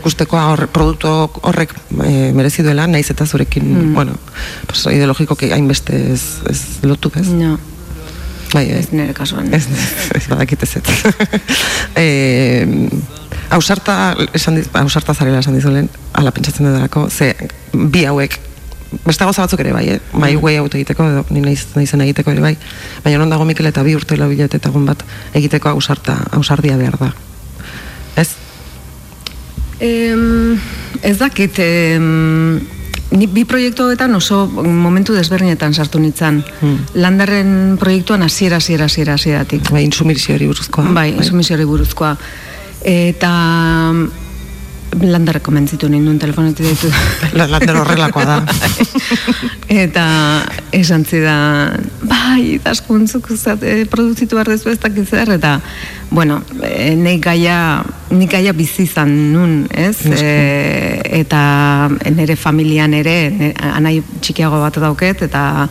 ikusteko 0.00 0.40
hor, 0.42 0.64
produktu 0.74 1.12
horrek 1.46 1.76
e, 2.02 2.32
merezi 2.34 2.66
duela, 2.66 2.88
naiz 2.90 3.06
eta 3.14 3.26
zurekin, 3.30 3.68
Mm. 3.68 3.94
bueno, 3.94 4.16
pues, 4.66 4.82
ideologikoki 4.90 5.52
hainbeste 5.54 5.94
ez, 6.16 6.22
ez 6.50 6.60
lotu, 6.82 7.12
ez? 7.14 7.28
No. 7.28 7.54
Bai, 8.52 8.64
bai. 8.72 8.78
Ez 8.80 8.90
nire 8.90 9.14
kasuan. 9.14 9.54
Ez, 9.54 9.68
ez 10.18 10.26
badakit 10.26 10.62
ez 10.66 10.76
ez. 10.76 10.82
e, 11.94 12.90
ausarta, 13.50 14.16
esan 14.34 14.58
diz, 14.58 14.68
ausarta 14.74 15.14
zarela 15.14 15.40
esan 15.40 15.56
dizulen, 15.56 15.88
ala 16.12 16.32
pentsatzen 16.32 16.66
dudalako, 16.66 17.08
ze 17.10 17.34
bi 17.72 18.04
hauek, 18.04 18.38
beste 19.04 19.24
gauza 19.24 19.44
batzuk 19.44 19.60
ere 19.60 19.72
bai, 19.72 19.84
eh? 19.88 20.00
mai 20.12 20.34
Mm. 20.34 20.40
guai 20.40 20.56
auto 20.56 20.76
egiteko, 20.76 21.04
edo 21.04 21.24
ni 21.30 21.40
naiz, 21.40 21.66
naizen 21.74 22.00
egiteko 22.00 22.32
ere 22.32 22.40
bai, 22.40 22.56
baina 23.04 23.18
non 23.18 23.30
dago 23.30 23.44
Mikel 23.44 23.66
eta 23.66 23.82
bi 23.82 23.94
urte 23.96 24.16
labila 24.16 24.48
eta 24.48 24.68
egun 24.68 24.86
bat 24.86 25.04
egiteko 25.34 25.68
ausarta, 25.68 26.16
ausardia 26.32 26.76
behar 26.76 26.98
da. 26.98 27.12
Ez? 28.16 28.30
Em, 29.80 30.58
ez 31.02 31.18
dakit, 31.18 31.58
em, 31.58 32.60
ni 33.10 33.26
bi 33.26 33.44
proiektu 33.44 33.84
hauetan 33.84 34.14
oso 34.14 34.46
momentu 34.46 35.14
desberdinetan 35.14 35.74
sartu 35.74 36.00
nitzan. 36.00 36.42
Hmm. 36.60 36.78
Landarren 36.94 37.76
proiektuan 37.80 38.22
hasiera 38.22 38.56
hasiera 38.56 38.84
hasiera 38.84 39.14
hasieratik. 39.14 39.70
Bai, 39.70 39.84
insumisioari 39.84 40.46
buruzkoa. 40.46 40.92
Bai, 40.92 41.12
insumisioari 41.16 41.64
buruzkoa. 41.64 42.16
Eta 42.84 43.30
mm, 43.92 44.28
landarrek 44.96 45.42
komentzitu 45.44 45.88
nahi 45.90 46.00
nuen 46.00 46.18
telefonetik 46.20 46.66
ditu. 46.66 46.90
Lander 47.36 47.76
horrelakoa 47.82 48.24
da. 48.24 48.38
Eta 49.84 50.04
esan 50.72 51.04
zidan, 51.04 51.84
bai, 52.08 52.58
daskuntzuk 52.64 53.28
e, 53.60 53.84
produzitu 53.90 54.38
behar 54.38 54.48
dezu 54.54 54.70
ez 54.72 54.78
dakit 54.80 55.08
zer, 55.08 55.30
eta, 55.36 55.58
bueno, 56.10 56.40
e, 56.62 56.94
nik 56.96 57.20
gaia, 57.24 57.84
nik 58.10 58.30
gaia 58.32 58.52
bizi 58.56 58.86
izan 58.88 59.12
nun, 59.34 59.66
ez? 59.70 60.06
E, 60.06 61.00
eta 61.20 61.90
nire 62.16 62.36
familian 62.36 62.94
ere, 62.94 63.52
anai 63.74 63.98
txikiago 64.20 64.62
bat 64.64 64.80
dauket, 64.80 65.26
eta 65.28 65.68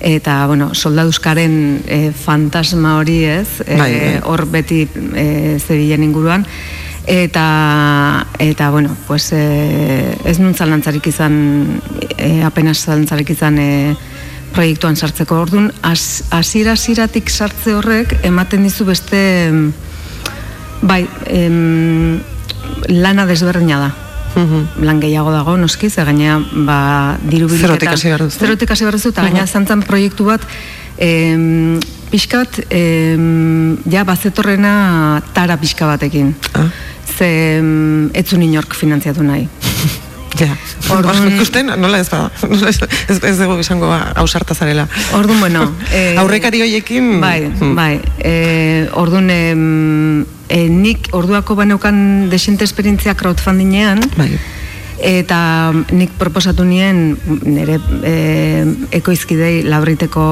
eta, 0.00 0.46
bueno, 0.46 0.74
soldaduzkaren 0.74 1.82
e, 1.86 2.00
fantasma 2.12 2.96
hori, 2.98 3.24
ez? 3.24 3.60
E, 3.66 3.76
Bai, 3.76 3.92
bai. 3.92 4.20
hor 4.24 4.46
beti 4.50 4.84
e, 5.14 5.58
zebilen 5.58 6.04
inguruan, 6.04 6.46
eta 7.06 8.26
eta 8.38 8.70
bueno, 8.70 8.96
pues 9.06 9.32
e, 9.32 10.16
ez 10.24 10.38
nun 10.42 10.54
zalantzarik 10.54 11.06
izan 11.06 11.80
e, 12.18 12.42
apenas 12.44 12.82
zalantzarik 12.84 13.30
izan 13.30 13.58
e, 13.58 13.96
proiektuan 14.56 14.96
sartzeko. 14.96 15.40
Ordun 15.46 15.70
hasiera 15.84 16.72
hasieratik 16.72 17.30
sartze 17.30 17.76
horrek 17.76 18.16
ematen 18.24 18.64
dizu 18.66 18.86
beste 18.88 19.20
em, 19.48 19.70
bai, 20.82 21.04
em, 21.28 22.18
lana 22.88 23.26
desberdina 23.26 23.80
da. 23.84 24.05
Lan 24.80 25.00
gehiago 25.00 25.30
dago, 25.32 25.56
noski, 25.56 25.88
ze 25.90 26.04
gaina, 26.04 26.38
ba, 26.52 27.16
diru 27.24 27.48
Zerotik 27.48 27.88
hasi 27.88 28.08
behar 28.08 28.20
duzu. 28.26 28.38
Zerotik 28.38 28.70
hasi 28.70 28.84
behar 28.84 28.94
duzu, 28.98 29.08
eta 29.08 29.22
Mhm. 29.22 29.46
zantzan 29.46 29.82
proiektu 29.82 30.24
bat, 30.26 30.40
em, 30.98 31.78
pixkat, 32.10 32.60
em, 32.70 33.76
ja, 33.90 34.04
bazetorrena 34.04 35.22
tara 35.32 35.56
pixka 35.56 35.86
batekin. 35.86 36.34
Ah. 36.54 36.68
Ze 37.18 37.56
em, 37.58 38.10
ez 38.12 38.26
zuen 38.28 38.42
inork 38.42 38.74
finantziatu 38.74 39.22
nahi. 39.22 39.48
Ja, 40.36 40.54
Orduan- 40.92 41.30
ikusten, 41.32 41.66
nola 41.80 41.98
ez 41.98 42.10
bada, 42.10 42.30
nola 42.46 42.68
ez, 42.68 42.78
ez, 43.08 43.22
ez 43.24 43.38
dugu 43.38 43.58
izango 43.58 43.88
ausarta 44.16 44.54
zarela. 44.54 44.86
Orduan, 45.14 45.40
bueno... 45.40 45.72
Eh, 45.94 46.18
Aurrekari 46.18 46.60
hoiekin... 46.60 47.20
Bai, 47.22 47.46
Hmm. 47.58 47.74
bai. 47.74 48.02
Eh, 48.18 48.86
orduan, 48.92 49.30
em, 49.30 50.26
eh, 50.48 50.68
nik 50.70 51.08
orduako 51.12 51.56
baneukan 51.56 52.30
desente 52.30 52.64
esperientzia 52.64 53.14
crowdfundingean, 53.14 54.00
bai. 54.16 54.30
eta 54.96 55.72
nik 55.92 56.14
proposatu 56.16 56.64
nien 56.64 57.18
nire 57.44 57.76
e, 58.00 58.12
ekoizkidei 58.96 59.60
labriteko 59.68 60.24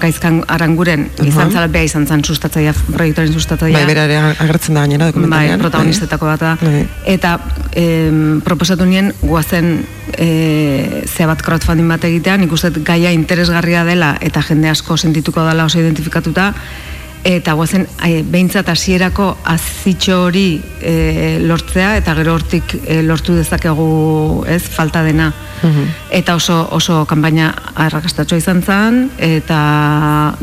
gaizkan 0.00 0.40
aranguren 0.48 1.10
Aha. 1.18 1.26
izan 1.28 1.52
zala 1.52 1.82
izan 1.84 2.06
zan 2.06 2.24
sustatzaia 2.24 2.72
proiektuaren 2.72 3.32
sustatzaia 3.32 3.76
Bai, 3.76 3.84
bera 3.86 4.06
ere 4.08 4.16
agertzen 4.16 4.74
da 4.74 4.86
gainera 4.86 5.04
bai, 5.04 5.12
dokumentalean. 5.12 5.60
protagonistetako 5.60 6.26
bat 6.26 6.40
da 6.40 6.56
Bai. 6.62 6.86
eta 7.04 7.38
em, 7.72 8.40
proposatu 8.40 8.86
nien 8.86 9.12
guazen 9.20 9.84
e, 10.16 11.04
zea 11.06 11.26
bat 11.26 11.42
crowdfunding 11.44 11.88
bat 11.88 12.04
egitea 12.08 12.38
nik 12.40 12.52
uste 12.52 12.70
dut 12.70 12.84
gaia 12.88 13.12
interesgarria 13.12 13.84
dela 13.84 14.16
eta 14.20 14.40
jende 14.40 14.72
asko 14.72 14.96
sentituko 14.96 15.44
dela 15.44 15.68
oso 15.68 15.78
identifikatuta 15.84 16.54
eta 17.24 17.54
guazen 17.58 17.86
e, 18.04 18.22
behintzat 18.22 18.68
hasierako 18.68 19.30
azitxo 19.44 20.22
hori 20.26 20.60
e, 20.80 21.38
lortzea 21.42 21.96
eta 21.98 22.14
gero 22.18 22.36
hortik 22.38 22.74
e, 22.84 23.00
lortu 23.02 23.34
dezakegu 23.38 24.44
ez 24.48 24.62
falta 24.62 25.02
dena. 25.06 25.32
Eta 26.14 26.36
oso 26.38 26.54
oso 26.70 27.00
kanpaina 27.10 27.48
arrakastatxoa 27.74 28.38
izan 28.38 28.60
zen 28.62 29.00
eta 29.18 29.58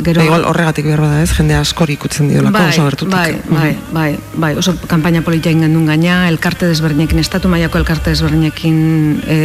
gero 0.04 0.20
Bai, 0.20 0.28
igual 0.28 0.48
horregatik 0.50 0.90
behar 0.90 1.06
bada 1.06 1.22
ez, 1.24 1.32
jende 1.38 1.56
askori 1.56 1.96
ikutzen 1.96 2.28
diolako 2.28 2.58
bai, 2.58 2.66
oso 2.74 2.88
gertutik. 2.90 3.16
Bai, 3.16 3.38
bai, 3.48 3.72
bai, 3.96 4.10
bai, 4.34 4.52
oso 4.60 4.76
kanpaina 4.92 5.24
politia 5.24 5.54
egin 5.54 5.64
genuen 5.70 5.88
gaina, 5.88 6.26
elkarte 6.28 6.68
desberdinekin, 6.68 7.24
estatu 7.24 7.48
mailako 7.52 7.80
elkarte 7.80 8.12
desberdinekin, 8.12 8.78
e, 9.24 9.40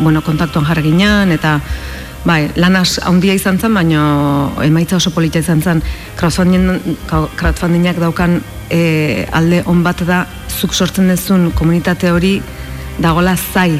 bueno, 0.00 0.24
kontaktuan 0.24 0.64
jarri 0.64 0.88
ginen, 0.88 1.36
eta 1.36 1.58
bai, 2.26 2.50
lanaz 2.58 2.98
handia 3.06 3.34
izan 3.38 3.58
zen, 3.58 3.74
baina 3.74 4.02
emaitza 4.64 4.98
oso 4.98 5.12
politia 5.14 5.40
izan 5.44 5.62
zen, 5.62 5.82
crowdfunding, 6.18 6.96
crowdfundingak 7.38 8.00
daukan 8.02 8.40
e, 8.70 9.26
alde 9.32 9.62
on 9.70 9.84
bat 9.86 10.02
da, 10.08 10.24
zuk 10.50 10.74
sortzen 10.74 11.08
dezun 11.12 11.50
komunitate 11.54 12.10
hori 12.10 12.40
dagola 12.98 13.36
zai 13.36 13.76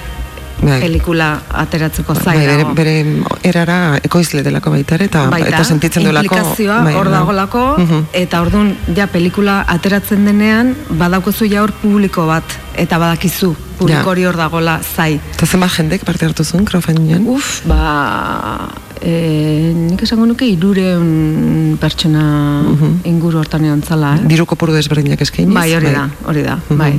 Bai. 0.62 0.80
pelikula 0.80 1.42
ateratzeko 1.52 2.14
zai 2.14 2.36
Bai, 2.38 2.46
bere, 2.46 2.64
bere 2.74 3.22
erara 3.44 3.98
ekoizle 4.02 4.42
delako 4.42 4.70
baita 4.70 4.96
eta, 4.96 5.26
Baita, 5.30 5.48
eta 5.48 5.64
sentitzen 5.64 6.02
duelako. 6.02 6.34
implikazioa 6.34 6.78
bai, 6.82 6.94
hor 6.94 7.10
bai. 7.10 7.12
dagolako, 7.18 7.64
Mhm. 7.78 8.04
eta 8.12 8.40
orduan 8.40 8.76
ja 8.96 9.06
pelikula 9.06 9.64
ateratzen 9.68 10.24
denean, 10.24 10.74
badaukozu 10.90 11.44
ja 11.44 11.62
hor 11.62 11.72
publiko 11.72 12.26
bat, 12.26 12.44
eta 12.74 12.98
badakizu 12.98 13.54
publiko 13.78 13.98
Ja. 14.00 14.04
hori 14.10 14.24
hor 14.24 14.36
dagola 14.36 14.80
zai. 14.96 15.20
Eta 15.34 15.46
zenbat 15.46 15.70
jendek 15.76 16.04
parte 16.04 16.24
hartu 16.24 16.42
zuen 16.44 16.64
crowdfundingen? 16.64 17.26
Uf, 17.28 17.60
ba, 17.66 18.68
e, 19.00 19.72
nik 19.76 20.02
esango 20.02 20.24
nuke 20.26 20.46
irureun 20.46 21.76
pertsona 21.78 22.62
inguru 23.04 23.38
hortan 23.38 23.64
egon 23.64 23.82
zala, 23.82 24.14
eh? 24.16 24.20
Diru 24.26 24.46
kopuru 24.46 24.72
desberdinak 24.72 25.20
eskainiz? 25.20 25.52
Bai, 25.54 25.74
hori 25.74 25.92
da, 25.92 26.08
hori 26.26 26.42
da, 26.42 26.58
bai. 26.70 26.94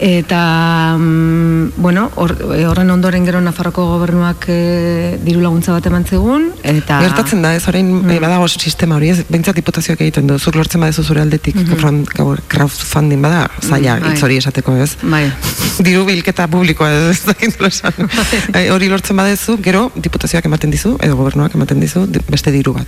Eta, 0.00 0.94
mm, 0.96 1.72
bueno, 1.76 2.10
hor, 2.14 2.36
e, 2.54 2.64
horren 2.70 2.90
ondoren 2.94 3.24
gero 3.26 3.40
Nafarroko 3.42 3.82
gobernuak 3.96 4.44
e, 4.46 5.18
diru 5.24 5.40
laguntza 5.42 5.72
bat 5.74 5.86
eman 5.90 6.04
zigun, 6.06 6.52
eta... 6.62 7.00
Gertatzen 7.02 7.42
da, 7.42 7.54
ez 7.58 7.66
orain 7.66 7.88
Mm. 7.98 8.10
eh, 8.14 8.20
badago 8.22 8.46
sistema 8.48 8.94
hori, 8.94 9.08
ez 9.10 9.24
behintzat 9.28 9.56
diputazioak 9.58 10.00
egiten 10.06 10.28
du, 10.30 10.38
zuk 10.38 10.54
lortzen 10.54 10.80
badezu 10.80 11.02
zure 11.02 11.20
aldetik 11.20 11.56
crowd- 11.74 12.06
crowd- 12.14 12.44
crowdfunding 12.48 13.20
bada, 13.22 13.48
zaila, 13.60 13.96
Mm, 13.96 14.02
bai. 14.06 14.12
hitz 14.14 14.22
hori 14.22 14.36
esateko 14.38 14.76
ez. 14.76 14.96
Bai. 15.02 15.24
Diru 15.86 16.04
bilketa 16.06 16.46
publikoa 16.46 16.90
ez, 17.10 17.24
dakit 17.26 17.58
esan. 17.66 17.92
Eh, 18.54 18.70
hori 18.70 18.88
lortzen 18.88 19.16
badezu, 19.16 19.58
gero 19.62 19.90
diputazioak 19.96 20.44
ematen 20.46 20.70
dizu, 20.70 20.96
edo 21.02 21.16
gobernuak 21.16 21.54
ematen 21.58 21.80
dizu, 21.80 22.06
di- 22.06 22.22
beste 22.30 22.52
diru 22.54 22.72
bat. 22.78 22.86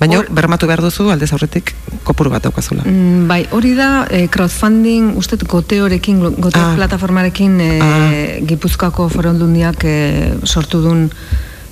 Baina 0.00 0.22
bermatu 0.32 0.66
behar 0.66 0.80
duzu 0.80 1.10
aldez 1.12 1.28
aurretik 1.36 1.74
kopuru 2.08 2.30
bat 2.32 2.42
daukazula. 2.46 2.82
Mm, 2.88 3.26
bai, 3.28 3.42
hori 3.52 3.74
da 3.76 4.06
eh, 4.10 4.28
crowdfunding, 4.32 5.10
uste 5.20 5.36
goteorekin, 5.36 6.20
goteo 6.40 6.62
Ah. 6.62 6.74
plataformarekin 6.76 7.60
eh, 7.60 8.42
Gipuzkoako 8.48 9.08
forondundiak 9.12 9.84
eh, 9.84 10.32
sortu 10.44 10.80
dun 10.80 11.10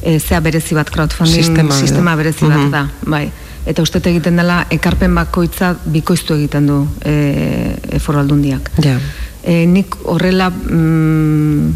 eh, 0.02 0.18
zea 0.20 0.40
berezi 0.40 0.74
bat 0.76 0.90
crowdfunding 0.90 1.34
Sistema 1.44 1.72
sistema, 1.74 2.16
berezi 2.16 2.44
bat 2.44 2.58
Mhm. 2.58 2.70
da, 2.70 2.90
bai. 3.06 3.30
Eta 3.66 3.82
uste 3.82 3.98
egiten 4.04 4.36
dela 4.36 4.66
ekarpen 4.70 5.14
bakoitza 5.14 5.74
bikoiztu 5.84 6.34
egiten 6.34 6.66
du 6.66 6.86
e, 7.04 7.98
foru 8.00 8.18
aldundiak. 8.18 8.70
Ja. 8.80 8.94
E, 9.42 9.66
nik 9.66 9.94
horrela 10.04 10.48
mm, 10.50 11.74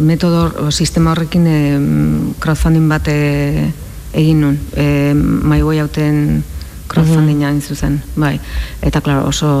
metodo 0.00 0.70
sistema 0.70 1.10
horrekin 1.12 1.46
e, 1.46 1.56
crowdfunding 2.38 2.86
bat 2.88 3.08
e, 3.08 3.72
egin 4.12 4.40
nun. 4.40 4.58
E, 4.76 5.12
maigoi 5.14 5.78
hauten 5.82 6.42
crowdfundinga 6.92 7.50
egin 7.50 7.62
zuzen, 7.62 8.00
bai. 8.16 8.38
Eta, 8.82 9.00
klaro, 9.00 9.26
oso 9.28 9.52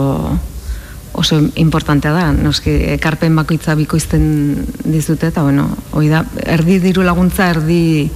oso 1.12 1.36
importantea 1.60 2.12
da, 2.12 2.30
noski 2.32 2.72
ekarpen 2.94 3.34
bakoitza 3.36 3.74
bikoizten 3.76 4.64
dizute, 4.84 5.28
eta, 5.28 5.42
bueno, 5.44 5.68
hoi 5.92 6.08
da, 6.08 6.24
erdi 6.48 6.78
diru 6.80 7.04
laguntza, 7.04 7.50
erdi 7.52 8.10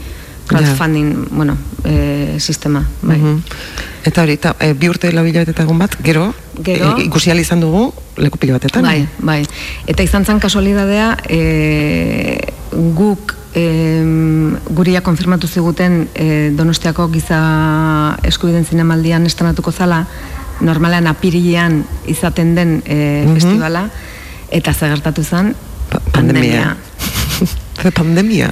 crowdfunding, 0.48 1.28
bueno, 1.30 1.56
e, 1.84 2.36
sistema, 2.40 2.86
bai. 3.02 3.18
Mhm. 3.18 3.42
Eta 4.06 4.22
hori, 4.22 4.36
eta, 4.38 4.54
e, 4.60 4.72
bi 4.72 4.88
urte 4.88 5.10
labila 5.12 5.42
eta 5.42 5.64
egun 5.66 5.78
bat, 5.82 5.96
gero, 6.02 6.30
Gero. 6.62 6.96
e, 6.96 7.04
ikusi 7.04 7.32
izan 7.32 7.60
dugu 7.60 7.92
leku 8.16 8.38
pilo 8.38 8.54
batetan. 8.54 8.82
Bai, 8.82 9.08
bai. 9.18 9.44
Eta 9.86 10.02
izan 10.02 10.24
zen 10.24 10.40
kasualidadea, 10.40 11.16
e, 11.28 12.38
guk 12.72 13.34
e, 13.56 13.64
guria 14.68 15.00
konfirmatu 15.00 15.48
ziguten 15.48 16.08
e, 16.14 16.50
Donostiako 16.56 17.08
giza 17.08 17.38
eskubiden 18.28 18.66
zinemaldian 18.68 19.24
estanatuko 19.26 19.72
zala, 19.72 20.02
normalean 20.60 21.06
apirilean 21.08 21.82
izaten 22.06 22.54
den 22.56 22.82
e, 22.84 23.24
Mhm. 23.24 23.34
festivala, 23.34 23.88
eta 24.50 24.74
zagertatu 24.74 25.24
zen 25.24 25.54
pandemia. 26.12 26.76
Ze 27.82 27.90
pandemia. 28.00 28.50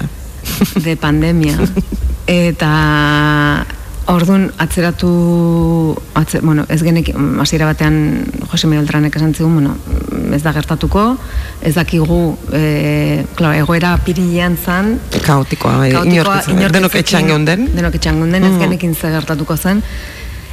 de 0.85 0.97
pandemia. 0.97 1.57
Eta 2.27 3.67
Orduan 4.07 4.51
atzeratu 4.61 5.97
atze, 6.15 6.41
bueno, 6.45 6.67
ez 6.69 6.83
genek 6.85 7.09
hasiera 7.41 7.65
batean 7.71 8.27
Jose 8.51 8.69
Beltranek 8.69 9.15
esan 9.17 9.33
zigun, 9.33 9.55
bueno, 9.55 9.77
ez 10.37 10.43
da 10.45 10.53
gertatuko, 10.53 11.17
ez 11.65 11.73
dakigu 11.75 12.19
e, 12.53 13.25
claro, 13.35 13.55
egoera 13.63 13.95
pirilean 14.05 14.59
zan 14.61 14.99
Kaotikoa, 15.25 15.79
bai, 15.79 15.91
inork 15.95 16.35
ez- 16.37 16.49
inork 16.53 16.75
denok 16.77 16.95
ez 16.95 17.01
etxean 17.01 17.23
zekin- 17.23 17.33
geunden. 17.33 17.65
Denok 17.75 17.95
etxean 17.97 18.21
geunden, 18.21 18.45
ez 18.45 18.51
Mhm. 18.53 18.61
genekin 18.61 18.95
ze 18.95 19.09
gertatuko 19.11 19.57
zen. 19.57 19.83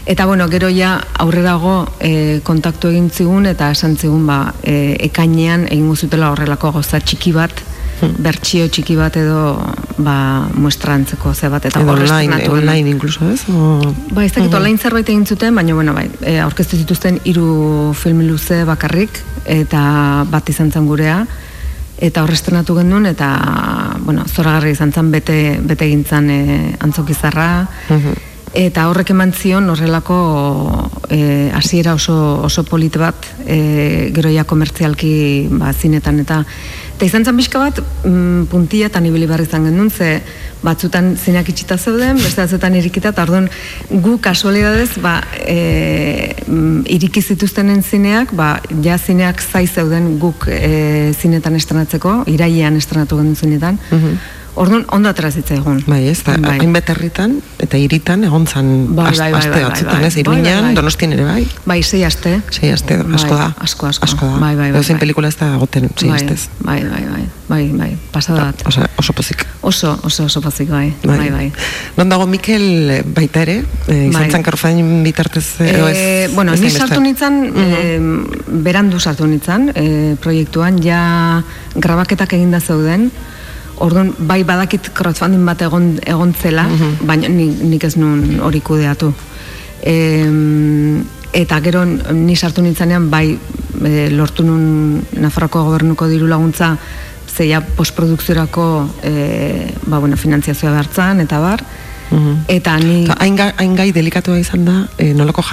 Eta 0.05 0.25
bueno, 0.25 0.47
gero 0.49 0.69
ja 0.69 1.01
aurrerago 1.19 1.87
e, 1.99 2.39
kontaktu 2.43 2.87
egin 2.87 3.09
zigun 3.11 3.45
eta 3.45 3.69
esan 3.71 3.97
zigun 3.97 4.25
ba, 4.25 4.53
e, 4.63 4.95
ekainean 4.99 5.67
egingo 5.67 5.95
zutela 5.95 6.31
horrelako 6.31 6.71
gauza 6.71 6.99
txiki 6.99 7.33
bat. 7.33 7.51
Bertsio 8.17 8.67
txiki 8.69 8.95
bat 8.95 9.15
edo 9.17 9.59
ba, 9.97 10.47
muestrantzeko 10.53 11.33
ze 11.33 11.49
bat 11.49 11.65
eta 11.65 11.79
online, 11.79 12.49
online 12.49 12.89
incluso, 12.89 13.29
ez? 13.29 13.43
O... 13.49 13.79
Ba, 14.11 14.23
ez 14.25 14.33
dakit 14.33 14.49
Mhm. 14.49 14.57
online 14.57 14.77
zerbait 14.77 15.09
egin 15.09 15.25
zuten, 15.25 15.55
baina 15.55 15.73
bueno, 15.73 15.93
bai, 15.93 16.09
e, 16.21 16.39
aurkeztu 16.39 16.77
zituzten 16.77 17.19
hiru 17.23 17.93
film 17.93 18.21
luze 18.27 18.63
bakarrik 18.65 19.21
eta 19.45 20.25
bat 20.29 20.49
izan 20.49 20.71
zen 20.71 20.85
gurea 20.87 21.25
eta 22.01 22.23
hor 22.23 22.31
estrenatu 22.33 22.75
genuen 22.75 23.05
eta 23.05 23.27
bueno, 24.05 24.23
zoragarri 24.27 24.71
izan 24.71 24.91
zen 24.91 25.11
bete 25.11 25.59
bete 25.61 25.85
egin 25.85 26.03
zen 26.05 26.29
e, 26.29 26.75
antzokizarra 26.79 27.67
eta 28.53 28.87
horrek 28.89 29.13
eman 29.13 29.31
zion 29.31 29.69
horrelako 29.71 30.17
e, 31.09 31.51
hasiera 31.55 31.93
oso 31.95 32.15
oso 32.43 32.63
polit 32.67 32.97
bat 32.99 33.27
e, 33.45 34.11
gero 34.15 34.31
ja 34.31 34.43
komertzialki 34.43 35.47
ba, 35.51 35.73
zinetan. 35.73 36.19
Eta 36.23 36.43
eta 37.01 37.07
izan 37.07 37.23
zen 37.25 37.37
pixka 37.39 37.57
bat 37.57 37.79
mm, 38.05 38.43
puntia 38.51 38.85
eta 38.91 38.99
ibili 39.01 39.25
behar 39.25 39.41
izan 39.41 39.63
genuen 39.65 39.89
ze 39.89 40.21
batzutan 40.61 41.15
zinak 41.17 41.47
itxita 41.49 41.77
zeuden 41.77 42.19
beste 42.19 42.43
batzutan 42.43 42.75
irikita 42.77 43.09
eta 43.09 43.23
orduan 43.23 43.47
gu 43.89 44.19
kasualidadez 44.21 44.99
ba, 45.01 45.15
e, 45.39 46.35
mm, 46.45 46.83
iriki 46.85 47.23
zituztenen 47.23 47.81
zineak 47.81 48.35
ba, 48.37 48.59
ja 48.83 48.99
zineak 48.99 49.41
zai 49.41 49.65
zeuden 49.65 50.19
guk 50.19 50.45
e, 50.47 51.15
zinetan 51.17 51.55
estrenatzeko 51.55 52.21
irailean 52.27 52.77
estrenatu 52.77 53.17
genuen 53.17 53.35
zinetan 53.35 53.81
Orduan, 54.55 54.83
ondo 54.91 55.07
atera 55.07 55.29
zitzaigun. 55.31 55.77
Bai, 55.87 56.01
ez, 56.11 56.19
da, 56.27 56.33
hainbat 56.51 56.89
herritan 56.91 57.37
eta 57.63 57.79
hiritan 57.79 58.25
egon 58.27 58.43
zan 58.47 58.67
Bai, 58.97 59.13
bai, 59.15 59.29
bai, 59.31 59.39
aste 59.39 59.51
bai, 59.53 59.61
batzutan, 59.63 60.01
bai, 60.01 60.07
ez, 60.09 60.15
bai, 60.15 60.23
Iruñan, 60.25 60.43
bai, 60.43 60.65
bai. 60.65 60.75
Donostien 60.75 61.15
ere 61.15 61.27
bai. 61.27 61.45
Bai, 61.71 61.77
sei 61.87 62.03
aste. 62.03 62.33
Sei 62.51 62.71
aste, 62.75 62.97
asko 62.99 63.37
da. 63.37 63.47
Bai, 63.53 63.67
asko, 63.67 63.87
asko. 63.87 64.09
Asko 64.09 64.27
da. 64.27 64.41
Bai, 64.43 64.55
bai, 64.59 64.71
bai, 64.75 64.83
bai. 64.83 64.97
pelikula 64.99 65.31
ez 65.31 65.37
da 65.39 65.53
goten 65.61 65.87
sei 65.95 66.11
bai, 66.11 66.19
astez. 66.19 66.49
Bai, 66.67 66.81
bai, 66.83 67.05
bai, 67.13 67.23
bai, 67.47 67.61
bai, 67.79 67.89
pasada 68.11 68.49
bat. 68.49 68.67
Oso, 68.67 68.83
oso 68.99 69.15
pozik. 69.15 69.47
Oso, 69.61 69.95
oso, 70.03 70.27
oso 70.27 70.43
pozik, 70.43 70.69
bai, 70.69 70.91
bai, 71.05 71.31
bai. 71.31 71.47
Non 71.95 72.11
dago 72.11 72.27
Mikel 72.27 72.67
eh, 72.91 73.01
baita 73.07 73.45
ere, 73.47 73.61
eh, 73.87 74.09
izan 74.09 74.19
Bai. 74.19 74.29
zan 74.35 74.43
karfain 74.43 74.83
bitartez 75.07 75.45
eh, 75.61 75.71
edo 75.77 75.87
ez? 75.87 75.97
Eh, 75.97 76.29
bueno, 76.35 76.55
ni 76.59 76.69
sartu 76.69 76.99
nintzen, 76.99 77.43
eh, 77.55 77.99
berandu 78.67 78.99
sartu 78.99 79.31
nintzen, 79.31 79.71
eh, 79.75 80.15
proiektuan, 80.19 80.83
ja 80.83 81.01
grabaketak 81.75 82.35
eginda 82.35 82.59
zeuden, 82.59 83.11
Orduan, 83.81 84.13
bai 84.19 84.43
badakit 84.45 84.91
crowdfunding 84.93 85.43
bat 85.45 85.61
egon, 85.65 85.95
egon 86.05 86.33
zela, 86.37 86.67
baina 87.01 87.27
nik, 87.29 87.61
nik 87.65 87.83
ez 87.83 87.95
nun 87.97 88.39
hori 88.45 88.61
kudeatu. 88.61 89.11
Em, 89.83 91.03
eta 91.33 91.57
gero 91.63 91.81
ni 91.85 92.35
sartu 92.35 92.61
nintzenean 92.61 93.09
bai 93.09 93.31
e, 93.33 94.09
lortu 94.13 94.43
nun 94.45 95.01
Nafarroko 95.17 95.63
gobernuko 95.65 96.07
diru 96.11 96.27
laguntza 96.29 96.75
zeia 97.31 97.61
postprodukziorako 97.61 98.65
e, 99.03 99.71
ba, 99.87 99.97
bueno, 99.99 100.17
finantziazioa 100.19 100.71
behartzan, 100.75 101.21
eta 101.23 101.39
bar, 101.41 101.63
eta 102.51 102.75
ni... 102.83 103.05
Ta, 103.07 103.15
hain, 103.23 103.37
ga- 103.39 103.53
hain 103.57 103.73
gai 103.79 103.89
delikatua 103.95 104.37
izan 104.37 104.65
da, 104.67 104.81
e, 104.99 105.13
nolako 105.15 105.45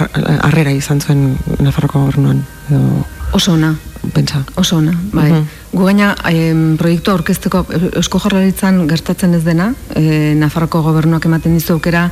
harrera 0.43 0.73
izan 0.75 0.99
zuen 1.01 1.37
Nafarroko 1.63 2.03
gobernuan. 2.03 2.43
Edo, 2.69 3.05
Oso 3.33 3.53
ona. 3.53 3.75
Pentsa. 4.13 4.43
Oso 4.55 4.77
ona, 4.77 4.93
bai. 5.13 5.31
Mhm. 5.31 5.47
Gu 5.73 5.85
gaina 5.85 6.15
em, 6.31 6.77
proiektu 6.77 7.11
aurkezteko 7.11 7.65
Eusko 7.99 8.19
Jaurlaritzan 8.19 8.87
gertatzen 8.87 9.35
ez 9.35 9.43
dena, 9.43 9.73
e, 9.93 10.33
Nafarroko 10.39 10.81
gobernuak 10.81 11.25
ematen 11.25 11.53
dizu 11.53 11.73
aukera 11.73 12.09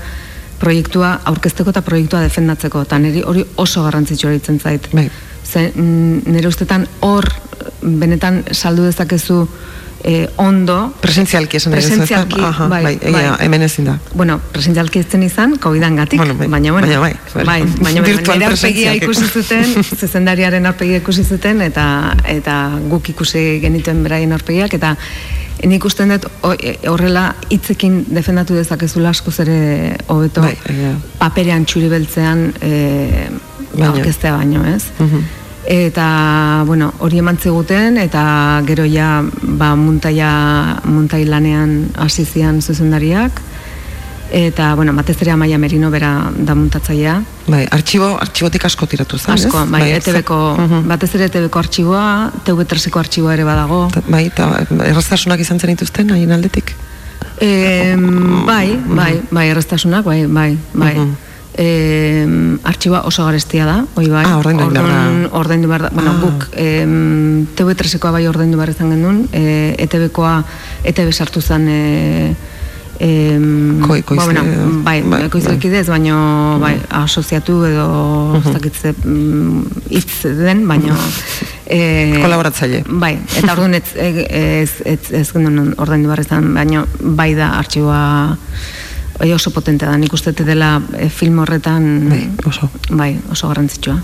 proiektua 0.60 1.14
aurkezteko 1.32 1.72
eta 1.72 1.82
proiektua 1.82 2.22
defendatzeko, 2.22 2.82
eta 2.82 3.00
niri 3.00 3.24
hori 3.26 3.46
oso 3.56 3.84
garrantzitsua 3.86 4.34
itzen 4.38 4.60
zait. 4.60 4.90
Bai. 4.94 5.10
Ze, 5.46 5.72
mm, 5.74 6.28
nire 6.28 6.48
ustetan 6.48 6.88
hor 7.00 7.30
benetan 7.82 8.44
saldu 8.52 8.84
dezakezu 8.84 9.48
e, 10.08 10.30
ondo 10.40 10.78
Presentzialki 11.04 11.58
esan 11.60 11.74
presentzialki, 11.76 12.40
Aha, 12.40 12.68
bai, 12.72 12.82
bai, 12.86 12.94
egia, 13.02 13.34
hemen 13.44 13.66
ezin 13.68 13.90
da. 13.90 13.98
Bueno, 14.16 14.38
presentzialki 14.54 15.02
ez 15.04 15.08
zen 15.12 15.24
izan, 15.28 15.58
COVID-an 15.60 15.98
gatik, 16.00 16.22
Bueno, 16.22 16.36
bai, 16.40 16.48
baina, 16.48 16.72
bueno, 16.72 16.88
baina 16.88 17.00
bai, 17.04 17.14
bai, 17.34 17.46
bai. 17.46 17.58
baina, 17.84 18.02
Virtual 18.06 18.40
nire 18.40 18.52
presentzialki. 18.54 19.04
ikusi 19.06 19.28
zuten, 19.28 19.74
zuzendariaren 20.00 20.66
aurpegia 20.70 21.02
ikusi 21.04 21.26
zuten, 21.28 21.62
eta 21.66 21.88
eta 22.32 22.56
guk 22.90 23.10
ikusi 23.16 23.60
genituen 23.64 24.00
beraien 24.08 24.32
aurpegiak, 24.32 24.74
eta 24.80 24.96
nik 25.66 25.84
usten 25.90 26.14
dut 26.14 26.28
e, 26.62 26.76
horrela 26.88 27.34
hitzekin 27.50 28.06
defendatu 28.14 28.56
dezakezula 28.56 29.10
askoz 29.10 29.40
ere 29.44 29.98
hobeto 30.08 30.42
Bai, 30.46 30.56
paperean 31.20 31.66
txuri 31.66 31.90
beltzean 31.92 32.54
e, 32.62 32.72
Baina. 33.74 33.90
aurkeztea 33.92 34.36
baino, 34.38 34.64
ez? 34.72 34.84
Mhm. 35.00 35.26
Eta, 35.68 36.64
bueno, 36.66 36.94
hori 37.04 37.20
eman 37.20 37.36
ziguten, 37.38 37.98
eta 38.00 38.24
gero 38.64 38.86
ja, 38.88 39.20
ba, 39.60 39.74
muntaia, 39.76 40.30
muntai 40.88 41.26
lanean 41.28 41.90
hasi 42.00 42.24
zian 42.24 42.62
zuzendariak, 42.62 43.42
eta, 44.32 44.70
bueno, 44.80 44.94
batez 44.96 45.18
ere 45.26 45.34
Amaia 45.36 45.60
Merino 45.60 45.92
bera 45.92 46.32
da 46.32 46.56
muntatzailea. 46.56 47.18
Bai, 47.52 47.66
artxibo, 47.68 48.14
artxibotik 48.16 48.64
asko 48.72 48.88
tiratu 48.88 49.20
zen, 49.20 49.34
Asko, 49.36 49.66
ez? 49.66 49.70
bai, 49.76 49.84
ETB-ko, 50.00 50.40
batez 50.88 51.14
ere 51.20 51.28
ETB-ko 51.28 51.60
artxiboa, 51.60 52.08
TV3-eko 52.48 53.04
artxiboa 53.04 53.36
ere 53.36 53.44
badago. 53.48 53.84
Bai, 54.08 54.24
eta 54.32 54.54
erraztasunak 54.88 55.44
izan 55.44 55.60
zen 55.60 55.76
dituzten, 55.76 56.16
haien 56.16 56.32
aldetik? 56.32 56.78
Em, 57.44 58.46
bai, 58.48 58.80
bai, 58.88 59.14
bai, 59.32 59.50
erreztasunak, 59.52 60.08
bai, 60.08 60.22
bai, 60.32 60.54
bai. 60.72 60.96
Em, 61.58 62.60
artxiboa 62.64 63.02
oso 63.10 63.26
garestia 63.26 63.66
da, 63.66 63.80
hoi 63.98 64.06
bai. 64.14 64.24
Ah, 64.30 64.38
ordaindu 64.38 64.68
behar 64.70 64.86
da. 64.86 65.30
Ordaindu 65.40 65.68
behar 65.68 65.82
da. 65.88 65.90
Bueno, 65.90 66.12
Ah. 66.14 66.20
guk 66.22 66.50
em, 66.54 67.48
TV3ekoa 67.58 68.12
bai 68.14 68.28
ordaindu 68.30 68.58
behar 68.60 68.70
izan 68.76 68.92
genuen, 68.94 69.24
e, 69.34 69.74
ETB-koa 69.80 70.44
ETB 70.86 71.10
sartu 71.12 71.42
zen 71.42 71.66
e, 71.68 72.36
em, 73.00 73.82
Ko- 73.82 73.96
ekoizle 73.96 74.34
ba, 74.36 74.42
bueno, 74.44 74.84
bai, 74.86 75.02
bai, 75.02 75.24
ekoizlekidez, 75.26 75.88
baino 75.90 76.60
bai, 76.62 76.76
asoziatu 76.90 77.58
edo 77.66 78.38
ez 78.38 78.54
dakit 78.54 78.74
ze 78.78 78.94
mm, 78.94 79.66
hitz 79.90 80.24
den, 80.38 80.68
baino 80.68 80.94
e, 81.66 82.20
Kolaboratzaile. 82.22 82.84
Bai, 82.88 83.18
eta 83.36 83.54
orduan 83.54 83.74
ez, 83.74 83.84
ez, 83.96 84.72
ez, 84.86 85.00
ez 85.12 85.28
genuen 85.34 85.74
ordaindu 85.78 86.08
behar 86.10 86.22
izan, 86.22 86.54
baino 86.54 86.86
bai 87.02 87.34
da 87.34 87.56
artxiboa 87.58 88.38
bai 89.20 89.32
oso 89.34 89.52
potente 89.52 89.86
da, 89.86 89.98
nik 89.98 90.14
uste 90.14 90.32
dela 90.32 90.82
e, 90.98 91.10
film 91.10 91.40
horretan 91.40 92.10
Bai, 92.10 92.24
oso. 92.46 92.70
bai, 92.90 93.18
oso 93.32 93.48
garrantzitsua. 93.48 93.98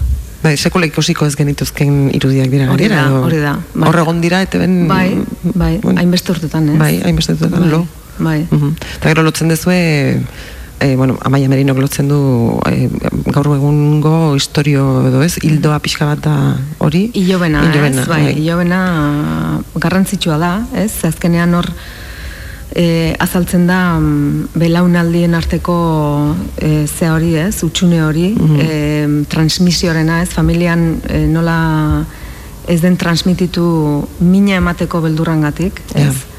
Bai, 0.43 0.57
sekula 0.57 0.85
ikusiko 0.89 1.25
ez 1.25 1.35
genituzken 1.39 2.09
irudiak 2.13 2.49
dira 2.51 2.71
Hori 2.73 2.89
da, 2.91 3.03
hori 3.21 3.37
da, 3.39 3.53
bai. 3.73 3.87
Hor 3.89 3.99
egon 4.01 4.19
dira, 4.21 4.41
eta 4.43 4.59
ben... 4.59 4.87
Bai, 4.89 5.13
bai, 5.53 5.77
hainbeste 5.95 6.33
urtetan, 6.33 6.73
ez? 6.73 6.79
Bai, 6.81 6.97
hainbeste 7.05 7.37
urtetan, 7.37 7.61
Bai, 7.63 7.69
lo. 7.71 7.85
Bai. 8.19 8.41
Mhm. 8.49 8.73
Eta 8.97 9.13
gero 9.13 9.23
lotzen 9.23 9.47
dezue, 9.53 10.19
e, 10.83 10.95
bueno, 10.95 11.17
Amaia 11.23 11.47
Merinok 11.47 11.79
lotzen 11.79 12.09
du 12.11 12.59
e, 12.67 12.89
gaur 13.31 13.53
egungo 13.55 14.35
historio 14.35 15.07
edo 15.07 15.23
ez, 15.23 15.37
hildoa 15.41 15.79
pixka 15.79 16.09
bat 16.11 16.23
da 16.25 16.35
hori? 16.83 17.05
Ilobena, 17.13 17.63
Ilobena, 17.69 18.03
ez, 18.03 18.07
bai, 18.09 18.33
ilobena 18.35 18.81
garrantzitsua 19.79 20.37
da, 20.41 20.53
ez, 20.75 20.91
azkenean 21.07 21.55
hor 21.55 21.71
e, 22.75 23.13
azaltzen 23.19 23.67
da 23.67 23.99
mm, 23.99 24.49
belaunaldien 24.57 25.35
arteko 25.37 25.77
e, 26.57 26.85
ze 26.87 27.09
hori, 27.09 27.35
ez, 27.37 27.63
utxune 27.63 28.01
hori, 28.03 28.33
e, 28.59 29.23
transmisioarena, 29.29 30.21
ez, 30.23 30.29
familian 30.33 30.85
e, 31.07 31.25
nola 31.29 31.57
ez 32.67 32.79
den 32.81 32.95
transmititu 32.97 33.65
mina 34.19 34.59
emateko 34.61 35.01
beldurrangatik, 35.03 35.83
ez, 35.93 36.13
Ja. 36.13 36.32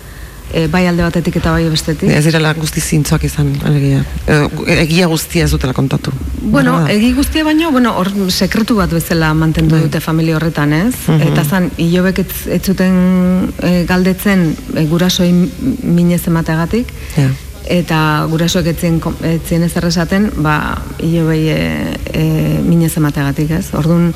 E, 0.54 0.66
bai 0.70 0.84
alde 0.86 1.02
batetik 1.02 1.36
eta 1.40 1.52
bai 1.54 1.66
bestetik. 1.68 2.10
Ez 2.14 2.24
direla 2.26 2.52
guzti 2.56 2.80
zintzoak 2.80 3.26
izan, 3.26 3.50
alegia. 3.66 4.04
Edo, 4.26 4.64
egia 4.76 5.08
guztia 5.10 5.48
ez 5.48 5.52
dutela 5.52 5.74
kontatu. 5.76 6.14
Bueno, 6.40 6.76
egi 6.90 7.12
guztia 7.16 7.44
baino, 7.44 7.70
bueno, 7.74 7.94
hor 7.98 8.12
sekretu 8.30 8.76
bat 8.78 8.92
bezala 8.94 9.32
mantendu 9.34 9.80
dute 9.82 10.00
familia 10.04 10.36
horretan, 10.38 10.72
ez? 10.72 10.94
Mhm. 11.08 11.32
Eta 11.32 11.44
zan, 11.44 11.70
hilobek 11.76 12.22
ez, 12.24 12.28
ez 12.58 12.62
zuten 12.62 13.00
e, 13.58 13.74
galdetzen 13.88 14.46
e, 14.74 14.86
gurasoi 14.90 15.32
minez 15.82 16.22
emateagatik, 16.30 16.92
Ja. 17.14 17.28
Eta 17.70 17.98
gurasoek 18.28 18.66
etzien, 18.74 19.00
etzien 19.24 19.62
ez 19.64 19.72
esaten, 19.76 20.30
ba, 20.44 20.82
hilobei 20.98 21.48
e, 21.48 21.60
e, 22.12 22.24
minez 22.64 22.92
emateagatik, 22.96 23.50
ez? 23.56 23.72
Orduan, 23.74 24.12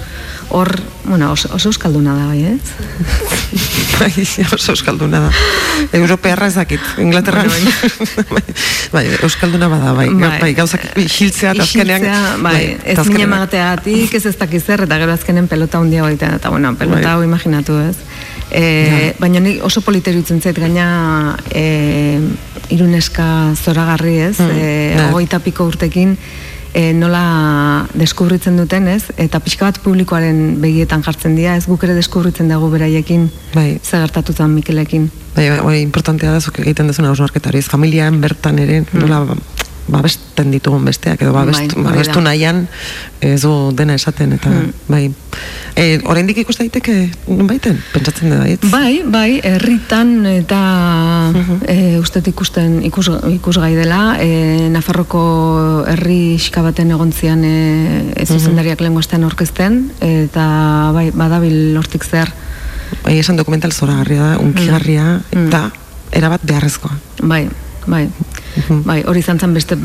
hor, 0.51 0.71
bueno, 1.05 1.33
oso, 1.33 1.49
oso 1.55 1.71
euskalduna 1.71 2.15
da, 2.15 2.27
bai, 2.29 2.45
ez? 2.45 2.61
bai, 4.01 4.13
oso 4.53 4.73
euskalduna 4.73 5.21
da. 5.27 5.33
Europearra 5.97 6.49
ez 6.49 6.55
dakit, 6.55 6.81
Inglaterra. 6.99 7.45
bai, 7.49 8.43
bai, 8.97 9.05
euskalduna 9.23 9.69
bada, 9.69 9.93
bai. 9.97 10.09
Bai. 10.13 10.35
Bai, 10.41 10.53
gauzak 10.59 10.85
hiltzea 10.97 11.55
eta 11.57 11.65
azkenean... 11.65 12.05
Isiltzea, 12.05 12.37
bai, 12.45 12.63
ez 12.85 13.07
mine 13.09 13.31
magateagatik, 13.33 14.15
ez 14.15 14.27
ez 14.27 14.37
dakiz 14.37 14.65
eta 14.69 15.01
gero 15.01 15.13
azkenen 15.15 15.49
pelota 15.49 15.81
hundia 15.81 16.05
baita, 16.05 16.35
eta 16.37 16.53
bueno, 16.53 16.75
pelota 16.77 17.01
Bai. 17.01 17.15
hau 17.15 17.23
imaginatu 17.25 17.81
ez. 17.89 17.97
E, 18.51 19.15
Baina 19.21 19.41
nik 19.41 19.63
oso 19.65 19.81
politeru 19.85 20.23
itzen 20.23 20.41
zait 20.41 20.57
gaina 20.59 21.37
e, 21.53 22.19
iruneska 22.71 23.55
zoragarri 23.57 24.19
ez, 24.29 24.39
Mm, 24.39 24.51
e, 24.57 24.95
ja. 24.97 25.39
piko 25.39 25.67
urtekin, 25.67 26.17
e, 26.75 26.93
nola 26.93 27.87
deskubritzen 27.95 28.57
duten 28.57 28.89
ez, 28.89 29.05
eta 29.17 29.41
pixka 29.41 29.67
bat 29.67 29.81
publikoaren 29.85 30.61
begietan 30.61 31.03
jartzen 31.03 31.37
dira, 31.37 31.57
ez? 31.57 31.67
Guk 31.67 31.83
ere 31.85 31.95
deskubritzen 31.95 32.49
dugu 32.49 32.71
beraiekin, 32.71 33.31
Bai. 33.55 33.81
zer 33.83 34.01
gertatutan 34.01 34.51
Mikelekin. 34.55 35.11
Bai, 35.35 35.49
bai, 35.51 35.61
bai, 35.61 35.81
importantea 35.83 36.33
da 36.33 36.41
zuk 36.41 36.59
egiten 36.61 36.87
duzuna 36.91 37.09
hausnarketa 37.09 37.49
hori, 37.51 37.59
ez 37.59 37.69
familian 37.69 38.21
bertan 38.21 38.59
ere, 38.59 38.85
nola 38.93 39.25
babesten 39.89 40.51
ditugun 40.53 40.85
besteak, 40.85 41.23
edo 41.23 41.33
babestu, 41.33 41.79
Mm. 41.79 41.85
Bai, 41.85 41.93
babestu 41.93 42.21
nahian 42.21 42.69
ez 43.21 43.41
du 43.43 43.73
dena 43.75 43.95
esaten, 43.95 44.33
eta 44.33 44.49
Mm. 44.49 44.73
bai. 44.89 45.11
E, 45.77 46.01
oraindik 46.05 46.39
ikus 46.39 46.57
daiteke, 46.59 47.11
baiten, 47.27 47.79
pentsatzen 47.93 48.31
da, 48.31 48.47
ez? 48.49 48.59
Bai, 48.71 49.03
bai, 49.07 49.41
herritan 49.43 50.27
eta 50.27 51.33
e, 51.67 51.99
ustet 51.99 52.27
ikusten 52.29 52.83
ikus, 52.85 53.11
ikusgai 53.31 53.75
dela, 53.77 54.17
e, 54.21 54.69
Nafarroko 54.71 55.85
herri 55.87 56.35
iska 56.35 56.63
baten 56.63 56.91
egon 56.91 57.13
zian 57.13 57.45
e, 57.45 58.13
e, 58.17 58.27
zuzendariak 58.27 58.81
lehen 58.81 58.99
astean 58.99 59.25
orkesten, 59.25 59.91
eta 60.01 60.91
bai, 60.95 61.11
badabil 61.15 61.77
hortik 61.79 62.05
zer. 62.05 62.33
Bai, 63.05 63.19
esan 63.19 63.37
dokumental 63.37 63.73
zoragarria 63.73 64.23
da, 64.23 64.39
unkigarria, 64.39 65.21
eta 65.33 65.71
erabat 66.13 66.41
beharrezkoa. 66.43 66.95
Bai, 67.23 67.49
bai. 67.89 68.09
Bai, 68.85 69.03
hori 69.07 69.21
izan 69.23 69.39
zen 69.39 69.53
beste 69.55 69.77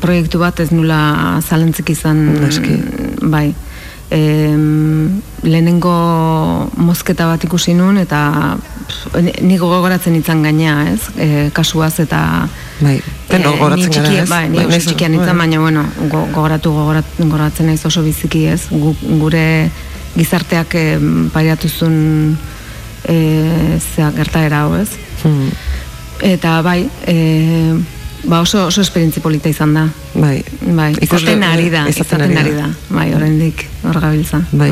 proiektu 0.00 0.38
bat 0.40 0.60
ez 0.60 0.70
nula 0.72 1.40
zalantzik 1.46 1.90
izan 1.90 2.24
Noski. 2.40 2.76
bai. 3.22 3.54
Em, 4.10 5.20
lehenengo 5.42 5.90
mozketa 6.78 7.26
bat 7.26 7.42
ikusi 7.44 7.74
nun 7.74 7.98
eta 7.98 8.56
ni- 9.42 9.58
gogoratzen 9.58 10.14
itzan 10.14 10.42
gainea, 10.46 10.76
ez? 10.92 11.08
E, 11.18 11.50
kasuaz 11.52 11.98
eta 12.00 12.20
Bai, 12.80 13.00
Eh, 13.30 13.42
gogoratzen 13.42 13.90
ni 13.90 13.96
gara, 13.96 14.22
ez? 14.22 14.28
Bai, 14.28 14.48
ni 14.48 14.58
Bai, 14.58 14.66
naiz- 14.68 14.86
txikian 14.86 15.10
nintzen, 15.10 15.36
bai. 15.36 15.46
baina, 15.48 15.58
bueno, 15.60 15.84
go, 16.10 16.26
gogoratu 16.32 16.70
gogorat, 16.70 17.04
gogoratzen 17.18 17.66
naiz 17.66 17.84
oso 17.86 18.02
biziki, 18.02 18.44
ez? 18.46 18.68
Gu, 18.70 18.94
gure 19.18 19.70
gizarteak 20.16 20.74
eh, 20.74 20.98
pairatuzun 21.32 22.36
eh, 23.08 23.78
zea 23.94 24.12
gertaera 24.12 24.62
hau, 24.62 24.74
ez? 24.76 24.88
Hmm. 25.24 25.50
Eta 26.22 26.60
bai, 26.62 26.88
eh, 27.06 27.74
ba 28.24 28.40
oso, 28.40 28.66
oso 28.66 28.80
esperientzi 28.80 29.20
polita 29.20 29.48
izan 29.48 29.74
da. 29.74 29.86
Bai. 30.14 30.40
Bai, 30.60 30.90
izaten 31.00 31.44
ari 31.46 31.68
da, 31.70 31.84
izaten 31.88 32.22
izaten, 32.22 32.24
ari 32.24 32.38
ari 32.40 32.54
da. 32.56 32.70
Bai, 32.88 33.06
oraindik 33.14 33.66
hor 33.84 34.00
gabiltza. 34.00 34.40
Bai. 34.52 34.70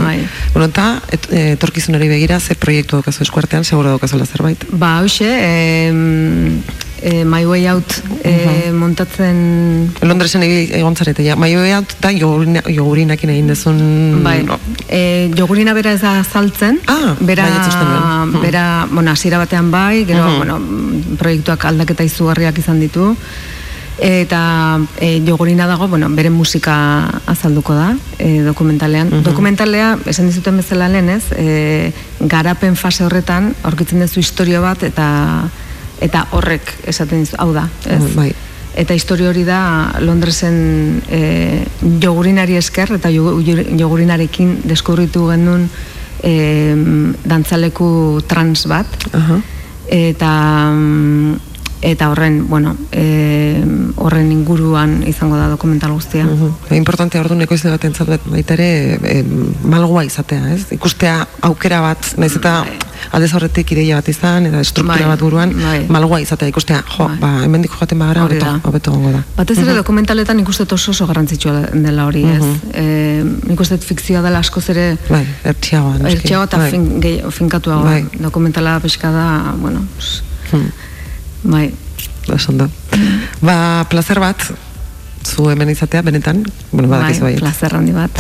Bueno, 0.53 0.69
eta 0.69 0.87
et, 1.13 1.29
e, 1.31 1.45
etorkizunari 1.55 2.09
begira, 2.11 2.41
ze 2.41 2.57
proiektu 2.59 2.99
daukazu 2.99 3.23
eskuartean, 3.23 3.65
seguro 3.65 3.95
daukazula 3.95 4.27
zerbait. 4.27 4.65
Ba, 4.73 4.97
hoxe, 5.03 5.29
em, 5.29 6.63
e, 7.05 7.25
My 7.25 7.45
Way 7.45 7.69
Out 7.69 7.93
e, 8.25 8.73
montatzen... 8.73 9.93
Londresen 10.01 10.43
egon 10.49 10.97
zarete, 10.97 11.23
ja. 11.23 11.37
Maio 11.37 11.61
out 11.77 11.93
da 12.01 12.09
jogurina, 12.17 12.63
jogurinakin 12.65 13.35
egin 13.35 13.51
dezun... 13.53 13.81
Bai, 14.25 14.39
e, 14.89 15.31
jogurina 15.37 15.75
bera 15.77 15.93
ez 15.93 16.01
da 16.01 16.17
azaltzen, 16.23 16.81
ah, 16.89 17.13
bera, 17.21 17.45
bai, 17.45 17.59
ez 17.61 17.67
uste 17.69 17.83
nuen. 17.85 18.31
Mhm. 18.31 18.41
bera, 18.41 18.65
bueno, 18.91 19.11
hasiera 19.13 19.39
batean 19.39 19.71
bai, 19.71 20.07
gero, 20.09 20.25
Mhm. 20.25 20.39
bueno, 20.39 20.61
proiektuak 21.21 21.67
aldaketa 21.69 22.07
izugarriak 22.09 22.57
izan 22.59 22.81
ditu, 22.81 23.11
eta 24.01 24.81
e, 24.97 25.21
jogurina 25.27 25.67
dago, 25.69 25.87
bueno, 25.89 26.09
bere 26.09 26.31
musika 26.31 27.21
azalduko 27.27 27.77
da, 27.77 27.91
e, 28.19 28.41
dokumentalean. 28.49 29.11
Mhm. 29.11 29.23
Dokumentalea, 29.29 29.99
esan 30.07 30.33
dizuten 30.33 30.57
bezala 30.57 30.89
lehen 30.89 31.11
ez, 31.11 31.25
e, 31.37 31.93
garapen 32.21 32.81
fase 32.81 33.05
horretan, 33.05 33.53
aurkitzen 33.63 34.01
duzu 34.01 34.25
historio 34.25 34.65
bat, 34.65 34.83
eta 34.83 35.51
eta 36.01 36.27
horrek 36.33 36.75
esaten 36.91 37.25
dizu, 37.25 37.37
hau 37.39 37.53
da, 37.55 37.69
ez? 37.87 38.03
Bai. 38.17 38.33
Eta 38.75 38.95
historio 38.95 39.29
hori 39.31 39.45
da 39.47 39.95
Londresen 40.03 41.03
e, 41.07 41.21
jogurinari 42.03 42.57
esker 42.59 42.97
eta 42.97 43.11
jogu- 43.15 43.39
jogurinarekin 43.79 44.57
deskubritu 44.67 45.29
genuen 45.31 45.69
e, 46.23 46.75
dantzaleku 47.25 48.23
trans 48.27 48.67
bat. 48.67 48.87
Eta 49.87 50.31
mm, 50.75 51.35
eta 51.54 51.54
horren, 51.93 52.49
bueno, 52.49 52.77
e, 52.93 53.63
horren 53.97 54.33
inguruan 54.33 55.03
izango 55.07 55.37
da 55.37 55.49
dokumental 55.49 55.93
guztia. 55.93 56.25
Uh 56.27 56.53
Importante 56.75 57.19
ordu 57.21 57.37
ekoizle 57.45 57.71
bat 57.71 57.85
entzat 57.85 58.09
baita 58.27 58.55
ere 58.57 58.99
e, 59.03 59.23
malgoa 59.65 60.05
izatea, 60.05 60.55
ez? 60.55 60.67
Ikustea 60.73 61.27
aukera 61.43 61.81
bat, 61.85 62.15
naiz 62.17 62.35
eta 62.37 62.65
aldez 63.13 63.33
horretik 63.35 63.73
ideia 63.73 63.97
bat 64.01 64.09
izan, 64.09 64.47
eta 64.47 64.63
struktura 64.65 65.05
Bai, 65.05 65.11
bat 65.13 65.21
buruan, 65.21 65.53
bai. 65.61 65.85
malgoa 65.93 66.21
izatea, 66.25 66.49
ikustea, 66.49 66.83
jo, 66.97 67.09
ba, 67.21 67.43
hemendik 67.45 67.71
joaten 67.77 67.99
bagara, 67.99 68.25
hobeto, 68.25 68.55
hobeto 68.65 68.93
gongo 68.93 69.13
da. 69.13 69.23
Batez 69.37 69.59
ere 69.59 69.73
Mhm. 69.73 69.77
dokumentaletan 69.83 70.37
nik 70.37 70.49
uste 70.49 70.65
dut 70.65 70.73
oso 70.73 70.91
oso 70.93 71.07
garrantzitsua 71.07 71.69
dela 71.75 72.07
hori, 72.07 72.25
ez? 72.25 72.43
E, 72.73 73.25
nik 73.49 73.61
uste 73.61 73.77
dut 73.77 73.85
fikzioa 73.85 74.23
dela 74.23 74.39
askoz 74.39 74.69
ere 74.71 74.97
Bai, 75.11 75.27
ertxiagoa, 75.45 75.99
noski. 75.99 76.17
ertxiago 76.17 76.45
eta 76.45 76.57
Bai. 76.59 76.71
fin, 76.71 77.01
gehi-. 77.01 77.23
Bai. 77.85 78.07
Dokumentala 78.21 78.81
pixka 78.81 79.11
da, 79.11 79.55
bueno, 79.61 79.81
pss, 79.99 80.23
Hmm. 80.53 80.69
Bai. 81.45 81.69
Oso 82.33 82.53
ondo. 82.53 82.69
Ba, 83.45 83.85
placer 83.91 84.19
bat, 84.21 84.41
zu 85.25 85.49
hemen 85.51 85.71
izatea, 85.73 86.03
benetan, 86.03 86.43
bueno, 86.73 86.89
badakizu 86.89 87.25
bai, 87.27 87.33
bai. 87.35 87.41
plazer 87.41 87.75
handi 87.77 87.93
bat. 87.93 88.11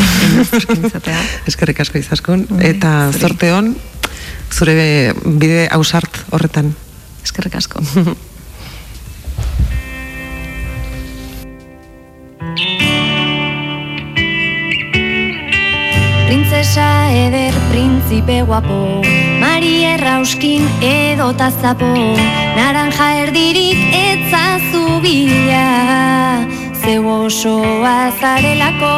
izatea. 0.76 1.18
Eskerrik 1.50 1.80
asko 1.84 1.98
izaskun, 2.00 2.46
Bai, 2.50 2.70
eta 2.74 2.94
zuri. 3.12 3.20
zorte 3.24 3.52
hon, 3.52 3.72
zure 4.52 4.76
bide 5.24 5.66
ausart 5.72 6.20
horretan. 6.32 6.74
Eskerrik 7.24 7.56
asko. 7.60 7.80
Printzesa 16.26 16.88
eder, 17.12 17.54
printzipe 17.70 18.42
guapo 18.42 19.02
Mari 19.64 19.84
errauskin 19.96 20.64
edo 20.84 21.32
tazapo 21.32 21.88
Naranja 22.52 23.06
erdirik 23.22 23.78
etzazu 23.96 25.00
bila. 25.00 26.44
Zeu 26.84 27.08
osoa 27.08 28.12
zarelako. 28.20 28.92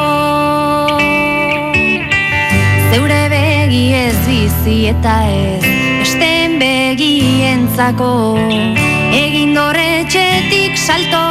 Zeure 2.90 3.20
begi 3.30 3.84
ez 3.94 4.18
bizi 4.26 4.76
eta 4.90 5.14
ez 5.30 5.62
Besteen 6.02 6.58
begientzako. 6.58 8.10
Egin 9.22 9.54
dorretxetik 9.54 10.74
salto 10.74 11.26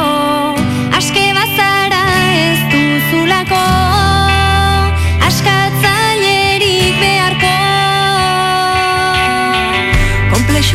Aske 0.96 1.26
bazara 1.36 2.04
ez 2.40 2.60
duzulako. 2.72 3.64
Askatzailerik 5.28 6.96
beharko 7.04 7.75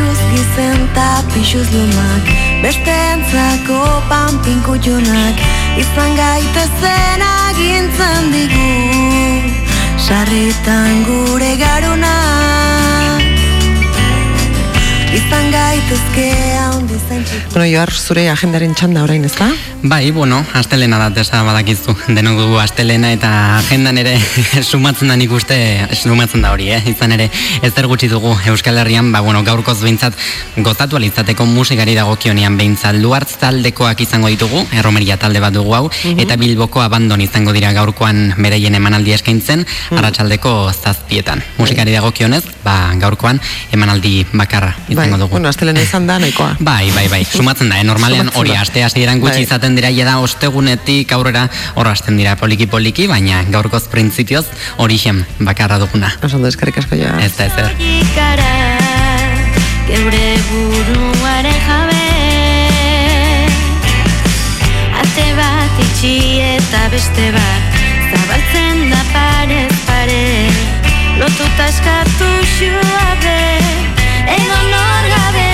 Komplexuz 0.01 0.21
gizen 0.33 0.87
ta 0.95 1.21
pixuz 1.33 1.67
lumak 1.73 2.25
Beste 2.63 2.93
entzako 3.13 3.81
panpinkutunak 4.09 5.35
Izan 5.77 6.15
gaitezen 6.17 7.21
agintzen 7.21 8.31
digu 8.33 8.71
Sarritan 10.07 11.03
gure 11.05 11.55
garuna 11.61 12.15
Izan 15.22 15.52
gaitezke 15.53 16.31
Bueno, 17.53 17.65
Joar, 17.68 17.91
zure 17.91 18.23
agendaren 18.31 18.73
txanda 18.77 19.03
orain, 19.03 19.23
ez 19.27 19.34
da? 19.35 19.49
Bai, 19.84 20.11
bueno, 20.15 20.39
astelena 20.56 20.98
da 21.02 21.10
tesa 21.14 21.41
badakizu. 21.43 21.93
Denok 22.15 22.38
dugu 22.39 22.57
astelena 22.61 23.11
eta 23.14 23.30
agendan 23.57 23.99
ere 24.02 24.14
sumatzen 24.69 25.11
da 25.11 25.18
nik 25.19 25.34
uste, 25.35 25.57
sumatzen 25.98 26.45
da 26.45 26.53
hori, 26.56 26.69
eh? 26.72 26.80
Izan 26.93 27.14
ere, 27.18 27.27
ez 27.61 27.72
gutxi 27.91 28.07
dugu 28.10 28.31
Euskal 28.48 28.80
Herrian, 28.81 29.11
ba, 29.11 29.19
bueno, 29.22 29.43
gaurkoz 29.43 29.77
behintzat 29.81 30.15
gozatu 30.57 30.98
alizateko 30.98 31.45
musikari 31.45 31.95
dagokionean 31.98 32.57
behintzat 32.57 32.95
luartz 33.02 33.35
taldekoak 33.41 34.02
izango 34.02 34.31
ditugu, 34.31 34.64
erromeria 34.72 35.18
talde 35.18 35.43
bat 35.43 35.53
dugu 35.53 35.76
hau, 35.76 35.84
eta 36.15 36.39
bilboko 36.39 36.81
abandon 36.81 37.22
izango 37.22 37.53
dira 37.53 37.73
gaurkoan 37.76 38.34
beraien 38.39 38.80
emanaldi 38.80 39.18
eskaintzen, 39.18 39.65
arratsaldeko 39.91 40.56
zazpietan. 40.72 41.43
Musikari 41.60 41.93
dagokionez, 41.98 42.43
ba, 42.64 42.93
gaurkoan 43.02 43.41
emanaldi 43.76 44.26
bakarra 44.34 44.72
Bai, 44.95 45.10
izango 45.11 45.25
dugu. 45.25 45.31
bueno, 45.31 45.49
astelena 45.49 45.81
izan 45.81 46.07
da, 46.07 46.19
nahikoa. 46.19 46.55
Bai, 46.71 46.91
bai, 46.91 47.07
bai, 47.09 47.25
sumatzen 47.25 47.69
da, 47.69 47.79
eh? 47.79 47.83
normalean 47.83 48.31
hori 48.35 48.53
da. 48.53 48.61
aste 48.61 48.83
hasieran 48.83 49.19
gutxi 49.19 49.41
Bai. 49.41 49.43
izaten 49.43 49.75
dira 49.75 49.91
jada 49.91 50.19
ostegunetik 50.19 51.11
aurrera 51.11 51.49
hor 51.75 51.88
hasten 51.88 52.17
dira 52.17 52.35
poliki 52.35 52.67
poliki, 52.67 53.07
baina 53.07 53.43
gaurkoz 53.49 53.88
printzipioz 53.91 54.45
horixen 54.77 55.25
bakarra 55.39 55.79
duguna. 55.79 56.13
Oso 56.23 56.38
ondo, 56.38 56.47
eskerrik 56.47 56.77
asko 56.77 56.95
ja. 56.95 57.17
Ez 57.19 57.35
da 57.38 57.45
ezer. 57.45 57.71
Geure 59.91 60.27
buruaren 60.47 61.57
jabe 61.65 62.05
Ate 65.01 65.25
bat 65.35 65.81
itxi 65.83 66.13
eta 66.53 66.85
beste 66.93 67.27
bat 67.35 67.81
Zabaltzen 68.13 68.85
da 68.93 69.01
parez 69.11 69.73
pare 69.89 70.23
Lotuta 71.19 71.67
eskatu 71.67 72.31
xuabe 72.55 73.90
Egon 74.35 74.65
nor 74.73 75.03
gabe 75.13 75.50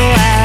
so 0.00 0.06
I 0.06 0.39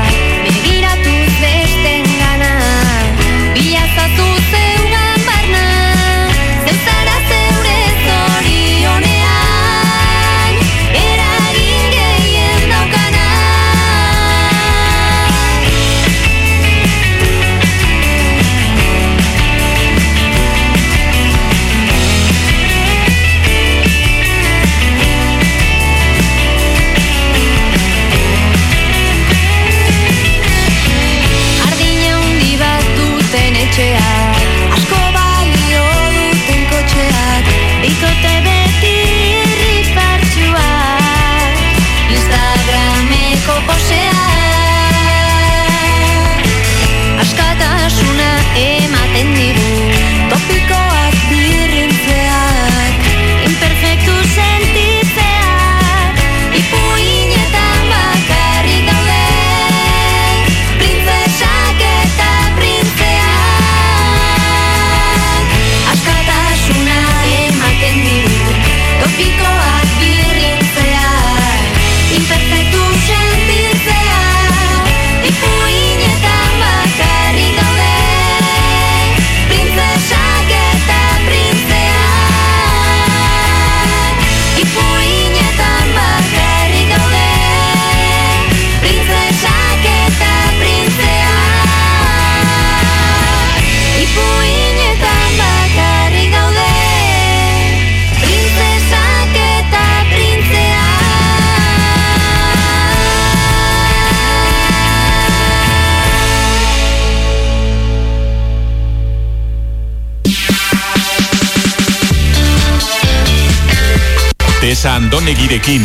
Andonegirekin. 115.25 115.81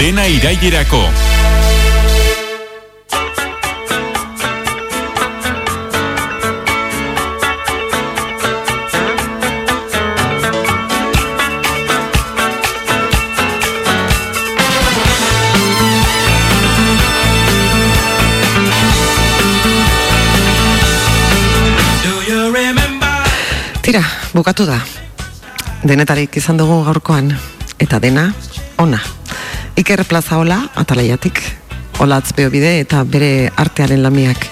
Dena 0.00 0.24
irailerako. 0.26 1.04
Tira, 23.82 24.00
bukatu 24.32 24.64
da. 24.64 24.95
Denetarik 25.86 26.34
izan 26.40 26.56
dugu 26.58 26.80
gaurkoan. 26.82 27.28
Eta 27.78 28.00
dena, 28.02 28.24
ona. 28.82 28.98
Iker 29.78 30.02
Plazaola, 30.08 30.58
atalaiatik. 30.74 31.38
Olatz 32.02 32.32
bide 32.34 32.80
eta 32.80 33.04
bere 33.04 33.52
artearen 33.54 34.02
lamiak. 34.02 34.48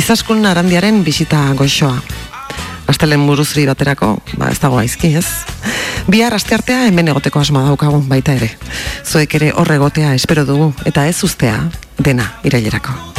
Izaskun 0.00 0.42
arandiaren 0.50 1.04
bisita 1.06 1.46
goixoa. 1.54 1.94
Astelen 2.90 3.22
buruzri 3.26 3.68
baterako, 3.70 4.18
ba 4.36 4.50
ez 4.50 4.58
dago 4.58 4.82
aizki, 4.82 5.14
ez? 5.14 5.26
Bihar 6.10 6.34
asteartea 6.34 6.88
hemen 6.88 7.08
egoteko 7.08 7.40
asma 7.40 7.62
daukagun 7.70 8.08
baita 8.10 8.34
ere. 8.34 8.50
Zuek 9.06 9.38
ere 9.38 9.54
horregotea 9.54 10.14
espero 10.18 10.44
dugu, 10.44 10.72
eta 10.84 11.06
ez 11.06 11.22
ustea 11.22 11.68
dena 12.02 12.32
irailerako. 12.42 13.13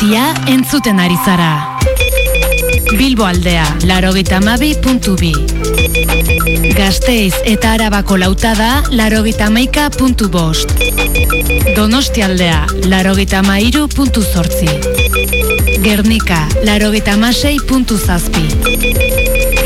Irratia 0.00 0.34
entzuten 0.48 0.98
ari 0.98 1.16
zara. 1.24 1.78
Bilbo 2.96 3.24
aldea, 3.24 3.64
larogita 3.84 4.40
mabi 4.40 4.74
puntu 4.74 5.14
bi. 5.16 5.32
Gasteiz 6.74 7.34
eta 7.44 7.72
arabako 7.74 8.16
lautada, 8.16 8.82
larogita 8.90 9.50
maika 9.50 9.90
puntu 9.90 10.28
bost. 10.28 10.72
Donosti 11.76 12.22
aldea, 12.22 12.66
larogita 12.88 13.42
zortzi. 14.22 14.68
Gernika, 15.82 16.48
larogita 16.64 17.16
masei 17.16 17.58
puntu 17.60 17.98
zazpi. 17.98 18.46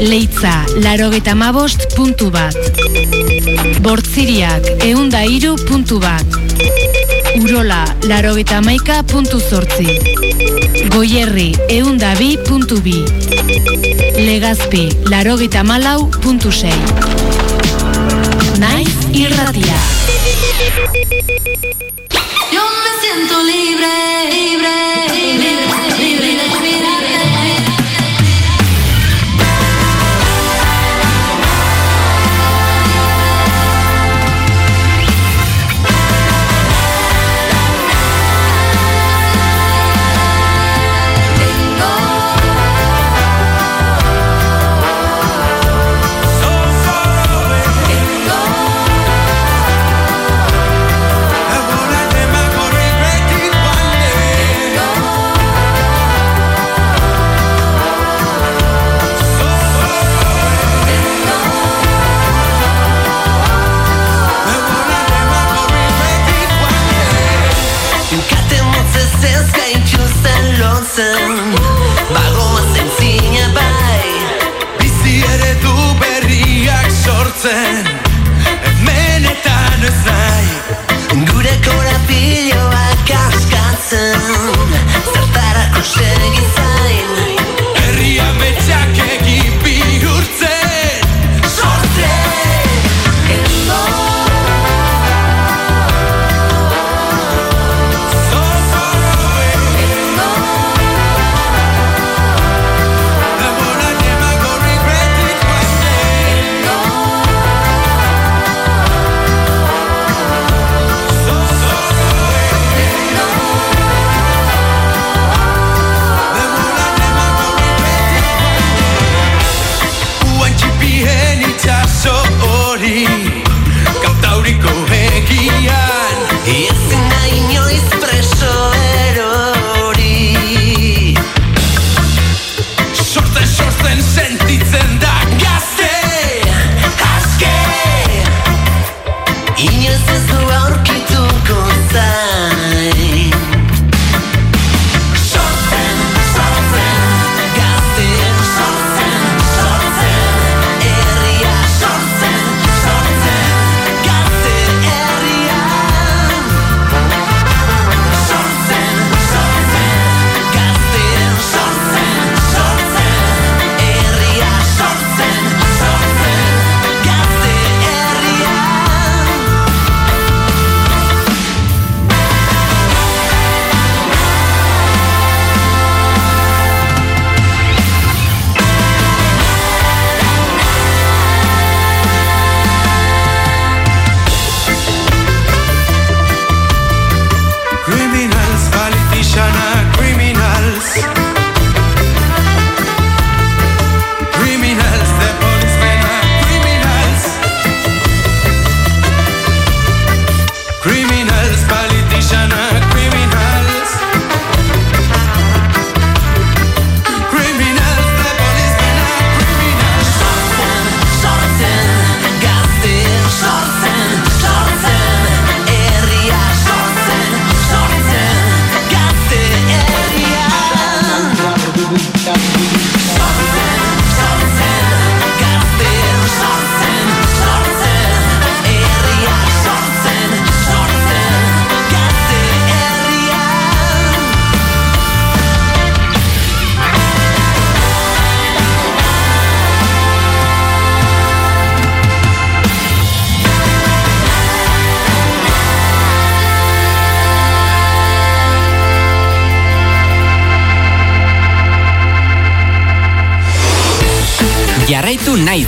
Leitza, 0.00 0.64
larogita 0.82 1.34
mabost 1.34 1.94
puntu 1.94 2.30
bat. 2.30 2.56
Bortziriak, 3.80 4.82
eunda 4.82 5.24
iru 5.24 5.56
puntu 5.68 6.00
bat. 6.00 6.43
Urola, 7.34 7.84
larogita 8.06 8.60
maika 8.62 9.02
puntu 9.02 9.40
zortzi. 9.40 9.98
Goierri, 10.94 11.48
eunda 11.68 12.14
bi 12.18 12.36
puntu 12.46 12.80
bi. 12.80 12.94
Legazpi, 14.16 14.88
larogita 15.10 15.64
malau 15.64 16.06
puntu 16.22 16.52
sei. 16.52 16.78
Naiz 18.62 18.94
irratia. 19.12 19.78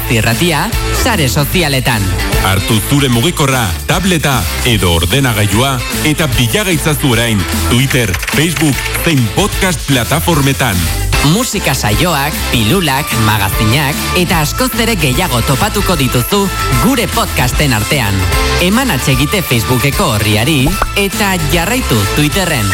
Naiz 0.07 0.19
irratia, 0.19 0.71
sare 1.03 1.27
sozialetan. 1.29 2.03
Hartu 2.47 2.77
zure 2.89 3.09
mugikorra, 3.11 3.65
tableta 3.89 4.37
edo 4.65 4.93
ordenagailua 4.95 5.81
eta 6.07 6.29
bilagaitzazu 6.31 7.11
orain 7.11 7.41
Twitter, 7.71 8.13
Facebook 8.37 8.77
zein 9.05 9.19
podcast 9.35 9.83
plataformetan. 9.89 10.77
Musika 11.33 11.75
saioak, 11.75 12.35
pilulak, 12.53 13.11
magazinak 13.27 13.97
eta 14.17 14.45
askoz 14.45 14.71
ere 14.79 14.95
gehiago 14.95 15.43
topatuko 15.43 15.97
dituzu 15.99 16.45
gure 16.85 17.09
podcasten 17.09 17.75
artean. 17.75 18.15
Eman 18.63 18.95
atsegite 18.95 19.43
Facebookeko 19.43 20.13
horriari 20.15 20.69
eta 20.95 21.35
jarraitu 21.51 21.99
Twitterren. 22.15 22.71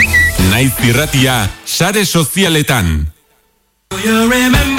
Naiz 0.51 0.75
irratia, 0.85 1.47
sare 1.65 2.05
sozialetan. 2.05 3.09
You 4.05 4.29
remember 4.29 4.72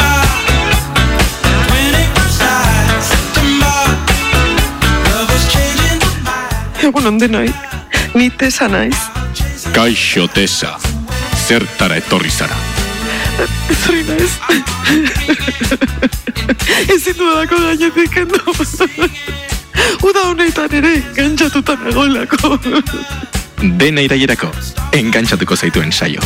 Egun 6.94 7.08
onde 7.10 7.26
nahi, 7.26 7.50
ni 8.14 8.30
tesa 8.30 8.68
naiz. 8.70 8.98
Kaixo 9.74 10.28
Tesa, 10.30 10.76
zertara 11.48 11.96
etorri 11.98 12.30
zara. 12.30 12.54
Ez 13.74 13.78
hori 13.88 14.04
naiz. 14.06 14.36
Ezin 16.94 17.18
dudalako 17.18 17.58
gainetik 17.64 18.14
kendu. 18.14 18.38
Uda 20.06 20.28
honetan 20.30 20.78
ere, 20.84 20.94
gantxatutan 21.18 21.90
egolako. 21.96 22.54
Dena 23.82 24.06
irailerako, 24.06 24.54
engantzatuko 24.94 25.58
zaituen 25.58 25.90
saio. 25.90 26.22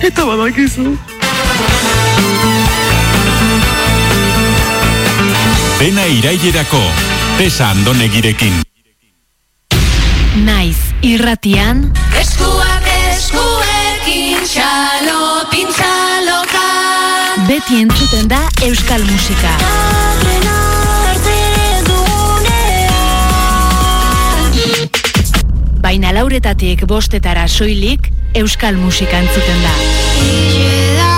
Eta 0.00 0.24
badakizu. 0.24 0.96
Dena 5.84 6.08
irailerako, 6.16 6.86
Tesa 7.36 7.74
Andonegirekin. 7.76 8.62
Irratian 11.02 11.88
Eskuak 12.14 12.84
eskuekin 12.86 14.44
txalo 14.46 15.42
pintxaloka 15.50 16.66
beti 17.48 17.80
entzuten 17.82 18.28
da 18.30 18.38
euskal 18.62 19.02
musika. 19.08 19.56
Baina 25.82 26.14
lauretatik 26.14 26.86
bostetara 26.86 27.48
soilik 27.50 28.06
euskal 28.38 28.78
musika 28.78 29.18
entzuten 29.18 29.66
da. 29.66 31.11